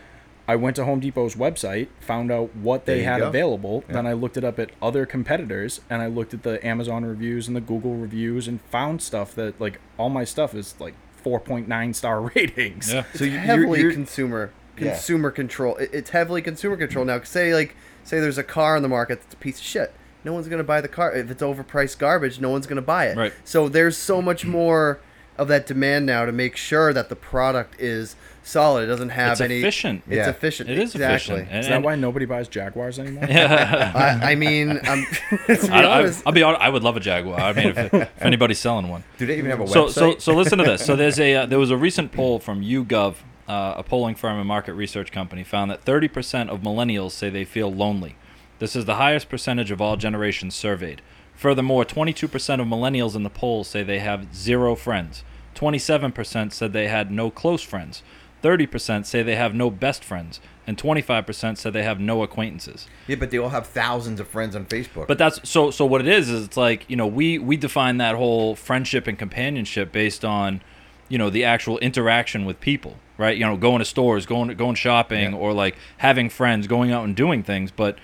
I 0.46 0.56
went 0.56 0.76
to 0.76 0.84
Home 0.86 1.00
Depot's 1.00 1.34
website, 1.34 1.88
found 2.00 2.30
out 2.32 2.54
what 2.56 2.86
they 2.86 3.02
had 3.02 3.18
go. 3.18 3.28
available, 3.28 3.84
Yeah. 3.88 3.94
then 3.96 4.06
I 4.06 4.14
looked 4.14 4.36
it 4.38 4.44
up 4.44 4.58
at 4.58 4.70
other 4.80 5.04
competitors 5.04 5.80
and 5.90 6.00
I 6.00 6.06
looked 6.06 6.32
at 6.32 6.42
the 6.42 6.64
Amazon 6.66 7.04
reviews 7.04 7.48
and 7.48 7.56
the 7.56 7.60
Google 7.60 7.96
reviews 7.96 8.48
and 8.48 8.60
found 8.70 9.02
stuff 9.02 9.34
that 9.34 9.60
like 9.60 9.78
all 9.98 10.08
my 10.08 10.24
stuff 10.24 10.54
is 10.54 10.74
like 10.80 10.94
4.9 11.22 11.94
star 11.94 12.20
ratings. 12.34 12.92
Yeah. 12.92 13.02
So 13.02 13.08
it's 13.12 13.20
you- 13.20 13.30
heavily 13.38 13.80
you're- 13.80 13.92
consumer 13.92 14.50
Yeah. 14.78 14.92
consumer 14.92 15.30
control. 15.30 15.76
It, 15.76 15.90
it's 15.92 16.10
heavily 16.10 16.40
consumer 16.40 16.76
control 16.76 17.04
now. 17.04 17.20
Say 17.22 17.52
like 17.52 17.76
say 18.04 18.20
there's 18.20 18.38
a 18.38 18.44
car 18.44 18.76
on 18.76 18.82
the 18.82 18.88
market 18.88 19.20
that's 19.20 19.34
a 19.34 19.36
piece 19.38 19.58
of 19.58 19.64
shit. 19.64 19.92
No 20.24 20.32
one's 20.32 20.48
gonna 20.48 20.64
buy 20.64 20.80
the 20.80 20.88
car 20.88 21.12
if 21.12 21.30
it's 21.30 21.42
overpriced 21.42 21.98
garbage. 21.98 22.40
No 22.40 22.48
one's 22.50 22.66
gonna 22.66 22.80
buy 22.80 23.08
it. 23.08 23.16
Right. 23.18 23.34
So 23.44 23.68
there's 23.68 23.96
so 23.98 24.22
much 24.22 24.46
more 24.46 25.00
of 25.38 25.48
that 25.48 25.66
demand 25.66 26.04
now 26.06 26.24
to 26.24 26.32
make 26.32 26.56
sure 26.56 26.92
that 26.92 27.08
the 27.08 27.16
product 27.16 27.80
is 27.80 28.16
solid. 28.42 28.84
It 28.84 28.86
doesn't 28.86 29.10
have 29.10 29.32
It's 29.32 29.40
any. 29.40 29.58
efficient. 29.58 30.02
It's 30.06 30.16
Yeah. 30.16 30.28
efficient. 30.30 30.68
It 30.70 30.78
is 30.78 30.94
exactly. 30.94 31.34
efficient. 31.36 31.48
And- 31.50 31.60
Is 31.60 31.68
that 31.68 31.82
why 31.82 31.94
nobody 31.94 32.24
buys 32.26 32.48
Jaguars 32.48 32.98
anymore? 32.98 33.24
I, 33.28 34.18
I 34.22 34.34
mean, 34.34 34.80
I'm, 34.84 35.04
to 35.46 35.46
be 35.46 35.68
I, 35.70 35.82
I, 35.82 35.98
honest, 36.00 36.22
I'll 36.26 36.32
be 36.32 36.42
honest. 36.42 36.62
I 36.62 36.68
would 36.68 36.82
love 36.82 36.96
a 36.96 37.00
Jaguar. 37.00 37.38
I 37.40 37.52
mean, 37.52 37.68
if, 37.68 37.94
if 37.94 38.10
anybody's 38.22 38.58
selling 38.58 38.88
one. 38.88 39.04
Do 39.18 39.26
they 39.26 39.38
even 39.38 39.50
have 39.50 39.60
a 39.60 39.66
So, 39.68 39.86
website? 39.86 39.92
so, 39.92 40.18
so 40.18 40.34
listen 40.34 40.58
to 40.58 40.64
this. 40.64 40.84
So 40.84 40.96
there's 40.96 41.20
a 41.20 41.34
uh, 41.36 41.46
there 41.46 41.58
was 41.58 41.70
a 41.70 41.76
recent 41.76 42.10
poll 42.12 42.38
from 42.38 42.62
YouGov, 42.62 43.16
uh, 43.48 43.74
a 43.76 43.82
polling 43.82 44.14
firm 44.14 44.38
and 44.38 44.48
market 44.48 44.72
research 44.74 45.12
company, 45.12 45.44
found 45.44 45.70
that 45.70 45.84
30% 45.84 46.48
of 46.48 46.60
millennials 46.60 47.12
say 47.12 47.30
they 47.30 47.44
feel 47.44 47.72
lonely. 47.72 48.16
This 48.58 48.74
is 48.74 48.86
the 48.86 48.96
highest 48.96 49.28
percentage 49.28 49.70
of 49.70 49.80
all 49.80 49.96
generations 49.96 50.54
surveyed. 50.56 51.00
Furthermore, 51.38 51.84
22% 51.84 52.24
of 52.60 52.66
millennials 52.66 53.14
in 53.14 53.22
the 53.22 53.30
poll 53.30 53.62
say 53.62 53.84
they 53.84 54.00
have 54.00 54.34
zero 54.34 54.74
friends. 54.74 55.22
27% 55.54 56.52
said 56.52 56.72
they 56.72 56.88
had 56.88 57.10
no 57.12 57.30
close 57.30 57.62
friends. 57.62 58.02
30% 58.42 59.06
say 59.06 59.22
they 59.22 59.36
have 59.36 59.54
no 59.54 59.68
best 59.70 60.02
friends, 60.04 60.40
and 60.66 60.76
25% 60.76 61.56
said 61.58 61.72
they 61.72 61.82
have 61.82 61.98
no 62.00 62.22
acquaintances. 62.22 62.86
yeah, 63.08 63.16
but 63.16 63.30
they 63.30 63.38
all 63.38 63.48
have 63.48 63.66
thousands 63.68 64.20
of 64.20 64.28
friends 64.28 64.54
on 64.56 64.64
Facebook. 64.66 65.06
But 65.08 65.18
that's 65.18 65.40
so. 65.48 65.70
So 65.72 65.84
what 65.86 66.00
it 66.00 66.06
is 66.06 66.28
is 66.28 66.44
it's 66.46 66.56
like 66.56 66.84
you 66.88 66.94
know 66.96 67.06
we 67.06 67.38
we 67.38 67.56
define 67.56 67.96
that 67.98 68.14
whole 68.14 68.54
friendship 68.54 69.06
and 69.08 69.18
companionship 69.18 69.90
based 69.90 70.24
on, 70.24 70.60
you 71.08 71.18
know, 71.18 71.30
the 71.30 71.44
actual 71.44 71.78
interaction 71.78 72.44
with 72.44 72.60
people, 72.60 72.94
right? 73.16 73.36
You 73.36 73.44
know, 73.44 73.56
going 73.56 73.80
to 73.80 73.84
stores, 73.84 74.24
going 74.24 74.56
going 74.56 74.76
shopping, 74.76 75.32
Yeah. 75.32 75.36
or 75.38 75.52
like 75.52 75.76
having 75.96 76.30
friends, 76.30 76.68
going 76.68 76.92
out 76.92 77.04
and 77.04 77.16
doing 77.16 77.42
things. 77.42 77.72
But 77.72 77.98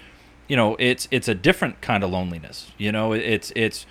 you 0.48 0.56
know, 0.56 0.76
it's 0.78 1.08
it's 1.10 1.28
a 1.28 1.34
different 1.34 1.80
kind 1.80 2.04
of 2.04 2.10
loneliness. 2.10 2.70
You 2.78 2.92
know, 2.92 3.12
it's 3.12 3.52
it's 3.56 3.86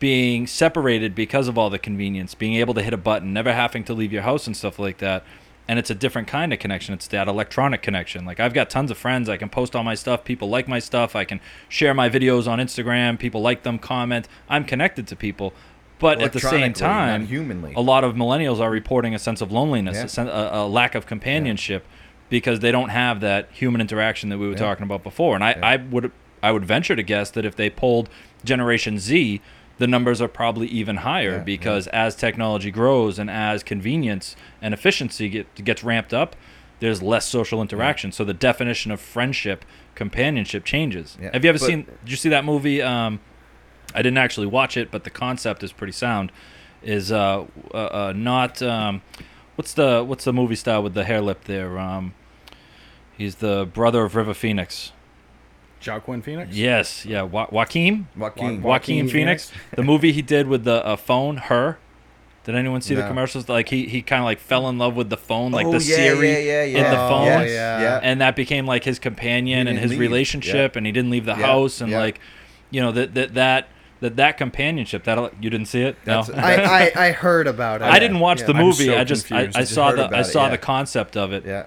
being 0.00 0.46
separated 0.46 1.14
because 1.14 1.48
of 1.48 1.56
all 1.56 1.70
the 1.70 1.78
convenience, 1.78 2.34
being 2.34 2.54
able 2.54 2.74
to 2.74 2.82
hit 2.82 2.92
a 2.92 2.96
button, 2.98 3.32
never 3.32 3.52
having 3.52 3.84
to 3.84 3.94
leave 3.94 4.12
your 4.12 4.22
house 4.22 4.46
and 4.46 4.56
stuff 4.56 4.78
like 4.78 4.98
that. 4.98 5.24
And 5.66 5.78
it's 5.78 5.88
a 5.88 5.94
different 5.94 6.28
kind 6.28 6.52
of 6.52 6.58
connection. 6.58 6.92
It's 6.92 7.06
that 7.08 7.26
electronic 7.26 7.80
connection. 7.80 8.26
Like 8.26 8.38
I've 8.38 8.52
got 8.52 8.68
tons 8.68 8.90
of 8.90 8.98
friends. 8.98 9.28
I 9.30 9.38
can 9.38 9.48
post 9.48 9.74
all 9.74 9.82
my 9.82 9.94
stuff. 9.94 10.22
People 10.24 10.50
like 10.50 10.68
my 10.68 10.78
stuff. 10.78 11.16
I 11.16 11.24
can 11.24 11.40
share 11.70 11.94
my 11.94 12.10
videos 12.10 12.46
on 12.46 12.58
Instagram. 12.58 13.18
People 13.18 13.40
like 13.40 13.62
them, 13.62 13.78
comment. 13.78 14.28
I'm 14.48 14.64
connected 14.64 15.06
to 15.06 15.16
people. 15.16 15.54
But 16.00 16.20
at 16.20 16.32
the 16.34 16.40
same 16.40 16.74
time, 16.74 17.28
humanly. 17.28 17.72
a 17.74 17.80
lot 17.80 18.04
of 18.04 18.14
millennials 18.14 18.58
are 18.60 18.70
reporting 18.70 19.14
a 19.14 19.18
sense 19.18 19.40
of 19.40 19.52
loneliness, 19.52 19.96
Yeah. 19.96 20.04
a, 20.04 20.08
sen- 20.08 20.28
a, 20.28 20.50
a 20.52 20.66
lack 20.66 20.94
of 20.94 21.06
companionship, 21.06 21.86
because 22.28 22.60
they 22.60 22.72
don't 22.72 22.88
have 22.88 23.20
that 23.20 23.48
human 23.52 23.80
interaction 23.80 24.28
that 24.30 24.38
we 24.38 24.46
were 24.46 24.52
Yeah. 24.52 24.58
talking 24.58 24.84
about 24.84 25.02
before. 25.02 25.34
And 25.34 25.44
I, 25.44 25.50
Yeah. 25.50 25.66
I 25.66 25.76
would 25.76 26.12
I 26.42 26.52
would 26.52 26.64
venture 26.66 26.94
to 26.94 27.02
guess 27.02 27.30
that 27.30 27.46
if 27.46 27.56
they 27.56 27.70
polled 27.70 28.10
Generation 28.44 28.98
Z, 28.98 29.40
the 29.78 29.86
numbers 29.86 30.20
are 30.20 30.28
probably 30.28 30.66
even 30.68 30.98
higher 30.98 31.36
Yeah, 31.36 31.38
because 31.38 31.86
as 31.86 32.14
technology 32.14 32.70
grows 32.70 33.18
and 33.18 33.30
as 33.30 33.62
convenience 33.62 34.36
and 34.60 34.74
efficiency 34.74 35.30
get, 35.30 35.64
gets 35.64 35.82
ramped 35.82 36.12
up, 36.12 36.36
there's 36.80 37.02
less 37.02 37.26
social 37.26 37.62
interaction. 37.62 38.12
So 38.12 38.24
the 38.24 38.34
definition 38.34 38.90
of 38.90 39.00
friendship, 39.00 39.64
companionship 39.94 40.64
changes. 40.66 41.16
Have 41.32 41.44
you 41.44 41.48
ever 41.48 41.58
but- 41.58 41.64
seen? 41.66 41.86
Did 42.04 42.10
you 42.10 42.16
see 42.16 42.28
that 42.28 42.44
movie? 42.44 42.82
Um, 42.82 43.20
I 43.94 44.02
didn't 44.02 44.18
actually 44.18 44.46
watch 44.48 44.76
it, 44.76 44.90
but 44.90 45.04
the 45.04 45.10
concept 45.10 45.62
is 45.62 45.72
pretty 45.72 45.92
sound. 45.94 46.30
Is 46.82 47.10
uh, 47.10 47.44
uh, 47.72 47.76
uh 47.76 48.12
not 48.14 48.60
um, 48.60 49.00
what's 49.56 49.72
the 49.74 50.02
what's 50.04 50.24
the 50.24 50.32
movie 50.32 50.54
star 50.56 50.80
with 50.80 50.94
the 50.94 51.04
hair 51.04 51.20
lip 51.20 51.44
there? 51.44 51.78
Um, 51.78 52.14
he's 53.16 53.36
the 53.36 53.68
brother 53.72 54.04
of 54.04 54.14
River 54.16 54.34
Phoenix. 54.34 54.92
Joaquin 55.86 56.22
Phoenix? 56.22 56.56
Yes, 56.56 57.04
yeah, 57.04 57.22
wa- 57.22 57.46
Joaquin. 57.50 58.08
Joaquin. 58.16 58.62
Wa- 58.62 58.70
Joaquin 58.70 58.96
Joaquin 59.04 59.08
Phoenix. 59.08 59.52
the 59.76 59.82
movie 59.82 60.12
he 60.12 60.22
did 60.22 60.46
with 60.48 60.64
the 60.64 60.84
uh, 60.84 60.96
phone, 60.96 61.36
her. 61.36 61.78
Did 62.44 62.54
anyone 62.54 62.80
see 62.82 62.94
the 62.94 63.06
commercials? 63.06 63.48
Like 63.48 63.68
he, 63.70 63.86
he 63.86 64.02
kind 64.02 64.20
of 64.20 64.24
like 64.24 64.38
fell 64.38 64.68
in 64.68 64.76
love 64.78 64.96
with 64.96 65.08
the 65.10 65.16
phone, 65.16 65.50
like 65.52 65.66
oh, 65.66 65.72
the 65.78 65.82
yeah, 65.84 65.96
Siri 65.96 66.30
yeah, 66.32 66.38
yeah, 66.38 66.64
yeah. 66.64 66.76
in 66.78 66.84
the 66.84 67.02
Oh, 67.04 67.08
phone, 67.08 67.24
Yes, 67.26 67.50
yeah. 67.50 67.80
yeah. 67.80 68.00
and 68.02 68.20
that 68.20 68.36
became 68.36 68.66
like 68.66 68.84
his 68.84 68.98
companion 68.98 69.66
and 69.66 69.78
his 69.78 69.90
leave, 69.92 70.00
relationship, 70.00 70.76
and 70.76 70.84
he 70.84 70.92
didn't 70.92 71.10
leave 71.10 71.24
the 71.24 71.32
Yeah, 71.36 71.46
house, 71.46 71.80
and 71.80 71.90
yeah. 71.90 71.98
like, 72.00 72.20
you 72.70 72.82
know 72.82 72.92
that 72.92 73.14
that 73.14 73.34
that 73.34 73.68
that 74.04 74.16
that 74.16 74.36
companionship. 74.38 75.04
That 75.04 75.32
you 75.42 75.50
didn't 75.50 75.66
see 75.66 75.82
it? 75.82 75.96
No. 76.06 76.22
I, 76.34 76.90
I, 76.94 77.06
I 77.08 77.12
heard 77.12 77.46
about 77.46 77.82
it. 77.82 77.86
I 77.86 77.98
didn't 77.98 78.20
watch 78.20 78.40
Yeah. 78.40 78.46
the 78.46 78.54
movie. 78.54 78.86
so 78.86 78.98
I 78.98 79.04
just 79.04 79.32
I. 79.32 79.36
I 79.36 79.40
I 79.42 79.46
just 79.46 79.74
saw 79.74 79.90
the 79.92 80.02
I 80.02 80.06
about 80.06 80.20
it, 80.20 80.24
saw 80.24 80.44
yeah. 80.44 80.50
the 80.50 80.58
concept 80.58 81.16
of 81.16 81.32
it, 81.32 81.44
yeah. 81.44 81.66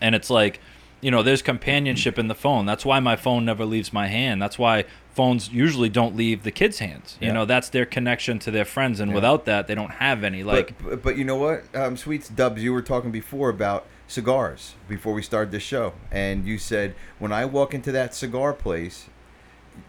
and 0.00 0.14
it's 0.14 0.30
like 0.30 0.60
you 1.00 1.10
know 1.10 1.22
there's 1.22 1.40
companionship 1.40 2.18
in 2.18 2.28
the 2.28 2.34
phone 2.34 2.66
that's 2.66 2.84
why 2.84 3.00
my 3.00 3.16
phone 3.16 3.42
never 3.42 3.64
leaves 3.64 3.90
my 3.90 4.06
hand 4.06 4.42
that's 4.42 4.58
why 4.58 4.84
phones 5.14 5.48
usually 5.50 5.88
don't 5.88 6.14
leave 6.14 6.42
the 6.42 6.50
kids 6.50 6.78
hands 6.78 7.16
you 7.22 7.28
Yeah. 7.28 7.32
know 7.32 7.44
that's 7.46 7.70
their 7.70 7.86
connection 7.86 8.38
to 8.40 8.50
their 8.50 8.66
friends 8.66 9.00
and 9.00 9.10
Yeah. 9.10 9.14
without 9.14 9.46
that 9.46 9.66
they 9.66 9.74
don't 9.74 9.92
have 9.92 10.22
any 10.22 10.42
like 10.42 10.76
but, 10.76 10.90
but 10.90 11.02
but 11.02 11.16
you 11.16 11.24
know 11.24 11.36
what, 11.36 11.64
um, 11.74 11.96
Sweets 11.96 12.28
Dubbs, 12.28 12.62
you 12.62 12.74
were 12.74 12.82
talking 12.82 13.10
before 13.10 13.48
about 13.48 13.86
cigars 14.08 14.74
before 14.88 15.14
we 15.14 15.22
started 15.22 15.52
this 15.52 15.62
show, 15.62 15.94
and 16.10 16.44
you 16.44 16.58
said 16.58 16.94
when 17.18 17.32
I 17.32 17.44
walk 17.46 17.72
into 17.72 17.92
that 17.92 18.12
cigar 18.14 18.52
place, 18.52 19.06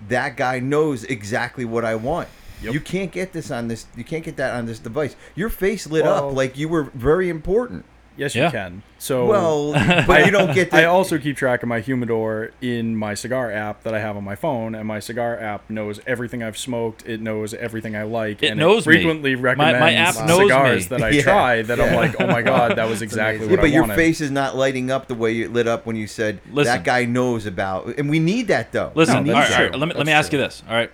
that 0.07 0.37
guy 0.37 0.59
knows 0.59 1.03
exactly 1.05 1.65
what 1.65 1.85
I 1.85 1.95
want. 1.95 2.27
Yep. 2.61 2.73
You 2.73 2.79
can't 2.79 3.11
get 3.11 3.33
this 3.33 3.49
on 3.49 3.67
this. 3.67 3.87
You 3.95 4.03
can't 4.03 4.23
get 4.23 4.37
that 4.37 4.53
on 4.53 4.65
this 4.67 4.77
device. 4.79 5.15
Your 5.35 5.49
face 5.49 5.87
lit 5.87 6.03
Well- 6.03 6.29
up 6.29 6.35
like 6.35 6.57
you 6.57 6.67
were 6.69 6.83
very 6.93 7.27
important. 7.29 7.85
Yes, 8.17 8.35
Yeah. 8.35 8.45
you 8.47 8.51
can. 8.51 8.83
So 8.99 9.25
Well, 9.25 9.71
but 10.07 10.25
you 10.25 10.31
don't 10.31 10.53
get. 10.53 10.69
The, 10.71 10.77
I 10.81 10.83
also 10.83 11.17
keep 11.17 11.37
track 11.37 11.63
of 11.63 11.69
my 11.69 11.79
humidor 11.79 12.51
in 12.61 12.95
my 12.95 13.13
cigar 13.13 13.51
app 13.51 13.83
that 13.83 13.93
I 13.95 13.99
have 13.99 14.15
on 14.17 14.23
my 14.23 14.35
phone, 14.35 14.75
and 14.75 14.85
my 14.87 14.99
cigar 14.99 15.39
app 15.39 15.67
knows 15.69 15.99
everything 16.05 16.43
I've 16.43 16.57
smoked. 16.57 17.07
It 17.07 17.21
knows 17.21 17.53
everything 17.53 17.95
I 17.95 18.03
like. 18.03 18.43
It 18.43 18.47
and 18.49 18.59
knows 18.59 18.85
it 18.85 18.89
me. 18.89 18.95
frequently 18.97 19.35
My- 19.35 19.41
recommends 19.41 19.79
my 19.79 19.93
app 19.93 20.27
knows 20.27 20.39
cigars 20.41 20.81
me. 20.91 20.97
that 20.97 21.03
I 21.05 21.09
Yeah. 21.11 21.21
try. 21.23 21.61
That 21.63 21.79
I'm 21.79 21.95
like, 21.95 22.19
oh 22.19 22.27
my 22.27 22.41
god, 22.41 22.75
that 22.75 22.87
was 22.89 23.01
exactly 23.07 23.47
what 23.47 23.51
Yeah, 23.51 23.55
what 23.57 23.61
but 23.61 23.69
I 23.69 23.73
your 23.73 23.81
wanted. 23.83 23.95
face 23.95 24.21
is 24.21 24.29
not 24.29 24.55
lighting 24.55 24.91
up 24.91 25.07
the 25.07 25.15
way 25.15 25.39
it 25.41 25.51
lit 25.53 25.67
up 25.67 25.85
when 25.85 25.95
you 25.95 26.05
said 26.05 26.39
Listen. 26.51 26.73
that 26.73 26.83
guy 26.83 27.05
knows 27.05 27.45
about, 27.45 27.87
and 27.97 28.09
we 28.09 28.19
need 28.19 28.49
that 28.49 28.71
though. 28.71 28.91
listen 28.93 29.23
No, 29.25 29.33
all 29.33 29.39
that's 29.39 29.51
right, 29.51 29.57
all 29.57 29.65
right, 29.69 29.79
let 29.79 29.87
me 29.87 29.95
let 29.95 30.05
me 30.05 30.11
That's 30.13 30.25
ask 30.25 30.33
you 30.33 30.37
this 30.39 30.63
all 30.69 30.75
right 30.75 30.91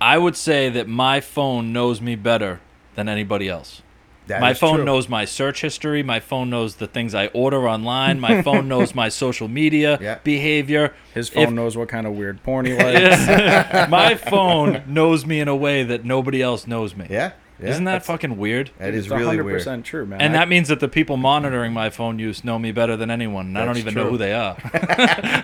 i 0.00 0.16
would 0.16 0.36
say 0.36 0.68
that 0.70 0.86
my 0.88 1.20
phone 1.20 1.72
knows 1.72 2.00
me 2.00 2.14
better 2.14 2.60
than 2.94 3.08
anybody 3.08 3.48
else 3.48 3.82
That 4.28 4.40
my 4.40 4.54
phone 4.54 4.76
true. 4.76 4.84
knows 4.84 5.08
my 5.08 5.24
search 5.24 5.60
history. 5.62 6.02
My 6.02 6.20
phone 6.20 6.48
knows 6.50 6.76
the 6.76 6.86
things 6.86 7.14
I 7.14 7.26
order 7.28 7.68
online. 7.68 8.20
My 8.20 8.40
phone 8.42 8.68
knows 8.72 8.94
my 8.94 9.08
social 9.08 9.48
media 9.48 9.98
Yeah. 10.00 10.18
behavior. 10.24 10.94
His 11.14 11.28
phone 11.28 11.42
If- 11.44 11.50
knows 11.50 11.76
what 11.76 11.88
kind 11.88 12.06
of 12.06 12.12
weird 12.14 12.42
porn 12.42 12.66
he 12.66 12.74
likes. 12.76 13.26
my 13.90 14.14
phone 14.14 14.82
knows 14.86 15.26
me 15.26 15.40
in 15.40 15.48
a 15.48 15.56
way 15.56 15.82
that 15.82 16.04
nobody 16.04 16.40
else 16.42 16.66
knows 16.66 16.94
me. 16.94 17.06
Yeah, 17.10 17.32
yeah. 17.60 17.68
Isn't 17.70 17.84
that 17.84 18.04
fucking 18.04 18.36
weird? 18.36 18.70
That 18.78 18.94
is 18.94 19.06
it's 19.06 19.14
really 19.14 19.36
100% 19.38 19.44
weird. 19.66 19.84
true, 19.84 20.06
man. 20.06 20.20
And 20.20 20.34
I- 20.36 20.40
that 20.40 20.48
means 20.48 20.68
that 20.68 20.80
the 20.80 20.88
people 20.88 21.16
monitoring 21.16 21.72
my 21.72 21.90
phone 21.90 22.18
use 22.18 22.44
know 22.44 22.58
me 22.58 22.72
better 22.72 22.96
than 22.96 23.10
anyone. 23.10 23.46
And 23.48 23.58
I 23.58 23.64
don't 23.64 23.74
That's 23.74 23.80
even 23.80 23.94
true. 23.94 24.04
know 24.04 24.10
who 24.10 24.16
they 24.18 24.32
are. 24.32 24.56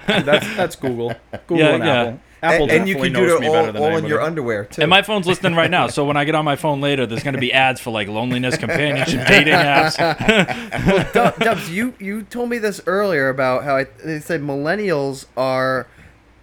that's 0.07 0.57
that's 0.57 0.77
Google. 0.77 1.15
Google 1.47 1.59
Yeah, 1.67 1.75
and 1.75 1.85
yeah. 1.85 1.93
Apple. 2.03 2.21
Apple 2.43 2.63
and, 2.65 2.73
and 2.73 2.89
you 2.89 2.95
definitely 2.97 3.11
can 3.11 3.21
do 3.23 3.27
knows 3.27 3.37
it 3.37 3.41
me 3.41 3.47
better 3.47 3.57
all, 3.59 3.67
than 3.73 3.77
all 3.77 3.83
in 3.87 3.93
anybody. 3.93 4.09
your 4.11 4.21
underwear 4.21 4.65
too. 4.67 4.83
and 4.83 4.91
my 4.91 5.01
phone's 5.01 5.27
listening 5.27 5.55
right 5.55 5.71
now. 5.71 5.87
So 5.87 6.05
when 6.05 6.19
I 6.19 6.25
get 6.27 6.35
on 6.35 6.45
my 6.45 6.57
phone 6.57 6.83
later, 6.83 7.07
there's 7.07 7.23
going 7.23 7.33
to 7.35 7.41
be 7.41 7.55
ads 7.55 7.81
for 7.81 7.91
like 7.91 8.07
loneliness, 8.07 8.59
companionship, 8.59 9.27
dating 9.27 9.55
apps. 9.55 9.97
Dub- 11.15 11.39
Dubbs, 11.39 11.71
you 11.71 11.95
you 11.99 12.23
told 12.25 12.51
me 12.51 12.59
this 12.59 12.83
earlier 12.87 13.31
about 13.31 13.65
how 13.65 13.77
I, 13.77 13.85
they 14.05 14.21
said 14.21 14.43
millennials 14.43 15.25
are 15.39 15.87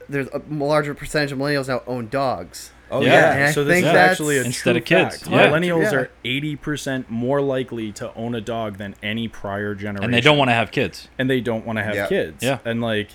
there's 0.10 0.28
a 0.30 0.42
larger 0.50 0.96
percentage 0.96 1.32
of 1.32 1.38
millennials 1.38 1.68
now 1.68 1.84
own 1.86 2.08
dogs. 2.10 2.72
Oh 2.92 3.02
Yeah. 3.02 3.38
yeah, 3.38 3.52
so 3.52 3.64
this 3.64 3.80
is 3.80 3.86
actually 3.86 4.38
a 4.38 4.44
Instead 4.44 4.72
true 4.74 4.80
of 4.80 4.86
kids, 4.86 5.18
fact. 5.18 5.32
yeah. 5.32 5.48
Millennials 5.48 5.92
Yeah. 5.92 5.98
are 5.98 6.10
80% 6.24 7.10
more 7.10 7.42
likely 7.42 7.92
to 7.94 8.14
own 8.16 8.36
a 8.36 8.42
dog 8.42 8.78
than 8.78 8.96
any 9.02 9.28
prior 9.28 9.74
generation. 9.76 10.04
And 10.06 10.14
they 10.14 10.22
don't 10.22 10.38
want 10.38 10.50
to 10.50 10.54
have 10.54 10.72
kids. 10.72 11.08
and 11.18 11.30
they 11.30 11.42
don't 11.42 11.66
want 11.66 11.78
to 11.80 11.84
have 11.84 11.96
Yeah. 11.96 12.08
kids. 12.08 12.44
Yeah. 12.44 12.60
And 12.66 12.82
like 12.82 13.10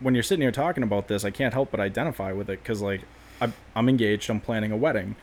when 0.00 0.14
you're 0.14 0.22
sitting 0.22 0.42
here 0.42 0.52
talking 0.52 0.82
about 0.82 1.08
this, 1.08 1.24
I 1.24 1.30
can't 1.30 1.52
help 1.54 1.70
but 1.70 1.80
identify 1.80 2.32
with 2.32 2.48
it 2.50 2.62
because 2.62 2.80
like 2.82 3.02
I'm, 3.40 3.52
I'm 3.74 3.88
engaged, 3.88 4.30
I'm 4.30 4.40
planning 4.40 4.72
a 4.72 4.76
wedding, 4.76 5.16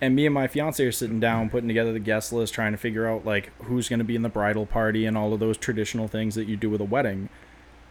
and 0.00 0.14
me 0.16 0.26
and 0.26 0.34
my 0.34 0.46
fiance 0.46 0.84
are 0.84 0.92
sitting 0.92 1.20
down 1.20 1.50
putting 1.50 1.68
together 1.68 1.92
the 1.92 1.98
guest 2.00 2.32
list, 2.32 2.54
trying 2.54 2.72
to 2.72 2.78
figure 2.78 3.06
out 3.06 3.24
like 3.26 3.50
who's 3.64 3.88
going 3.88 3.98
to 3.98 4.04
be 4.04 4.14
in 4.16 4.22
the 4.22 4.28
bridal 4.28 4.66
party 4.66 5.04
and 5.06 5.16
all 5.18 5.32
of 5.32 5.40
those 5.40 5.56
traditional 5.56 6.08
things 6.08 6.34
that 6.36 6.46
you 6.46 6.56
do 6.56 6.70
with 6.70 6.80
a 6.80 6.84
wedding. 6.84 7.28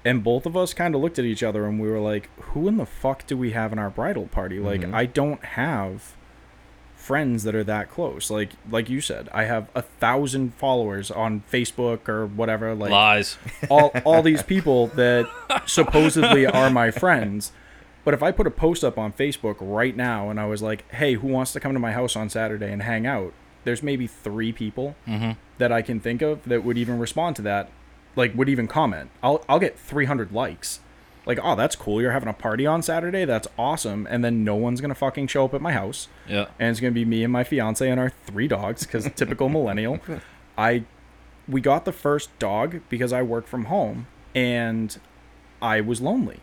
And 0.07 0.23
both 0.23 0.45
of 0.45 0.55
us 0.55 0.73
kind 0.73 0.95
of 0.95 1.01
looked 1.01 1.19
at 1.19 1.25
each 1.25 1.43
other 1.43 1.65
and 1.65 1.79
we 1.79 1.87
were 1.89 1.99
like, 1.99 2.29
"Who 2.51 2.67
in 2.67 2.77
the 2.77 2.85
fuck 2.85 3.27
do 3.27 3.35
we 3.37 3.51
have 3.51 3.71
in 3.73 3.79
our 3.79 3.89
bridal 3.89 4.27
party?" 4.27 4.59
Like, 4.59 4.81
Mhm. 4.81 4.93
I 4.93 5.05
don't 5.05 5.43
have 5.43 6.13
friends 6.95 7.43
that 7.43 7.55
are 7.55 7.63
that 7.63 7.89
close. 7.89 8.29
Like, 8.29 8.49
like 8.69 8.89
you 8.89 8.99
said, 9.01 9.29
I 9.33 9.43
have 9.45 9.67
a 9.75 9.81
thousand 9.81 10.53
followers 10.55 11.09
on 11.09 11.43
Facebook 11.51 12.09
or 12.09 12.25
whatever. 12.25 12.73
Like, 12.75 12.91
Lies. 12.91 13.37
all 13.69 13.91
all 14.05 14.21
these 14.21 14.43
people 14.43 14.87
that 14.95 15.25
supposedly 15.65 16.45
are 16.45 16.69
my 16.69 16.91
friends. 16.91 17.51
But 18.03 18.13
if 18.13 18.23
I 18.23 18.31
put 18.31 18.47
a 18.47 18.51
post 18.51 18.83
up 18.83 18.97
on 18.97 19.11
Facebook 19.11 19.57
right 19.59 19.95
now 19.95 20.29
and 20.29 20.39
I 20.39 20.45
was 20.45 20.61
like, 20.61 20.89
"Hey, 20.93 21.13
who 21.15 21.27
wants 21.27 21.51
to 21.53 21.59
come 21.59 21.73
to 21.73 21.79
my 21.79 21.91
house 21.91 22.15
on 22.15 22.29
Saturday 22.29 22.71
and 22.71 22.81
hang 22.81 23.05
out?" 23.05 23.33
There's 23.65 23.83
maybe 23.83 24.07
3 24.07 24.51
people 24.53 24.95
hmm 25.05 25.31
that 25.57 25.71
I 25.71 25.81
can 25.81 25.99
think 25.99 26.21
of 26.21 26.43
that 26.45 26.63
would 26.63 26.77
even 26.77 26.99
respond 26.99 27.35
to 27.37 27.41
that, 27.41 27.69
like 28.18 28.36
would 28.36 28.49
even 28.49 28.68
comment. 28.68 29.09
I'll 29.24 29.45
I'll 29.47 29.59
get 29.59 29.80
300 29.80 30.34
likes. 30.34 30.82
like, 31.26 31.39
oh, 31.43 31.55
that's 31.57 31.76
cool. 31.76 32.01
You're 32.01 32.11
having 32.13 32.30
a 32.30 32.34
party 32.34 32.65
on 32.65 32.82
Saturday. 32.82 33.26
That's 33.26 33.47
awesome. 33.57 34.07
And 34.09 34.24
then 34.26 34.43
no 34.45 34.55
one's 34.55 34.80
gonna 34.82 34.95
fucking 34.95 35.28
show 35.28 35.45
up 35.45 35.53
at 35.53 35.61
my 35.61 35.72
house, 35.74 36.07
Yeah. 36.28 36.45
and 36.59 36.70
it's 36.72 36.80
gonna 36.80 36.91
be 36.93 37.03
me 37.05 37.24
and 37.24 37.32
my 37.34 37.43
fiance 37.43 37.89
and 37.89 37.99
our 37.99 38.09
three 38.26 38.47
dogs, 38.47 38.86
because 38.86 39.09
typical 39.15 39.47
millennial. 39.49 39.99
I, 40.57 40.84
we 41.47 41.61
got 41.61 41.86
the 41.86 41.91
first 41.91 42.38
dog 42.39 42.80
because 42.89 43.11
I 43.13 43.22
work 43.24 43.45
from 43.47 43.65
home, 43.65 44.07
and 44.34 44.97
I 45.61 45.82
was 45.82 45.99
lonely. 46.01 46.39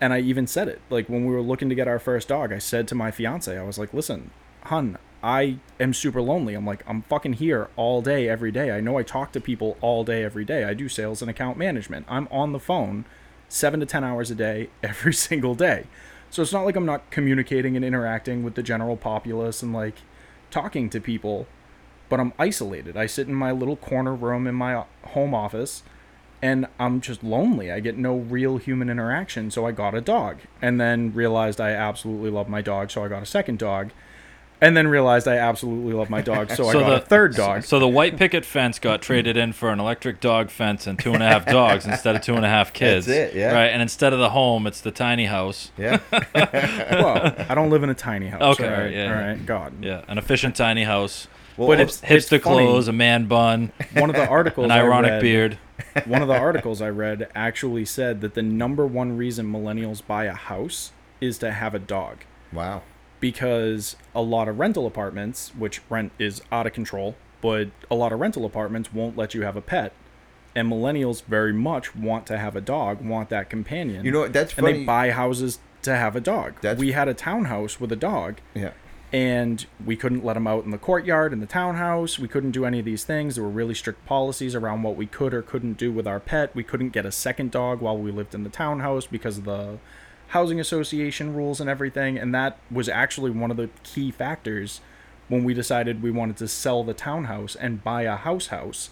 And 0.00 0.12
I 0.12 0.20
even 0.20 0.46
said 0.46 0.68
it. 0.68 0.82
Like 0.90 1.08
when 1.08 1.24
we 1.24 1.32
were 1.32 1.40
looking 1.40 1.68
to 1.70 1.74
get 1.74 1.88
our 1.88 1.98
first 1.98 2.28
dog, 2.28 2.52
I 2.52 2.58
said 2.58 2.86
to 2.88 2.94
my 2.94 3.10
fiance, 3.10 3.56
I 3.56 3.62
was 3.62 3.78
like, 3.78 3.94
listen, 3.94 4.30
hun, 4.64 4.98
I 5.24 5.56
am 5.80 5.94
super 5.94 6.20
lonely. 6.20 6.54
I'm 6.54 6.66
like, 6.66 6.84
I'm 6.86 7.00
fucking 7.00 7.34
here 7.34 7.70
all 7.76 8.02
day, 8.02 8.28
every 8.28 8.52
day. 8.52 8.70
I 8.70 8.80
know 8.80 8.98
I 8.98 9.02
talk 9.02 9.32
to 9.32 9.40
people 9.40 9.78
all 9.80 10.04
day, 10.04 10.22
every 10.22 10.44
day. 10.44 10.64
I 10.64 10.74
do 10.74 10.86
sales 10.86 11.22
and 11.22 11.30
account 11.30 11.56
management. 11.56 12.04
I'm 12.10 12.28
on 12.30 12.52
the 12.52 12.60
phone 12.60 13.06
seven 13.48 13.80
to 13.80 13.86
10 13.86 14.04
hours 14.04 14.30
a 14.30 14.34
day, 14.34 14.68
every 14.82 15.14
single 15.14 15.54
day. 15.54 15.86
So 16.28 16.42
it's 16.42 16.52
not 16.52 16.66
like 16.66 16.76
I'm 16.76 16.84
not 16.84 17.10
communicating 17.10 17.74
and 17.74 17.82
interacting 17.82 18.42
with 18.42 18.54
the 18.54 18.62
general 18.62 18.98
populace 18.98 19.62
and 19.62 19.72
like 19.72 19.94
talking 20.50 20.90
to 20.90 21.00
people, 21.00 21.46
but 22.10 22.20
I'm 22.20 22.34
isolated. 22.38 22.94
I 22.94 23.06
sit 23.06 23.26
in 23.26 23.34
my 23.34 23.50
little 23.50 23.76
corner 23.76 24.14
room 24.14 24.46
in 24.46 24.54
my 24.54 24.84
home 25.04 25.34
office 25.34 25.84
and 26.42 26.66
I'm 26.78 27.00
just 27.00 27.24
lonely. 27.24 27.72
I 27.72 27.80
get 27.80 27.96
no 27.96 28.16
real 28.16 28.58
human 28.58 28.90
interaction, 28.90 29.50
so 29.50 29.66
I 29.66 29.72
got 29.72 29.94
a 29.94 30.02
dog. 30.02 30.40
And 30.60 30.78
then 30.78 31.14
realized 31.14 31.62
I 31.62 31.70
absolutely 31.70 32.28
love 32.28 32.50
my 32.50 32.60
dog, 32.60 32.90
so 32.90 33.02
I 33.02 33.08
got 33.08 33.22
a 33.22 33.26
second 33.26 33.58
dog. 33.58 33.92
And 34.60 34.74
then 34.76 34.88
realized 34.88 35.28
I 35.28 35.36
absolutely 35.36 35.92
love 35.92 36.08
my 36.08 36.22
dog, 36.22 36.50
so, 36.50 36.66
I 36.68 36.72
got 36.72 36.92
a 36.92 37.04
third 37.04 37.34
dog. 37.34 37.64
So 37.64 37.78
the 37.78 37.88
white 37.88 38.16
picket 38.16 38.46
fence 38.46 38.78
got 38.78 39.02
traded 39.02 39.36
in 39.36 39.52
for 39.52 39.68
an 39.70 39.78
electric 39.78 40.20
dog 40.20 40.48
fence 40.48 40.86
and 40.86 40.98
two 40.98 41.12
and 41.12 41.22
a 41.22 41.26
half 41.26 41.44
dogs 41.60 41.84
instead 41.86 42.16
of 42.16 42.22
two 42.22 42.34
and 42.34 42.46
a 42.46 42.48
half 42.48 42.72
kids. 42.72 43.06
it, 43.06 43.34
yeah. 43.34 43.52
Right, 43.52 43.66
and 43.66 43.82
instead 43.82 44.12
of 44.14 44.20
the 44.20 44.30
home, 44.30 44.66
it's 44.66 44.80
the 44.80 44.90
tiny 44.92 45.26
house. 45.26 45.70
Yeah. 45.76 45.98
well, 46.34 47.34
I 47.48 47.54
don't 47.54 47.68
live 47.70 47.82
in 47.82 47.90
a 47.90 47.94
tiny 47.94 48.28
house. 48.28 48.42
Okay, 48.58 48.64
all 48.74 48.80
right, 48.82 48.92
yeah. 48.92 49.06
all 49.14 49.20
right, 49.28 49.44
God. 49.46 49.72
Yeah, 49.82 50.02
an 50.08 50.16
efficient 50.18 50.56
tiny 50.56 50.84
house. 50.84 51.28
Well, 51.56 51.68
But 51.68 51.80
it's, 51.80 52.02
it's- 52.02 52.24
Hipster 52.26 52.40
funny. 52.40 52.64
clothes, 52.66 52.88
a 52.88 52.92
man 52.92 53.26
bun, 53.26 53.70
One 53.94 54.08
of 54.10 54.16
the 54.16 54.26
articles 54.26 54.64
an 54.66 54.70
I 54.70 54.80
ironic 54.80 55.10
read- 55.10 55.20
beard. 55.22 55.58
one 56.06 56.22
of 56.22 56.28
the 56.28 56.38
articles 56.38 56.80
I 56.80 56.88
read 56.88 57.28
actually 57.34 57.84
said 57.84 58.20
that 58.22 58.34
the 58.34 58.42
number 58.42 58.86
one 58.86 59.16
reason 59.16 59.46
millennials 59.52 60.04
buy 60.06 60.24
a 60.24 60.32
house 60.34 60.92
is 61.20 61.36
to 61.38 61.50
have 61.52 61.74
a 61.74 61.78
dog. 61.78 62.18
wow. 62.52 62.82
Because 63.24 63.96
a 64.14 64.20
lot 64.20 64.48
of 64.48 64.58
rental 64.58 64.86
apartments, 64.86 65.50
which 65.56 65.80
rent 65.88 66.12
is 66.18 66.42
out 66.52 66.66
of 66.66 66.74
control, 66.74 67.16
but 67.40 67.68
a 67.90 67.94
lot 67.94 68.12
of 68.12 68.20
rental 68.20 68.44
apartments 68.44 68.92
won't 68.92 69.16
let 69.16 69.32
you 69.32 69.40
have 69.40 69.56
a 69.56 69.62
pet. 69.62 69.94
And 70.54 70.70
millennials 70.70 71.24
very 71.24 71.54
much 71.54 71.96
want 71.96 72.26
to 72.26 72.36
have 72.36 72.54
a 72.54 72.60
dog, 72.60 73.00
want 73.00 73.30
that 73.30 73.48
companion. 73.48 74.04
You 74.04 74.12
know 74.12 74.20
what, 74.20 74.34
that's 74.34 74.52
and 74.58 74.66
they 74.66 74.84
buy 74.84 75.10
houses 75.10 75.58
to 75.84 75.96
have 75.96 76.14
a 76.14 76.20
dog. 76.20 76.56
That's- 76.60 76.78
we 76.78 76.92
had 76.92 77.08
a 77.08 77.14
townhouse 77.14 77.80
with 77.80 77.90
a 77.92 77.96
dog, 77.96 78.40
Yeah. 78.54 78.72
and 79.10 79.64
we 79.82 79.96
couldn't 79.96 80.22
let 80.22 80.36
him 80.36 80.46
out 80.46 80.66
in 80.66 80.70
the 80.70 80.76
courtyard 80.76 81.32
in 81.32 81.40
the 81.40 81.46
townhouse. 81.46 82.18
We 82.18 82.28
couldn't 82.28 82.50
do 82.50 82.66
any 82.66 82.78
of 82.80 82.84
these 82.84 83.04
things. 83.04 83.36
There 83.36 83.44
were 83.44 83.48
really 83.48 83.74
strict 83.74 84.04
policies 84.04 84.54
around 84.54 84.82
what 84.82 84.96
we 84.96 85.06
could 85.06 85.32
or 85.32 85.40
couldn't 85.40 85.78
do 85.78 85.90
with 85.90 86.06
our 86.06 86.20
pet. 86.20 86.54
We 86.54 86.62
couldn't 86.62 86.90
get 86.90 87.06
a 87.06 87.10
second 87.12 87.52
dog 87.52 87.80
while 87.80 87.96
we 87.96 88.10
lived 88.12 88.34
in 88.34 88.44
the 88.44 88.50
townhouse 88.50 89.06
because 89.06 89.38
of 89.38 89.44
the 89.44 89.78
housing 90.34 90.58
association 90.58 91.32
rules 91.32 91.60
and 91.60 91.70
everything. 91.70 92.18
And 92.18 92.34
that 92.34 92.58
was 92.68 92.88
actually 92.88 93.30
one 93.30 93.52
of 93.52 93.56
the 93.56 93.70
key 93.84 94.10
factors 94.10 94.80
when 95.28 95.44
we 95.44 95.54
decided 95.54 96.02
we 96.02 96.10
wanted 96.10 96.36
to 96.38 96.48
sell 96.48 96.82
the 96.82 96.92
townhouse 96.92 97.54
and 97.54 97.84
buy 97.84 98.02
a 98.02 98.16
house 98.16 98.48
house 98.48 98.90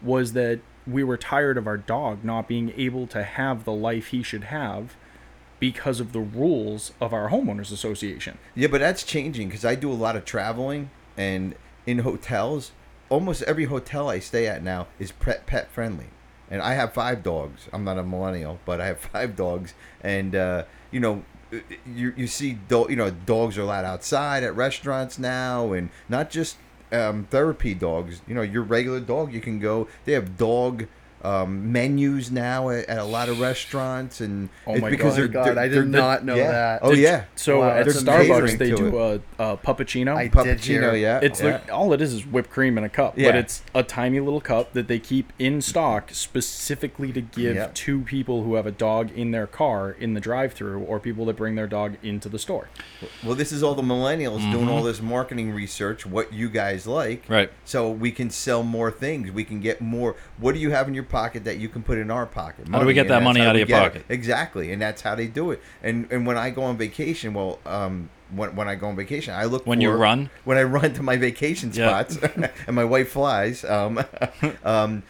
was 0.00 0.32
that 0.34 0.60
we 0.86 1.02
were 1.02 1.16
tired 1.16 1.58
of 1.58 1.66
our 1.66 1.76
dog 1.76 2.24
not 2.24 2.46
being 2.46 2.72
able 2.76 3.08
to 3.08 3.24
have 3.24 3.64
the 3.64 3.72
life 3.72 4.06
he 4.08 4.22
should 4.22 4.44
have 4.44 4.94
because 5.58 5.98
of 5.98 6.12
the 6.12 6.20
rules 6.20 6.92
of 7.00 7.12
our 7.12 7.30
homeowners 7.30 7.72
association. 7.72 8.38
Yeah, 8.54 8.68
but 8.68 8.78
that's 8.78 9.02
changing 9.02 9.48
because 9.48 9.64
I 9.64 9.74
do 9.74 9.90
a 9.90 9.94
lot 9.94 10.14
of 10.14 10.24
traveling 10.24 10.90
and 11.16 11.56
in 11.84 11.98
hotels. 11.98 12.70
Almost 13.08 13.42
every 13.42 13.64
hotel 13.64 14.08
I 14.08 14.20
stay 14.20 14.46
at 14.46 14.62
now 14.62 14.86
is 15.00 15.10
pet 15.10 15.46
pet 15.46 15.68
friendly, 15.68 16.10
and 16.48 16.62
I 16.62 16.74
have 16.74 16.92
five 16.92 17.24
dogs. 17.24 17.68
I'm 17.72 17.82
not 17.82 17.98
a 17.98 18.04
millennial, 18.04 18.60
but 18.64 18.80
I 18.80 18.86
have 18.86 19.00
five 19.12 19.34
dogs, 19.34 19.74
and 20.00 20.36
uh, 20.36 20.64
you 20.90 21.00
know, 21.00 21.24
you 21.86 22.12
you 22.16 22.26
see 22.26 22.58
do- 22.68 22.86
you 22.88 22.96
know 22.96 23.10
dogs 23.10 23.56
are 23.58 23.62
allowed 23.62 23.84
outside 23.84 24.42
at 24.42 24.54
restaurants 24.54 25.18
now, 25.18 25.72
and 25.72 25.90
not 26.08 26.30
just 26.30 26.56
um, 26.92 27.26
therapy 27.30 27.74
dogs. 27.74 28.20
You 28.26 28.34
know, 28.34 28.42
your 28.42 28.62
regular 28.62 29.00
dog 29.00 29.32
you 29.32 29.40
can 29.40 29.58
go. 29.58 29.88
They 30.04 30.12
have 30.12 30.36
dog. 30.36 30.86
Um, 31.22 31.72
menus 31.72 32.30
now 32.30 32.68
at, 32.70 32.84
at 32.88 32.98
a 32.98 33.04
lot 33.04 33.28
of 33.28 33.40
restaurants 33.40 34.20
and 34.20 34.48
Oh 34.66 34.74
it's 34.74 34.82
my 34.82 34.90
because 34.90 35.14
God. 35.14 35.18
they're, 35.18 35.28
God, 35.28 35.44
they're- 35.46 35.58
I 35.58 35.68
did 35.68 35.74
they're- 35.76 35.84
not 35.84 36.24
know 36.24 36.34
yeah. 36.36 36.52
that. 36.52 36.80
Oh 36.82 36.90
Did- 36.90 37.00
yeah, 37.00 37.24
So 37.34 37.60
Wow, 37.60 37.70
at 37.70 37.86
Starbucks, 37.86 38.58
they 38.58 38.70
do 38.70 38.86
it. 38.98 39.22
a, 39.38 39.42
a 39.52 39.56
puppuccino. 39.56 40.14
I 40.14 40.28
Puppuccino, 40.28 40.60
hear. 40.60 40.94
yeah. 40.94 41.20
It's 41.22 41.40
yeah. 41.40 41.52
like 41.52 41.72
all 41.72 41.92
it 41.94 42.00
is 42.00 42.12
is 42.12 42.26
whipped 42.26 42.50
cream 42.50 42.78
in 42.78 42.84
a 42.84 42.88
cup, 42.88 43.14
Yeah. 43.18 43.28
but 43.28 43.36
it's 43.36 43.62
a 43.74 43.82
tiny 43.82 44.20
little 44.20 44.40
cup 44.40 44.72
that 44.74 44.86
they 44.88 44.98
keep 45.00 45.32
in 45.38 45.60
stock 45.62 46.10
specifically 46.12 47.12
to 47.12 47.20
give 47.22 47.56
Yep. 47.56 47.74
to 47.74 48.00
people 48.02 48.42
who 48.44 48.54
have 48.54 48.66
a 48.66 48.70
dog 48.70 49.10
in 49.12 49.30
their 49.30 49.46
car 49.46 49.90
in 49.98 50.14
the 50.14 50.20
drive-through 50.20 50.80
or 50.80 51.00
people 51.00 51.24
that 51.26 51.36
bring 51.36 51.54
their 51.54 51.66
dog 51.66 51.96
into 52.02 52.28
the 52.28 52.38
store. 52.38 52.68
Well, 53.24 53.34
this 53.34 53.52
is 53.52 53.62
all 53.62 53.74
the 53.74 53.82
millennials 53.82 54.48
doing 54.52 54.68
all 54.68 54.82
this 54.82 55.00
marketing 55.00 55.52
research, 55.52 56.04
what 56.06 56.32
you 56.32 56.48
guys 56.50 56.86
like. 56.86 57.24
Right. 57.28 57.50
So 57.64 57.90
we 57.90 58.12
can 58.12 58.30
sell 58.30 58.62
more 58.62 58.90
things. 58.90 59.30
We 59.30 59.44
can 59.44 59.60
get 59.60 59.80
more. 59.80 60.14
What 60.38 60.54
do 60.54 60.60
you 60.60 60.70
have 60.70 60.86
in 60.88 60.94
your 60.94 61.02
pocket 61.08 61.44
that 61.44 61.58
you 61.58 61.68
can 61.68 61.82
put 61.82 61.98
in 61.98 62.10
our 62.10 62.26
pocket? 62.26 62.68
How 62.68 62.80
do 62.80 62.86
we 62.86 62.94
get 62.94 63.08
that 63.08 63.22
money 63.22 63.40
out 63.40 63.56
of 63.56 63.60
your 63.60 63.66
get 63.66 63.82
it. 63.82 63.88
pocket? 63.92 64.04
Exactly, 64.08 64.72
and 64.72 64.80
that's 64.82 65.02
how 65.02 65.14
they 65.14 65.26
do 65.26 65.50
it. 65.50 65.60
And 65.82 66.06
and 66.10 66.26
when 66.26 66.36
I 66.38 66.50
go 66.50 66.62
on 66.62 66.76
vacation, 66.76 67.34
well, 67.34 67.58
um, 67.66 68.10
when 68.30 68.54
when 68.56 68.68
I 68.68 68.74
go 68.74 68.88
on 68.88 68.96
vacation, 68.96 69.34
I 69.34 69.44
look 69.44 69.66
When 69.66 69.78
for, 69.78 69.82
you 69.82 69.90
run? 69.92 70.30
when 70.44 70.58
I 70.58 70.62
run 70.64 70.92
to 70.94 71.02
my 71.02 71.16
vacation 71.16 71.70
Yeah. 71.72 72.04
spots, 72.04 72.18
and 72.66 72.76
my 72.76 72.84
wife 72.84 73.10
flies. 73.10 73.64
Um, 73.64 74.04
um, 74.64 75.02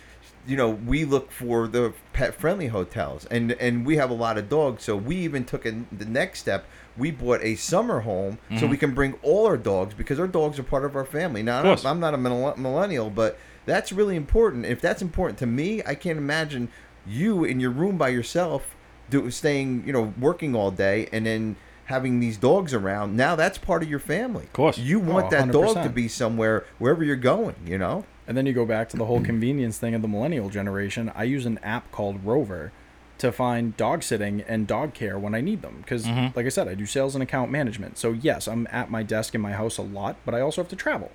you 0.48 0.56
know, 0.56 0.70
we 0.70 1.04
look 1.04 1.32
for 1.32 1.66
the 1.66 1.92
pet 2.12 2.34
friendly 2.34 2.68
hotels, 2.68 3.24
and 3.26 3.52
and 3.52 3.84
we 3.84 3.96
have 3.96 4.10
a 4.10 4.14
lot 4.14 4.38
of 4.38 4.48
dogs, 4.48 4.84
so 4.84 4.94
we 4.96 5.16
even 5.16 5.44
took 5.44 5.66
a, 5.66 5.72
the 5.90 6.04
next 6.04 6.38
step. 6.40 6.66
We 6.96 7.10
bought 7.10 7.40
a 7.42 7.56
summer 7.56 8.00
home 8.00 8.38
Mm-hmm. 8.46 8.58
so 8.58 8.66
we 8.66 8.76
can 8.78 8.94
bring 8.94 9.14
all 9.22 9.44
our 9.46 9.56
dogs 9.58 9.92
because 9.94 10.18
our 10.20 10.28
dogs 10.28 10.58
are 10.58 10.62
part 10.62 10.84
of 10.84 10.94
our 10.96 11.04
family. 11.04 11.42
Now, 11.42 11.62
course. 11.62 11.84
I'm 11.84 12.00
not 12.00 12.14
a 12.14 12.16
millennial, 12.18 13.10
but 13.10 13.38
that's 13.66 13.92
really 13.92 14.16
important. 14.16 14.64
If 14.64 14.80
that's 14.80 15.02
important 15.02 15.38
to 15.40 15.46
me, 15.46 15.82
I 15.84 15.94
can't 15.94 16.18
imagine 16.18 16.68
you 17.06 17.44
in 17.44 17.60
your 17.60 17.70
room 17.70 17.98
by 17.98 18.08
yourself, 18.08 18.74
do, 19.10 19.30
staying, 19.30 19.84
you 19.86 19.92
know, 19.92 20.14
working 20.18 20.54
all 20.54 20.70
day, 20.70 21.08
and 21.12 21.26
then 21.26 21.56
having 21.86 22.18
these 22.18 22.36
dogs 22.36 22.74
around. 22.74 23.16
Now 23.16 23.36
that's 23.36 23.58
part 23.58 23.82
of 23.82 23.90
your 23.90 23.98
family. 23.98 24.44
Of 24.44 24.52
course. 24.52 24.78
you 24.78 24.98
want 24.98 25.26
Oh, 25.26 25.30
that 25.30 25.52
dog 25.52 25.82
to 25.82 25.88
be 25.88 26.08
somewhere 26.08 26.64
wherever 26.78 27.04
you're 27.04 27.16
going. 27.16 27.56
You 27.64 27.78
know. 27.78 28.06
And 28.26 28.36
then 28.36 28.46
you 28.46 28.52
go 28.52 28.66
back 28.66 28.88
to 28.88 28.96
the 28.96 29.04
whole 29.04 29.20
convenience 29.20 29.78
thing 29.78 29.94
of 29.94 30.02
the 30.02 30.08
millennial 30.08 30.48
generation. 30.48 31.12
I 31.14 31.24
use 31.24 31.46
an 31.46 31.58
app 31.58 31.92
called 31.92 32.24
Rover 32.24 32.72
to 33.18 33.30
find 33.30 33.76
dog 33.76 34.02
sitting 34.02 34.42
and 34.42 34.66
dog 34.66 34.94
care 34.94 35.18
when 35.18 35.34
I 35.34 35.40
need 35.40 35.62
them. 35.62 35.78
Because, 35.80 36.04
mm-hmm. 36.04 36.36
like 36.36 36.44
I 36.44 36.48
said, 36.48 36.66
I 36.66 36.74
do 36.74 36.86
sales 36.86 37.14
and 37.14 37.22
account 37.22 37.52
management. 37.52 37.98
So, 37.98 38.10
yes, 38.12 38.48
I'm 38.48 38.66
at 38.70 38.90
my 38.90 39.04
desk 39.04 39.34
in 39.34 39.40
my 39.40 39.52
house 39.52 39.78
a 39.78 39.82
lot, 39.82 40.16
but 40.24 40.34
I 40.34 40.40
also 40.40 40.60
have 40.60 40.68
to 40.70 40.76
travel. 40.76 41.12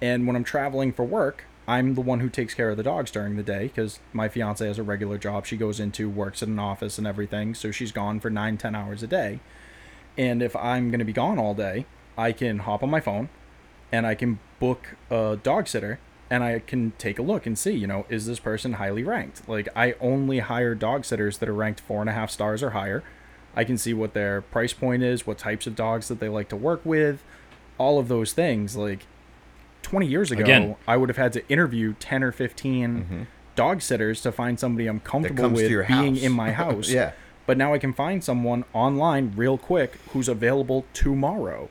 And 0.00 0.26
when 0.26 0.34
I'm 0.34 0.44
traveling 0.44 0.92
for 0.92 1.04
work, 1.04 1.44
I'm 1.66 1.94
the 1.94 2.00
one 2.00 2.20
who 2.20 2.28
takes 2.28 2.54
care 2.54 2.70
of 2.70 2.76
the 2.76 2.82
dogs 2.82 3.10
during 3.10 3.36
the 3.36 3.42
day 3.42 3.68
because 3.68 4.00
my 4.12 4.28
fiance 4.28 4.66
has 4.66 4.78
a 4.78 4.82
regular 4.82 5.16
job. 5.16 5.46
She 5.46 5.56
goes 5.56 5.78
into, 5.78 6.10
works 6.10 6.42
at 6.42 6.48
an 6.48 6.58
office 6.58 6.98
and 6.98 7.06
everything. 7.06 7.54
So 7.54 7.70
she's 7.70 7.92
gone 7.92 8.18
for 8.20 8.30
nine, 8.30 8.58
ten 8.58 8.74
hours 8.74 9.02
a 9.02 9.06
day. 9.06 9.40
And 10.18 10.42
if 10.42 10.56
I'm 10.56 10.90
going 10.90 10.98
to 10.98 11.04
be 11.04 11.12
gone 11.12 11.38
all 11.38 11.54
day, 11.54 11.86
I 12.18 12.32
can 12.32 12.60
hop 12.60 12.82
on 12.82 12.90
my 12.90 13.00
phone 13.00 13.28
and 13.92 14.06
I 14.06 14.14
can 14.14 14.40
book 14.58 14.96
a 15.10 15.38
dog 15.40 15.68
sitter 15.68 16.00
and 16.28 16.42
I 16.42 16.58
can 16.60 16.92
take 16.98 17.18
a 17.18 17.22
look 17.22 17.46
and 17.46 17.58
see, 17.58 17.72
you 17.72 17.86
know, 17.86 18.06
is 18.08 18.26
this 18.26 18.40
person 18.40 18.74
highly 18.74 19.04
ranked? 19.04 19.48
Like, 19.48 19.68
I 19.76 19.94
only 20.00 20.38
hire 20.38 20.74
dog 20.74 21.04
sitters 21.04 21.38
that 21.38 21.48
are 21.48 21.54
ranked 21.54 21.80
four 21.80 22.00
and 22.00 22.08
a 22.08 22.14
half 22.14 22.30
stars 22.30 22.62
or 22.62 22.70
higher. 22.70 23.04
I 23.54 23.64
can 23.64 23.76
see 23.76 23.92
what 23.92 24.14
their 24.14 24.40
price 24.40 24.72
point 24.72 25.02
is, 25.02 25.26
what 25.26 25.36
types 25.36 25.66
of 25.66 25.76
dogs 25.76 26.08
that 26.08 26.20
they 26.20 26.30
like 26.30 26.48
to 26.48 26.56
work 26.56 26.80
with, 26.84 27.22
all 27.76 27.98
of 27.98 28.08
those 28.08 28.32
things. 28.32 28.76
Like, 28.76 29.06
20 29.82 30.06
years 30.06 30.30
ago, 30.30 30.42
Again. 30.42 30.76
I 30.86 30.96
would 30.96 31.08
have 31.08 31.16
had 31.16 31.32
to 31.34 31.48
interview 31.48 31.94
10 32.00 32.22
or 32.22 32.32
15 32.32 32.88
mm-hmm. 32.88 33.22
dog 33.56 33.82
sitters 33.82 34.20
to 34.22 34.32
find 34.32 34.58
somebody 34.58 34.86
I'm 34.86 35.00
comfortable 35.00 35.48
with 35.50 35.70
your 35.70 35.84
being 35.84 36.14
house. 36.16 36.22
in 36.24 36.32
my 36.32 36.52
house. 36.62 36.88
Yeah. 36.90 37.12
But 37.46 37.56
now 37.58 37.74
I 37.74 37.78
can 37.78 37.92
find 37.92 38.22
someone 38.22 38.64
online 38.72 39.32
real 39.36 39.58
quick 39.58 39.98
who's 40.12 40.28
available 40.28 40.84
tomorrow. 40.92 41.68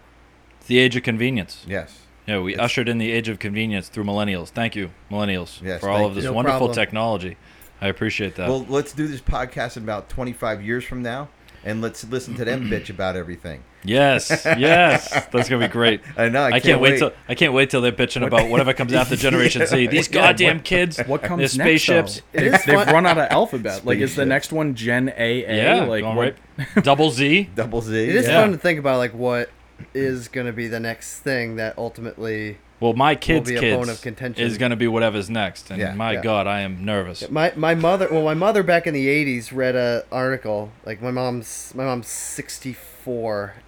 It's 0.60 0.68
the 0.68 0.78
age 0.80 0.96
of 0.96 1.04
convenience. 1.04 1.66
Yes. 1.68 2.00
Yeah, 2.28 2.40
we 2.40 2.54
It's- 2.54 2.64
ushered 2.64 2.88
in 2.88 2.98
the 3.00 3.12
age 3.12 3.30
of 3.30 3.40
convenience 3.40 3.88
through 3.90 4.04
millennials. 4.04 4.50
Thank 4.50 4.76
you, 4.76 4.92
millennials, 5.10 5.62
Yes, 5.62 5.80
for 5.80 5.90
all 5.90 6.06
of 6.06 6.14
this 6.16 6.24
you. 6.26 6.30
No 6.30 6.36
wonderful 6.36 6.68
problem. 6.68 6.76
technology. 6.76 7.38
I 7.82 7.88
appreciate 7.88 8.36
that. 8.36 8.48
Well, 8.48 8.66
let's 8.70 8.94
do 8.94 9.08
this 9.08 9.22
podcast 9.22 9.76
in 9.78 9.84
about 9.84 10.08
25 10.10 10.62
years 10.64 10.84
from 10.84 11.02
now. 11.02 11.30
and 11.64 11.82
let's 11.82 12.04
listen 12.04 12.36
to 12.36 12.44
them 12.46 12.70
bitch 12.72 12.90
about 12.90 13.16
everything. 13.16 13.64
Yes, 13.84 14.30
yes, 14.46 15.10
that's 15.32 15.50
gonna 15.50 15.68
be 15.68 15.72
great. 15.72 16.02
I 16.18 16.30
know. 16.30 16.44
I, 16.44 16.48
I 16.48 16.52
can't, 16.52 16.64
can't 16.64 16.82
wait 16.82 16.92
wait. 16.94 17.00
till 17.00 17.14
I 17.30 17.36
can't 17.36 17.54
wait 17.54 17.70
till 17.70 17.82
they're 17.82 17.92
bitching 17.92 18.26
about 18.26 18.50
whatever 18.50 18.74
comes 18.74 18.94
after 18.94 19.16
Generation 19.28 19.66
Z. 19.66 19.88
These 19.88 20.08
Yeah, 20.08 20.14
goddamn 20.14 20.58
what- 20.58 20.66
kids, 20.66 21.00
What 21.08 21.24
comes 21.24 21.56
their 21.56 21.66
next? 21.66 21.84
spaceships. 21.84 22.22
They've, 22.32 22.52
they've 22.66 22.88
run 22.88 23.06
out 23.06 23.18
of 23.18 23.32
alphabet. 23.32 23.86
Like, 23.86 24.00
is 24.00 24.16
the 24.16 24.26
next 24.26 24.52
one 24.52 24.76
Gen 24.76 25.10
AA? 25.10 25.24
Yeah, 25.48 25.84
like 25.86 26.04
all 26.04 26.16
what? 26.16 26.36
right. 26.58 26.68
Double 26.84 27.10
Z. 27.12 27.50
Double 27.56 27.82
Z. 27.82 27.96
It 28.10 28.16
is 28.16 28.28
Yeah. 28.28 28.42
fun 28.42 28.52
to 28.52 28.58
think 28.58 28.78
about 28.80 28.98
like 28.98 29.14
what 29.14 29.50
is 29.96 30.28
going 30.28 30.46
to 30.48 30.54
be 30.54 30.68
the 30.68 30.80
next 30.80 31.20
thing 31.22 31.56
that 31.56 31.76
ultimately 31.78 32.60
Well, 32.80 32.94
my 32.94 33.16
kids' 33.16 33.50
be 33.50 33.56
a 33.56 33.60
kids 33.60 33.78
bone 33.78 33.90
of 33.90 34.00
contention. 34.02 34.46
is 34.46 34.58
gonna 34.60 34.76
be 34.76 34.88
whatever's 34.88 35.28
next, 35.30 35.72
and 35.72 35.80
Yeah, 35.80 35.96
my 35.96 36.14
yeah. 36.14 36.22
God, 36.22 36.46
I 36.46 36.62
am 36.62 36.86
nervous. 36.86 37.28
My 37.32 37.52
my 37.56 37.74
mother 37.74 38.08
well 38.12 38.24
my 38.24 38.36
mother 38.36 38.62
back 38.64 38.86
in 38.86 38.94
the 38.94 39.08
80s 39.08 39.52
read 39.52 39.76
a 39.76 40.04
article 40.12 40.72
like 40.86 41.02
my 41.02 41.10
mom's 41.12 41.74
my 41.76 41.84
mom's 41.86 42.08
64 42.08 42.84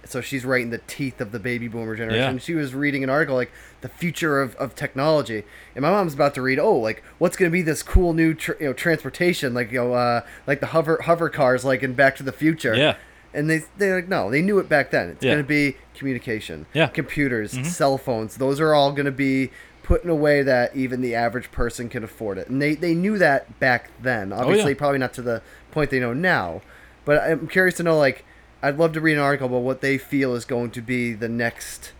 so 0.04 0.20
she's 0.20 0.44
right 0.44 0.62
in 0.62 0.70
the 0.70 0.78
teeth 0.86 1.20
of 1.20 1.32
the 1.32 1.38
baby 1.38 1.68
boomer 1.68 1.96
generation 1.96 2.34
Yeah. 2.34 2.38
she 2.40 2.54
was 2.54 2.74
reading 2.74 3.02
an 3.04 3.10
article 3.10 3.34
like 3.36 3.50
the 3.80 3.88
future 3.88 4.40
of, 4.40 4.54
of 4.56 4.74
technology 4.74 5.44
and 5.74 5.82
my 5.82 5.90
mom's 5.90 6.14
about 6.14 6.34
to 6.34 6.42
read 6.42 6.58
oh 6.58 6.74
like 6.76 7.02
what's 7.18 7.36
going 7.36 7.50
to 7.50 7.52
be 7.52 7.62
this 7.62 7.82
cool 7.82 8.12
new 8.12 8.34
tr- 8.34 8.52
you 8.60 8.66
know 8.66 8.72
transportation 8.72 9.54
like 9.54 9.70
you 9.72 9.78
know 9.78 9.92
uh, 9.94 10.20
like 10.46 10.60
the 10.60 10.66
hover 10.66 11.00
hover 11.02 11.28
cars 11.28 11.64
like 11.64 11.82
in 11.82 11.94
Back 11.94 12.16
to 12.16 12.22
the 12.22 12.32
Future 12.32 12.74
Yeah. 12.74 12.96
and 13.32 13.50
they 13.50 13.62
they're 13.78 13.96
like 13.96 14.08
no 14.08 14.30
they 14.30 14.40
knew 14.42 14.58
it 14.58 14.68
back 14.68 14.90
then 14.90 15.10
it's 15.10 15.24
Yeah. 15.24 15.32
going 15.32 15.44
to 15.44 15.48
be 15.48 15.76
communication 15.94 16.66
Yeah. 16.72 16.86
Mm-hmm. 16.86 16.94
computers 16.94 17.66
cell 17.76 17.98
phones 17.98 18.36
those 18.36 18.60
are 18.60 18.72
all 18.74 18.92
going 18.92 19.06
to 19.06 19.12
be 19.12 19.50
put 19.82 20.02
in 20.02 20.08
a 20.10 20.14
way 20.14 20.42
that 20.42 20.74
even 20.74 21.00
the 21.02 21.14
average 21.14 21.50
person 21.52 21.88
can 21.90 22.02
afford 22.04 22.38
it 22.38 22.48
and 22.48 22.62
they 22.62 22.74
they 22.74 22.94
knew 22.94 23.18
that 23.18 23.58
back 23.60 23.90
then 24.00 24.32
obviously 24.32 24.64
Oh, 24.64 24.68
yeah. 24.68 24.74
probably 24.74 24.98
not 24.98 25.12
to 25.14 25.22
the 25.22 25.42
point 25.72 25.90
they 25.90 26.00
know 26.00 26.14
now 26.14 26.62
but 27.04 27.22
i'm 27.22 27.46
curious 27.48 27.76
to 27.76 27.82
know 27.82 27.98
like 27.98 28.24
i'd 28.66 28.78
love 28.78 28.92
to 28.92 29.00
read 29.00 29.14
an 29.14 29.20
article 29.20 29.46
about 29.46 29.62
what 29.62 29.80
they 29.80 29.96
feel 29.96 30.34
is 30.34 30.44
going 30.44 30.70
to 30.70 30.80
be 30.80 31.12
the 31.12 31.28
next 31.28 31.92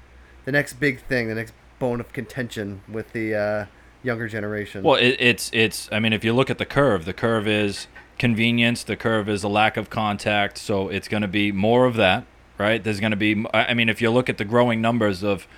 the 0.44 0.52
next 0.52 0.74
big 0.74 1.00
thing 1.02 1.28
the 1.28 1.34
next 1.34 1.54
bone 1.78 2.00
of 2.00 2.12
contention 2.12 2.80
with 2.88 3.12
the 3.12 3.34
uh, 3.34 3.66
younger 4.04 4.28
generation 4.28 4.84
Well, 4.84 4.96
it, 4.96 5.16
it's 5.18 5.50
it's. 5.52 5.88
I 5.90 5.98
mean, 5.98 6.12
if 6.12 6.24
you 6.24 6.32
look 6.32 6.50
at 6.50 6.58
the 6.58 6.66
curve, 6.66 7.04
the 7.04 7.12
curve 7.12 7.48
is 7.48 7.88
convenience. 8.18 8.84
The 8.84 8.96
curve 8.96 9.28
is 9.28 9.42
a 9.42 9.48
lack 9.48 9.76
of 9.76 9.90
contact. 9.90 10.58
So 10.58 10.88
it's 10.88 11.08
going 11.08 11.22
to 11.22 11.28
be 11.28 11.50
more 11.50 11.86
of 11.86 11.94
that, 11.96 12.24
right? 12.58 12.82
There's 12.82 13.00
going 13.00 13.12
to 13.12 13.16
be. 13.16 13.44
I 13.52 13.74
mean, 13.74 13.88
if 13.88 14.00
you 14.00 14.10
look 14.10 14.28
at 14.28 14.38
the 14.38 14.44
growing 14.44 14.80
numbers 14.80 15.22
of 15.22 15.48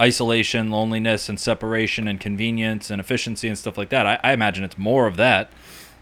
isolation, 0.00 0.70
loneliness, 0.70 1.28
and 1.28 1.38
separation, 1.38 2.06
and 2.06 2.20
convenience 2.20 2.90
and 2.90 3.00
efficiency 3.00 3.48
and 3.48 3.58
stuff 3.58 3.76
like 3.76 3.88
that, 3.90 4.06
I, 4.06 4.20
I 4.22 4.32
imagine 4.32 4.64
it's 4.64 4.78
more 4.78 5.06
of 5.06 5.16
that, 5.16 5.50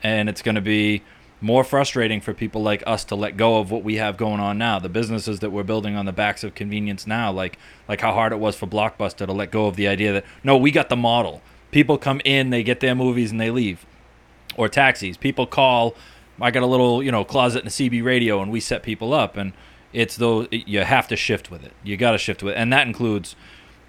and 0.03 0.29
it's 0.29 0.43
going 0.43 0.57
to 0.57 0.61
be 0.61 1.03
more 1.45 1.63
frustrating 1.63 2.23
for 2.23 2.33
people 2.33 2.63
like 2.63 2.83
us 2.87 3.05
to 3.05 3.15
let 3.15 3.37
go 3.37 3.59
of 3.59 3.71
what 3.71 3.85
we 3.85 3.97
have 3.97 4.17
going 4.17 4.41
on 4.41 4.57
now. 4.57 4.79
The 4.79 4.89
businesses 4.89 5.41
that 5.41 5.51
we're 5.51 5.63
building 5.63 5.95
on 5.95 6.07
the 6.07 6.13
backs 6.13 6.43
of 6.43 6.55
convenience 6.55 7.07
now, 7.07 7.31
like 7.31 7.59
like 7.87 8.01
how 8.01 8.13
hard 8.13 8.33
it 8.33 8.39
was 8.39 8.57
for 8.57 8.67
Blockbuster 8.67 9.27
to 9.27 9.33
let 9.33 9.51
go 9.51 9.67
of 9.67 9.77
the 9.77 9.87
idea 9.87 10.15
that 10.15 10.25
no, 10.43 10.57
we 10.57 10.71
got 10.71 10.89
the 10.89 10.97
model. 10.97 11.43
People 11.71 11.99
come 11.99 12.23
in, 12.25 12.49
they 12.49 12.63
get 12.63 12.81
their 12.81 12.95
movies, 12.95 13.31
and 13.31 13.39
they 13.39 13.51
leave. 13.51 13.85
Or 14.57 14.71
taxis. 14.71 15.19
People 15.19 15.47
call. 15.47 15.95
I 16.41 16.51
got 16.51 16.63
a 16.63 16.67
little 16.67 17.03
you 17.03 17.13
know 17.13 17.25
closet 17.25 17.61
in 17.61 17.67
a 17.67 17.71
CB 17.71 18.03
radio, 18.03 18.41
and 18.41 18.51
we 18.51 18.59
set 18.59 18.83
people 18.83 19.13
up. 19.13 19.37
And 19.37 19.53
it's 19.93 20.17
those 20.17 20.49
you 20.51 20.81
have 20.81 21.09
to 21.09 21.17
shift 21.17 21.51
with 21.51 21.63
it. 21.63 21.73
You 21.83 21.99
got 21.99 22.13
to 22.13 22.19
shift 22.19 22.43
with 22.43 22.55
it, 22.55 22.57
and 22.57 22.73
that 22.73 22.87
includes 22.87 23.37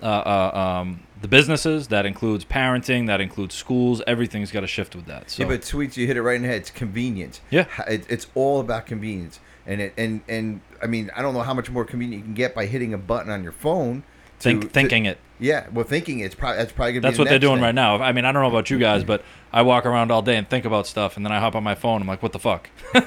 uh, 0.03 0.05
uh, 0.05 0.81
um, 0.81 1.03
the 1.21 1.27
businesses. 1.27 1.87
That 1.87 2.05
includes 2.05 2.45
parenting. 2.45 3.07
That 3.07 3.21
includes 3.21 3.55
schools. 3.55 4.01
Everything's 4.07 4.51
got 4.51 4.61
to 4.61 4.67
shift 4.67 4.95
with 4.95 5.05
that. 5.05 5.31
So 5.31 5.43
Yeah, 5.43 5.49
but 5.49 5.63
sweets, 5.63 5.97
you 5.97 6.07
hit 6.07 6.17
it 6.17 6.21
right 6.21 6.35
in 6.35 6.41
the 6.41 6.47
head. 6.47 6.57
It's 6.57 6.71
convenience. 6.71 7.41
Yeah. 7.49 7.65
It, 7.87 8.05
it's 8.09 8.27
all 8.35 8.59
about 8.59 8.85
convenience, 8.85 9.39
and 9.65 9.81
it 9.81 9.93
and 9.97 10.21
and 10.27 10.61
I 10.81 10.87
mean, 10.87 11.11
I 11.15 11.21
don't 11.21 11.33
know 11.33 11.41
how 11.41 11.53
much 11.53 11.69
more 11.69 11.85
convenient 11.85 12.21
you 12.21 12.25
can 12.25 12.33
get 12.33 12.53
by 12.53 12.65
hitting 12.65 12.93
a 12.93 12.97
button 12.97 13.31
on 13.31 13.43
your 13.43 13.51
phone. 13.51 14.03
To- 14.39 14.43
think 14.43 14.61
to- 14.63 14.69
thinking 14.69 15.05
it. 15.05 15.17
Yeah, 15.37 15.65
well, 15.73 15.83
thinking 15.83 16.19
it's 16.21 16.33
probably 16.33 16.59
that's 16.59 16.71
probably 16.71 16.93
gonna 16.93 17.01
That's 17.01 17.13
be 17.13 17.17
the 17.17 17.21
what 17.23 17.29
they're 17.29 17.39
doing 17.39 17.55
thing. 17.55 17.63
right 17.63 17.75
now. 17.75 17.97
I 17.97 18.13
mean, 18.13 18.23
I 18.23 18.31
don't 18.31 18.41
know 18.41 18.47
about 18.47 18.69
you 18.69 18.79
guys, 18.79 19.03
but 19.03 19.21
I 19.51 19.63
walk 19.63 19.85
around 19.85 20.09
all 20.09 20.21
day 20.21 20.37
and 20.37 20.49
think 20.49 20.63
about 20.63 20.87
stuff, 20.87 21.17
and 21.17 21.25
then 21.25 21.33
I 21.33 21.41
hop 21.41 21.55
on 21.55 21.63
my 21.63 21.75
phone. 21.75 22.01
I'm 22.01 22.07
like, 22.07 22.23
what 22.23 22.31
the 22.31 22.39
fuck? 22.39 22.69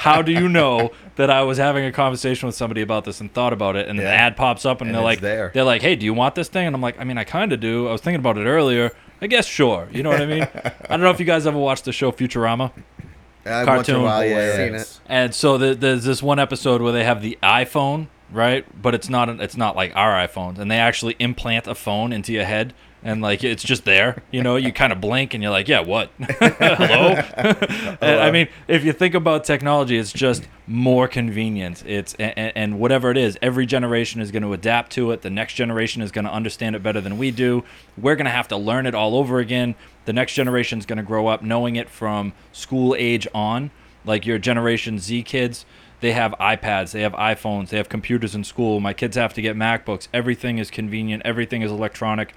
How 0.00 0.22
do 0.22 0.30
you 0.30 0.48
know 0.48 0.92
that 1.16 1.28
I 1.28 1.42
was 1.42 1.58
having 1.58 1.84
a 1.84 1.90
conversation 1.90 2.46
with 2.46 2.54
somebody 2.54 2.82
about 2.82 3.04
this 3.04 3.20
and 3.20 3.32
thought 3.34 3.52
about 3.52 3.74
it, 3.74 3.88
and 3.88 3.98
the 3.98 4.04
Yeah. 4.04 4.10
ad 4.10 4.36
pops 4.36 4.64
up, 4.64 4.80
and, 4.80 4.90
And 4.90 4.94
they're 4.96 5.02
like, 5.02 5.20
there. 5.20 5.50
they're 5.52 5.64
like, 5.64 5.82
hey, 5.82 5.96
do 5.96 6.04
you 6.04 6.14
want 6.14 6.36
this 6.36 6.46
thing? 6.48 6.68
And 6.68 6.76
I'm 6.76 6.80
like, 6.82 7.00
I 7.00 7.04
mean, 7.04 7.18
I 7.18 7.24
kind 7.24 7.52
of 7.52 7.58
do. 7.58 7.88
I 7.88 7.92
was 7.92 8.00
thinking 8.00 8.20
about 8.20 8.38
it 8.38 8.44
earlier. 8.44 8.92
I 9.20 9.26
guess 9.26 9.46
sure. 9.46 9.88
You 9.90 10.04
know 10.04 10.10
what 10.10 10.22
I 10.22 10.26
mean? 10.26 10.42
I 10.64 10.72
don't 10.90 11.00
know 11.00 11.10
if 11.10 11.18
you 11.18 11.26
guys 11.26 11.48
ever 11.48 11.58
watched 11.58 11.84
the 11.84 11.92
show 11.92 12.12
Futurama. 12.12 12.70
Uh, 12.70 12.70
once 13.44 13.48
in 13.48 13.62
a 13.62 13.64
Cartoon. 13.64 14.02
while, 14.02 14.24
yeah, 14.24 14.36
yeah. 14.36 14.56
Seen 14.56 14.74
it. 14.76 15.00
And 15.06 15.34
so 15.34 15.58
the, 15.58 15.74
there's 15.74 16.04
this 16.04 16.22
one 16.22 16.38
episode 16.38 16.80
where 16.80 16.92
they 16.92 17.02
have 17.02 17.22
the 17.22 17.36
iPhone, 17.42 18.06
right? 18.32 18.64
But 18.80 18.94
it's 18.94 19.08
not 19.08 19.28
it's 19.28 19.56
not 19.56 19.76
like 19.76 19.94
our 19.94 20.26
iPhones, 20.26 20.58
and 20.58 20.70
they 20.70 20.78
actually 20.78 21.16
implant 21.18 21.66
a 21.66 21.74
phone 21.74 22.12
into 22.12 22.32
your 22.32 22.44
head, 22.44 22.74
and 23.02 23.20
like 23.20 23.44
it's 23.44 23.62
just 23.62 23.84
there. 23.84 24.22
You 24.30 24.42
know, 24.42 24.56
you 24.56 24.72
kind 24.72 24.92
of 24.92 25.00
blink, 25.00 25.34
and 25.34 25.42
you're 25.42 25.52
like, 25.52 25.68
yeah, 25.68 25.80
what? 25.80 26.10
Hello? 26.18 27.14
and, 27.16 27.96
I 28.20 28.30
mean, 28.30 28.48
if 28.68 28.84
you 28.84 28.92
think 28.92 29.14
about 29.14 29.44
technology, 29.44 29.98
it's 29.98 30.12
just 30.12 30.44
more 30.66 31.08
convenient. 31.08 31.84
It's 31.86 32.14
and, 32.14 32.52
and 32.56 32.78
whatever 32.80 33.10
it 33.10 33.16
is, 33.16 33.38
every 33.42 33.66
generation 33.66 34.20
is 34.20 34.30
going 34.30 34.42
to 34.42 34.52
adapt 34.52 34.92
to 34.92 35.10
it. 35.10 35.22
The 35.22 35.30
next 35.30 35.54
generation 35.54 36.02
is 36.02 36.10
going 36.10 36.24
to 36.24 36.32
understand 36.32 36.76
it 36.76 36.82
better 36.82 37.00
than 37.00 37.18
we 37.18 37.30
do. 37.30 37.64
We're 37.96 38.16
going 38.16 38.26
to 38.26 38.30
have 38.30 38.48
to 38.48 38.56
learn 38.56 38.86
it 38.86 38.94
all 38.94 39.16
over 39.16 39.38
again. 39.38 39.74
The 40.04 40.12
next 40.12 40.34
generation 40.34 40.78
is 40.78 40.86
going 40.86 40.96
to 40.96 41.02
grow 41.04 41.28
up 41.28 41.42
knowing 41.42 41.76
it 41.76 41.88
from 41.88 42.32
school 42.52 42.96
age 42.98 43.28
on 43.34 43.70
like 44.04 44.26
your 44.26 44.38
generation 44.38 44.98
Z 44.98 45.22
kids, 45.24 45.64
they 46.02 46.12
have 46.12 46.32
iPads, 46.40 46.90
they 46.90 47.02
have 47.02 47.12
iPhones, 47.12 47.68
they 47.68 47.76
have 47.76 47.88
computers 47.88 48.34
in 48.34 48.42
school. 48.42 48.80
My 48.80 48.92
kids 48.92 49.16
have 49.16 49.32
to 49.34 49.40
get 49.40 49.56
MacBooks. 49.56 50.08
Everything 50.12 50.58
is 50.58 50.68
convenient, 50.68 51.22
everything 51.24 51.62
is 51.62 51.70
electronic. 51.70 52.34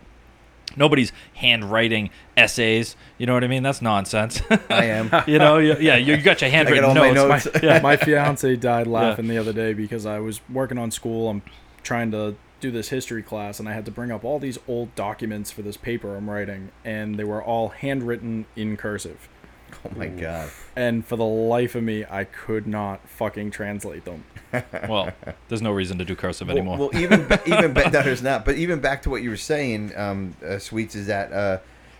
Nobody's 0.77 1.11
handwriting 1.35 2.09
essays. 2.37 2.95
You 3.17 3.25
know 3.25 3.33
what 3.33 3.43
I 3.43 3.47
mean? 3.47 3.63
That's 3.63 3.81
nonsense. 3.81 4.41
I 4.69 4.85
am. 4.85 5.09
you 5.27 5.39
know, 5.39 5.57
you, 5.57 5.77
yeah, 5.79 5.95
you 5.95 6.17
got 6.17 6.41
your 6.41 6.49
handwritten 6.51 6.85
all 6.85 6.93
my 6.95 7.11
notes. 7.11 7.45
notes. 7.45 7.59
Yeah. 7.63 7.79
My 7.81 7.97
fiance 7.97 8.55
died 8.57 8.85
laughing 8.87 9.27
the 9.27 9.37
other 9.37 9.53
day 9.53 9.73
because 9.73 10.05
I 10.05 10.19
was 10.19 10.41
working 10.49 10.77
on 10.77 10.91
school. 10.91 11.29
I'm 11.29 11.41
trying 11.81 12.11
to 12.11 12.35
do 12.59 12.71
this 12.71 12.89
history 12.89 13.23
class, 13.23 13.59
and 13.59 13.67
I 13.69 13.73
had 13.73 13.85
to 13.85 13.91
bring 13.91 14.11
up 14.11 14.23
all 14.23 14.37
these 14.37 14.59
old 14.67 14.93
documents 14.95 15.49
for 15.51 15.61
this 15.61 15.77
paper 15.77 16.15
I'm 16.15 16.29
writing, 16.29 16.71
and 16.83 17.17
they 17.17 17.23
were 17.23 17.41
all 17.41 17.69
handwritten 17.69 18.45
in 18.55 18.77
cursive. 18.77 19.27
Oh 19.85 19.91
my 19.97 20.07
god. 20.07 20.49
And 20.75 21.05
for 21.05 21.15
the 21.15 21.25
life 21.25 21.75
of 21.75 21.83
me, 21.83 22.05
I 22.09 22.23
could 22.23 22.65
not 22.65 23.07
fucking 23.07 23.51
translate 23.51 24.03
them. 24.05 24.23
well, 24.89 25.11
there's 25.47 25.61
no 25.61 25.71
reason 25.71 25.97
to 25.99 26.05
do 26.05 26.15
cursive 26.15 26.47
Well, 26.47 26.57
anymore. 26.57 26.77
well, 26.77 26.89
even 26.95 27.21
even 27.45 27.73
ba- 27.73 27.91
no, 27.91 28.01
there's 28.01 28.23
not. 28.23 28.45
But 28.45 28.55
even 28.55 28.79
back 28.79 29.03
to 29.03 29.09
what 29.11 29.21
you 29.21 29.29
were 29.29 29.37
saying, 29.37 29.95
um, 29.95 30.35
uh, 30.43 30.57
sweets, 30.57 30.95
is 30.95 31.07
that 31.07 31.31
uh, 31.31 31.59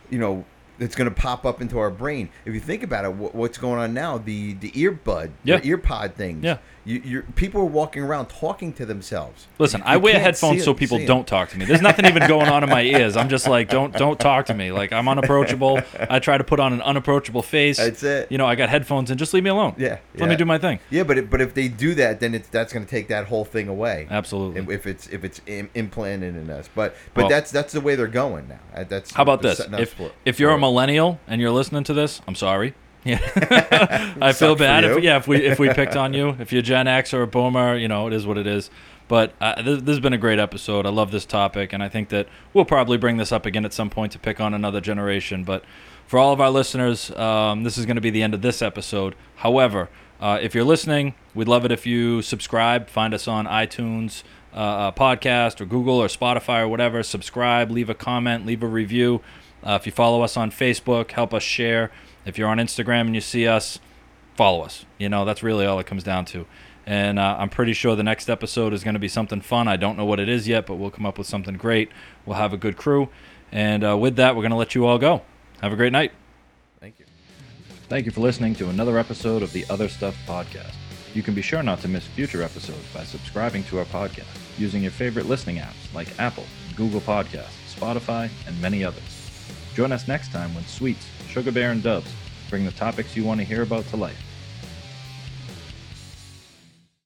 you 0.10 0.18
know 0.18 0.46
it's 0.80 0.96
going 0.96 1.10
to 1.10 1.16
pop 1.16 1.46
up 1.46 1.62
into 1.62 1.78
our 1.78 1.90
brain. 1.92 2.30
If 2.46 2.54
you 2.56 2.60
think 2.60 2.82
about 2.84 3.06
it, 3.06 3.10
wh- 3.12 3.36
what's 3.36 3.58
going 3.60 3.80
on 3.80 3.94
now? 3.94 4.18
The 4.18 4.54
the 4.54 4.72
earbud, 4.72 5.32
Yeah. 5.44 5.58
the 5.58 5.70
earpod 5.70 6.14
things. 6.16 6.44
Yeah. 6.44 6.58
You, 6.86 7.02
you're, 7.04 7.22
people 7.24 7.62
are 7.62 7.66
walking 7.66 8.04
around 8.04 8.28
talking 8.28 8.72
to 8.74 8.86
themselves. 8.86 9.48
Listen, 9.58 9.82
You- 9.82 9.88
I 9.88 9.94
you 9.96 10.00
wear 10.02 10.20
headphones 10.20 10.64
so 10.64 10.74
people 10.76 11.04
don't 11.06 11.26
talk 11.28 11.50
to 11.50 11.58
me. 11.58 11.66
There's 11.66 11.82
nothing 11.82 12.06
even 12.06 12.28
going 12.28 12.48
on 12.48 12.64
in 12.64 12.70
my 12.70 12.84
ears. 12.84 13.18
I'm 13.18 13.28
just 13.28 13.48
like, 13.48 13.70
don't 13.70 13.92
don't 13.94 14.20
talk 14.20 14.46
to 14.48 14.54
me. 14.54 14.72
Like 14.72 14.94
I'm 14.94 15.08
unapproachable. 15.08 15.80
I 16.10 16.20
try 16.20 16.38
to 16.38 16.44
put 16.44 16.60
on 16.60 16.74
an 16.74 16.82
unapproachable 16.84 17.42
face. 17.42 17.78
That's 17.78 18.04
it. 18.04 18.32
You 18.32 18.38
know, 18.38 18.46
I 18.46 18.54
got 18.56 18.70
headphones 18.70 19.10
and 19.10 19.18
just 19.18 19.34
leave 19.34 19.44
me 19.44 19.50
alone. 19.50 19.74
Yeah, 19.78 19.98
Let 20.18 20.30
me 20.30 20.36
do 20.36 20.46
my 20.46 20.58
thing. 20.60 20.80
Yeah, 20.92 21.04
but 21.04 21.18
it, 21.18 21.30
but 21.30 21.42
if 21.42 21.54
they 21.56 21.68
do 21.68 21.96
that, 21.96 22.20
then 22.20 22.36
it's 22.36 22.48
that's 22.50 22.72
going 22.72 22.86
to 22.86 22.90
take 22.90 23.08
that 23.08 23.26
whole 23.26 23.46
thing 23.46 23.68
away. 23.68 24.08
Absolutely. 24.10 24.62
If- 24.62 24.70
If 24.70 24.88
it's 24.88 25.08
if 25.08 25.24
it's 25.24 25.42
Im- 25.48 25.70
implanted 25.74 26.36
in 26.36 26.50
us, 26.52 26.70
but 26.76 26.96
but 27.16 27.22
Well- 27.24 27.30
that's 27.30 27.50
that's 27.52 27.74
the 27.74 27.82
way 27.82 27.96
they're 27.96 28.08
going 28.08 28.48
now. 28.48 28.60
Uh, 28.76 28.84
That's 28.84 29.12
How 29.12 29.24
about 29.24 29.42
this? 29.42 29.60
If 29.60 29.96
if 30.26 30.40
you're 30.40 30.52
a 30.52 30.60
millennial 30.60 31.20
and 31.28 31.42
you're 31.42 31.52
listening 31.52 31.84
to 31.86 31.94
this, 31.94 32.22
I'm 32.28 32.36
sorry. 32.36 32.74
Yeah, 33.06 33.20
I 34.22 34.34
feel 34.34 34.56
bad. 34.56 34.84
If, 34.84 35.04
yeah, 35.04 35.18
if 35.18 35.28
we 35.28 35.38
if 35.38 35.60
we 35.60 35.70
picked 35.70 35.96
on 35.96 36.14
you, 36.16 36.30
if 36.40 36.52
you're 36.52 36.64
Gen 36.64 36.88
X 36.88 37.14
or 37.14 37.22
a 37.22 37.28
Boomer, 37.28 37.78
you 37.78 37.88
know 37.88 38.08
it 38.08 38.14
is 38.14 38.26
what 38.26 38.38
it 38.38 38.48
is. 38.48 38.70
But 39.08 39.34
uh, 39.40 39.62
this, 39.62 39.82
this 39.82 39.90
has 39.90 40.00
been 40.00 40.14
a 40.14 40.18
great 40.18 40.40
episode. 40.40 40.88
I 40.88 40.90
love 40.90 41.12
this 41.12 41.26
topic, 41.26 41.72
and 41.72 41.84
I 41.84 41.90
think 41.90 42.10
that 42.10 42.28
we'll 42.54 42.66
probably 42.66 42.98
bring 42.98 43.18
this 43.18 43.32
up 43.32 43.46
again 43.46 43.64
at 43.64 43.74
some 43.74 43.92
point 43.92 44.12
to 44.14 44.20
pick 44.20 44.42
on 44.42 44.56
another 44.56 44.82
generation. 44.82 45.44
But 45.44 45.64
for 46.08 46.18
all 46.18 46.34
of 46.34 46.42
our 46.42 46.50
listeners, 46.50 47.12
um, 47.12 47.64
this 47.64 47.78
is 47.78 47.86
going 47.86 47.96
to 47.96 48.02
be 48.02 48.10
the 48.10 48.24
end 48.24 48.34
of 48.34 48.42
this 48.42 48.64
episode. 48.64 49.16
However, 49.38 49.90
uh, 50.20 50.40
if 50.42 50.56
you're 50.56 50.64
listening, 50.64 51.14
we'd 51.36 51.48
love 51.48 51.66
it 51.66 51.72
if 51.72 51.86
you 51.86 52.24
subscribe. 52.24 52.90
Find 52.90 53.14
us 53.14 53.28
on 53.28 53.46
iTunes 53.46 54.24
uh, 54.54 54.58
uh, 54.58 54.92
podcast 54.92 55.62
or 55.62 55.66
Google 55.66 56.02
or 56.02 56.08
Spotify 56.08 56.62
or 56.62 56.68
whatever. 56.68 57.04
Subscribe, 57.04 57.70
leave 57.70 57.90
a 57.90 57.96
comment, 57.96 58.46
leave 58.46 58.64
a 58.64 58.68
review. 58.68 59.22
Uh, 59.64 59.78
if 59.80 59.86
you 59.86 59.92
follow 59.92 60.22
us 60.22 60.38
on 60.38 60.50
Facebook, 60.50 61.12
help 61.12 61.34
us 61.34 61.44
share. 61.44 61.92
If 62.26 62.38
you're 62.38 62.48
on 62.48 62.58
Instagram 62.58 63.02
and 63.02 63.16
you 63.16 63.22
see 63.22 63.48
us, 63.48 63.80
follow 64.36 64.62
us. 64.64 64.86
You 64.98 65.10
know, 65.10 65.26
that's 65.26 65.44
really 65.44 65.66
all 65.66 65.80
it 65.80 65.86
comes 65.86 66.04
down 66.04 66.26
to. 66.26 66.46
And 66.86 67.18
uh, 67.18 67.38
I'm 67.40 67.50
pretty 67.50 67.74
sure 67.74 67.96
the 67.96 68.04
next 68.04 68.30
episode 68.30 68.74
is 68.74 68.84
going 68.84 68.94
to 68.94 69.00
be 69.00 69.08
something 69.08 69.42
fun. 69.42 69.68
I 69.68 69.76
don't 69.76 69.98
know 69.98 70.06
what 70.06 70.20
it 70.20 70.30
is 70.30 70.48
yet, 70.48 70.66
but 70.66 70.76
we'll 70.76 70.92
come 70.92 71.06
up 71.06 71.18
with 71.18 71.28
something 71.28 71.56
great. 71.56 71.90
We'll 72.26 72.38
have 72.38 72.54
a 72.54 72.58
good 72.58 72.78
crew. 72.78 73.10
And 73.52 73.84
uh, 73.84 73.98
with 73.98 74.18
that, 74.18 74.36
we're 74.36 74.42
going 74.42 74.52
to 74.52 74.58
let 74.58 74.76
you 74.76 74.86
all 74.86 74.98
go. 74.98 75.22
Have 75.62 75.74
a 75.74 75.76
great 75.76 75.94
night. 75.94 76.12
Thank 76.80 77.00
you. 77.00 77.06
Thank 77.88 78.06
you 78.06 78.12
for 78.12 78.22
listening 78.22 78.54
to 78.56 78.70
another 78.70 78.98
episode 79.00 79.42
of 79.42 79.52
the 79.52 79.66
Other 79.70 79.90
Stuff 79.90 80.16
Podcast. 80.28 80.76
You 81.14 81.24
can 81.24 81.34
be 81.34 81.42
sure 81.42 81.64
not 81.64 81.80
to 81.82 81.88
miss 81.88 82.06
future 82.06 82.44
episodes 82.44 82.86
by 82.94 83.04
subscribing 83.04 83.64
to 83.66 83.80
our 83.80 83.86
podcast 83.86 84.26
using 84.58 84.82
your 84.82 84.92
favorite 84.92 85.28
listening 85.28 85.58
apps 85.58 85.94
like 85.94 86.20
Apple, 86.20 86.44
Google 86.76 87.02
Podcasts, 87.02 87.74
Spotify, 87.74 88.30
and 88.48 88.62
many 88.62 88.84
others. 88.84 89.32
Join 89.76 89.92
us 89.92 90.08
next 90.08 90.32
time 90.32 90.54
when 90.54 90.66
Sweets 90.66 91.08
Sugar 91.36 91.52
Bear 91.52 91.72
and 91.72 91.84
Dubbs 91.84 92.16
bring 92.50 92.64
the 92.64 92.72
topics 92.72 93.18
you 93.18 93.26
want 93.26 93.42
to 93.42 93.46
hear 93.46 93.62
about 93.62 93.86
to 93.90 93.98
life. 93.98 94.25